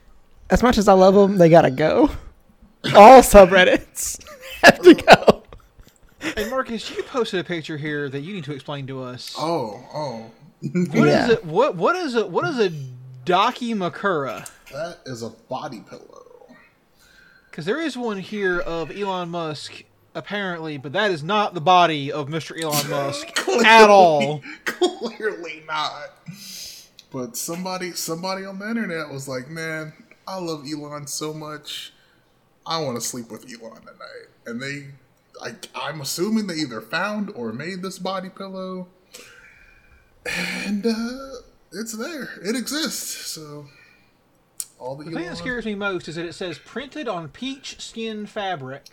as 0.50 0.62
much 0.62 0.76
as 0.78 0.88
I 0.88 0.92
love 0.94 1.14
them, 1.14 1.38
they 1.38 1.48
gotta 1.48 1.70
go. 1.70 2.10
All 2.94 3.22
subreddits 3.22 4.22
have 4.62 4.80
to 4.82 4.94
go. 4.94 5.42
"Hey 6.20 6.50
Marcus, 6.50 6.90
you 6.90 7.02
posted 7.04 7.40
a 7.40 7.44
picture 7.44 7.76
here 7.78 8.08
that 8.10 8.20
you 8.20 8.34
need 8.34 8.44
to 8.44 8.52
explain 8.52 8.86
to 8.88 9.02
us. 9.02 9.34
Oh, 9.38 9.82
oh. 9.94 10.30
What 10.60 11.08
is 11.08 11.14
Yeah. 11.14 11.30
it? 11.32 11.44
What 11.44 11.76
what 11.76 11.96
is 11.96 12.14
it? 12.14 12.28
What 12.28 12.46
is 12.46 12.58
a 12.58 12.70
Dakimakura? 13.24 14.50
That 14.72 14.98
is 15.06 15.22
a 15.22 15.30
body 15.30 15.80
pillow. 15.88 16.26
Because 17.50 17.66
there 17.66 17.80
is 17.80 17.96
one 17.96 18.18
here 18.18 18.58
of 18.58 18.90
Elon 18.90 19.28
Musk, 19.28 19.84
apparently, 20.14 20.78
but 20.78 20.92
that 20.92 21.10
is 21.10 21.22
not 21.22 21.54
the 21.54 21.60
body 21.60 22.10
of 22.10 22.28
Mr. 22.28 22.60
Elon 22.60 22.88
Musk 22.88 23.46
at 23.66 23.90
all. 23.90 24.42
Clearly 24.64 25.62
not. 25.66 26.10
But 27.10 27.36
somebody 27.36 27.92
somebody 27.92 28.46
on 28.46 28.58
the 28.58 28.68
internet 28.68 29.10
was 29.10 29.28
like, 29.28 29.50
Man, 29.50 29.92
I 30.26 30.38
love 30.38 30.64
Elon 30.66 31.06
so 31.06 31.34
much. 31.34 31.92
I 32.64 32.80
want 32.82 32.96
to 32.96 33.06
sleep 33.06 33.30
with 33.30 33.44
Elon 33.44 33.82
tonight. 33.82 34.28
And 34.46 34.62
they 34.62 34.86
I 35.42 35.54
I'm 35.74 36.00
assuming 36.00 36.46
they 36.46 36.54
either 36.54 36.80
found 36.80 37.30
or 37.34 37.52
made 37.52 37.82
this 37.82 37.98
body 37.98 38.30
pillow. 38.30 38.88
And 40.24 40.86
uh 40.86 41.32
it's 41.72 41.92
there. 41.96 42.30
It 42.44 42.54
exists. 42.56 43.26
So 43.32 43.66
all 44.78 44.96
the, 44.96 45.04
The 45.04 45.10
thing 45.12 45.26
that 45.26 45.36
scares 45.36 45.64
me 45.64 45.74
most 45.74 46.08
is 46.08 46.16
that 46.16 46.24
it 46.26 46.34
says 46.34 46.58
printed 46.58 47.08
on 47.08 47.28
peach 47.28 47.80
skin 47.80 48.26
fabric, 48.26 48.84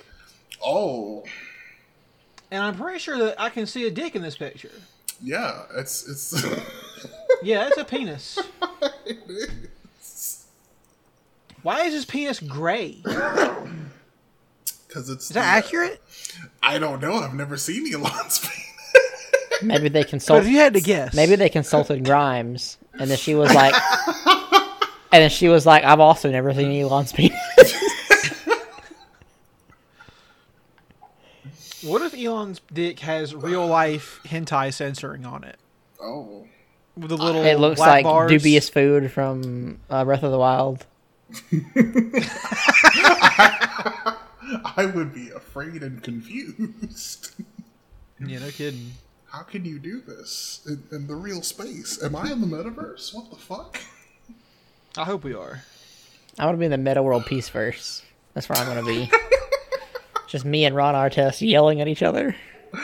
Oh, 0.66 1.24
and 2.52 2.62
I'm 2.64 2.76
pretty 2.76 3.00
sure 3.00 3.18
that 3.20 3.40
I 3.40 3.50
can 3.50 3.66
see 3.66 3.86
a 3.88 3.92
dick 3.92 4.16
in 4.16 4.22
this 4.22 4.36
picture. 4.38 4.72
yeah, 5.22 5.64
it's 5.76 6.08
it's 6.08 6.46
Yeah, 7.44 7.68
it's 7.68 7.78
a 7.78 7.86
penis. 7.86 8.38
Why 11.62 11.82
is 11.84 11.94
his 11.94 12.06
penis 12.06 12.40
gray? 12.40 12.98
Because 14.88 15.08
it's 15.12 15.26
Is 15.26 15.36
that 15.36 15.46
accurate? 15.46 16.02
I 16.64 16.80
don't 16.80 17.00
know. 17.00 17.14
I've 17.18 17.36
never 17.36 17.58
seen 17.58 17.94
Elon's 17.94 18.40
penis. 18.44 18.69
Maybe 19.62 19.90
they 19.90 20.04
consulted. 20.06 20.10
consult. 20.10 20.44
if 20.44 20.48
you 20.50 20.58
had 20.58 20.74
to 20.74 20.82
guess, 20.82 21.14
Maybe 21.14 21.36
they 21.36 21.50
consulted 21.50 22.04
Grimes, 22.06 22.78
and 23.00 23.10
then 23.10 23.18
she 23.18 23.36
was 23.36 23.54
like, 23.54 23.74
and 25.12 25.24
then 25.24 25.30
she 25.30 25.48
was 25.50 25.66
like, 25.66 25.84
"I've 25.84 26.00
also 26.00 26.30
never 26.32 26.54
seen 26.54 26.72
Elon's 26.82 27.12
penis." 27.14 27.38
What 31.82 32.02
if 32.02 32.14
Elon's 32.14 32.60
dick 32.74 33.00
has 33.00 33.34
real 33.34 33.66
life 33.66 34.20
hentai 34.26 34.74
censoring 34.74 35.26
on 35.26 35.46
it 35.46 35.58
Oh, 36.02 36.46
with 36.98 37.10
the 37.10 37.16
little 37.18 37.42
It 37.44 37.58
looks 37.58 37.80
like 37.80 38.04
bars? 38.04 38.30
dubious 38.30 38.68
food 38.70 39.10
from 39.12 39.80
uh, 39.90 40.04
Breath 40.04 40.24
of 40.24 40.32
the 40.32 40.38
Wild. 40.40 40.86
I 44.66 44.92
would 44.94 45.14
be 45.14 45.30
afraid 45.30 45.82
and 45.84 46.04
confused. 46.04 47.32
Yeah, 48.26 48.40
no 48.40 48.50
kidding. 48.50 48.92
How 49.32 49.44
can 49.44 49.64
you 49.64 49.78
do 49.78 50.02
this 50.02 50.62
in, 50.68 50.84
in 50.92 51.08
the 51.08 51.16
real 51.16 51.42
space? 51.44 52.02
Am 52.02 52.16
I 52.16 52.32
in 52.32 52.42
the 52.42 52.48
metaverse? 52.48 53.14
What 53.14 53.30
the 53.30 53.36
fuck? 53.36 53.80
I 54.98 55.04
hope 55.04 55.24
we 55.24 55.36
are. 55.36 55.64
I 56.40 56.46
want 56.46 56.56
to 56.56 56.60
be 56.60 56.66
in 56.66 56.72
the 56.72 56.78
Meta 56.78 57.04
World 57.04 57.26
Peace 57.26 57.48
Verse. 57.50 58.02
That's 58.34 58.50
where 58.50 58.58
I'm 58.58 58.68
gonna 58.68 58.86
be. 58.86 59.12
Just 60.28 60.46
me 60.46 60.66
and 60.66 60.76
Ron 60.76 60.96
Artest 60.96 61.48
yelling 61.48 61.82
at 61.82 61.88
each 61.88 62.04
other. 62.04 62.36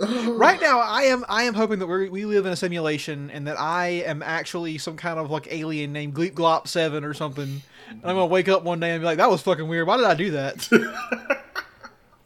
Right 0.00 0.58
now, 0.62 0.80
I 0.80 1.02
am 1.02 1.26
I 1.28 1.42
am 1.42 1.52
hoping 1.52 1.78
that 1.80 1.86
we 1.86 2.08
we 2.08 2.24
live 2.24 2.46
in 2.46 2.52
a 2.52 2.56
simulation 2.56 3.30
and 3.30 3.46
that 3.46 3.60
I 3.60 3.88
am 4.06 4.22
actually 4.22 4.78
some 4.78 4.96
kind 4.96 5.18
of 5.18 5.30
like 5.30 5.46
alien 5.50 5.92
named 5.92 6.14
Gleep 6.14 6.32
Glop 6.32 6.66
Seven 6.68 7.04
or 7.04 7.12
something. 7.12 7.60
And 7.90 8.00
I'm 8.02 8.16
gonna 8.16 8.24
wake 8.24 8.48
up 8.48 8.62
one 8.62 8.80
day 8.80 8.92
and 8.92 9.02
be 9.02 9.04
like, 9.04 9.18
"That 9.18 9.30
was 9.30 9.42
fucking 9.42 9.68
weird. 9.68 9.86
Why 9.86 9.98
did 9.98 10.06
I 10.06 10.14
do 10.14 10.30
that?" 10.30 10.66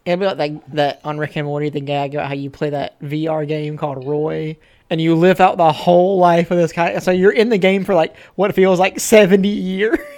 It'll 0.04 0.18
be 0.20 0.26
like 0.26 0.36
that, 0.36 0.74
that 0.74 1.00
on 1.04 1.18
Rick 1.18 1.36
and 1.36 1.46
Morty, 1.46 1.70
the 1.70 1.80
gag 1.80 2.14
about 2.14 2.28
how 2.28 2.34
you 2.34 2.50
play 2.50 2.70
that 2.70 3.00
VR 3.00 3.46
game 3.48 3.76
called 3.78 4.06
Roy, 4.06 4.56
and 4.90 5.00
you 5.00 5.14
live 5.14 5.40
out 5.40 5.56
the 5.56 5.72
whole 5.72 6.18
life 6.18 6.50
of 6.50 6.58
this 6.58 6.72
guy. 6.72 6.98
So 6.98 7.10
you're 7.10 7.32
in 7.32 7.48
the 7.48 7.58
game 7.58 7.84
for 7.84 7.94
like 7.94 8.16
what 8.34 8.54
feels 8.54 8.78
like 8.78 9.00
70 9.00 9.48
years. 9.48 9.98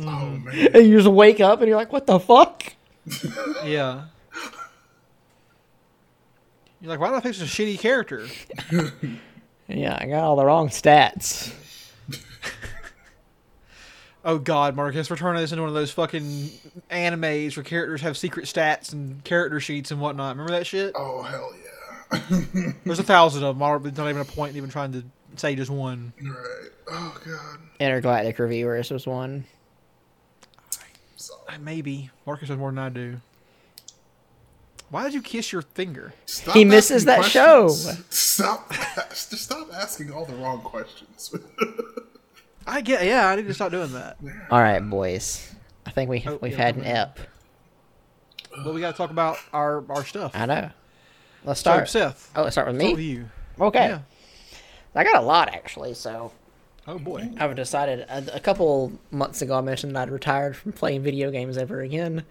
Oh 0.00 0.30
man. 0.42 0.68
and 0.72 0.86
you 0.86 0.96
just 0.96 1.06
wake 1.06 1.38
up 1.38 1.58
and 1.60 1.68
you're 1.68 1.76
like, 1.76 1.92
what 1.92 2.06
the 2.06 2.18
fuck? 2.18 2.72
yeah. 3.62 4.04
You're 6.80 6.88
like, 6.90 6.98
why 6.98 7.08
did 7.10 7.16
I 7.16 7.20
pick 7.20 7.34
such 7.34 7.46
a 7.46 7.50
shitty 7.50 7.78
character? 7.78 8.26
Yeah, 9.68 9.98
I 10.00 10.06
got 10.06 10.22
all 10.22 10.36
the 10.36 10.44
wrong 10.46 10.68
stats. 10.68 11.52
Oh 14.28 14.38
God, 14.38 14.74
Marcus, 14.74 15.08
we're 15.08 15.14
turning 15.16 15.40
this 15.40 15.52
into 15.52 15.62
one 15.62 15.68
of 15.68 15.74
those 15.74 15.92
fucking 15.92 16.50
animes 16.90 17.56
where 17.56 17.62
characters 17.62 18.00
have 18.00 18.16
secret 18.16 18.46
stats 18.46 18.92
and 18.92 19.22
character 19.22 19.60
sheets 19.60 19.92
and 19.92 20.00
whatnot. 20.00 20.34
Remember 20.36 20.50
that 20.58 20.66
shit? 20.66 20.92
Oh 20.96 21.22
hell 21.22 21.52
yeah. 21.54 22.72
There's 22.84 22.98
a 22.98 23.04
thousand 23.04 23.44
of 23.44 23.54
them. 23.54 23.58
Mar- 23.58 23.78
There's 23.78 23.96
not 23.96 24.08
even 24.10 24.22
a 24.22 24.24
point 24.24 24.50
in 24.50 24.56
even 24.56 24.68
trying 24.70 24.92
to 24.94 25.04
say 25.36 25.54
just 25.54 25.70
one. 25.70 26.12
right. 26.20 26.70
Oh 26.90 27.16
god. 27.24 27.58
Intergalactic 27.78 28.36
Reviewers 28.40 28.90
was 28.90 29.06
one. 29.06 29.44
So, 31.14 31.34
Uh, 31.48 31.58
Maybe 31.60 32.10
Marcus 32.26 32.48
has 32.48 32.58
more 32.58 32.70
than 32.70 32.78
I 32.80 32.88
do. 32.88 33.20
Why 34.90 35.04
did 35.04 35.14
you 35.14 35.22
kiss 35.22 35.52
your 35.52 35.62
finger? 35.62 36.14
stop 36.26 36.54
He 36.56 36.64
misses 36.64 37.06
asking 37.06 37.22
that 37.22 37.30
show. 37.30 37.68
Stop. 38.10 38.72
Just 39.10 39.38
stop 39.38 39.68
asking 39.72 40.12
all 40.12 40.24
the 40.24 40.34
wrong 40.34 40.60
questions. 40.62 41.32
I 42.66 42.80
get. 42.80 43.04
Yeah, 43.04 43.28
I 43.28 43.36
need 43.36 43.46
to 43.46 43.54
stop 43.54 43.70
doing 43.70 43.92
that. 43.92 44.16
All 44.50 44.60
right, 44.60 44.80
boys. 44.80 45.54
I 45.86 45.90
think 45.90 46.10
we 46.10 46.24
Oh, 46.26 46.38
we've 46.42 46.52
yeah, 46.52 46.58
had 46.58 46.76
an 46.76 46.84
ep. 46.84 47.18
But 48.64 48.74
we 48.74 48.80
got 48.80 48.92
to 48.92 48.96
talk 48.96 49.10
about 49.10 49.38
our 49.52 49.84
our 49.90 50.04
stuff. 50.04 50.32
I 50.34 50.46
know. 50.46 50.70
Let's 51.44 51.60
So, 51.60 51.70
start. 51.70 51.88
Seth. 51.88 52.32
oh, 52.34 52.42
let's 52.42 52.54
start 52.54 52.66
with 52.68 52.76
Start 52.80 52.92
with 52.92 52.98
me. 53.00 53.04
you. 53.04 53.30
Okay. 53.60 53.88
Yeah. 53.88 54.00
I 54.94 55.04
got 55.04 55.16
a 55.16 55.20
lot 55.26 55.48
actually, 55.54 55.94
so 55.94 56.32
Oh 56.88 56.98
boy. 56.98 57.28
I've 57.38 57.54
decided 57.54 58.00
a, 58.08 58.36
a 58.36 58.40
couple 58.40 58.92
months 59.10 59.42
ago 59.42 59.54
I 59.58 59.60
mentioned 59.60 59.94
that 59.94 60.02
I'd 60.02 60.10
retired 60.10 60.56
from 60.56 60.72
playing 60.72 61.02
video 61.02 61.30
games 61.30 61.58
ever 61.58 61.80
again, 61.82 62.24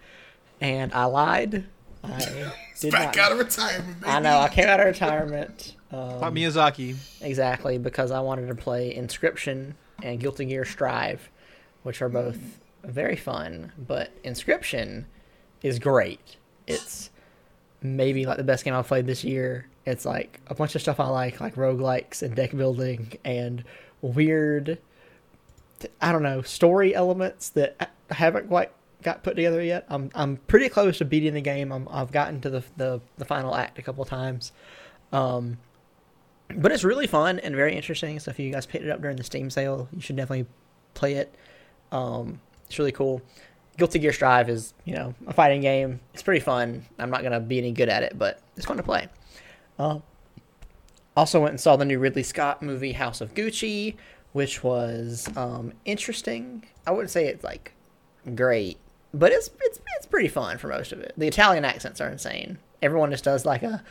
and 0.60 0.92
I 0.92 1.04
lied. 1.04 1.64
I 2.02 2.52
did 2.80 2.92
Back 2.92 3.16
not. 3.16 3.18
out 3.18 3.32
of 3.32 3.38
retirement, 3.38 4.00
baby. 4.00 4.12
I 4.12 4.18
know 4.20 4.38
I 4.38 4.48
came 4.48 4.66
out 4.68 4.80
of 4.80 4.86
retirement. 4.86 5.74
Um, 5.92 6.34
Miyazaki. 6.34 6.96
Exactly, 7.22 7.78
because 7.78 8.10
I 8.10 8.20
wanted 8.20 8.48
to 8.48 8.54
play 8.54 8.94
Inscription 8.94 9.76
and 10.02 10.20
Guilty 10.20 10.46
Gear 10.46 10.64
Strive, 10.64 11.30
which 11.82 12.02
are 12.02 12.08
both 12.08 12.38
very 12.84 13.16
fun, 13.16 13.72
but 13.78 14.10
Inscription 14.24 15.06
is 15.62 15.78
great. 15.78 16.36
It's 16.66 17.10
maybe 17.82 18.26
like 18.26 18.36
the 18.36 18.44
best 18.44 18.64
game 18.64 18.74
I've 18.74 18.86
played 18.86 19.06
this 19.06 19.24
year. 19.24 19.68
It's 19.84 20.04
like 20.04 20.40
a 20.48 20.54
bunch 20.54 20.74
of 20.74 20.82
stuff 20.82 21.00
I 21.00 21.08
like, 21.08 21.40
like 21.40 21.54
roguelikes 21.54 22.22
and 22.22 22.34
deck 22.34 22.56
building 22.56 23.12
and 23.24 23.64
weird, 24.02 24.78
I 26.00 26.12
don't 26.12 26.22
know, 26.22 26.42
story 26.42 26.94
elements 26.94 27.50
that 27.50 27.76
I 28.10 28.14
haven't 28.14 28.48
quite 28.48 28.72
got 29.02 29.22
put 29.22 29.36
together 29.36 29.62
yet. 29.62 29.84
I'm 29.88 30.10
I'm 30.14 30.36
pretty 30.48 30.68
close 30.68 30.98
to 30.98 31.04
beating 31.04 31.34
the 31.34 31.40
game. 31.40 31.72
I'm, 31.72 31.86
I've 31.90 32.12
gotten 32.12 32.40
to 32.40 32.50
the, 32.50 32.64
the 32.76 33.00
the 33.18 33.24
final 33.24 33.54
act 33.54 33.78
a 33.78 33.82
couple 33.82 34.04
times. 34.04 34.52
Um, 35.12 35.58
but 36.54 36.72
it's 36.72 36.84
really 36.84 37.06
fun 37.06 37.38
and 37.38 37.54
very 37.54 37.74
interesting. 37.74 38.18
So 38.20 38.30
if 38.30 38.38
you 38.38 38.52
guys 38.52 38.66
picked 38.66 38.84
it 38.84 38.90
up 38.90 39.00
during 39.00 39.16
the 39.16 39.24
Steam 39.24 39.50
sale, 39.50 39.88
you 39.92 40.00
should 40.00 40.16
definitely 40.16 40.46
play 40.94 41.14
it. 41.14 41.34
Um, 41.92 42.40
it's 42.66 42.78
really 42.78 42.92
cool. 42.92 43.22
Guilty 43.76 43.98
Gear 43.98 44.12
Strive 44.12 44.48
is, 44.48 44.72
you 44.84 44.94
know, 44.94 45.14
a 45.26 45.32
fighting 45.32 45.60
game. 45.60 46.00
It's 46.14 46.22
pretty 46.22 46.40
fun. 46.40 46.86
I'm 46.98 47.10
not 47.10 47.22
gonna 47.22 47.40
be 47.40 47.58
any 47.58 47.72
good 47.72 47.88
at 47.88 48.02
it, 48.02 48.18
but 48.18 48.40
it's 48.56 48.66
fun 48.66 48.78
to 48.78 48.82
play. 48.82 49.08
Uh, 49.78 49.98
also 51.16 51.40
went 51.40 51.52
and 51.52 51.60
saw 51.60 51.76
the 51.76 51.84
new 51.84 51.98
Ridley 51.98 52.22
Scott 52.22 52.62
movie 52.62 52.92
House 52.92 53.20
of 53.20 53.34
Gucci, 53.34 53.96
which 54.32 54.62
was 54.62 55.28
um, 55.36 55.72
interesting. 55.84 56.64
I 56.86 56.90
wouldn't 56.90 57.10
say 57.10 57.26
it's 57.26 57.44
like 57.44 57.72
great, 58.34 58.78
but 59.12 59.32
it's 59.32 59.50
it's 59.60 59.80
it's 59.96 60.06
pretty 60.06 60.28
fun 60.28 60.58
for 60.58 60.68
most 60.68 60.92
of 60.92 61.00
it. 61.00 61.12
The 61.16 61.26
Italian 61.26 61.64
accents 61.64 62.00
are 62.00 62.08
insane. 62.08 62.58
Everyone 62.82 63.10
just 63.10 63.24
does 63.24 63.44
like 63.44 63.62
a 63.62 63.82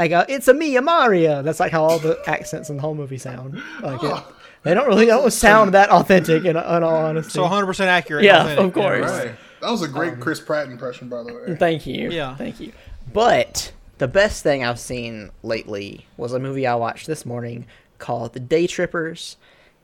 I 0.00 0.08
go, 0.08 0.24
it's 0.28 0.48
a 0.48 0.54
Mia 0.54 0.80
Maria. 0.80 1.42
That's 1.42 1.60
like 1.60 1.72
how 1.72 1.84
all 1.84 1.98
the 1.98 2.18
accents 2.26 2.70
in 2.70 2.76
the 2.76 2.82
whole 2.82 2.94
movie 2.94 3.18
sound. 3.18 3.62
Like 3.82 4.02
it, 4.02 4.24
they 4.62 4.72
don't 4.72 4.86
really 4.86 5.04
don't 5.06 5.30
sound 5.30 5.74
that 5.74 5.90
authentic 5.90 6.44
in, 6.44 6.56
in 6.56 6.56
all 6.56 6.96
honesty. 6.96 7.32
So 7.32 7.42
100 7.42 7.66
percent 7.66 7.88
accurate. 7.90 8.24
Yeah, 8.24 8.44
authentic. 8.44 8.64
of 8.64 8.72
course. 8.72 9.10
Right. 9.10 9.34
That 9.60 9.70
was 9.70 9.82
a 9.82 9.88
great 9.88 10.18
Chris 10.20 10.40
Pratt 10.40 10.68
impression, 10.68 11.10
by 11.10 11.22
the 11.22 11.34
way. 11.34 11.56
Thank 11.56 11.86
you. 11.86 12.10
Yeah. 12.10 12.34
Thank 12.34 12.60
you. 12.60 12.72
But 13.12 13.72
the 13.98 14.08
best 14.08 14.42
thing 14.42 14.64
I've 14.64 14.80
seen 14.80 15.30
lately 15.42 16.06
was 16.16 16.32
a 16.32 16.38
movie 16.38 16.66
I 16.66 16.76
watched 16.76 17.06
this 17.06 17.26
morning 17.26 17.66
called 17.98 18.32
The 18.32 18.40
Day 18.40 18.66
Trippers. 18.66 19.36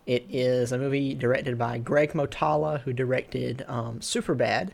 It 0.06 0.24
is 0.30 0.72
a 0.72 0.78
movie 0.78 1.14
directed 1.14 1.58
by 1.58 1.76
Greg 1.76 2.12
Mottola, 2.12 2.80
who 2.80 2.94
directed 2.94 3.66
um, 3.68 4.00
Superbad. 4.00 4.70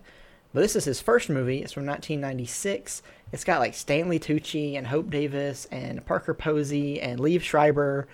But 0.54 0.60
this 0.60 0.76
is 0.76 0.84
his 0.84 1.00
first 1.00 1.28
movie. 1.28 1.62
It's 1.62 1.72
from 1.72 1.86
1996. 1.86 3.02
It's 3.32 3.44
got 3.44 3.60
like 3.60 3.74
Stanley 3.74 4.18
Tucci 4.18 4.76
and 4.76 4.86
Hope 4.86 5.10
Davis 5.10 5.66
and 5.70 6.04
Parker 6.04 6.34
Posey 6.34 7.00
and 7.00 7.18
Liev 7.18 7.40
Schreiber. 7.40 8.06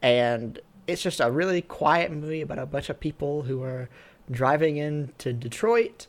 And 0.00 0.58
it's 0.86 1.02
just 1.02 1.20
a 1.20 1.30
really 1.30 1.60
quiet 1.60 2.10
movie 2.12 2.40
about 2.40 2.58
a 2.58 2.66
bunch 2.66 2.88
of 2.88 3.00
people 3.00 3.42
who 3.42 3.62
are 3.62 3.88
driving 4.30 4.76
into 4.76 5.32
Detroit 5.32 6.06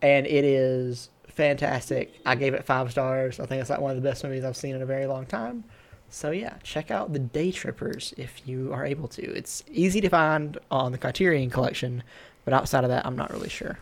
and 0.00 0.26
it 0.26 0.44
is 0.44 1.10
fantastic. 1.26 2.14
I 2.24 2.34
gave 2.34 2.54
it 2.54 2.64
five 2.64 2.90
stars. 2.90 3.40
I 3.40 3.46
think 3.46 3.60
it's 3.60 3.70
like 3.70 3.80
one 3.80 3.90
of 3.90 3.96
the 3.96 4.08
best 4.08 4.24
movies 4.24 4.44
I've 4.44 4.56
seen 4.56 4.74
in 4.74 4.82
a 4.82 4.86
very 4.86 5.06
long 5.06 5.26
time. 5.26 5.64
So 6.10 6.30
yeah, 6.30 6.54
check 6.62 6.90
out 6.90 7.12
the 7.12 7.18
Day 7.18 7.52
Trippers 7.52 8.14
if 8.16 8.46
you 8.46 8.72
are 8.72 8.84
able 8.86 9.08
to. 9.08 9.22
It's 9.22 9.62
easy 9.70 10.00
to 10.00 10.08
find 10.08 10.56
on 10.70 10.92
the 10.92 10.98
Criterion 10.98 11.50
Collection, 11.50 12.02
but 12.44 12.54
outside 12.54 12.84
of 12.84 12.90
that, 12.90 13.04
I'm 13.04 13.16
not 13.16 13.30
really 13.30 13.50
sure. 13.50 13.78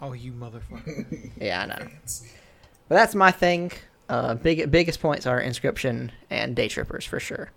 Oh, 0.00 0.12
you 0.12 0.32
motherfucker. 0.32 1.30
Yeah, 1.40 1.62
I 1.62 1.66
know. 1.66 1.88
But 2.88 2.94
that's 2.96 3.14
my 3.14 3.30
thing. 3.30 3.72
Uh, 4.08 4.34
big 4.34 4.70
biggest 4.70 5.00
points 5.00 5.26
are 5.26 5.38
Inscription 5.40 6.12
and 6.30 6.56
Day 6.56 6.68
Trippers 6.68 7.04
for 7.04 7.20
sure. 7.20 7.50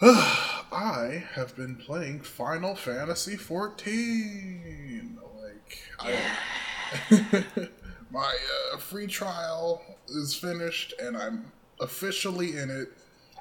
I 0.02 1.24
have 1.34 1.56
been 1.56 1.76
playing 1.76 2.20
Final 2.20 2.74
Fantasy 2.74 3.36
XIV. 3.36 5.16
Like, 5.42 5.78
I, 6.00 7.44
my 8.10 8.36
uh, 8.72 8.76
free 8.78 9.06
trial 9.06 9.82
is 10.08 10.34
finished, 10.34 10.92
and 11.00 11.16
I'm 11.16 11.52
officially 11.80 12.56
in 12.58 12.70
it. 12.70 12.88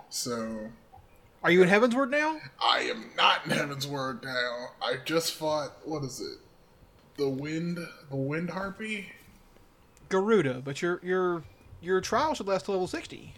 So 0.09 0.69
Are 1.43 1.51
you 1.51 1.63
in 1.63 1.69
Heavensward 1.69 2.09
now? 2.09 2.39
I 2.61 2.81
am 2.81 3.11
not 3.17 3.45
in 3.45 3.51
Heavensward 3.51 4.23
now. 4.23 4.67
I 4.81 4.97
just 5.03 5.33
fought. 5.33 5.73
What 5.85 6.03
is 6.03 6.21
it? 6.21 6.37
The 7.17 7.29
wind. 7.29 7.79
The 8.09 8.15
wind 8.15 8.49
harpy. 8.49 9.11
Garuda, 10.09 10.61
but 10.63 10.81
your 10.81 10.99
your 11.03 11.43
your 11.81 12.01
trial 12.01 12.33
should 12.33 12.47
last 12.47 12.65
to 12.65 12.71
level 12.71 12.87
60. 12.87 13.33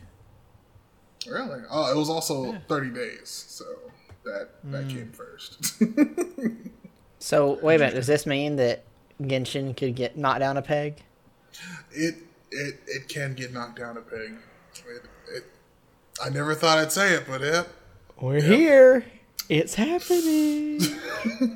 Really? 1.28 1.62
Oh, 1.70 1.92
it 1.92 1.98
was 1.98 2.10
also 2.10 2.56
30 2.68 2.90
days, 2.92 3.30
so 3.30 3.66
that 4.24 4.50
that 4.66 4.88
mm. 4.88 4.90
came 4.90 5.12
first. 5.12 5.82
So 7.26 7.58
wait 7.64 7.78
a 7.78 7.80
minute. 7.80 7.96
Does 7.96 8.06
this 8.06 8.28
mean 8.28 8.58
that 8.58 8.84
Genshin 9.20 9.76
could 9.76 9.96
get 9.96 10.16
knocked 10.16 10.42
down 10.42 10.58
a 10.58 10.62
peg? 10.62 11.02
it 11.92 12.18
it 12.52 12.80
it 12.86 13.08
can 13.08 13.34
get 13.34 13.52
knocked 13.52 13.80
down 13.80 13.98
a 13.98 14.02
peg. 14.02 14.36
It, 14.76 15.02
it, 15.34 15.44
I 16.24 16.30
never 16.30 16.54
thought 16.54 16.78
I'd 16.78 16.92
say 16.92 17.16
it, 17.16 17.24
but 17.28 17.42
it. 17.42 17.68
We're 18.22 18.42
here. 18.42 19.06
It's 19.50 19.76
happening. 19.76 20.82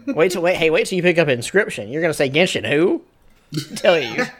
wait 0.15 0.31
till 0.31 0.41
wait. 0.41 0.57
Hey, 0.57 0.69
wait 0.69 0.87
till 0.87 0.95
you 0.97 1.01
pick 1.03 1.17
up 1.17 1.27
Inscription. 1.27 1.89
You're 1.89 2.01
gonna 2.01 2.13
say 2.13 2.29
Genshin 2.29 2.67
who? 2.67 3.03
Tell 3.75 3.99
you. 3.99 4.25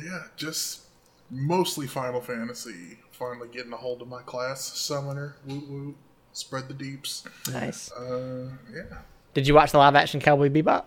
Yeah, 0.00 0.22
just 0.36 0.82
mostly 1.28 1.86
Final 1.86 2.20
Fantasy. 2.20 2.98
Finally 3.10 3.48
getting 3.48 3.72
a 3.72 3.76
hold 3.76 4.00
of 4.00 4.08
my 4.08 4.22
class 4.22 4.62
summoner. 4.78 5.34
Woo 5.46 5.62
woo. 5.68 5.94
Spread 6.32 6.68
the 6.68 6.74
deeps. 6.74 7.24
Nice. 7.50 7.90
Uh, 7.90 8.48
yeah. 8.72 8.98
Did 9.34 9.48
you 9.48 9.54
watch 9.54 9.72
the 9.72 9.78
live 9.78 9.96
action 9.96 10.20
Cowboy 10.20 10.50
Bebop? 10.50 10.84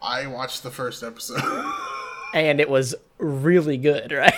I 0.00 0.28
watched 0.28 0.62
the 0.62 0.70
first 0.70 1.02
episode. 1.02 1.42
And 2.34 2.60
it 2.60 2.68
was 2.68 2.94
really 3.16 3.78
good, 3.78 4.12
right? 4.12 4.34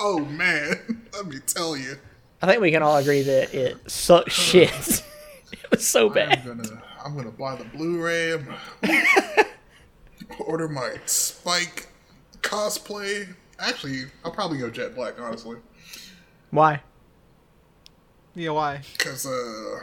oh 0.00 0.20
man, 0.20 1.06
let 1.12 1.26
me 1.26 1.36
tell 1.46 1.76
you. 1.76 1.98
I 2.46 2.50
think 2.50 2.62
we 2.62 2.70
can 2.70 2.80
all 2.80 2.96
agree 2.96 3.22
that 3.22 3.52
it 3.52 3.90
sucked 3.90 4.30
shit. 4.30 4.70
it 5.52 5.68
was 5.68 5.84
so 5.84 6.06
I'm 6.06 6.14
bad. 6.14 6.44
gonna 6.46 6.82
I'm 7.04 7.16
gonna 7.16 7.32
buy 7.32 7.56
the 7.56 7.64
Blu-ray. 7.64 8.34
I'm 8.34 8.54
gonna 8.84 9.04
order 10.38 10.68
my 10.68 10.94
Spike 11.06 11.88
cosplay. 12.42 13.34
Actually, 13.58 14.04
I'll 14.24 14.30
probably 14.30 14.58
go 14.58 14.70
Jet 14.70 14.94
Black, 14.94 15.18
honestly, 15.20 15.56
Why? 16.50 16.80
Yeah, 18.36 18.50
why? 18.50 18.82
because 18.96 19.26
uh, 19.26 19.80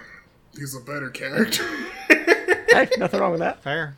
he's 0.55 0.73
a 0.73 0.79
better 0.79 1.09
character. 1.09 1.67
Hey, 2.07 2.87
nothing 2.97 3.19
wrong 3.19 3.31
with 3.31 3.41
that. 3.41 3.61
Fair. 3.61 3.97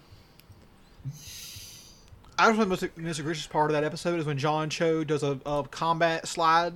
I 2.40 2.50
was 2.50 2.58
the 2.58 2.66
most, 2.66 2.84
most 2.98 3.20
egregious 3.20 3.46
part 3.46 3.70
of 3.70 3.74
that 3.76 3.84
episode 3.84 4.20
is 4.20 4.26
when 4.26 4.40
John 4.40 4.72
Cho 4.72 5.04
does 5.04 5.22
a, 5.22 5.40
a 5.46 5.66
combat 5.70 6.28
slide. 6.28 6.74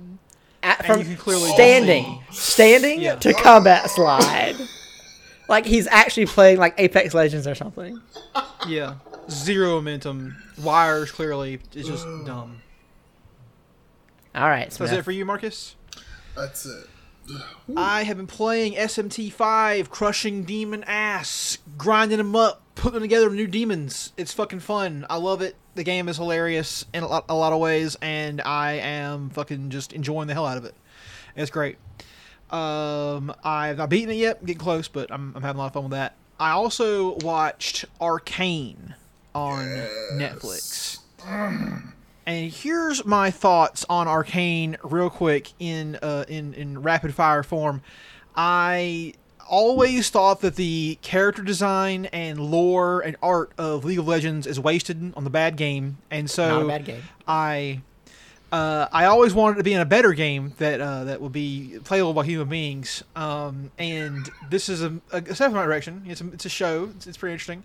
At, 0.62 0.84
from 0.84 0.98
you 1.00 1.04
can 1.06 1.16
clearly 1.16 1.50
standing, 1.50 2.22
standing 2.30 3.00
Yeah. 3.00 3.14
to 3.16 3.32
combat 3.32 3.88
slide. 3.90 4.56
like 5.48 5.64
he's 5.64 5.86
actually 5.86 6.26
playing 6.26 6.58
like 6.58 6.74
Apex 6.78 7.14
Legends 7.14 7.46
or 7.46 7.54
something. 7.54 8.00
Yeah, 8.68 8.96
zero 9.30 9.76
momentum. 9.76 10.36
Wires 10.62 11.10
clearly 11.10 11.60
is 11.74 11.86
just 11.86 12.04
dumb. 12.26 12.60
All 14.34 14.48
right, 14.48 14.72
So 14.72 14.84
that's 14.84 14.96
it 14.96 15.02
for 15.04 15.10
you, 15.12 15.24
Marcus. 15.24 15.74
That's 16.36 16.66
it. 16.66 16.86
I 17.76 18.02
have 18.04 18.16
been 18.16 18.26
playing 18.26 18.74
SMT5, 18.74 19.88
crushing 19.88 20.44
demon 20.44 20.84
ass, 20.84 21.58
grinding 21.78 22.18
them 22.18 22.34
up, 22.36 22.62
putting 22.74 22.94
them 22.94 23.02
together 23.02 23.30
new 23.30 23.46
demons. 23.46 24.12
It's 24.16 24.32
fucking 24.32 24.60
fun. 24.60 25.06
I 25.08 25.16
love 25.16 25.40
it. 25.42 25.56
The 25.74 25.84
game 25.84 26.08
is 26.08 26.16
hilarious 26.16 26.84
in 26.92 27.02
a 27.02 27.08
lot, 27.08 27.24
a 27.28 27.34
lot 27.34 27.52
of 27.52 27.60
ways, 27.60 27.96
and 28.02 28.40
I 28.40 28.72
am 28.72 29.30
fucking 29.30 29.70
just 29.70 29.92
enjoying 29.92 30.26
the 30.26 30.34
hell 30.34 30.46
out 30.46 30.58
of 30.58 30.64
it. 30.64 30.74
It's 31.36 31.50
great. 31.50 31.78
Um, 32.50 33.32
I've 33.44 33.78
not 33.78 33.88
beaten 33.88 34.10
it 34.10 34.16
yet, 34.16 34.44
getting 34.44 34.60
close, 34.60 34.88
but 34.88 35.12
I'm, 35.12 35.32
I'm 35.36 35.42
having 35.42 35.58
a 35.58 35.62
lot 35.62 35.66
of 35.68 35.72
fun 35.72 35.84
with 35.84 35.92
that. 35.92 36.16
I 36.40 36.50
also 36.50 37.16
watched 37.18 37.84
Arcane 38.00 38.94
on 39.34 39.64
Netflix. 40.14 40.98
And 42.26 42.50
here's 42.50 43.04
my 43.04 43.30
thoughts 43.30 43.84
on 43.88 44.08
Arcane, 44.08 44.76
real 44.82 45.10
quick, 45.10 45.52
in 45.58 45.96
uh, 46.02 46.24
in 46.28 46.54
in 46.54 46.82
rapid 46.82 47.14
fire 47.14 47.42
form. 47.42 47.82
I 48.34 49.14
always 49.50 50.08
thought 50.08 50.40
that 50.40 50.54
the 50.54 50.98
character 51.02 51.42
design 51.42 52.06
and 52.06 52.38
lore 52.40 53.00
and 53.00 53.16
art 53.22 53.52
of 53.58 53.84
League 53.84 53.98
of 53.98 54.08
Legends 54.08 54.46
is 54.46 54.58
wasted 54.58 55.12
on 55.16 55.24
the 55.24 55.30
bad 55.30 55.56
game, 55.56 55.98
and 56.10 56.30
so 56.30 56.48
Not 56.48 56.62
a 56.62 56.68
bad 56.68 56.84
game. 56.86 57.02
I 57.28 57.82
uh, 58.52 58.88
I 58.90 59.04
always 59.04 59.34
wanted 59.34 59.58
to 59.58 59.62
be 59.62 59.74
in 59.74 59.80
a 59.80 59.84
better 59.84 60.12
game 60.12 60.54
that 60.58 60.80
uh, 60.80 61.04
that 61.04 61.20
would 61.20 61.32
be 61.32 61.78
playable 61.84 62.14
by 62.14 62.24
human 62.24 62.48
beings. 62.48 63.04
Um, 63.14 63.70
and 63.78 64.28
this 64.48 64.68
is 64.68 64.82
a, 64.82 65.00
a 65.12 65.34
step 65.34 65.50
in 65.50 65.54
right 65.54 65.64
direction. 65.64 66.04
It's 66.06 66.20
a, 66.20 66.32
it's 66.32 66.46
a 66.46 66.48
show. 66.48 66.90
It's, 66.96 67.06
it's 67.06 67.16
pretty 67.16 67.34
interesting. 67.34 67.64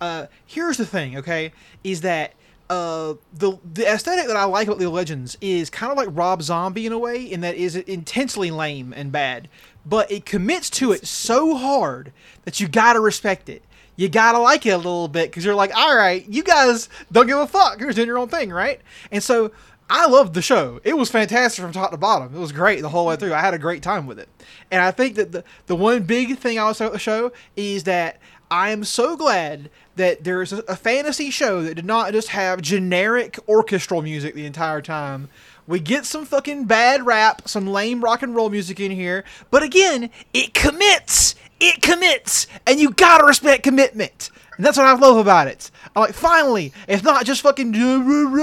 Uh, 0.00 0.26
here's 0.46 0.76
the 0.76 0.86
thing, 0.86 1.16
okay, 1.16 1.52
is 1.84 2.00
that 2.00 2.34
uh, 2.70 3.14
the 3.34 3.58
the 3.74 3.86
aesthetic 3.86 4.26
that 4.26 4.36
I 4.36 4.44
like 4.44 4.66
about 4.66 4.78
League 4.78 4.88
of 4.88 4.94
Legends 4.94 5.36
is 5.40 5.70
kind 5.70 5.92
of 5.92 5.98
like 5.98 6.08
Rob 6.10 6.42
Zombie 6.42 6.86
in 6.86 6.92
a 6.92 6.98
way, 6.98 7.22
in 7.22 7.40
that 7.42 7.54
is 7.54 7.76
intensely 7.76 8.50
lame 8.50 8.92
and 8.96 9.12
bad, 9.12 9.48
but 9.84 10.10
it 10.10 10.24
commits 10.24 10.70
to 10.70 10.92
it 10.92 11.06
so 11.06 11.56
hard 11.56 12.12
that 12.44 12.60
you 12.60 12.68
gotta 12.68 13.00
respect 13.00 13.48
it. 13.48 13.62
You 13.96 14.08
gotta 14.08 14.38
like 14.38 14.64
it 14.66 14.70
a 14.70 14.76
little 14.76 15.08
bit 15.08 15.30
because 15.30 15.44
you're 15.44 15.54
like, 15.54 15.74
all 15.76 15.96
right, 15.96 16.26
you 16.28 16.42
guys 16.42 16.88
don't 17.10 17.26
give 17.26 17.38
a 17.38 17.46
fuck. 17.46 17.80
You're 17.80 17.92
doing 17.92 18.08
your 18.08 18.18
own 18.18 18.28
thing, 18.28 18.50
right? 18.50 18.80
And 19.10 19.22
so 19.22 19.52
I 19.90 20.06
loved 20.06 20.32
the 20.32 20.40
show. 20.40 20.80
It 20.84 20.96
was 20.96 21.10
fantastic 21.10 21.62
from 21.62 21.72
top 21.72 21.90
to 21.90 21.98
bottom. 21.98 22.34
It 22.34 22.38
was 22.38 22.52
great 22.52 22.80
the 22.80 22.88
whole 22.88 23.06
way 23.06 23.16
through. 23.16 23.34
I 23.34 23.40
had 23.40 23.52
a 23.52 23.58
great 23.58 23.82
time 23.82 24.06
with 24.06 24.18
it. 24.18 24.28
And 24.70 24.80
I 24.80 24.90
think 24.90 25.16
that 25.16 25.32
the, 25.32 25.44
the 25.66 25.76
one 25.76 26.04
big 26.04 26.38
thing 26.38 26.58
I 26.58 26.72
the 26.72 26.98
show 26.98 27.30
is 27.56 27.84
that 27.84 28.18
I 28.50 28.70
am 28.70 28.84
so 28.84 29.16
glad 29.16 29.70
that 29.96 30.24
there 30.24 30.40
is 30.40 30.52
a, 30.52 30.58
a 30.68 30.76
fantasy 30.76 31.30
show 31.30 31.62
that 31.62 31.74
did 31.74 31.84
not 31.84 32.12
just 32.12 32.28
have 32.28 32.62
generic 32.62 33.38
orchestral 33.48 34.00
music 34.02 34.34
the 34.34 34.46
entire 34.46 34.80
time. 34.80 35.28
We 35.72 35.80
get 35.80 36.04
some 36.04 36.26
fucking 36.26 36.66
bad 36.66 37.06
rap, 37.06 37.48
some 37.48 37.66
lame 37.66 38.04
rock 38.04 38.20
and 38.20 38.36
roll 38.36 38.50
music 38.50 38.78
in 38.78 38.90
here, 38.90 39.24
but 39.50 39.62
again, 39.62 40.10
it 40.34 40.52
commits. 40.52 41.34
It 41.60 41.80
commits, 41.80 42.46
and 42.66 42.78
you 42.78 42.90
gotta 42.90 43.24
respect 43.24 43.62
commitment. 43.62 44.28
And 44.58 44.66
that's 44.66 44.76
what 44.76 44.84
I 44.84 44.92
love 44.92 45.16
about 45.16 45.46
it. 45.46 45.70
I'm 45.96 46.02
like, 46.02 46.12
finally, 46.12 46.74
it's 46.86 47.02
not 47.02 47.24
just 47.24 47.40
fucking 47.40 47.72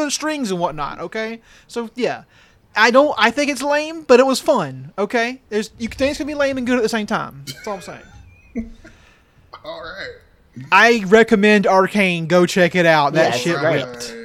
strings 0.10 0.50
and 0.50 0.60
whatnot. 0.60 1.02
Okay, 1.02 1.42
so 1.68 1.92
yeah, 1.94 2.24
I 2.76 2.90
don't. 2.90 3.14
I 3.16 3.30
think 3.30 3.52
it's 3.52 3.62
lame, 3.62 4.02
but 4.02 4.20
it 4.20 4.26
was 4.26 4.40
fun. 4.40 4.92
Okay, 4.98 5.40
there's 5.50 5.70
you 5.78 5.88
things 5.88 6.18
can 6.18 6.26
be 6.26 6.34
lame 6.34 6.58
and 6.58 6.66
good 6.66 6.78
at 6.78 6.82
the 6.82 6.90
same 6.90 7.06
time. 7.06 7.44
That's 7.46 7.68
all 7.68 7.76
I'm 7.76 7.82
saying. 7.82 8.02
All 9.64 9.82
right. 9.84 10.66
I 10.72 11.04
recommend 11.06 11.68
Arcane. 11.68 12.26
Go 12.26 12.48
check 12.48 12.74
it 12.74 12.88
out. 12.88 13.14
That 13.14 13.34
Yeah, 13.36 13.38
shit 13.40 13.60
great. 13.60 13.86
ripped. 13.86 14.16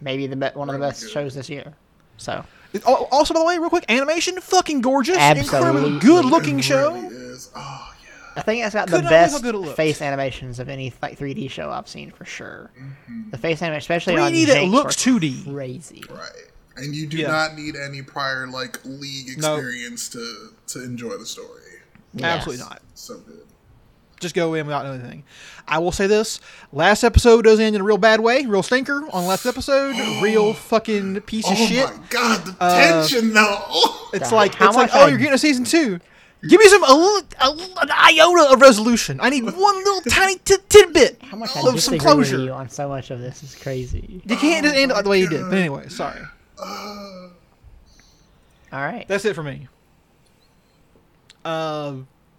Maybe 0.00 0.26
the 0.26 0.34
be- 0.34 0.46
one 0.54 0.68
of 0.68 0.72
the 0.72 0.80
best 0.80 1.08
shows 1.08 1.36
this 1.36 1.48
year. 1.48 1.72
So 2.16 2.44
Also, 2.86 3.34
by 3.34 3.40
the 3.40 3.46
way, 3.46 3.58
real 3.58 3.68
quick, 3.70 3.84
animation 3.88 4.40
fucking 4.40 4.80
gorgeous, 4.80 5.16
incredibly 5.16 5.96
Absolutely. 5.96 5.98
good 6.00 6.24
looking 6.24 6.60
show. 6.60 6.92
really. 6.94 7.16
Oh 7.54 7.94
yeah. 8.02 8.08
I 8.36 8.40
think 8.42 8.64
it's 8.64 8.74
got 8.74 8.88
Could 8.88 8.98
the 8.98 9.02
not 9.02 9.08
believe 9.10 9.20
how 9.20 9.32
best 9.32 9.42
good 9.42 9.54
it 9.54 9.58
looks. 9.58 9.76
face 9.76 10.00
animations 10.00 10.58
of 10.58 10.68
any 10.70 10.92
like 11.02 11.18
3D 11.18 11.50
show 11.50 11.70
I've 11.70 11.86
seen 11.88 12.10
for 12.10 12.24
sure. 12.24 12.70
Mm-hmm. 12.80 13.30
The 13.30 13.38
face 13.38 13.60
animation, 13.62 13.78
especially 13.78 14.14
3D 14.14 14.22
on 14.26 14.32
that 14.32 14.54
Jinx, 14.54 14.72
looks 14.72 14.96
2D. 14.96 15.52
crazy. 15.52 16.02
Right. 16.08 16.30
And 16.76 16.94
you 16.94 17.06
do 17.06 17.18
Yeah. 17.18 17.28
not 17.28 17.54
need 17.56 17.76
any 17.76 18.00
prior 18.00 18.46
like 18.46 18.78
league 18.84 19.38
No. 19.38 19.56
experience 19.56 20.08
to 20.10 20.54
to 20.68 20.82
enjoy 20.82 21.18
the 21.18 21.26
story. 21.26 21.60
Yes. 22.14 22.24
Absolutely 22.38 22.64
not. 22.64 22.80
So 22.94 23.18
good. 23.18 23.44
Just 24.22 24.34
go 24.34 24.54
in 24.54 24.66
without 24.66 24.84
knowing 24.86 25.00
anything. 25.00 25.24
I 25.68 25.78
will 25.78 25.92
say 25.92 26.06
this: 26.06 26.40
last 26.72 27.04
episode 27.04 27.42
does 27.44 27.60
end 27.60 27.74
in 27.76 27.80
a 27.82 27.84
real 27.84 27.98
bad 27.98 28.20
way, 28.20 28.46
real 28.46 28.62
stinker. 28.62 29.04
On 29.12 29.26
last 29.26 29.44
episode, 29.46 29.94
real 30.22 30.54
fucking 30.70 31.20
piece 31.22 31.46
of 31.46 31.52
Oh 31.58 31.66
shit. 31.66 31.84
my 31.86 32.00
god, 32.08 32.44
the 32.46 32.56
Uh, 32.60 33.06
tension 33.06 33.34
though. 33.34 33.58
It's 34.14 34.30
God, 34.30 34.36
like 34.36 34.54
how 34.54 34.68
it's 34.68 34.76
like, 34.76 34.90
much 34.92 34.96
oh, 35.00 35.06
I- 35.06 35.08
you're 35.08 35.18
getting 35.18 35.34
a 35.34 35.38
season 35.38 35.64
two. 35.64 35.98
Give 36.48 36.58
me 36.60 36.66
some 36.68 36.82
a, 36.82 37.22
a, 37.40 37.50
an 37.82 37.90
iota 37.90 38.52
of 38.52 38.60
resolution. 38.60 39.20
I 39.22 39.30
need 39.30 39.44
one 39.44 39.54
little 39.54 40.00
tiny 40.10 40.36
t- 40.38 40.56
tidbit 40.68 41.22
How 41.22 41.36
much 41.36 41.50
I 41.56 41.60
of 41.60 41.64
some 41.64 41.74
disagree 41.76 41.96
with 41.98 42.02
closure. 42.04 42.38
you 42.40 42.50
on 42.52 42.68
so 42.68 42.88
much 42.88 43.10
of 43.12 43.20
this 43.20 43.44
is 43.44 43.54
crazy. 43.54 44.20
You 44.26 44.36
can't 44.36 44.64
just 44.64 44.76
end 44.76 44.90
it 44.90 45.04
the 45.04 45.08
way 45.08 45.20
you 45.20 45.28
did. 45.28 45.42
But 45.48 45.54
anyway, 45.58 45.88
sorry. 45.88 46.20
All 46.58 47.30
right. 48.72 49.04
That's 49.06 49.24
it 49.24 49.34
for 49.34 49.42
me. 49.44 49.68
Uh, 51.44 51.94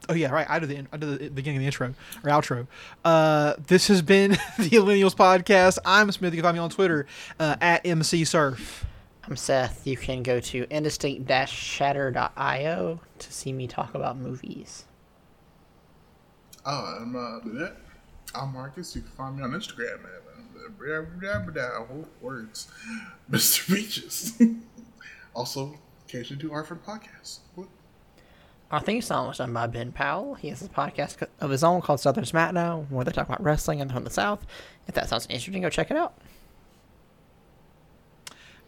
oh 0.09 0.13
yeah, 0.13 0.31
right. 0.31 0.49
I 0.49 0.59
did 0.59 0.69
the 0.69 0.75
in- 0.75 0.87
I 0.91 0.97
did 0.97 1.19
the 1.19 1.29
beginning 1.29 1.57
of 1.57 1.61
the 1.61 1.67
intro 1.67 1.93
or 2.23 2.29
outro. 2.29 2.67
Uh, 3.03 3.53
this 3.67 3.87
has 3.87 4.01
been 4.01 4.31
the 4.57 4.69
Millennials 4.69 5.15
podcast. 5.15 5.77
I'm 5.85 6.11
Smith. 6.11 6.33
You 6.33 6.41
can 6.41 6.47
find 6.47 6.55
me 6.55 6.61
on 6.61 6.69
Twitter 6.69 7.05
uh, 7.39 7.55
at 7.61 7.85
MC 7.85 8.25
Surf. 8.25 8.85
I'm 9.25 9.37
Seth. 9.37 9.87
You 9.87 9.95
can 9.95 10.21
go 10.21 10.41
to 10.41 10.67
indistinct-shatter.io 10.69 12.99
to 13.19 13.33
see 13.33 13.53
me 13.53 13.67
talk 13.67 13.95
about 13.95 14.17
movies. 14.17 14.83
Oh, 16.65 16.97
I'm 17.01 17.15
uh, 17.15 17.39
that. 17.57 17.77
I'm 18.35 18.51
Marcus. 18.51 18.93
You 18.95 19.01
can 19.01 19.11
find 19.11 19.37
me 19.37 19.43
on 19.43 19.51
Instagram 19.51 20.03
at 20.03 20.23
words, 22.21 22.67
Mr. 23.31 23.73
Beaches. 23.73 24.41
also, 25.33 25.79
occasionally 26.05 26.41
do 26.41 26.51
Arford 26.51 26.83
podcasts. 26.85 27.39
What? 27.55 27.69
Our 28.73 28.79
theme 28.79 29.03
song 29.03 29.27
was 29.27 29.37
done 29.37 29.53
by 29.53 29.67
Ben 29.67 29.91
Powell. 29.91 30.33
He 30.33 30.49
has 30.49 30.63
a 30.63 30.67
podcast 30.67 31.27
of 31.39 31.51
his 31.51 31.63
own 31.63 31.81
called 31.81 31.99
Southern 31.99 32.23
SmackDown, 32.23 32.89
where 32.89 33.05
they 33.05 33.11
talk 33.11 33.27
about 33.27 33.43
wrestling 33.43 33.79
and 33.81 33.91
from 33.91 34.03
the 34.03 34.09
South. 34.09 34.47
If 34.87 34.95
that 34.95 35.07
sounds 35.07 35.27
interesting, 35.29 35.61
go 35.61 35.69
check 35.69 35.91
it 35.91 35.95
out. 35.95 36.15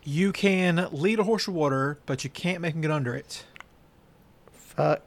You 0.03 0.32
can 0.32 0.90
lead 0.91 1.18
a 1.18 1.23
horse 1.23 1.45
to 1.45 1.52
water, 1.52 1.98
but 2.06 2.23
you 2.23 2.30
can't 2.30 2.61
make 2.61 2.76
him 2.76 2.82
get 2.82 2.91
under 2.91 3.15
it. 3.15 3.45
Fuck 4.53 5.02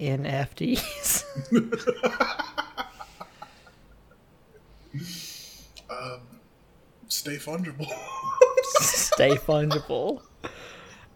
NFTs. 0.00 1.24
Um, 5.90 6.20
stay 7.08 7.36
fungible. 7.36 7.90
Stay 8.80 9.36
fungible. 9.36 10.20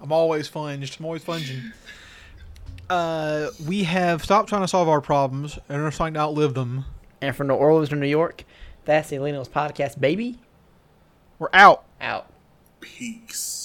I'm 0.01 0.13
always 0.13 0.49
funged. 0.49 0.99
I'm 0.99 1.05
always 1.05 1.23
funging. 1.23 1.73
Uh, 2.93 3.51
we 3.67 3.85
have 3.85 4.23
stopped 4.23 4.51
trying 4.51 4.61
to 4.61 4.69
solve 4.69 4.87
our 4.87 5.01
problems 5.01 5.59
and 5.71 5.81
are 5.81 5.91
trying 5.91 6.13
to 6.13 6.21
outlive 6.21 6.53
them. 6.53 6.85
And 7.23 7.35
from 7.35 7.47
New 7.47 7.55
Orleans 7.55 7.89
to 7.89 7.97
New 7.97 8.07
York, 8.07 8.45
that's 8.85 9.09
the 9.09 9.17
Millennials 9.17 9.49
Podcast, 9.49 9.99
baby. 9.99 10.39
We're 11.39 11.49
out. 11.55 11.85
Out. 12.03 12.31
Peace. 12.81 13.62